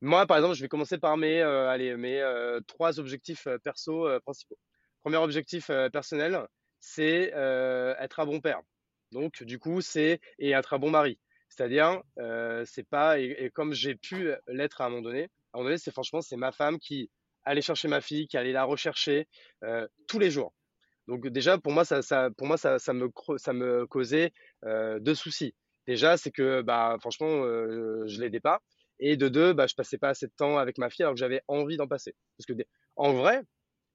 Moi, 0.00 0.26
par 0.26 0.38
exemple, 0.38 0.56
je 0.56 0.62
vais 0.62 0.68
commencer 0.68 0.98
par 0.98 1.16
mes, 1.16 1.40
allez, 1.40 1.96
mes 1.96 2.20
trois 2.66 2.98
objectifs 2.98 3.46
perso 3.62 4.08
principaux. 4.22 4.58
Premier 5.02 5.16
objectif 5.16 5.68
euh, 5.70 5.88
personnel, 5.90 6.46
c'est 6.80 7.32
euh, 7.34 7.94
être 7.98 8.20
un 8.20 8.26
bon 8.26 8.40
père. 8.40 8.60
Donc, 9.10 9.42
du 9.42 9.58
coup, 9.58 9.80
c'est 9.80 10.20
et 10.38 10.50
être 10.52 10.74
un 10.74 10.78
bon 10.78 10.90
mari. 10.90 11.18
C'est-à-dire, 11.48 12.02
euh, 12.18 12.64
c'est 12.66 12.88
pas 12.88 13.18
et, 13.18 13.50
comme 13.52 13.74
j'ai 13.74 13.94
pu 13.94 14.32
l'être 14.46 14.80
à 14.80 14.86
un 14.86 14.88
moment 14.88 15.02
donné. 15.02 15.24
À 15.24 15.24
un 15.24 15.58
moment 15.58 15.68
donné, 15.68 15.78
c'est 15.78 15.90
franchement, 15.90 16.22
c'est 16.22 16.36
ma 16.36 16.52
femme 16.52 16.78
qui 16.78 17.10
allait 17.44 17.60
chercher 17.60 17.88
ma 17.88 18.00
fille, 18.00 18.26
qui 18.26 18.36
allait 18.38 18.52
la 18.52 18.64
rechercher 18.64 19.28
tous 20.06 20.18
les 20.18 20.30
jours. 20.30 20.54
Donc 21.08 21.26
déjà, 21.28 21.58
pour 21.58 21.72
moi, 21.72 21.84
ça, 21.84 22.30
pour 22.38 22.46
moi, 22.46 22.56
ça, 22.56 22.78
ça 22.78 22.94
me 22.94 23.10
ça 23.36 23.52
me 23.52 23.86
causait 23.86 24.32
deux 24.64 25.14
soucis. 25.14 25.54
Déjà, 25.86 26.16
c'est 26.16 26.30
que 26.30 26.62
bah 26.62 26.96
franchement, 27.00 27.42
je 28.06 28.20
l'aidais 28.20 28.40
pas. 28.40 28.62
Et 28.98 29.16
de 29.18 29.28
deux, 29.28 29.52
bah, 29.52 29.66
je 29.66 29.74
passais 29.74 29.98
pas 29.98 30.10
assez 30.10 30.26
de 30.26 30.32
temps 30.34 30.56
avec 30.56 30.78
ma 30.78 30.88
fille 30.88 31.02
alors 31.02 31.14
que 31.14 31.20
j'avais 31.20 31.42
envie 31.48 31.76
d'en 31.76 31.88
passer. 31.88 32.14
Parce 32.38 32.46
que 32.46 32.54
en 32.96 33.12
vrai, 33.12 33.42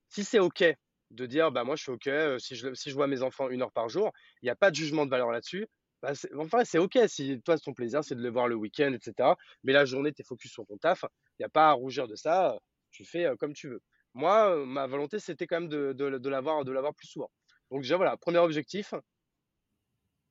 si 0.10 0.24
c'est 0.24 0.40
ok 0.40 0.64
de 1.12 1.26
dire 1.26 1.52
bah 1.52 1.64
moi 1.64 1.76
je 1.76 1.84
suis 1.84 1.92
ok 1.92 2.10
si 2.40 2.56
je 2.56 2.74
si 2.74 2.90
je 2.90 2.96
vois 2.96 3.08
mes 3.08 3.22
enfants 3.22 3.50
une 3.50 3.62
heure 3.62 3.72
par 3.72 3.90
jour 3.90 4.12
il 4.42 4.46
n'y 4.46 4.50
a 4.50 4.56
pas 4.56 4.72
de 4.72 4.76
jugement 4.76 5.06
de 5.06 5.12
valeur 5.12 5.32
là-dessus 5.32 5.68
bah, 6.02 6.12
enfin 6.38 6.64
c'est 6.66 6.80
ok 6.80 7.00
si 7.08 7.42
toi 7.42 7.58
ton 7.58 7.74
plaisir 7.74 8.04
c'est 8.04 8.16
de 8.16 8.22
le 8.22 8.30
voir 8.30 8.48
le 8.48 8.56
week-end 8.56 8.94
etc 8.94 9.32
mais 9.64 9.74
la 9.74 9.86
journée 9.86 10.12
tu 10.14 10.22
es 10.22 10.26
focus 10.26 10.52
sur 10.52 10.66
ton 10.66 10.78
taf 10.78 11.06
il 11.40 11.42
n'y 11.42 11.46
a 11.46 11.50
pas 11.50 11.70
à 11.70 11.72
rougir 11.72 12.08
de 12.08 12.16
ça 12.16 12.58
tu 12.92 13.06
fais 13.06 13.28
comme 13.40 13.54
tu 13.54 13.70
veux. 13.70 13.82
Moi 14.14 14.66
ma 14.66 14.88
volonté 14.88 15.20
c'était 15.20 15.48
quand 15.48 15.62
même 15.62 15.70
de, 15.70 15.94
de, 15.94 16.30
l'avoir 16.30 16.66
de 16.66 16.72
l'avoir 16.72 16.94
plus 16.96 17.08
souvent. 17.08 17.30
Donc 17.72 17.82
déjà 17.82 17.98
voilà 17.98 18.18
premier 18.18 18.40
objectif 18.40 18.94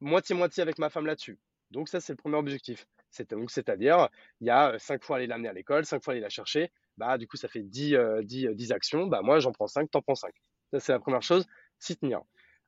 moitié 0.00 0.34
moitié 0.34 0.62
avec 0.62 0.78
ma 0.78 0.90
femme 0.90 1.06
là-dessus. 1.06 1.38
Donc 1.70 1.88
ça 1.88 2.00
c'est 2.00 2.12
le 2.12 2.16
premier 2.16 2.36
objectif. 2.36 2.86
Donc 3.30 3.50
c'est-à-dire 3.50 4.08
il 4.40 4.46
y 4.46 4.50
a 4.50 4.78
cinq 4.78 5.04
fois 5.04 5.16
aller 5.16 5.26
l'amener 5.26 5.48
à 5.48 5.52
l'école 5.52 5.84
cinq 5.86 6.02
fois 6.02 6.12
aller 6.12 6.20
la 6.20 6.28
chercher. 6.28 6.72
Bah 6.96 7.18
du 7.18 7.26
coup 7.28 7.36
ça 7.36 7.48
fait 7.48 7.62
10, 7.62 7.96
10, 8.22 8.48
10 8.54 8.72
actions. 8.72 9.06
Bah 9.06 9.20
moi 9.22 9.38
j'en 9.38 9.52
prends 9.52 9.66
5 9.66 9.90
t'en 9.90 10.02
prends 10.02 10.14
5 10.14 10.34
ça, 10.72 10.80
c'est 10.80 10.92
la 10.92 10.98
première 11.00 11.22
chose, 11.22 11.46
s'y 11.78 11.96
tenir. 11.96 12.22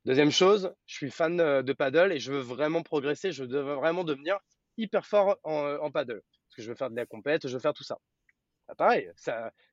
Deuxième 0.05 0.30
chose, 0.30 0.72
je 0.86 0.94
suis 0.94 1.11
fan 1.11 1.40
euh, 1.40 1.62
de 1.62 1.72
paddle 1.72 2.12
et 2.12 2.18
je 2.18 2.32
veux 2.32 2.40
vraiment 2.40 2.82
progresser, 2.82 3.32
je 3.32 3.44
veux 3.44 3.61
vraiment 3.74 4.05
devenir 4.05 4.38
hyper 4.76 5.07
fort 5.07 5.36
en, 5.42 5.64
euh, 5.64 5.78
en 5.80 5.90
paddle. 5.90 6.22
Parce 6.49 6.57
que 6.57 6.62
je 6.62 6.68
veux 6.68 6.76
faire 6.76 6.90
de 6.90 6.96
la 6.96 7.07
compète, 7.07 7.46
je 7.46 7.53
veux 7.53 7.61
faire 7.61 7.74
tout 7.74 7.84
ça. 7.84 7.99
Bah, 8.68 8.74
pareil, 8.76 9.11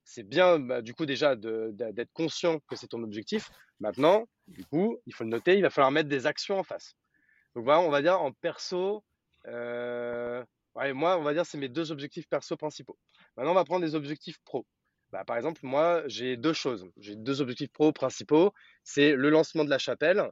c'est 0.04 0.22
bien 0.22 0.58
bah, 0.58 0.80
du 0.80 0.94
coup 0.94 1.04
déjà 1.04 1.36
d'être 1.36 2.12
conscient 2.12 2.60
que 2.68 2.76
c'est 2.76 2.88
ton 2.88 3.02
objectif. 3.02 3.50
Maintenant, 3.78 4.26
du 4.48 4.64
coup, 4.64 4.98
il 5.06 5.14
faut 5.14 5.24
le 5.24 5.30
noter, 5.30 5.56
il 5.56 5.62
va 5.62 5.70
falloir 5.70 5.90
mettre 5.90 6.08
des 6.08 6.26
actions 6.26 6.58
en 6.58 6.64
face. 6.64 6.94
Donc 7.54 7.64
voilà, 7.64 7.80
on 7.80 7.90
va 7.90 8.00
dire 8.00 8.20
en 8.20 8.32
perso, 8.32 9.04
euh, 9.46 10.44
moi, 10.74 11.18
on 11.18 11.22
va 11.22 11.34
dire, 11.34 11.44
c'est 11.46 11.58
mes 11.58 11.68
deux 11.68 11.92
objectifs 11.92 12.26
perso 12.28 12.56
principaux. 12.56 12.98
Maintenant, 13.36 13.52
on 13.52 13.54
va 13.54 13.64
prendre 13.64 13.84
des 13.84 13.94
objectifs 13.94 14.38
pro. 14.44 14.66
Bah, 15.16 15.24
par 15.24 15.38
exemple, 15.38 15.60
moi, 15.62 16.02
j'ai 16.08 16.36
deux 16.36 16.52
choses. 16.52 16.86
J'ai 16.98 17.16
deux 17.16 17.40
objectifs 17.40 17.72
pro 17.72 17.90
principaux. 17.90 18.52
C'est 18.84 19.14
le 19.14 19.30
lancement 19.30 19.64
de 19.64 19.70
la 19.70 19.78
chapelle 19.78 20.30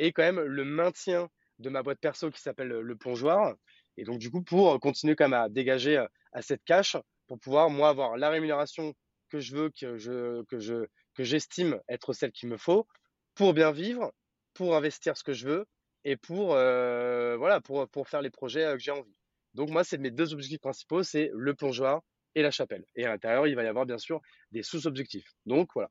et 0.00 0.10
quand 0.12 0.24
même 0.24 0.40
le 0.40 0.64
maintien 0.64 1.28
de 1.60 1.70
ma 1.70 1.84
boîte 1.84 2.00
perso 2.00 2.28
qui 2.32 2.40
s'appelle 2.40 2.66
le 2.66 2.96
plongeoir. 2.96 3.54
Et 3.96 4.02
donc, 4.02 4.18
du 4.18 4.28
coup, 4.32 4.42
pour 4.42 4.80
continuer 4.80 5.14
quand 5.14 5.28
même 5.28 5.40
à 5.40 5.48
dégager 5.48 6.04
à 6.32 6.42
cette 6.42 6.64
cash, 6.64 6.96
pour 7.28 7.38
pouvoir, 7.38 7.70
moi, 7.70 7.90
avoir 7.90 8.16
la 8.16 8.28
rémunération 8.28 8.94
que 9.28 9.38
je 9.38 9.54
veux, 9.54 9.70
que 9.70 9.96
je, 9.96 10.42
que 10.46 10.58
je, 10.58 10.86
que 11.14 11.22
j'estime 11.22 11.80
être 11.88 12.12
celle 12.12 12.32
qu'il 12.32 12.48
me 12.48 12.56
faut 12.56 12.88
pour 13.36 13.54
bien 13.54 13.70
vivre, 13.70 14.12
pour 14.54 14.74
investir 14.74 15.16
ce 15.16 15.22
que 15.22 15.34
je 15.34 15.46
veux 15.46 15.66
et 16.02 16.16
pour, 16.16 16.54
euh, 16.56 17.36
voilà, 17.36 17.60
pour, 17.60 17.88
pour 17.90 18.08
faire 18.08 18.22
les 18.22 18.30
projets 18.30 18.64
euh, 18.64 18.72
que 18.72 18.80
j'ai 18.80 18.90
envie. 18.90 19.14
Donc 19.54 19.70
moi, 19.70 19.84
c'est 19.84 19.98
mes 19.98 20.10
deux 20.10 20.32
objectifs 20.32 20.60
principaux, 20.60 21.04
c'est 21.04 21.30
le 21.32 21.54
plongeoir 21.54 22.02
et 22.36 22.42
la 22.42 22.52
chapelle. 22.52 22.84
Et 22.94 23.04
à 23.04 23.08
l'intérieur, 23.08 23.48
il 23.48 23.56
va 23.56 23.64
y 23.64 23.66
avoir 23.66 23.86
bien 23.86 23.98
sûr 23.98 24.20
des 24.52 24.62
sous-objectifs. 24.62 25.34
Donc 25.46 25.70
voilà, 25.74 25.90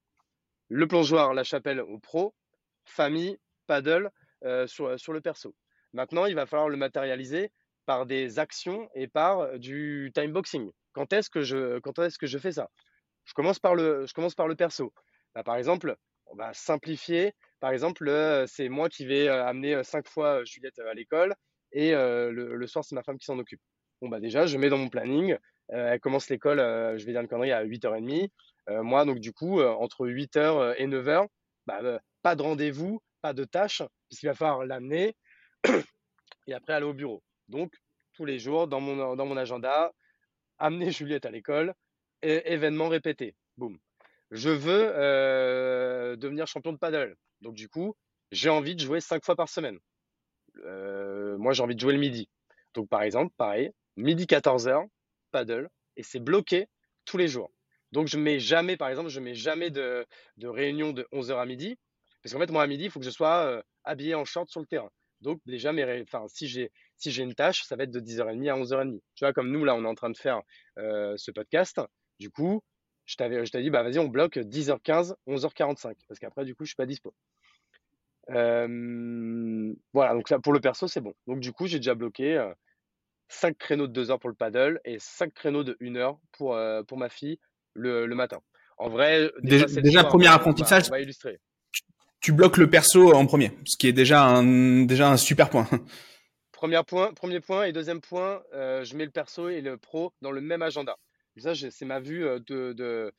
le 0.70 0.88
plongeoir, 0.88 1.34
la 1.34 1.44
chapelle 1.44 1.82
au 1.82 2.00
pro, 2.00 2.34
famille, 2.86 3.38
paddle 3.68 4.12
euh, 4.44 4.68
sur, 4.68 4.98
sur 4.98 5.12
le 5.12 5.20
perso. 5.20 5.54
Maintenant, 5.92 6.26
il 6.28 6.36
va 6.36 6.46
falloir 6.46 6.70
le 6.70 6.78
matérialiser 6.78 7.52
par 7.86 8.06
des 8.06 8.40
actions 8.40 8.90
et 8.96 9.08
par 9.08 9.60
du 9.60 10.12
time 10.14 10.32
boxing. 10.32 10.72
Quand 10.94 11.12
est-ce 11.14 11.30
que 11.30 11.42
je, 11.42 11.80
quand 11.80 12.00
est-ce 12.00 12.18
que 12.18 12.28
je 12.28 12.38
fais 12.38 12.52
ça? 12.52 12.70
Je 13.26 13.34
commence 13.34 13.60
par 13.60 13.76
le, 13.76 14.06
je 14.06 14.14
commence 14.14 14.36
par 14.36 14.48
le 14.48 14.56
perso. 14.56 14.94
Bah, 15.34 15.44
par 15.44 15.56
exemple, 15.56 15.96
on 16.28 16.36
va 16.36 16.54
simplifier. 16.54 17.34
Par 17.60 17.72
exemple, 17.72 18.12
c'est 18.48 18.70
moi 18.70 18.88
qui 18.90 19.06
vais 19.06 19.28
amener 19.28 19.84
cinq 19.84 20.08
fois 20.08 20.44
Juliette 20.46 20.78
à 20.80 20.94
l'école 20.94 21.34
et 21.72 21.92
le, 21.94 22.68
soir, 22.68 22.84
c'est 22.84 22.96
ma 22.96 23.04
femme 23.04 23.18
qui 23.18 23.26
s'en 23.26 23.40
occupe. 23.40 23.62
Bon, 24.02 24.10
bah 24.10 24.20
déjà, 24.20 24.46
je 24.46 24.58
mets 24.58 24.70
dans 24.70 24.78
mon 24.78 24.90
planning. 24.90 25.38
Elle 25.70 26.00
commence 26.00 26.30
l'école, 26.30 26.58
je 26.60 27.06
vais 27.06 27.12
dire 27.12 27.22
une 27.22 27.28
connerie, 27.28 27.52
à 27.52 27.66
8h30. 27.66 28.30
moi, 28.70 29.06
donc 29.06 29.20
du 29.20 29.34
coup, 29.34 29.62
entre 29.62 30.08
8h 30.08 30.76
et 30.78 30.88
9h, 30.88 31.28
bah, 31.66 32.00
pas 32.22 32.36
de 32.36 32.42
rendez-vous, 32.42 33.02
pas 33.22 33.34
de 33.34 33.44
tâches, 33.44 33.82
puisqu'il 34.08 34.28
va 34.28 34.34
falloir 34.34 34.66
l'amener 34.66 35.16
et 36.48 36.54
après 36.54 36.74
aller 36.74 36.86
au 36.86 36.94
bureau. 36.94 37.24
Donc, 37.48 37.74
tous 38.14 38.26
les 38.26 38.40
jours, 38.40 38.68
dans 38.68 38.80
mon, 38.80 39.16
dans 39.16 39.26
mon 39.26 39.38
agenda, 39.38 39.92
amener 40.58 40.92
Juliette 40.92 41.26
à 41.26 41.32
l'école, 41.32 41.74
événement 42.22 42.90
répété. 42.90 43.36
Boum. 43.58 43.78
Je 44.32 44.50
veux 44.50 44.92
euh, 44.96 46.16
devenir 46.16 46.48
champion 46.48 46.74
de 46.74 46.78
paddle. 46.78 47.16
Donc 47.42 47.54
du 47.54 47.70
coup, 47.70 47.96
j'ai 48.32 48.50
envie 48.50 48.76
de 48.76 48.82
jouer 48.82 49.00
cinq 49.00 49.24
fois 49.24 49.36
par 49.36 49.50
semaine. 49.50 49.78
Euh, 50.66 51.38
moi, 51.38 51.54
j'ai 51.54 51.64
envie 51.64 51.76
de 51.76 51.80
jouer 51.80 51.94
le 51.94 52.00
midi. 52.00 52.30
Donc 52.74 52.90
par 52.90 53.04
exemple, 53.04 53.34
pareil, 53.38 53.72
midi 53.98 54.26
14h, 54.26 54.88
paddle, 55.36 55.68
et 55.98 56.04
c'est 56.04 56.22
bloqué 56.22 56.68
tous 57.04 57.18
les 57.18 57.28
jours. 57.28 57.52
Donc 57.92 58.08
je 58.08 58.18
mets 58.18 58.40
jamais, 58.40 58.78
par 58.78 58.88
exemple, 58.88 59.10
je 59.10 59.20
mets 59.20 59.36
jamais 59.36 59.70
de, 59.70 60.06
réunion 60.42 60.94
de 60.94 61.06
11h 61.12 61.38
à 61.38 61.46
midi. 61.46 61.78
Parce 62.24 62.34
qu'en 62.34 62.40
fait, 62.40 62.52
moi, 62.52 62.64
à 62.64 62.68
midi, 62.68 62.86
il 62.86 62.90
faut 62.90 63.00
que 63.00 63.06
je 63.06 63.12
sois 63.12 63.46
euh, 63.46 63.62
habillé 63.84 64.16
en 64.16 64.24
short 64.24 64.50
sur 64.50 64.62
le 64.62 64.66
terrain. 64.66 64.90
Donc 65.20 65.42
déjà, 65.46 65.74
enfin, 66.02 66.26
si 66.28 66.48
j'ai 66.48 66.72
si 66.98 67.12
j'ai 67.12 67.24
une 67.24 67.36
tâche, 67.36 67.64
ça 67.64 67.76
va 67.76 67.84
être 67.84 67.92
de 67.92 68.00
10h30 68.00 68.50
à 68.50 68.58
11h30. 68.58 69.00
Tu 69.16 69.26
vois, 69.26 69.34
comme 69.34 69.52
nous, 69.52 69.66
là, 69.66 69.76
on 69.76 69.84
est 69.84 69.88
en 69.88 69.96
train 69.96 70.10
de 70.10 70.18
faire 70.18 70.42
ce 70.78 71.32
podcast. 71.32 71.82
Du 72.20 72.30
coup, 72.30 72.62
je 73.06 73.16
t'avais, 73.18 73.46
je 73.46 73.52
t'ai 73.52 73.62
dit, 73.62 73.70
bah 73.70 73.84
vas-y, 73.84 74.00
on 74.00 74.08
bloque 74.08 74.38
10h15, 74.38 75.14
11h45, 75.28 75.96
parce 76.08 76.20
qu'après, 76.20 76.46
du 76.46 76.56
coup, 76.56 76.64
je 76.64 76.70
suis 76.70 76.76
pas 76.76 76.86
dispo. 76.86 77.14
Euh, 78.32 79.74
voilà, 79.94 80.14
donc 80.14 80.30
là, 80.30 80.40
pour 80.40 80.54
le 80.54 80.60
perso, 80.60 80.88
c'est 80.88 81.02
bon. 81.02 81.14
Donc, 81.28 81.40
du 81.40 81.52
coup, 81.52 81.68
j'ai 81.68 81.78
déjà 81.80 81.96
bloqué 81.96 82.52
5 83.30 83.50
euh, 83.50 83.54
créneaux 83.58 83.88
de 83.88 83.94
2 83.94 84.12
heures 84.12 84.20
pour 84.20 84.30
le 84.30 84.36
paddle 84.36 84.80
et 84.86 84.98
5 85.00 85.34
créneaux 85.34 85.64
de 85.64 85.78
1 85.82 85.96
heure 85.96 86.20
pour, 86.32 86.56
euh, 86.56 86.84
pour 86.84 86.98
ma 86.98 87.10
fille 87.10 87.40
le, 87.74 88.08
matin. 88.08 88.40
En 88.78 88.90
vrai, 88.90 89.32
déjà, 89.42 89.66
déjà 89.66 90.04
premier 90.04 90.28
apprentissage. 90.28 90.90
illustrer. 91.00 91.40
Tu, 92.22 92.32
bloques 92.32 92.58
le 92.58 92.70
perso 92.70 93.14
en 93.14 93.26
premier, 93.26 93.52
ce 93.66 93.78
qui 93.78 93.88
est 93.88 93.94
déjà 93.94 94.24
un, 94.24 94.86
déjà 94.86 95.10
un 95.10 95.18
super 95.18 95.50
point. 95.50 95.68
Premier 96.52 96.82
point, 96.88 97.14
premier 97.14 97.42
point 97.42 97.66
et 97.66 97.74
deuxième 97.74 98.00
point, 98.00 98.42
je 98.54 98.96
mets 98.96 99.04
le 99.04 99.12
perso 99.12 99.50
et 99.50 99.60
le 99.60 99.78
pro 99.78 100.14
dans 100.22 100.32
le 100.32 100.40
même 100.40 100.62
agenda. 100.62 100.98
Ça, 101.38 101.54
c'est 101.54 101.86
ma 101.86 102.00
vue 102.00 102.22
de, 102.48 102.72
de, 102.72 103.14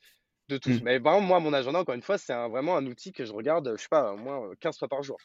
de 0.49 0.59
tous. 0.59 0.71
Mmh. 0.71 0.81
Mais 0.83 0.99
vraiment, 0.99 1.21
moi, 1.21 1.41
mon 1.41 1.53
agenda, 1.53 1.81
encore 1.81 1.95
une 1.95 2.03
fois, 2.03 2.19
c'est 2.19 2.35
vraiment 2.49 2.77
un 2.77 2.87
outil 2.87 3.13
que 3.13 3.25
je 3.25 3.33
regarde, 3.33 3.75
je 3.77 3.83
sais 3.83 3.89
pas, 3.91 4.13
au 4.13 4.17
moins 4.17 4.51
15 4.61 4.79
fois 4.79 4.89
par 4.89 5.03
jour. 5.03 5.19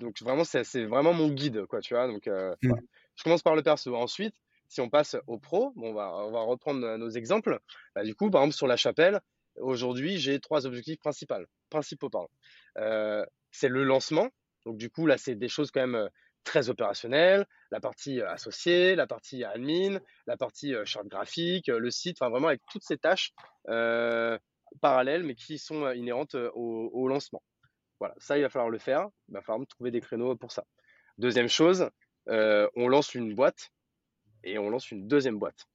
Donc, 0.00 0.20
vraiment, 0.22 0.44
c'est 0.44 0.84
vraiment 0.84 1.12
mon 1.12 1.28
guide, 1.28 1.64
quoi, 1.66 1.80
tu 1.80 1.94
vois. 1.94 2.06
Donc, 2.06 2.26
mmh. 2.26 2.74
Je 3.18 3.24
commence 3.24 3.42
par 3.42 3.54
le 3.54 3.62
perso. 3.62 3.94
Ensuite, 3.94 4.34
si 4.68 4.80
on 4.80 4.88
passe 4.88 5.16
au 5.26 5.38
pro, 5.38 5.72
bon, 5.76 5.90
on, 5.90 5.94
va, 5.94 6.40
reprendre 6.40 6.96
nos 6.96 7.10
exemples. 7.10 7.58
Bah, 7.94 8.04
du 8.04 8.14
coup, 8.14 8.30
par 8.30 8.42
exemple, 8.42 8.56
sur 8.56 8.66
la 8.66 8.76
chapelle, 8.76 9.20
aujourd'hui, 9.56 10.18
j'ai 10.18 10.40
trois 10.40 10.66
objectifs 10.66 10.98
principaux. 10.98 11.34
principaux 11.68 12.10
pardon. 12.10 12.28
c'est 13.50 13.68
le 13.68 13.84
lancement. 13.84 14.28
Donc, 14.64 14.76
du 14.76 14.90
coup, 14.90 15.06
là, 15.06 15.18
c'est 15.18 15.34
des 15.34 15.48
choses 15.48 15.70
quand 15.70 15.86
même 15.86 16.08
très 16.48 16.70
opérationnel, 16.70 17.46
la 17.70 17.80
partie 17.80 18.20
euh, 18.20 18.30
associée, 18.30 18.94
la 18.94 19.06
partie 19.06 19.44
admin, 19.44 20.00
la 20.26 20.36
partie 20.36 20.74
euh, 20.74 20.84
charte 20.86 21.06
graphique, 21.06 21.68
euh, 21.68 21.78
le 21.78 21.90
site, 21.90 22.16
enfin 22.20 22.30
vraiment 22.30 22.48
avec 22.48 22.62
toutes 22.70 22.82
ces 22.82 22.96
tâches 22.96 23.32
parallèles 24.80 25.24
mais 25.24 25.34
qui 25.34 25.58
sont 25.58 25.90
inhérentes 25.92 26.36
au, 26.54 27.08
lancement. 27.08 27.42
Voilà, 28.00 28.14
ça 28.18 28.38
il 28.38 28.42
va 28.42 28.48
falloir 28.48 28.70
le 28.70 28.78
faire, 28.78 29.08
il 29.28 29.34
va 29.34 29.42
falloir 29.42 29.66
trouver 29.66 29.90
des 29.90 30.00
créneaux 30.00 30.36
pour 30.36 30.52
ça. 30.52 30.64
Deuxième 31.18 31.48
chose, 31.48 31.90
on 32.28 32.88
lance 32.88 33.14
une 33.14 33.34
boîte 33.34 33.70
et 34.44 34.58
on 34.58 34.70
lance 34.70 34.90
une 34.90 35.08
deuxième 35.08 35.38
boîte. 35.38 35.66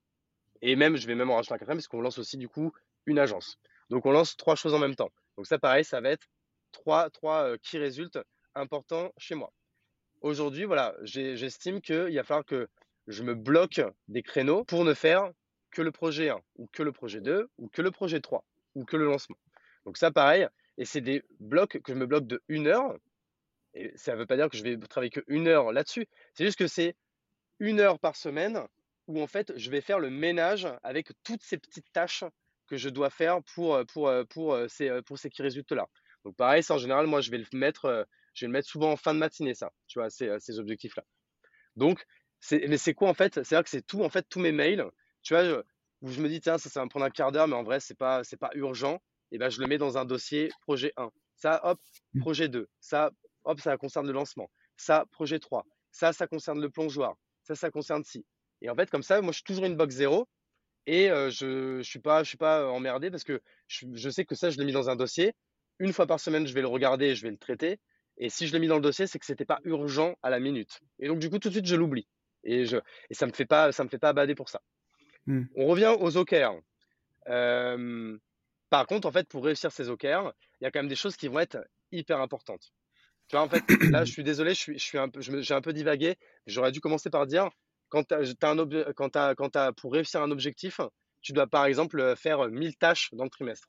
Et 0.61 0.75
même, 0.75 0.95
je 0.95 1.07
vais 1.07 1.15
même 1.15 1.29
en 1.29 1.35
rajouter 1.35 1.55
un 1.55 1.57
quatrième 1.57 1.77
parce 1.77 1.87
qu'on 1.87 2.01
lance 2.01 2.17
aussi 2.17 2.37
du 2.37 2.47
coup 2.47 2.71
une 3.05 3.19
agence. 3.19 3.57
Donc 3.89 4.05
on 4.05 4.11
lance 4.11 4.37
trois 4.37 4.55
choses 4.55 4.73
en 4.73 4.79
même 4.79 4.95
temps. 4.95 5.11
Donc 5.37 5.47
ça 5.47 5.59
pareil, 5.59 5.83
ça 5.83 5.99
va 5.99 6.09
être 6.09 6.27
trois, 6.71 7.09
trois 7.09 7.57
qui 7.57 7.77
résultent 7.77 8.19
importants 8.55 9.11
chez 9.17 9.35
moi. 9.35 9.51
Aujourd'hui, 10.21 10.63
voilà, 10.63 10.95
j'estime 11.03 11.81
qu'il 11.81 12.15
va 12.15 12.23
falloir 12.23 12.45
que 12.45 12.69
je 13.07 13.23
me 13.23 13.35
bloque 13.35 13.81
des 14.07 14.23
créneaux 14.23 14.63
pour 14.63 14.85
ne 14.85 14.93
faire 14.93 15.31
que 15.71 15.81
le 15.81 15.91
projet 15.91 16.29
1 16.29 16.39
ou 16.55 16.67
que 16.71 16.83
le 16.83 16.91
projet 16.91 17.19
2 17.19 17.49
ou 17.57 17.67
que 17.67 17.81
le 17.81 17.91
projet 17.91 18.21
3 18.21 18.45
ou 18.75 18.85
que 18.85 18.95
le 18.95 19.05
lancement. 19.05 19.35
Donc 19.85 19.97
ça, 19.97 20.11
pareil, 20.11 20.47
et 20.77 20.85
c'est 20.85 21.01
des 21.01 21.23
blocs 21.39 21.79
que 21.81 21.93
je 21.93 21.97
me 21.97 22.05
bloque 22.05 22.25
de 22.25 22.41
une 22.47 22.67
heure. 22.67 22.95
Et 23.73 23.91
ça 23.95 24.13
ne 24.13 24.17
veut 24.17 24.25
pas 24.25 24.35
dire 24.35 24.49
que 24.49 24.57
je 24.57 24.63
vais 24.63 24.77
travailler 24.77 25.09
que 25.09 25.23
une 25.27 25.47
heure 25.47 25.71
là-dessus. 25.71 26.07
C'est 26.33 26.45
juste 26.45 26.59
que 26.59 26.67
c'est 26.67 26.95
une 27.59 27.79
heure 27.79 27.99
par 27.99 28.15
semaine 28.15 28.61
où 29.07 29.21
en 29.21 29.27
fait 29.27 29.53
je 29.57 29.69
vais 29.69 29.81
faire 29.81 29.99
le 29.99 30.09
ménage 30.09 30.67
avec 30.83 31.09
toutes 31.23 31.41
ces 31.41 31.57
petites 31.57 31.91
tâches 31.91 32.23
que 32.67 32.77
je 32.77 32.89
dois 32.89 33.09
faire 33.09 33.41
pour, 33.43 33.83
pour, 33.87 34.11
pour, 34.29 34.57
ces, 34.69 35.01
pour 35.05 35.17
ces 35.17 35.29
résultats-là. 35.37 35.87
Donc 36.23 36.35
pareil, 36.35 36.63
ça 36.63 36.75
en 36.75 36.77
général, 36.77 37.07
moi 37.07 37.21
je 37.21 37.31
vais 37.31 37.39
le 37.39 37.45
mettre 37.53 38.07
je 38.33 38.45
vais 38.45 38.47
le 38.47 38.53
mettre 38.53 38.67
souvent 38.67 38.91
en 38.91 38.97
fin 38.97 39.13
de 39.13 39.19
matinée, 39.19 39.53
ça, 39.53 39.71
tu 39.87 39.99
vois, 39.99 40.09
ces, 40.09 40.27
euh, 40.27 40.39
ces 40.39 40.59
objectifs-là. 40.59 41.03
Donc, 41.75 42.05
mais 42.51 42.77
c'est 42.77 42.93
quoi 42.93 43.09
en 43.09 43.13
fait? 43.13 43.35
C'est-à-dire 43.35 43.63
que 43.63 43.69
c'est 43.69 43.85
tout, 43.85 44.03
en 44.03 44.09
fait, 44.09 44.25
tous 44.29 44.39
mes 44.39 44.51
mails, 44.51 44.85
tu 45.21 45.33
vois, 45.33 45.63
où 46.01 46.09
je 46.09 46.21
me 46.21 46.27
dis, 46.27 46.41
tiens, 46.41 46.57
ça, 46.57 46.69
ça 46.69 46.81
va 46.81 46.85
me 46.85 46.89
prendre 46.89 47.05
un 47.05 47.09
quart 47.09 47.31
d'heure, 47.31 47.47
mais 47.47 47.55
en 47.55 47.63
vrai, 47.63 47.79
c'est 47.79 47.97
pas, 47.97 48.23
c'est 48.23 48.37
pas 48.37 48.51
urgent. 48.55 49.01
Et 49.31 49.37
ben, 49.37 49.49
je 49.49 49.61
le 49.61 49.67
mets 49.67 49.77
dans 49.77 49.97
un 49.97 50.05
dossier 50.05 50.49
projet 50.61 50.93
1. 50.97 51.09
Ça, 51.37 51.61
hop, 51.63 51.79
mmh. 52.13 52.19
projet 52.19 52.49
2. 52.49 52.67
Ça, 52.79 53.11
hop, 53.45 53.59
ça 53.59 53.77
concerne 53.77 54.07
le 54.07 54.13
lancement. 54.13 54.49
Ça, 54.77 55.05
projet 55.11 55.39
3. 55.39 55.65
Ça, 55.91 56.13
ça 56.13 56.27
concerne 56.27 56.61
le 56.61 56.69
plongeoir. 56.69 57.15
Ça, 57.43 57.55
ça 57.55 57.69
concerne 57.69 58.03
si. 58.03 58.25
Et 58.61 58.69
en 58.69 58.75
fait, 58.75 58.89
comme 58.89 59.03
ça, 59.03 59.21
moi, 59.21 59.31
je 59.31 59.37
suis 59.37 59.43
toujours 59.43 59.65
une 59.65 59.75
box 59.75 59.95
zéro 59.95 60.27
et 60.85 61.09
euh, 61.09 61.29
je 61.29 61.77
ne 61.77 61.83
suis 61.83 61.99
pas, 61.99 62.23
je 62.23 62.29
suis 62.29 62.37
pas 62.37 62.67
emmerdé 62.67 63.11
parce 63.11 63.23
que 63.23 63.41
je, 63.67 63.85
je 63.93 64.09
sais 64.09 64.25
que 64.25 64.35
ça, 64.35 64.49
je 64.49 64.57
l'ai 64.57 64.65
mis 64.65 64.71
dans 64.71 64.89
un 64.89 64.95
dossier. 64.95 65.33
Une 65.79 65.93
fois 65.93 66.07
par 66.07 66.19
semaine, 66.19 66.47
je 66.47 66.53
vais 66.53 66.61
le 66.61 66.67
regarder 66.67 67.07
et 67.07 67.15
je 67.15 67.23
vais 67.23 67.31
le 67.31 67.37
traiter. 67.37 67.79
Et 68.17 68.29
si 68.29 68.47
je 68.47 68.53
l'ai 68.53 68.59
mis 68.59 68.67
dans 68.67 68.75
le 68.75 68.81
dossier, 68.81 69.07
c'est 69.07 69.19
que 69.19 69.25
c'était 69.25 69.45
pas 69.45 69.59
urgent 69.63 70.15
à 70.21 70.29
la 70.29 70.39
minute. 70.39 70.79
Et 70.99 71.07
donc, 71.07 71.19
du 71.19 71.29
coup, 71.29 71.39
tout 71.39 71.49
de 71.49 71.53
suite, 71.53 71.65
je 71.65 71.75
l'oublie. 71.75 72.07
Et, 72.43 72.65
je, 72.65 72.77
et 73.09 73.13
ça 73.13 73.25
me 73.25 73.31
fait 73.31 73.45
pas, 73.45 73.71
ça 73.71 73.83
me 73.83 73.89
fait 73.89 73.97
pas 73.97 74.09
abader 74.09 74.35
pour 74.35 74.49
ça. 74.49 74.61
Mmh. 75.25 75.43
On 75.55 75.67
revient 75.67 75.95
aux 75.99 76.17
OKR. 76.17 76.59
par 78.69 78.87
contre, 78.87 79.07
en 79.07 79.11
fait, 79.11 79.27
pour 79.27 79.43
réussir 79.43 79.71
ces 79.71 79.89
OKR, 79.89 80.31
il 80.59 80.63
y 80.63 80.65
a 80.65 80.71
quand 80.71 80.79
même 80.79 80.89
des 80.89 80.95
choses 80.95 81.15
qui 81.15 81.27
vont 81.27 81.39
être 81.39 81.57
hyper 81.91 82.19
importantes. 82.19 82.71
Tu 83.27 83.35
vois, 83.35 83.45
en 83.45 83.49
fait, 83.49 83.63
là, 83.89 84.05
je 84.05 84.11
suis 84.11 84.23
désolé, 84.23 84.53
je 84.53 84.59
suis, 84.59 84.79
je 84.79 84.83
suis 84.83 84.97
un 84.97 85.09
peu, 85.09 85.21
j'ai 85.21 85.53
un 85.53 85.61
peu 85.61 85.73
divagué. 85.73 86.15
J'aurais 86.45 86.71
dû 86.71 86.81
commencer 86.81 87.09
par 87.09 87.25
dire, 87.25 87.49
quand, 87.89 88.11
as, 88.11 88.33
un 88.41 88.93
quand, 88.93 89.15
as, 89.15 89.35
quand 89.35 89.55
as, 89.55 89.73
pour 89.73 89.93
réussir 89.93 90.21
un 90.21 90.31
objectif, 90.31 90.79
tu 91.21 91.31
dois 91.31 91.47
par 91.47 91.65
exemple 91.65 92.15
faire 92.15 92.47
1000 92.47 92.75
tâches 92.77 93.09
dans 93.13 93.23
le 93.23 93.29
trimestre. 93.29 93.67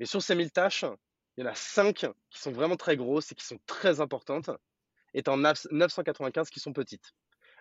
Et 0.00 0.06
sur 0.06 0.22
ces 0.22 0.34
1000 0.34 0.52
tâches, 0.52 0.84
il 1.36 1.44
y 1.44 1.46
en 1.46 1.50
a 1.50 1.54
5 1.54 1.94
qui 1.94 2.40
sont 2.40 2.52
vraiment 2.52 2.76
très 2.76 2.96
grosses 2.96 3.32
et 3.32 3.34
qui 3.34 3.44
sont 3.44 3.58
très 3.66 4.00
importantes, 4.00 4.50
et 5.14 5.22
en 5.28 5.36
995 5.36 6.50
qui 6.50 6.60
sont 6.60 6.72
petites. 6.72 7.14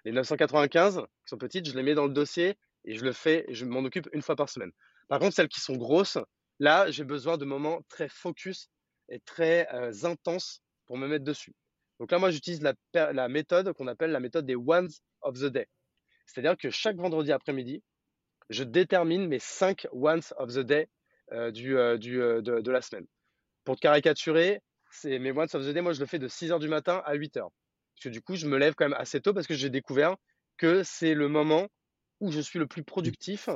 Les 0.06 0.12
995 0.12 0.96
qui 0.96 1.30
sont 1.30 1.38
petites, 1.38 1.68
je 1.68 1.76
les 1.76 1.84
mets 1.84 1.96
dans 1.96 2.06
le 2.06 2.14
dossier 2.14 2.58
et 2.86 2.96
je 2.96 3.04
le 3.04 3.14
fais 3.14 3.46
je 3.50 3.66
m'en 3.66 3.80
occupe 3.80 4.08
une 4.14 4.22
fois 4.22 4.36
par 4.36 4.50
semaine. 4.50 4.72
Par 5.08 5.20
contre, 5.20 5.36
celles 5.36 5.48
qui 5.48 5.60
sont 5.60 5.76
grosses, 5.76 6.18
là, 6.60 6.90
j'ai 6.92 7.04
besoin 7.04 7.38
de 7.38 7.46
moments 7.46 7.82
très 7.90 8.10
focus 8.10 8.70
et 9.10 9.20
très 9.22 9.68
euh, 9.74 9.94
intenses 10.04 10.62
pour 10.88 10.98
me 10.98 11.08
mettre 11.08 11.24
dessus. 11.24 11.54
Donc 12.00 12.12
là, 12.12 12.20
moi, 12.20 12.32
j'utilise 12.32 12.62
la, 12.62 13.28
méthode 13.28 13.74
qu'on 13.74 13.88
appelle 13.88 14.12
la 14.12 14.20
méthode 14.20 14.46
des 14.46 14.56
ones 14.56 14.90
of 15.22 15.40
the 15.40 15.46
day. 15.46 15.68
C'est-à-dire 16.26 16.58
que 16.58 16.70
chaque 16.70 16.98
vendredi 16.98 17.32
après-midi, 17.32 17.84
je 18.50 18.64
détermine 18.64 19.28
mes 19.28 19.40
5 19.40 19.88
once 19.92 20.34
of 20.38 20.54
the 20.54 20.60
day 20.60 20.88
euh, 21.32 21.52
euh, 21.56 21.98
euh, 22.06 22.42
de, 22.42 22.72
la 22.72 22.82
semaine. 22.82 23.06
Pour 23.64 23.76
te 23.76 23.82
caricaturer, 23.82 24.62
c'est 24.92 25.20
mes 25.20 25.32
once 25.32 25.54
of 25.56 25.66
the 25.66 25.74
day, 25.74 25.82
moi 25.82 25.94
je 25.94 26.00
le 26.00 26.06
fais 26.06 26.20
de 26.20 26.28
6h 26.28 26.60
du 26.60 26.70
matin 26.70 27.02
à 27.06 27.16
8h. 27.16 27.42
Parce 27.42 28.04
que 28.04 28.10
du 28.10 28.22
coup, 28.22 28.36
je 28.36 28.48
me 28.48 28.58
lève 28.58 28.76
quand 28.76 28.86
même 28.88 28.98
assez 29.00 29.20
tôt 29.20 29.34
parce 29.34 29.48
que 29.48 29.56
j'ai 29.56 29.70
découvert 29.70 30.16
que 30.58 30.84
c'est 30.84 31.14
le 31.14 31.28
moment 31.28 31.68
où 32.20 32.32
je 32.32 32.40
suis 32.40 32.60
le 32.60 32.68
plus 32.68 32.84
productif. 32.84 33.50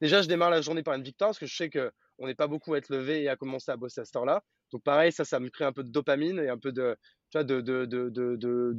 Déjà, 0.00 0.22
je 0.22 0.28
démarre 0.28 0.50
la 0.50 0.62
journée 0.62 0.82
par 0.82 0.94
une 0.94 1.02
victoire 1.02 1.30
parce 1.30 1.38
que 1.38 1.46
je 1.46 1.54
sais 1.54 1.70
qu'on 1.70 2.26
n'est 2.26 2.34
pas 2.34 2.46
beaucoup 2.46 2.74
à 2.74 2.78
être 2.78 2.88
levé 2.88 3.22
et 3.22 3.28
à 3.28 3.36
commencer 3.36 3.70
à 3.70 3.76
bosser 3.76 4.00
à 4.00 4.04
cette 4.04 4.16
heure-là. 4.16 4.42
Donc 4.72 4.82
pareil, 4.82 5.12
ça, 5.12 5.24
ça 5.24 5.40
me 5.40 5.48
crée 5.48 5.64
un 5.64 5.72
peu 5.72 5.82
de 5.82 5.90
dopamine 5.90 6.38
et 6.38 6.48
un 6.48 6.58
peu 6.58 6.72
de, 6.72 6.96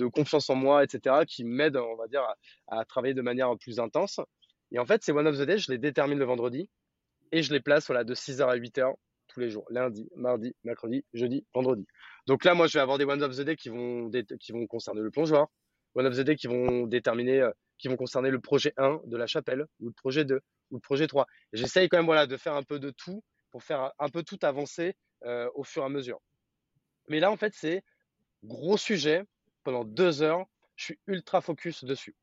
confiance 0.07 0.49
en 0.49 0.55
moi, 0.55 0.83
etc., 0.83 1.23
qui 1.27 1.43
m'aide, 1.43 1.77
on 1.77 1.95
va 1.95 2.07
dire, 2.07 2.23
à, 2.67 2.85
travailler 2.85 3.13
de 3.13 3.21
manière 3.21 3.55
plus 3.57 3.79
intense. 3.79 4.19
Et 4.71 4.79
en 4.79 4.85
fait, 4.85 5.03
ces 5.03 5.11
One 5.11 5.27
of 5.27 5.37
the 5.37 5.43
Day, 5.43 5.57
je 5.57 5.71
les 5.71 5.77
détermine 5.77 6.17
le 6.17 6.25
vendredi 6.25 6.69
et 7.31 7.43
je 7.43 7.53
les 7.53 7.59
place 7.59 7.87
de 7.87 8.15
6h 8.15 8.43
à 8.43 8.55
8h 8.55 8.93
tous 9.27 9.39
les 9.39 9.49
jours, 9.49 9.65
lundi, 9.69 10.09
mardi, 10.15 10.53
mercredi, 10.63 11.05
jeudi, 11.13 11.45
vendredi. 11.53 11.85
Donc 12.27 12.43
là, 12.43 12.53
moi, 12.53 12.67
je 12.67 12.73
vais 12.73 12.81
avoir 12.81 12.97
des 12.97 13.05
One 13.05 13.23
of 13.23 13.35
the 13.35 13.41
Day 13.41 13.55
qui 13.55 13.69
vont, 13.69 14.09
concerner 14.69 15.01
le 15.01 15.11
plongeoir, 15.11 15.47
One 15.95 16.05
of 16.05 16.15
the 16.15 16.21
Day 16.21 16.35
qui 16.35 16.47
vont 16.47 16.85
déterminer, 16.85 17.41
euh, 17.41 17.51
qui 17.77 17.87
vont 17.87 17.95
concerner 17.95 18.29
le 18.29 18.39
projet 18.39 18.73
1 18.77 18.99
de 19.05 19.17
la 19.17 19.27
chapelle, 19.27 19.65
ou 19.79 19.87
le 19.87 19.93
projet 19.93 20.25
2, 20.25 20.41
ou 20.71 20.75
le 20.75 20.81
projet 20.81 21.07
3. 21.07 21.25
J'essaye 21.53 21.89
quand 21.89 22.03
même 22.03 22.27
de 22.27 22.37
faire 22.37 22.55
un 22.55 22.63
peu 22.63 22.79
de 22.79 22.91
tout 22.91 23.23
pour 23.51 23.63
faire 23.63 23.91
un 23.99 24.09
peu 24.09 24.23
tout 24.23 24.39
avancer 24.41 24.95
euh, 25.26 25.49
au 25.55 25.63
fur 25.63 25.84
et 25.84 25.86
à 25.86 25.89
mesure. 25.89 26.19
Mais 27.07 27.19
là, 27.19 27.32
en 27.32 27.38
fait, 27.38 27.53
c'est 27.55 27.84
gros 28.43 28.78
sujet. 28.78 29.24
Pendant 29.63 29.86
deux 29.86 30.24
heures, 30.24 30.45
je 30.76 30.86
suis 30.86 30.99
ultra 31.05 31.39
focus 31.39 31.84
dessus. 31.84 32.15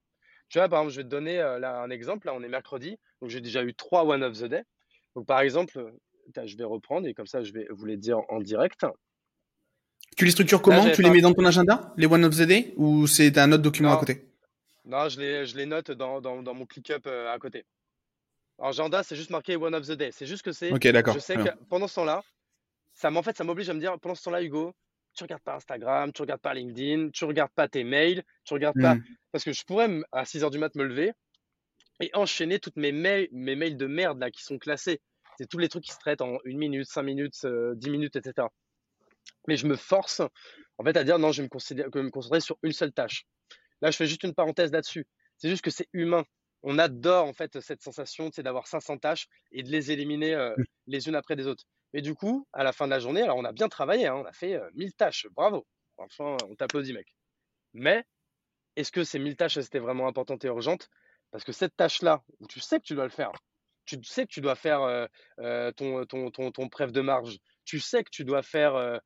Tu 0.48 0.58
vois, 0.58 0.68
par 0.68 0.80
exemple, 0.80 0.92
je 0.92 0.96
vais 0.96 1.04
te 1.04 1.08
donner 1.08 1.38
euh, 1.38 1.60
là 1.60 1.80
un 1.80 1.90
exemple. 1.90 2.26
Là, 2.26 2.34
on 2.34 2.42
est 2.42 2.48
mercredi, 2.48 2.98
donc 3.20 3.30
j'ai 3.30 3.40
déjà 3.40 3.62
eu 3.62 3.74
trois 3.74 4.04
One 4.04 4.24
of 4.24 4.36
the 4.36 4.46
Day. 4.46 4.64
Donc, 5.14 5.26
par 5.26 5.38
exemple, 5.38 5.92
je 6.34 6.56
vais 6.56 6.64
reprendre 6.64 7.06
et 7.06 7.14
comme 7.14 7.28
ça, 7.28 7.44
je 7.44 7.52
vais 7.52 7.68
vous 7.70 7.84
les 7.84 7.96
dire 7.96 8.18
en 8.28 8.40
direct. 8.40 8.84
Tu 10.16 10.24
les 10.24 10.32
structures 10.32 10.60
comment? 10.60 10.90
Tu 10.90 11.02
les 11.02 11.10
mets 11.10 11.20
dans 11.20 11.32
ton 11.32 11.44
agenda, 11.44 11.94
les 11.96 12.06
One 12.06 12.24
of 12.24 12.34
the 12.36 12.42
Day, 12.42 12.74
ou 12.76 13.06
c'est 13.06 13.38
un 13.38 13.52
autre 13.52 13.62
document 13.62 13.92
à 13.92 13.98
côté? 13.98 14.26
Non, 14.84 15.08
je 15.08 15.20
les, 15.20 15.46
je 15.46 15.56
les 15.56 15.66
note 15.66 15.92
dans, 15.92 16.20
dans, 16.20 16.42
dans 16.42 16.54
mon 16.54 16.66
ClickUp 16.66 17.06
euh, 17.06 17.32
à 17.32 17.38
côté. 17.38 17.66
Agenda, 18.58 19.04
c'est 19.04 19.14
juste 19.14 19.30
marqué 19.30 19.54
One 19.54 19.76
of 19.76 19.86
the 19.86 19.92
Day. 19.92 20.10
C'est 20.10 20.26
juste 20.26 20.42
que 20.42 20.50
c'est. 20.50 20.72
Ok, 20.72 20.88
d'accord. 20.88 21.14
Je 21.14 21.20
sais 21.20 21.36
que 21.36 21.50
pendant 21.68 21.86
ce 21.86 21.94
temps-là, 21.96 22.24
ça 22.98 23.12
en 23.12 23.22
fait, 23.22 23.36
ça 23.36 23.44
m'oblige 23.44 23.70
à 23.70 23.74
me 23.74 23.80
dire 23.80 23.98
pendant 24.00 24.16
ce 24.16 24.24
temps-là, 24.24 24.42
Hugo, 24.42 24.74
tu 25.14 25.22
regardes 25.22 25.42
pas 25.42 25.54
Instagram, 25.54 26.12
tu 26.12 26.22
regardes 26.22 26.40
pas 26.40 26.52
LinkedIn, 26.52 27.10
tu 27.10 27.24
regardes 27.24 27.52
pas 27.52 27.68
tes 27.68 27.84
mails, 27.84 28.24
tu 28.44 28.54
regardes 28.54 28.80
pas. 28.80 28.96
Hmm. 28.96 29.04
Parce 29.30 29.44
que 29.44 29.52
je 29.52 29.64
pourrais 29.64 29.88
à 30.10 30.24
6 30.24 30.42
h 30.42 30.50
du 30.50 30.58
mat 30.58 30.74
me 30.74 30.84
lever 30.84 31.12
et 32.00 32.10
enchaîner 32.14 32.58
toutes 32.58 32.76
mes 32.76 32.90
mails, 32.90 33.28
mes 33.30 33.54
mails 33.54 33.76
de 33.76 33.86
merde 33.86 34.18
là 34.18 34.30
qui 34.32 34.42
sont 34.42 34.58
classés. 34.58 35.00
C'est 35.38 35.48
tous 35.48 35.58
les 35.58 35.68
trucs 35.68 35.84
qui 35.84 35.92
se 35.92 35.98
traitent 35.98 36.22
en 36.22 36.38
une 36.44 36.58
minute, 36.58 36.86
cinq 36.88 37.04
minutes, 37.04 37.34
10 37.42 37.46
euh, 37.46 37.76
minutes, 37.90 38.16
etc. 38.16 38.48
Mais 39.46 39.56
je 39.56 39.66
me 39.66 39.76
force 39.76 40.20
en 40.78 40.84
fait 40.84 40.96
à 40.96 41.04
dire 41.04 41.20
non, 41.20 41.30
je 41.30 41.42
vais 41.42 41.48
me, 41.48 42.02
me 42.02 42.10
concentrer 42.10 42.40
sur 42.40 42.58
une 42.64 42.72
seule 42.72 42.92
tâche. 42.92 43.24
Là, 43.80 43.92
je 43.92 43.96
fais 43.96 44.06
juste 44.06 44.24
une 44.24 44.34
parenthèse 44.34 44.72
là-dessus. 44.72 45.06
C'est 45.36 45.48
juste 45.48 45.62
que 45.62 45.70
c'est 45.70 45.88
humain. 45.92 46.24
On 46.64 46.80
adore 46.80 47.26
en 47.26 47.32
fait 47.32 47.60
cette 47.60 47.80
sensation 47.80 48.30
d'avoir 48.38 48.66
500 48.66 48.98
tâches 48.98 49.28
et 49.52 49.62
de 49.62 49.70
les 49.70 49.92
éliminer 49.92 50.34
euh, 50.34 50.50
hmm. 50.56 50.64
les 50.88 51.08
unes 51.08 51.14
après 51.14 51.36
les 51.36 51.46
autres. 51.46 51.64
Mais 51.92 52.02
du 52.02 52.14
coup, 52.14 52.46
à 52.52 52.64
la 52.64 52.72
fin 52.72 52.86
de 52.86 52.90
la 52.90 53.00
journée, 53.00 53.22
alors 53.22 53.36
on 53.36 53.44
a 53.44 53.52
bien 53.52 53.68
travaillé, 53.68 54.06
hein, 54.06 54.14
on 54.16 54.24
a 54.24 54.32
fait 54.32 54.60
1000 54.74 54.94
tâches, 54.94 55.26
bravo. 55.32 55.66
Enfin, 55.96 56.36
on 56.48 56.54
t'applaudit, 56.54 56.92
mec. 56.92 57.14
Mais 57.74 58.04
est-ce 58.76 58.92
que 58.92 59.04
ces 59.04 59.18
1000 59.18 59.36
tâches, 59.36 59.58
c'était 59.60 59.78
vraiment 59.78 60.06
importantes 60.06 60.44
et 60.44 60.48
urgentes? 60.48 60.88
Parce 61.30 61.44
que 61.44 61.52
cette 61.52 61.76
tâche-là, 61.76 62.22
où 62.40 62.46
tu 62.46 62.60
sais 62.60 62.78
que 62.78 62.84
tu 62.84 62.94
dois 62.94 63.04
le 63.04 63.10
faire, 63.10 63.32
tu 63.84 64.02
sais 64.04 64.26
que 64.26 64.30
tu 64.30 64.40
dois 64.40 64.54
faire 64.54 65.08
ton, 65.76 66.04
ton, 66.06 66.30
ton, 66.30 66.50
ton, 66.50 66.66
de 66.66 67.00
marge, 67.00 67.38
tu 67.64 67.80
sais 67.80 68.04
que 68.04 68.10
tu 68.10 68.24
dois 68.24 68.42
faire, 68.42 69.00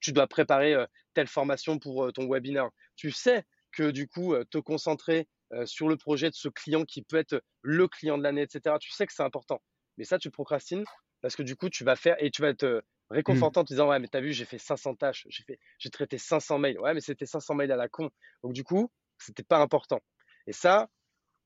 tu 0.00 0.12
dois 0.12 0.26
préparer 0.26 0.76
telle 1.14 1.26
formation 1.26 1.78
pour 1.78 2.12
ton 2.12 2.28
webinaire, 2.28 2.70
tu 2.96 3.10
sais 3.10 3.44
que 3.72 3.90
du 3.90 4.08
coup, 4.08 4.34
te 4.50 4.58
concentrer 4.58 5.28
sur 5.64 5.88
le 5.88 5.96
projet 5.96 6.30
de 6.30 6.34
ce 6.34 6.48
client 6.48 6.84
qui 6.84 7.02
peut 7.02 7.16
être 7.16 7.42
le 7.62 7.86
client 7.88 8.18
de 8.18 8.22
l'année, 8.22 8.42
etc., 8.42 8.76
tu 8.80 8.90
sais 8.90 9.06
que 9.06 9.12
c'est 9.12 9.22
important. 9.22 9.62
Mais 9.98 10.04
ça, 10.04 10.18
tu 10.18 10.30
procrastines 10.30 10.84
parce 11.22 11.36
que 11.36 11.42
du 11.42 11.56
coup, 11.56 11.70
tu 11.70 11.84
vas 11.84 11.96
faire 11.96 12.16
et 12.18 12.30
tu 12.30 12.42
vas 12.42 12.48
être 12.48 12.66
mmh. 12.66 12.82
réconfortant 13.10 13.60
en 13.62 13.64
te 13.64 13.72
disant 13.72 13.88
Ouais, 13.88 13.98
mais 13.98 14.08
t'as 14.08 14.20
vu, 14.20 14.32
j'ai 14.32 14.44
fait 14.44 14.58
500 14.58 14.96
tâches, 14.96 15.26
j'ai 15.28 15.42
fait, 15.44 15.58
j'ai 15.78 15.90
traité 15.90 16.18
500 16.18 16.58
mails. 16.58 16.78
Ouais, 16.80 16.94
mais 16.94 17.00
c'était 17.00 17.26
500 17.26 17.54
mails 17.54 17.72
à 17.72 17.76
la 17.76 17.88
con. 17.88 18.10
Donc, 18.42 18.52
du 18.52 18.64
coup, 18.64 18.90
c'était 19.18 19.42
pas 19.42 19.58
important. 19.58 20.00
Et 20.46 20.52
ça, 20.52 20.88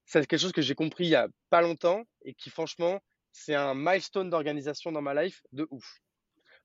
c'est 0.05 0.27
quelque 0.27 0.41
chose 0.41 0.53
que 0.53 0.63
j'ai 0.63 0.75
compris 0.75 1.05
il 1.05 1.11
y 1.11 1.15
a 1.15 1.29
pas 1.51 1.63
longtemps 1.63 2.05
et 2.23 2.35
qui, 2.35 2.51
franchement, 2.51 3.01
c'est 3.33 3.55
un 3.55 3.75
milestone 3.75 4.29
d'organisation 4.29 4.93
dans 4.93 5.03
ma 5.03 5.15
life 5.23 5.43
de 5.53 5.67
ouf. 5.71 6.01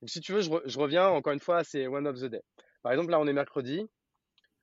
Donc, 0.02 0.10
si 0.10 0.20
tu 0.20 0.34
veux, 0.34 0.42
je, 0.42 0.80
reviens 0.80 1.08
encore 1.08 1.34
une 1.34 1.40
fois 1.40 1.60
à 1.60 1.64
ces 1.64 1.88
One 1.88 2.08
of 2.08 2.20
the 2.20 2.26
Day. 2.26 2.42
Par 2.82 2.92
exemple, 2.92 3.12
là, 3.12 3.20
on 3.20 3.28
est 3.28 3.34
mercredi. 3.34 3.88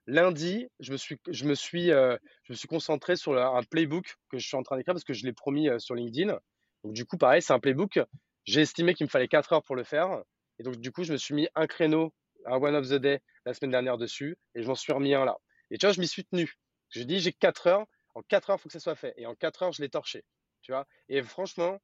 Lundi, 0.07 0.69
je 0.81 0.93
me 0.93 0.97
suis, 0.97 1.17
je 1.29 1.45
me 1.45 1.55
suis, 1.55 1.93
euh, 1.93 2.17
je 2.43 2.53
me 2.53 2.57
suis 2.57 2.67
concentré 2.67 3.15
sur 3.15 3.41
un 3.41 3.63
playbook 3.63 4.17
que 4.31 4.39
je 4.39 4.47
suis 4.47 4.57
en 4.57 4.63
train 4.65 4.77
d'écrire 4.77 4.95
parce 4.95 5.05
que 5.05 5.15
je 5.15 5.25
l'ai 5.25 5.33
promis 5.33 5.69
euh, 5.69 5.79
sur 5.79 5.95
LinkedIn. 5.95 6.39
Donc, 6.83 6.93
du 6.93 7.05
coup, 7.05 7.17
pareil, 7.17 7.41
c'est 7.41 7.53
un 7.53 7.61
playbook 7.61 8.01
j'ai 8.45 8.63
estimé 8.63 8.95
qu'il 8.95 9.07
me 9.07 9.11
fallait 9.11 9.29
4 9.29 9.53
heures 9.53 9.63
pour 9.63 9.77
le 9.77 9.85
faire. 9.85 10.23
Et 10.59 10.63
donc, 10.63 10.77
du 10.77 10.93
coup, 10.93 11.05
je 11.05 11.13
me 11.13 11.19
suis 11.19 11.35
mis 11.35 11.49
un 11.55 11.67
créneau, 11.67 12.13
un 12.47 12.57
One 12.57 12.75
of 12.75 12.89
the 12.89 12.95
Day, 12.95 13.21
la 13.47 13.55
semaine 13.55 13.71
dernière 13.71 13.99
dessus. 13.99 14.37
Et 14.55 14.63
je 14.63 14.69
m'en 14.69 14.75
suis 14.75 14.93
remis 14.93 15.15
un 15.15 15.25
là. 15.25 15.37
Et 15.71 15.79
tu 15.79 15.87
vois, 15.87 15.93
je 15.93 16.01
m'y 16.01 16.09
suis 16.09 16.25
tenu. 16.25 16.55
J'ai 16.91 17.05
dit, 17.05 17.21
j'ai 17.21 17.33
4 17.33 17.67
heures. 17.67 17.87
En 18.15 18.23
4 18.23 18.51
heures, 18.51 18.57
il 18.59 18.63
faut 18.63 18.69
que 18.69 18.73
ça 18.73 18.81
soit 18.81 18.95
fait. 18.95 19.15
Et 19.17 19.27
en 19.27 19.35
4 19.35 19.63
heures, 19.63 19.73
je 19.73 19.83
l'ai 19.83 19.89
torché. 19.89 20.25
Tu 20.63 20.73
vois? 20.73 20.87
Et 21.09 21.23
franchement, 21.23 21.79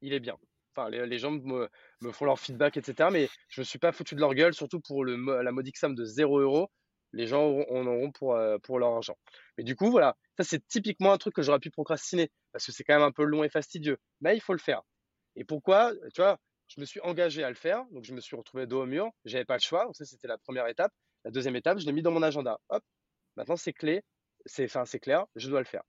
il 0.00 0.12
est 0.12 0.20
bien. 0.20 0.36
Enfin, 0.76 0.90
les, 0.90 1.18
gens 1.18 1.30
me, 1.30 1.68
font 2.12 2.24
leur 2.24 2.38
feedback, 2.38 2.76
etc. 2.76 3.08
Mais 3.12 3.28
je 3.48 3.60
me 3.60 3.64
suis 3.64 3.78
pas 3.78 3.92
foutu 3.92 4.14
de 4.16 4.20
leur 4.20 4.34
gueule, 4.34 4.54
surtout 4.54 4.80
pour 4.80 5.04
la 5.04 5.52
modique 5.52 5.76
somme 5.76 5.94
de 5.94 6.04
0 6.04 6.40
euros. 6.40 6.70
Les 7.12 7.28
gens 7.28 7.44
en 7.44 7.86
auront 7.86 8.12
euh, 8.22 8.58
pour 8.58 8.80
leur 8.80 8.94
argent. 8.94 9.16
Mais 9.56 9.62
du 9.62 9.76
coup, 9.76 9.88
voilà, 9.88 10.16
ça 10.36 10.42
c'est 10.42 10.66
typiquement 10.66 11.12
un 11.12 11.18
truc 11.18 11.32
que 11.32 11.42
j'aurais 11.42 11.60
pu 11.60 11.70
procrastiner 11.70 12.28
parce 12.50 12.66
que 12.66 12.72
c'est 12.72 12.82
quand 12.82 12.94
même 12.94 13.04
un 13.04 13.12
peu 13.12 13.22
long 13.22 13.44
et 13.44 13.48
fastidieux. 13.48 13.98
Mais 14.20 14.36
il 14.36 14.40
faut 14.40 14.52
le 14.52 14.58
faire. 14.58 14.82
Et 15.36 15.44
pourquoi 15.44 15.92
Tu 16.14 16.20
vois, 16.20 16.38
je 16.68 16.80
me 16.80 16.86
suis 16.86 17.00
engagé 17.00 17.44
à 17.44 17.48
le 17.48 17.54
faire, 17.54 17.84
donc 17.90 18.04
je 18.04 18.14
me 18.14 18.20
suis 18.20 18.36
retrouvé 18.36 18.66
dos 18.66 18.82
au 18.82 18.86
mur, 18.86 19.10
j'avais 19.24 19.44
pas 19.44 19.54
le 19.56 19.60
choix, 19.60 19.84
donc 19.84 19.96
ça 19.96 20.04
c'était 20.04 20.28
la 20.28 20.38
première 20.38 20.66
étape. 20.68 20.92
La 21.24 21.30
deuxième 21.30 21.56
étape, 21.56 21.78
je 21.78 21.86
l'ai 21.86 21.92
mis 21.92 22.02
dans 22.02 22.10
mon 22.10 22.22
agenda. 22.22 22.58
Hop, 22.68 22.82
maintenant 23.36 23.56
c'est 23.56 23.72
clé, 23.72 24.02
c'est 24.46 24.68
clair, 25.00 25.26
je 25.36 25.48
dois 25.48 25.60
le 25.60 25.66
faire. 25.66 25.82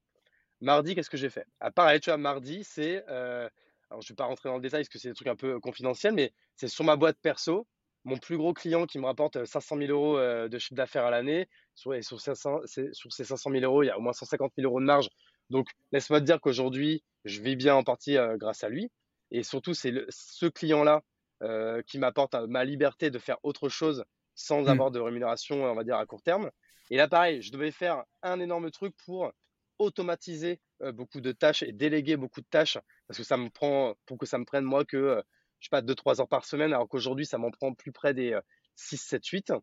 Mardi, 0.61 0.95
qu'est-ce 0.95 1.09
que 1.09 1.17
j'ai 1.17 1.29
fait? 1.29 1.45
Ah, 1.59 1.71
Pareil, 1.71 1.99
tu 1.99 2.09
vois, 2.09 2.17
mardi, 2.17 2.63
c'est 2.63 3.03
euh, 3.09 3.49
alors 3.89 4.01
je 4.01 4.09
vais 4.09 4.15
pas 4.15 4.25
rentrer 4.25 4.49
dans 4.49 4.55
le 4.55 4.61
détail 4.61 4.81
parce 4.81 4.89
que 4.89 4.99
c'est 4.99 5.09
des 5.09 5.13
trucs 5.13 5.27
un 5.27 5.35
peu 5.35 5.59
confidentiels, 5.59 6.13
mais 6.13 6.33
c'est 6.55 6.67
sur 6.67 6.83
ma 6.83 6.95
boîte 6.95 7.17
perso, 7.21 7.67
mon 8.03 8.17
plus 8.17 8.37
gros 8.37 8.53
client 8.53 8.85
qui 8.85 8.99
me 8.99 9.05
rapporte 9.05 9.43
500 9.45 9.77
000 9.77 9.91
euros 9.91 10.17
euh, 10.17 10.47
de 10.47 10.57
chiffre 10.59 10.75
d'affaires 10.75 11.05
à 11.05 11.11
l'année, 11.11 11.47
sur, 11.75 11.93
sur, 12.01 12.17
sur 12.17 13.13
ces 13.13 13.23
500 13.23 13.51
000 13.51 13.63
euros, 13.63 13.83
il 13.83 13.87
y 13.87 13.89
a 13.89 13.97
au 13.97 14.01
moins 14.01 14.13
150 14.13 14.53
000 14.57 14.67
euros 14.69 14.79
de 14.79 14.85
marge. 14.85 15.09
Donc 15.49 15.67
laisse-moi 15.91 16.19
te 16.21 16.25
dire 16.25 16.39
qu'aujourd'hui, 16.39 17.03
je 17.25 17.41
vis 17.41 17.55
bien 17.55 17.75
en 17.75 17.83
partie 17.83 18.17
euh, 18.17 18.37
grâce 18.37 18.63
à 18.63 18.69
lui. 18.69 18.91
Et 19.31 19.43
surtout, 19.43 19.73
c'est 19.73 19.93
ce 20.09 20.45
client-là 20.45 21.01
euh, 21.43 21.81
qui 21.83 21.99
m'apporte 21.99 22.33
euh, 22.35 22.47
ma 22.47 22.63
liberté 22.63 23.09
de 23.09 23.19
faire 23.19 23.37
autre 23.43 23.67
chose 23.67 24.05
sans 24.35 24.63
mmh. 24.63 24.67
avoir 24.69 24.91
de 24.91 24.99
rémunération, 24.99 25.65
on 25.65 25.75
va 25.75 25.83
dire, 25.83 25.97
à 25.97 26.05
court 26.05 26.21
terme. 26.21 26.49
Et 26.89 26.97
là, 26.97 27.07
pareil, 27.07 27.41
je 27.41 27.51
devais 27.51 27.71
faire 27.71 28.03
un 28.21 28.39
énorme 28.39 28.71
truc 28.71 28.95
pour 29.05 29.31
automatiser 29.77 30.61
euh, 30.81 30.91
beaucoup 30.91 31.19
de 31.19 31.33
tâches 31.33 31.61
et 31.61 31.73
déléguer 31.73 32.15
beaucoup 32.15 32.39
de 32.39 32.47
tâches 32.49 32.77
parce 33.07 33.17
que 33.17 33.25
ça 33.25 33.35
me 33.35 33.49
prend, 33.49 33.95
pour 34.05 34.17
que 34.17 34.25
ça 34.25 34.37
me 34.37 34.45
prenne 34.45 34.63
moi 34.63 34.85
que, 34.85 35.21
je 35.59 35.65
sais 35.65 35.69
pas, 35.69 35.81
2-3 35.81 36.21
heures 36.21 36.27
par 36.29 36.45
semaine, 36.45 36.73
alors 36.73 36.87
qu'aujourd'hui, 36.87 37.25
ça 37.25 37.37
m'en 37.37 37.51
prend 37.51 37.73
plus 37.73 37.91
près 37.91 38.13
des 38.13 38.39
6, 38.75 38.97
7, 38.97 39.25
8. 39.25 39.53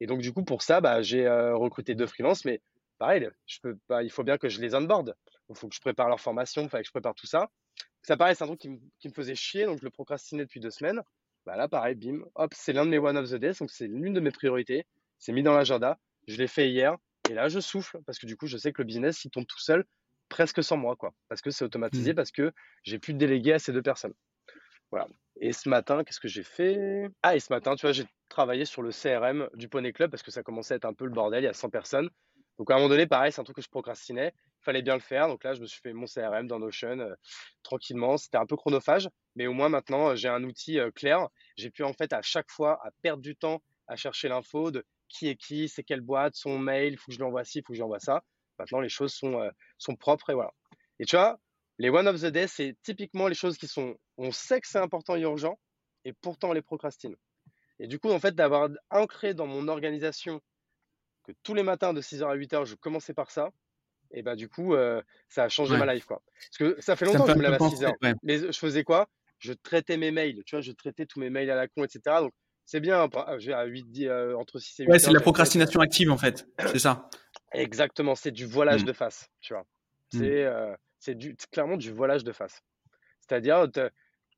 Et 0.00 0.06
donc, 0.06 0.22
du 0.22 0.32
coup, 0.32 0.42
pour 0.42 0.62
ça, 0.62 0.80
bah, 0.80 1.02
j'ai 1.02 1.28
recruté 1.28 1.94
deux 1.94 2.06
freelances, 2.06 2.46
mais 2.46 2.62
pareil, 2.98 3.28
je 3.46 3.58
peux 3.60 3.76
pas, 3.88 4.02
il 4.02 4.10
faut 4.10 4.24
bien 4.24 4.38
que 4.38 4.48
je 4.48 4.60
les 4.60 4.74
onboard. 4.74 5.14
Il 5.48 5.56
faut 5.56 5.68
que 5.68 5.74
je 5.74 5.80
prépare 5.80 6.08
leur 6.08 6.20
formation, 6.20 6.62
il 6.62 6.68
faut 6.68 6.78
que 6.78 6.84
je 6.84 6.90
prépare 6.90 7.14
tout 7.14 7.26
ça. 7.26 7.50
Ça 8.02 8.16
paraît, 8.16 8.34
c'est 8.34 8.44
un 8.44 8.46
truc 8.46 8.60
qui 8.60 8.68
me, 8.68 9.12
faisait 9.14 9.34
chier, 9.34 9.66
donc 9.66 9.78
je 9.78 9.84
le 9.84 9.90
procrastinais 9.90 10.44
depuis 10.44 10.60
deux 10.60 10.70
semaines. 10.70 11.02
Bah 11.46 11.56
là, 11.56 11.68
pareil, 11.68 11.94
bim, 11.94 12.22
hop, 12.34 12.52
c'est 12.54 12.72
l'un 12.72 12.84
de 12.84 12.90
mes 12.90 12.98
one 12.98 13.16
of 13.16 13.30
the 13.30 13.34
days, 13.34 13.54
donc 13.58 13.70
c'est 13.70 13.86
l'une 13.86 14.14
de 14.14 14.20
mes 14.20 14.30
priorités. 14.30 14.86
C'est 15.18 15.32
mis 15.32 15.42
dans 15.42 15.54
l'agenda. 15.54 15.98
Je 16.26 16.36
l'ai 16.36 16.46
fait 16.46 16.70
hier, 16.70 16.96
et 17.28 17.34
là, 17.34 17.48
je 17.48 17.60
souffle 17.60 18.00
parce 18.06 18.18
que 18.18 18.26
du 18.26 18.36
coup, 18.36 18.46
je 18.46 18.56
sais 18.56 18.72
que 18.72 18.82
le 18.82 18.86
business, 18.86 19.24
il 19.24 19.30
tombe 19.30 19.46
tout 19.46 19.60
seul, 19.60 19.84
presque 20.28 20.62
sans 20.64 20.76
moi, 20.76 20.96
quoi. 20.96 21.12
Parce 21.28 21.40
que 21.40 21.50
c'est 21.50 21.64
automatisé, 21.64 22.12
mmh. 22.12 22.16
parce 22.16 22.30
que 22.30 22.52
j'ai 22.82 22.98
pu 22.98 23.14
déléguer 23.14 23.52
à 23.52 23.58
ces 23.58 23.72
deux 23.72 23.82
personnes. 23.82 24.14
Voilà. 24.90 25.06
Et 25.40 25.52
ce 25.52 25.68
matin, 25.68 26.02
qu'est-ce 26.04 26.20
que 26.20 26.28
j'ai 26.28 26.42
fait? 26.42 27.08
Ah, 27.22 27.36
et 27.36 27.40
ce 27.40 27.52
matin, 27.52 27.74
tu 27.76 27.86
vois, 27.86 27.92
j'ai 27.92 28.04
travaillé 28.28 28.64
sur 28.64 28.82
le 28.82 28.90
CRM 28.90 29.48
du 29.54 29.68
Poney 29.68 29.92
Club 29.92 30.10
parce 30.10 30.22
que 30.22 30.30
ça 30.30 30.42
commençait 30.42 30.74
à 30.74 30.76
être 30.78 30.84
un 30.84 30.92
peu 30.92 31.04
le 31.04 31.12
bordel, 31.12 31.42
il 31.42 31.46
y 31.46 31.48
a 31.48 31.52
100 31.52 31.70
personnes. 31.70 32.10
Donc 32.58 32.70
à 32.70 32.74
un 32.74 32.76
moment 32.76 32.88
donné, 32.88 33.06
pareil, 33.06 33.32
c'est 33.32 33.40
un 33.40 33.44
truc 33.44 33.56
que 33.56 33.62
je 33.62 33.68
procrastinais. 33.68 34.34
Fallait 34.62 34.82
bien 34.82 34.94
le 34.94 35.00
faire. 35.00 35.28
Donc 35.28 35.44
là, 35.44 35.54
je 35.54 35.60
me 35.60 35.66
suis 35.66 35.80
fait 35.80 35.92
mon 35.92 36.06
CRM 36.06 36.46
dans 36.46 36.58
Notion 36.58 36.98
euh, 36.98 37.14
tranquillement. 37.62 38.16
C'était 38.16 38.36
un 38.36 38.46
peu 38.46 38.56
chronophage, 38.56 39.08
mais 39.36 39.46
au 39.46 39.52
moins 39.52 39.68
maintenant, 39.68 40.10
euh, 40.10 40.16
j'ai 40.16 40.28
un 40.28 40.44
outil 40.44 40.78
euh, 40.78 40.90
clair. 40.90 41.28
J'ai 41.56 41.70
pu 41.70 41.82
en 41.82 41.92
fait 41.92 42.12
à 42.12 42.22
chaque 42.22 42.50
fois 42.50 42.78
à 42.84 42.90
perdre 43.02 43.22
du 43.22 43.36
temps 43.36 43.62
à 43.86 43.96
chercher 43.96 44.28
l'info 44.28 44.70
de 44.70 44.84
qui 45.08 45.28
est 45.28 45.36
qui, 45.36 45.68
c'est 45.68 45.82
quelle 45.82 46.02
boîte, 46.02 46.36
son 46.36 46.58
mail, 46.58 46.92
il 46.92 46.96
faut 46.96 47.06
que 47.06 47.12
je 47.12 47.18
lui 47.18 47.24
envoie 47.24 47.44
ci, 47.44 47.62
faut 47.62 47.72
que 47.72 47.74
je 47.74 47.80
lui 47.80 47.84
envoie 47.84 47.98
ça. 47.98 48.22
Maintenant, 48.58 48.80
les 48.80 48.88
choses 48.88 49.12
sont, 49.12 49.50
sont 49.78 49.96
propres 49.96 50.30
et 50.30 50.34
voilà. 50.34 50.52
Et 51.00 51.06
tu 51.06 51.16
vois, 51.16 51.40
les 51.78 51.88
one 51.88 52.06
of 52.06 52.20
the 52.20 52.26
day, 52.26 52.46
c'est 52.46 52.76
typiquement 52.82 53.26
les 53.26 53.34
choses 53.34 53.56
qui 53.56 53.66
sont, 53.66 53.96
on 54.18 54.30
sait 54.30 54.60
que 54.60 54.68
c'est 54.68 54.78
important 54.78 55.16
et 55.16 55.22
urgent, 55.22 55.58
et 56.04 56.12
pourtant 56.12 56.50
on 56.50 56.52
les 56.52 56.60
procrastine. 56.60 57.16
Et 57.78 57.86
du 57.86 57.98
coup, 57.98 58.10
en 58.10 58.20
fait, 58.20 58.34
d'avoir 58.34 58.68
ancré 58.90 59.32
dans 59.32 59.46
mon 59.46 59.66
organisation 59.66 60.42
que 61.24 61.32
tous 61.42 61.54
les 61.54 61.62
matins 61.62 61.94
de 61.94 62.02
6h 62.02 62.24
à 62.26 62.36
8h, 62.36 62.66
je 62.66 62.74
commençais 62.74 63.14
par 63.14 63.30
ça, 63.30 63.50
et 64.12 64.22
bah 64.22 64.36
du 64.36 64.48
coup, 64.48 64.74
euh, 64.74 65.02
ça 65.28 65.44
a 65.44 65.48
changé 65.48 65.76
ma 65.76 65.92
life. 65.92 66.04
Quoi. 66.04 66.22
Parce 66.34 66.58
que 66.58 66.80
ça 66.80 66.96
fait 66.96 67.06
longtemps 67.06 67.24
que 67.24 67.32
je 67.32 67.38
me 67.38 67.42
lève 67.42 67.54
à 67.54 67.58
6h. 67.58 68.14
Mais 68.22 68.38
je 68.38 68.58
faisais 68.58 68.84
quoi? 68.84 69.08
Je 69.38 69.52
traitais 69.52 69.96
mes 69.96 70.10
mails, 70.10 70.42
tu 70.44 70.54
vois, 70.54 70.60
je 70.60 70.72
traitais 70.72 71.06
tous 71.06 71.18
mes 71.18 71.30
mails 71.30 71.50
à 71.50 71.54
la 71.54 71.66
con, 71.66 71.84
etc. 71.84 72.16
Donc 72.20 72.32
c'est 72.66 72.80
bien, 72.80 73.08
j'ai 73.38 73.54
à 73.54 73.64
8, 73.64 73.90
10, 73.90 74.06
euh, 74.06 74.36
entre 74.36 74.58
6 74.58 74.80
et 74.80 74.84
8 74.84 74.90
Ouais, 74.90 74.98
c'est 74.98 75.12
la 75.12 75.20
procrastination 75.20 75.80
active 75.80 76.10
en 76.10 76.18
fait, 76.18 76.46
c'est 76.66 76.78
ça. 76.78 77.08
Exactement, 77.52 78.14
c'est 78.14 78.30
du 78.30 78.44
voilage 78.44 78.82
mmh. 78.82 78.86
de 78.86 78.92
face, 78.92 79.30
tu 79.40 79.54
vois. 79.54 79.62
Mmh. 80.12 80.18
C'est 80.18 80.44
euh, 80.44 80.74
c'est 80.98 81.16
clairement 81.50 81.78
du 81.78 81.90
voilage 81.90 82.24
de 82.24 82.32
face. 82.32 82.62
C'est-à-dire, 83.20 83.66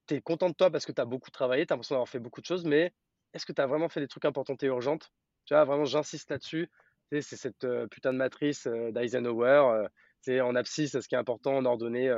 tu 0.07 0.15
es 0.15 0.21
content 0.21 0.49
de 0.49 0.55
toi 0.55 0.71
parce 0.71 0.87
que 0.87 0.93
tu 0.93 1.01
as 1.01 1.05
beaucoup 1.05 1.31
travaillé, 1.31 1.67
tu 1.67 1.73
as 1.73 1.75
l'impression 1.75 1.97
d'avoir 1.97 2.09
fait 2.09 2.21
beaucoup 2.21 2.41
de 2.41 2.47
choses, 2.47 2.65
mais 2.65 2.93
est-ce 3.35 3.45
que 3.45 3.53
tu 3.53 3.61
as 3.61 3.67
vraiment 3.67 3.89
fait 3.89 4.01
des 4.01 4.09
trucs 4.09 4.25
importants 4.25 4.57
et 4.61 4.67
urgentes? 4.67 5.11
Tu 5.45 5.55
vois, 5.55 5.65
vraiment, 5.65 5.85
j'insiste 5.85 6.31
là-dessus. 6.31 6.71
C'est 7.21 7.37
cette 7.37 7.67
putain 7.91 8.13
de 8.13 8.19
matrice 8.19 8.67
d'Eisenhower. 8.67 9.87
c'est 10.23 10.41
en 10.41 10.55
abscisse 10.55 10.99
ce 10.99 11.07
qui 11.07 11.15
est 11.15 11.19
important, 11.19 11.57
en 11.57 11.65
ordonnée 11.65 12.11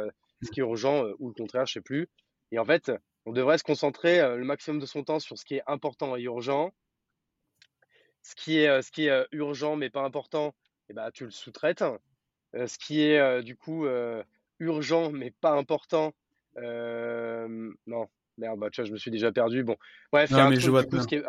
ce 0.43 0.51
qui 0.51 0.61
est 0.61 0.63
urgent 0.63 1.05
ou 1.19 1.29
le 1.29 1.35
contraire, 1.35 1.67
je 1.67 1.75
sais 1.75 1.81
plus. 1.81 2.09
Et 2.53 2.59
en 2.59 2.65
fait, 2.65 2.93
on 3.27 3.33
devrait 3.33 3.59
se 3.59 3.65
concentrer 3.65 4.21
le 4.21 4.45
maximum 4.45 4.79
de 4.79 4.87
son 4.87 5.03
temps 5.03 5.19
sur 5.19 5.39
ce 5.39 5.45
qui 5.45 5.57
est 5.57 5.63
important 5.67 6.17
et 6.17 6.23
urgent. 6.23 6.73
Ce 8.23 8.35
qui 8.35 8.59
est, 8.59 8.83
ce 8.83 8.91
qui 8.91 9.07
est 9.07 9.27
urgent 9.33 9.77
mais 9.77 9.91
pas 9.91 10.03
important, 10.03 10.55
eh 10.89 10.95
ben, 10.95 11.11
tu 11.11 11.25
le 11.25 11.31
sous-traites. 11.31 11.85
ce 12.53 12.79
qui 12.79 13.03
est 13.03 13.43
du 13.43 13.57
coup 13.57 13.87
urgent 14.61 15.11
mais 15.11 15.33
pas 15.33 15.53
important, 15.53 16.15
non, 16.57 18.09
merde, 18.39 18.59
bah, 18.59 18.71
tu 18.71 18.81
vois, 18.81 18.89
je 18.89 18.93
me 18.93 18.99
suis 18.99 19.11
déjà 19.11 19.33
perdu. 19.33 19.65
Bon, 19.65 19.77
bref, 20.13 20.31
il 20.31 20.37
y 20.37 20.41
a 20.41 20.47
un 20.47 20.51
truc, 20.51 20.63
du 20.63 20.89
coup, 20.89 21.01
ce 21.01 21.07
qui 21.07 21.17
est, 21.17 21.25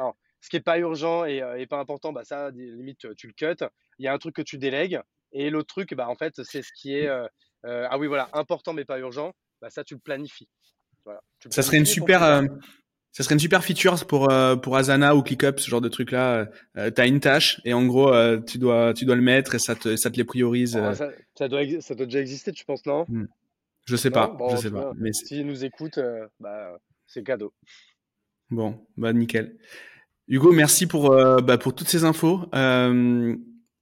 ce 0.46 0.50
qui 0.50 0.58
est 0.58 0.62
pas 0.62 0.78
urgent 0.78 1.26
et, 1.26 1.42
et, 1.58 1.66
pas 1.66 1.80
important, 1.80 2.14
bah 2.14 2.24
ça, 2.24 2.52
limite, 2.52 3.16
tu 3.16 3.28
le 3.28 3.34
cut. 3.34 3.66
Il 3.98 4.06
y 4.06 4.08
a 4.08 4.14
un 4.14 4.18
truc 4.20 4.36
que 4.36 4.42
tu 4.44 4.58
délègues. 4.58 5.00
Et 5.32 5.50
l'autre 5.50 5.68
truc, 5.68 5.94
bah, 5.96 6.08
en 6.08 6.16
fait, 6.16 6.42
c'est 6.44 6.62
ce 6.62 6.72
qui 6.72 6.94
est, 6.94 7.10
ah 7.64 7.98
oui, 7.98 8.08
voilà, 8.08 8.30
important 8.34 8.74
mais 8.74 8.86
pas 8.86 9.00
urgent. 9.00 9.34
Bah, 9.62 9.70
ça, 9.70 9.84
tu 9.84 9.96
le 9.96 10.00
planifies. 10.00 10.48
Voilà. 11.04 11.22
ça 11.50 11.62
serait 11.62 11.78
une 11.78 11.86
super, 11.86 12.22
ça 13.12 13.24
serait 13.24 13.34
une 13.34 13.40
super 13.40 13.64
feature 13.64 14.06
pour 14.06 14.32
pour 14.62 14.78
Asana 14.78 15.16
ou 15.16 15.24
ClickUp, 15.24 15.60
ce 15.60 15.70
genre 15.70 15.82
de 15.82 15.90
truc 15.90 16.12
là. 16.12 16.48
Euh, 16.78 16.92
tu 16.92 17.02
as 17.02 17.06
une 17.06 17.20
tâche 17.20 17.62
et 17.64 17.74
en 17.74 17.86
gros 17.86 18.12
tu 18.42 18.58
dois 18.58 18.94
tu 18.94 19.06
dois 19.06 19.16
le 19.16 19.22
mettre 19.22 19.56
et 19.56 19.60
ça 19.60 19.76
te 19.76 19.96
ça 19.96 20.10
te 20.12 20.18
les 20.18 20.24
priorise. 20.24 20.78
Ah, 20.78 20.94
ça, 20.96 21.10
ça, 21.36 21.48
doit 21.48 21.62
ça 21.80 21.96
doit 21.96 22.08
déjà 22.08 22.20
exister, 22.20 22.52
tu 22.52 22.66
penses 22.66 22.86
non? 22.86 23.06
Mmh. 23.08 23.28
Je 23.86 23.96
sais 23.96 24.10
pas, 24.10 24.36
je 24.52 24.56
sais 24.58 24.72
pas. 24.72 24.92
Mais 24.98 25.14
s'ils 25.14 25.46
nous 25.46 25.64
écoutent, 25.64 26.00
euh, 26.00 26.28
bah, 26.40 26.78
c'est 27.06 27.24
cadeau. 27.24 27.54
Bon, 28.50 28.86
bah 28.98 29.14
nickel. 29.14 29.58
Hugo, 30.28 30.52
merci 30.52 30.88
pour 30.88 31.12
euh, 31.12 31.38
bah, 31.38 31.58
pour 31.58 31.76
toutes 31.76 31.88
ces 31.88 32.04
infos. 32.04 32.50
Euh, 32.56 33.36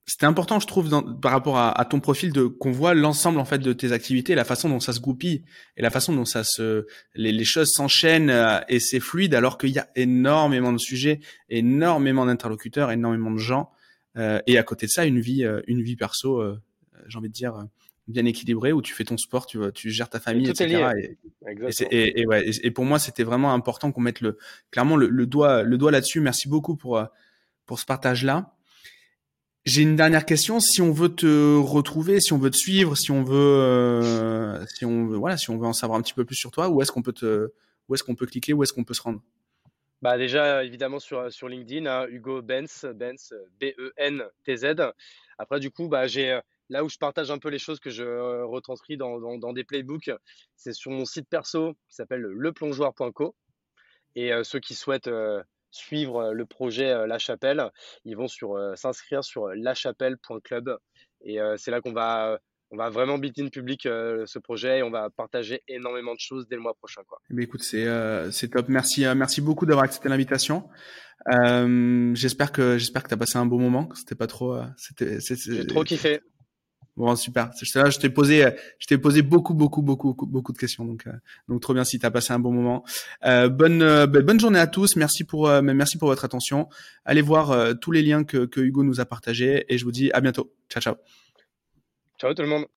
c'était 0.05 0.25
important, 0.25 0.59
je 0.59 0.67
trouve, 0.67 0.89
par 1.21 1.31
rapport 1.31 1.57
à, 1.57 1.85
ton 1.85 2.01
profil, 2.01 2.33
de 2.33 2.43
qu'on 2.43 2.73
voit 2.73 2.93
l'ensemble 2.93 3.39
en 3.39 3.45
fait 3.45 3.59
de 3.59 3.71
tes 3.71 3.93
activités, 3.93 4.35
la 4.35 4.43
façon 4.43 4.67
dont 4.67 4.81
ça 4.81 4.91
se 4.91 4.99
goupille 4.99 5.45
et 5.77 5.81
la 5.81 5.89
façon 5.89 6.13
dont 6.13 6.25
ça 6.25 6.43
se, 6.43 6.85
les, 7.15 7.45
choses 7.45 7.69
s'enchaînent 7.71 8.29
et 8.67 8.81
c'est 8.81 8.99
fluide, 8.99 9.33
alors 9.33 9.57
qu'il 9.57 9.69
y 9.69 9.79
a 9.79 9.87
énormément 9.95 10.73
de 10.73 10.77
sujets, 10.77 11.21
énormément 11.47 12.25
d'interlocuteurs, 12.25 12.91
énormément 12.91 13.31
de 13.31 13.37
gens, 13.37 13.71
et 14.17 14.57
à 14.57 14.63
côté 14.63 14.87
de 14.87 14.91
ça, 14.91 15.05
une 15.05 15.21
vie, 15.21 15.45
une 15.67 15.81
vie 15.81 15.95
perso, 15.95 16.43
j'ai 17.07 17.17
envie 17.17 17.29
de 17.29 17.33
dire 17.33 17.65
bien 18.08 18.26
équilibré 18.26 18.74
où 18.74 18.82
tu 18.82 18.93
fais 18.93 19.06
ton 19.06 19.18
sport, 19.18 19.45
tu, 19.45 19.60
tu 19.74 19.89
gères 19.89 20.10
ta 20.10 20.20
famille, 20.20 20.49
etc. 20.49 20.91
Et, 21.91 22.22
et, 22.22 22.26
ouais, 22.26 22.49
et, 22.64 22.72
pour 22.72 22.86
moi, 22.86 22.99
c'était 22.99 23.24
vraiment 23.24 23.54
important 23.54 23.91
qu'on 23.91 24.01
mette 24.01 24.22
le, 24.22 24.38
clairement 24.72 24.97
le, 24.97 25.26
doigt, 25.26 25.64
le 25.64 25.78
doigt 25.78 25.91
là-dessus. 25.91 26.20
Merci 26.20 26.49
beaucoup 26.49 26.76
pour, 26.76 26.97
euh, 26.97 27.06
pour 27.66 27.80
ce 27.80 27.86
partage-là. 27.86 28.56
J'ai 29.66 29.82
une 29.82 29.95
dernière 29.95 30.26
question. 30.26 30.60
Si 30.60 30.82
on 30.82 30.91
veut 30.91 31.16
te 31.16 31.56
retrouver, 31.56 32.20
si 32.20 32.34
on 32.34 32.38
veut 32.38 32.49
te 32.49 32.58
suivre, 32.58 32.95
si 32.97 33.12
on 33.12 33.24
veut, 33.24 33.36
euh, 33.36 34.66
si 34.68 34.84
on 34.84 35.08
veut, 35.08 35.18
voilà, 35.18 35.38
si 35.38 35.49
on 35.49 35.58
veut 35.58 35.68
en 35.68 35.74
savoir 35.74 35.97
un 35.97 36.01
petit 36.01 36.14
peu 36.14 36.26
plus 36.26 36.36
sur 36.36 36.51
toi, 36.51 36.70
où 36.70 36.82
est-ce 36.82 36.91
qu'on 36.91 37.01
peut 37.01 37.14
te, 37.14 37.54
où 37.88 37.95
est-ce 37.95 38.04
qu'on 38.04 38.16
peut 38.16 38.26
cliquer, 38.26 38.51
où 38.51 38.64
est-ce 38.64 38.74
qu'on 38.74 38.84
peut 38.84 38.93
se 38.93 39.01
rendre? 39.01 39.22
Bah 40.01 40.18
déjà 40.18 40.66
évidemment 40.66 40.99
sur, 40.99 41.32
sur 41.32 41.47
LinkedIn, 41.47 41.86
hein, 41.86 42.08
Hugo 42.10 42.41
Benz, 42.41 42.86
Benz 42.93 43.34
B-E-N-T-Z. 43.62 44.66
Après 45.38 45.62
du 45.62 45.72
coup 45.72 45.88
bah 45.88 46.08
j'ai 46.08 46.41
Là 46.74 46.84
où 46.84 46.89
je 46.89 46.97
partage 46.97 47.30
un 47.30 47.38
peu 47.38 47.49
les 47.49 47.59
choses 47.59 47.80
que 47.80 47.91
je 47.91 48.03
euh, 48.03 48.47
retranscris 48.47 48.97
dans, 48.97 49.38
dans, 49.38 49.53
des 49.53 49.63
playbooks, 49.63 50.09
c'est 50.55 50.74
sur 50.74 50.89
mon 50.89 51.05
site 51.05 51.30
perso 51.30 51.74
qui 51.88 51.95
s'appelle 51.95 52.21
leplongeoir.co. 52.21 53.36
Et 54.15 54.34
euh, 54.34 54.43
ceux 54.43 54.59
qui 54.59 54.74
souhaitent 54.74 55.07
euh, 55.07 55.43
suivre 55.69 56.34
le 56.34 56.45
projet 56.47 57.05
La 57.05 57.19
Chapelle, 57.19 57.69
ils 58.05 58.17
vont 58.17 58.28
sur 58.28 58.57
s'inscrire 58.76 59.24
sur 59.24 59.49
lachapelle.club. 59.49 60.76
Et 61.21 61.38
c'est 61.57 61.71
là 61.71 61.80
qu'on 61.82 61.93
va 61.93 62.39
on 62.69 62.78
va 62.78 62.89
vraiment 62.89 63.17
build 63.17 63.39
in 63.39 63.49
public 63.49 63.82
ce 63.84 64.39
projet 64.39 64.80
et 64.80 64.84
on 64.84 64.91
va 64.91 65.09
partager 65.09 65.61
énormément 65.67 66.13
de 66.13 66.19
choses 66.19 66.47
dès 66.47 66.55
le 66.55 66.61
mois 66.61 66.76
prochain. 66.76 67.01
Quoi. 67.07 67.19
Eh 67.32 67.41
écoute, 67.41 67.63
c'est 67.63 68.49
top. 68.51 68.67
Merci 68.69 69.05
merci 69.15 69.41
beaucoup 69.41 69.65
d'avoir 69.65 69.86
accepté 69.86 70.09
l'invitation. 70.09 70.69
j'espère 72.13 72.51
que 72.51 72.78
j'espère 72.78 73.01
que 73.01 73.07
tu 73.07 73.15
as 73.15 73.17
passé 73.17 73.39
un 73.39 73.47
beau 73.47 73.57
moment. 73.57 73.89
C'était 73.95 74.15
pas 74.15 74.28
trop. 74.28 74.59
J'ai 74.99 75.65
trop 75.65 75.84
kiffé. 75.84 76.21
Bon, 76.95 77.15
super. 77.15 77.49
Je 77.59 77.99
t'ai 77.99 78.09
posé, 78.09 78.47
je 78.77 78.85
t'ai 78.85 78.99
posé 78.99 79.23
beaucoup, 79.23 79.55
beaucoup, 79.55 79.81
beaucoup, 79.81 80.13
beaucoup 80.13 80.53
de 80.53 80.57
questions. 80.57 80.85
Donc, 80.85 81.07
euh, 81.07 81.11
donc 81.47 81.61
trop 81.61 81.73
bien 81.73 81.83
si 81.83 81.97
tu 81.97 82.05
as 82.05 82.11
passé 82.11 82.33
un 82.33 82.39
bon 82.39 82.51
moment. 82.51 82.83
Euh, 83.25 83.49
bonne, 83.49 83.81
euh, 83.81 84.05
ben, 84.05 84.21
bonne 84.21 84.39
journée 84.39 84.59
à 84.59 84.67
tous. 84.67 84.95
Merci 84.95 85.23
pour, 85.23 85.49
euh, 85.49 85.61
merci 85.61 85.97
pour 85.97 86.07
votre 86.07 86.23
attention. 86.23 86.69
Allez 87.03 87.21
voir 87.21 87.79
tous 87.79 87.91
les 87.91 88.03
liens 88.03 88.23
que, 88.23 88.45
que 88.45 88.61
Hugo 88.61 88.83
nous 88.83 88.99
a 88.99 89.05
partagés 89.05 89.65
et 89.69 89.77
je 89.77 89.85
vous 89.85 89.91
dis 89.91 90.11
à 90.11 90.21
bientôt. 90.21 90.53
Ciao, 90.69 90.81
ciao. 90.81 90.95
Ciao 92.19 92.33
tout 92.33 92.43
le 92.43 92.47
monde. 92.47 92.65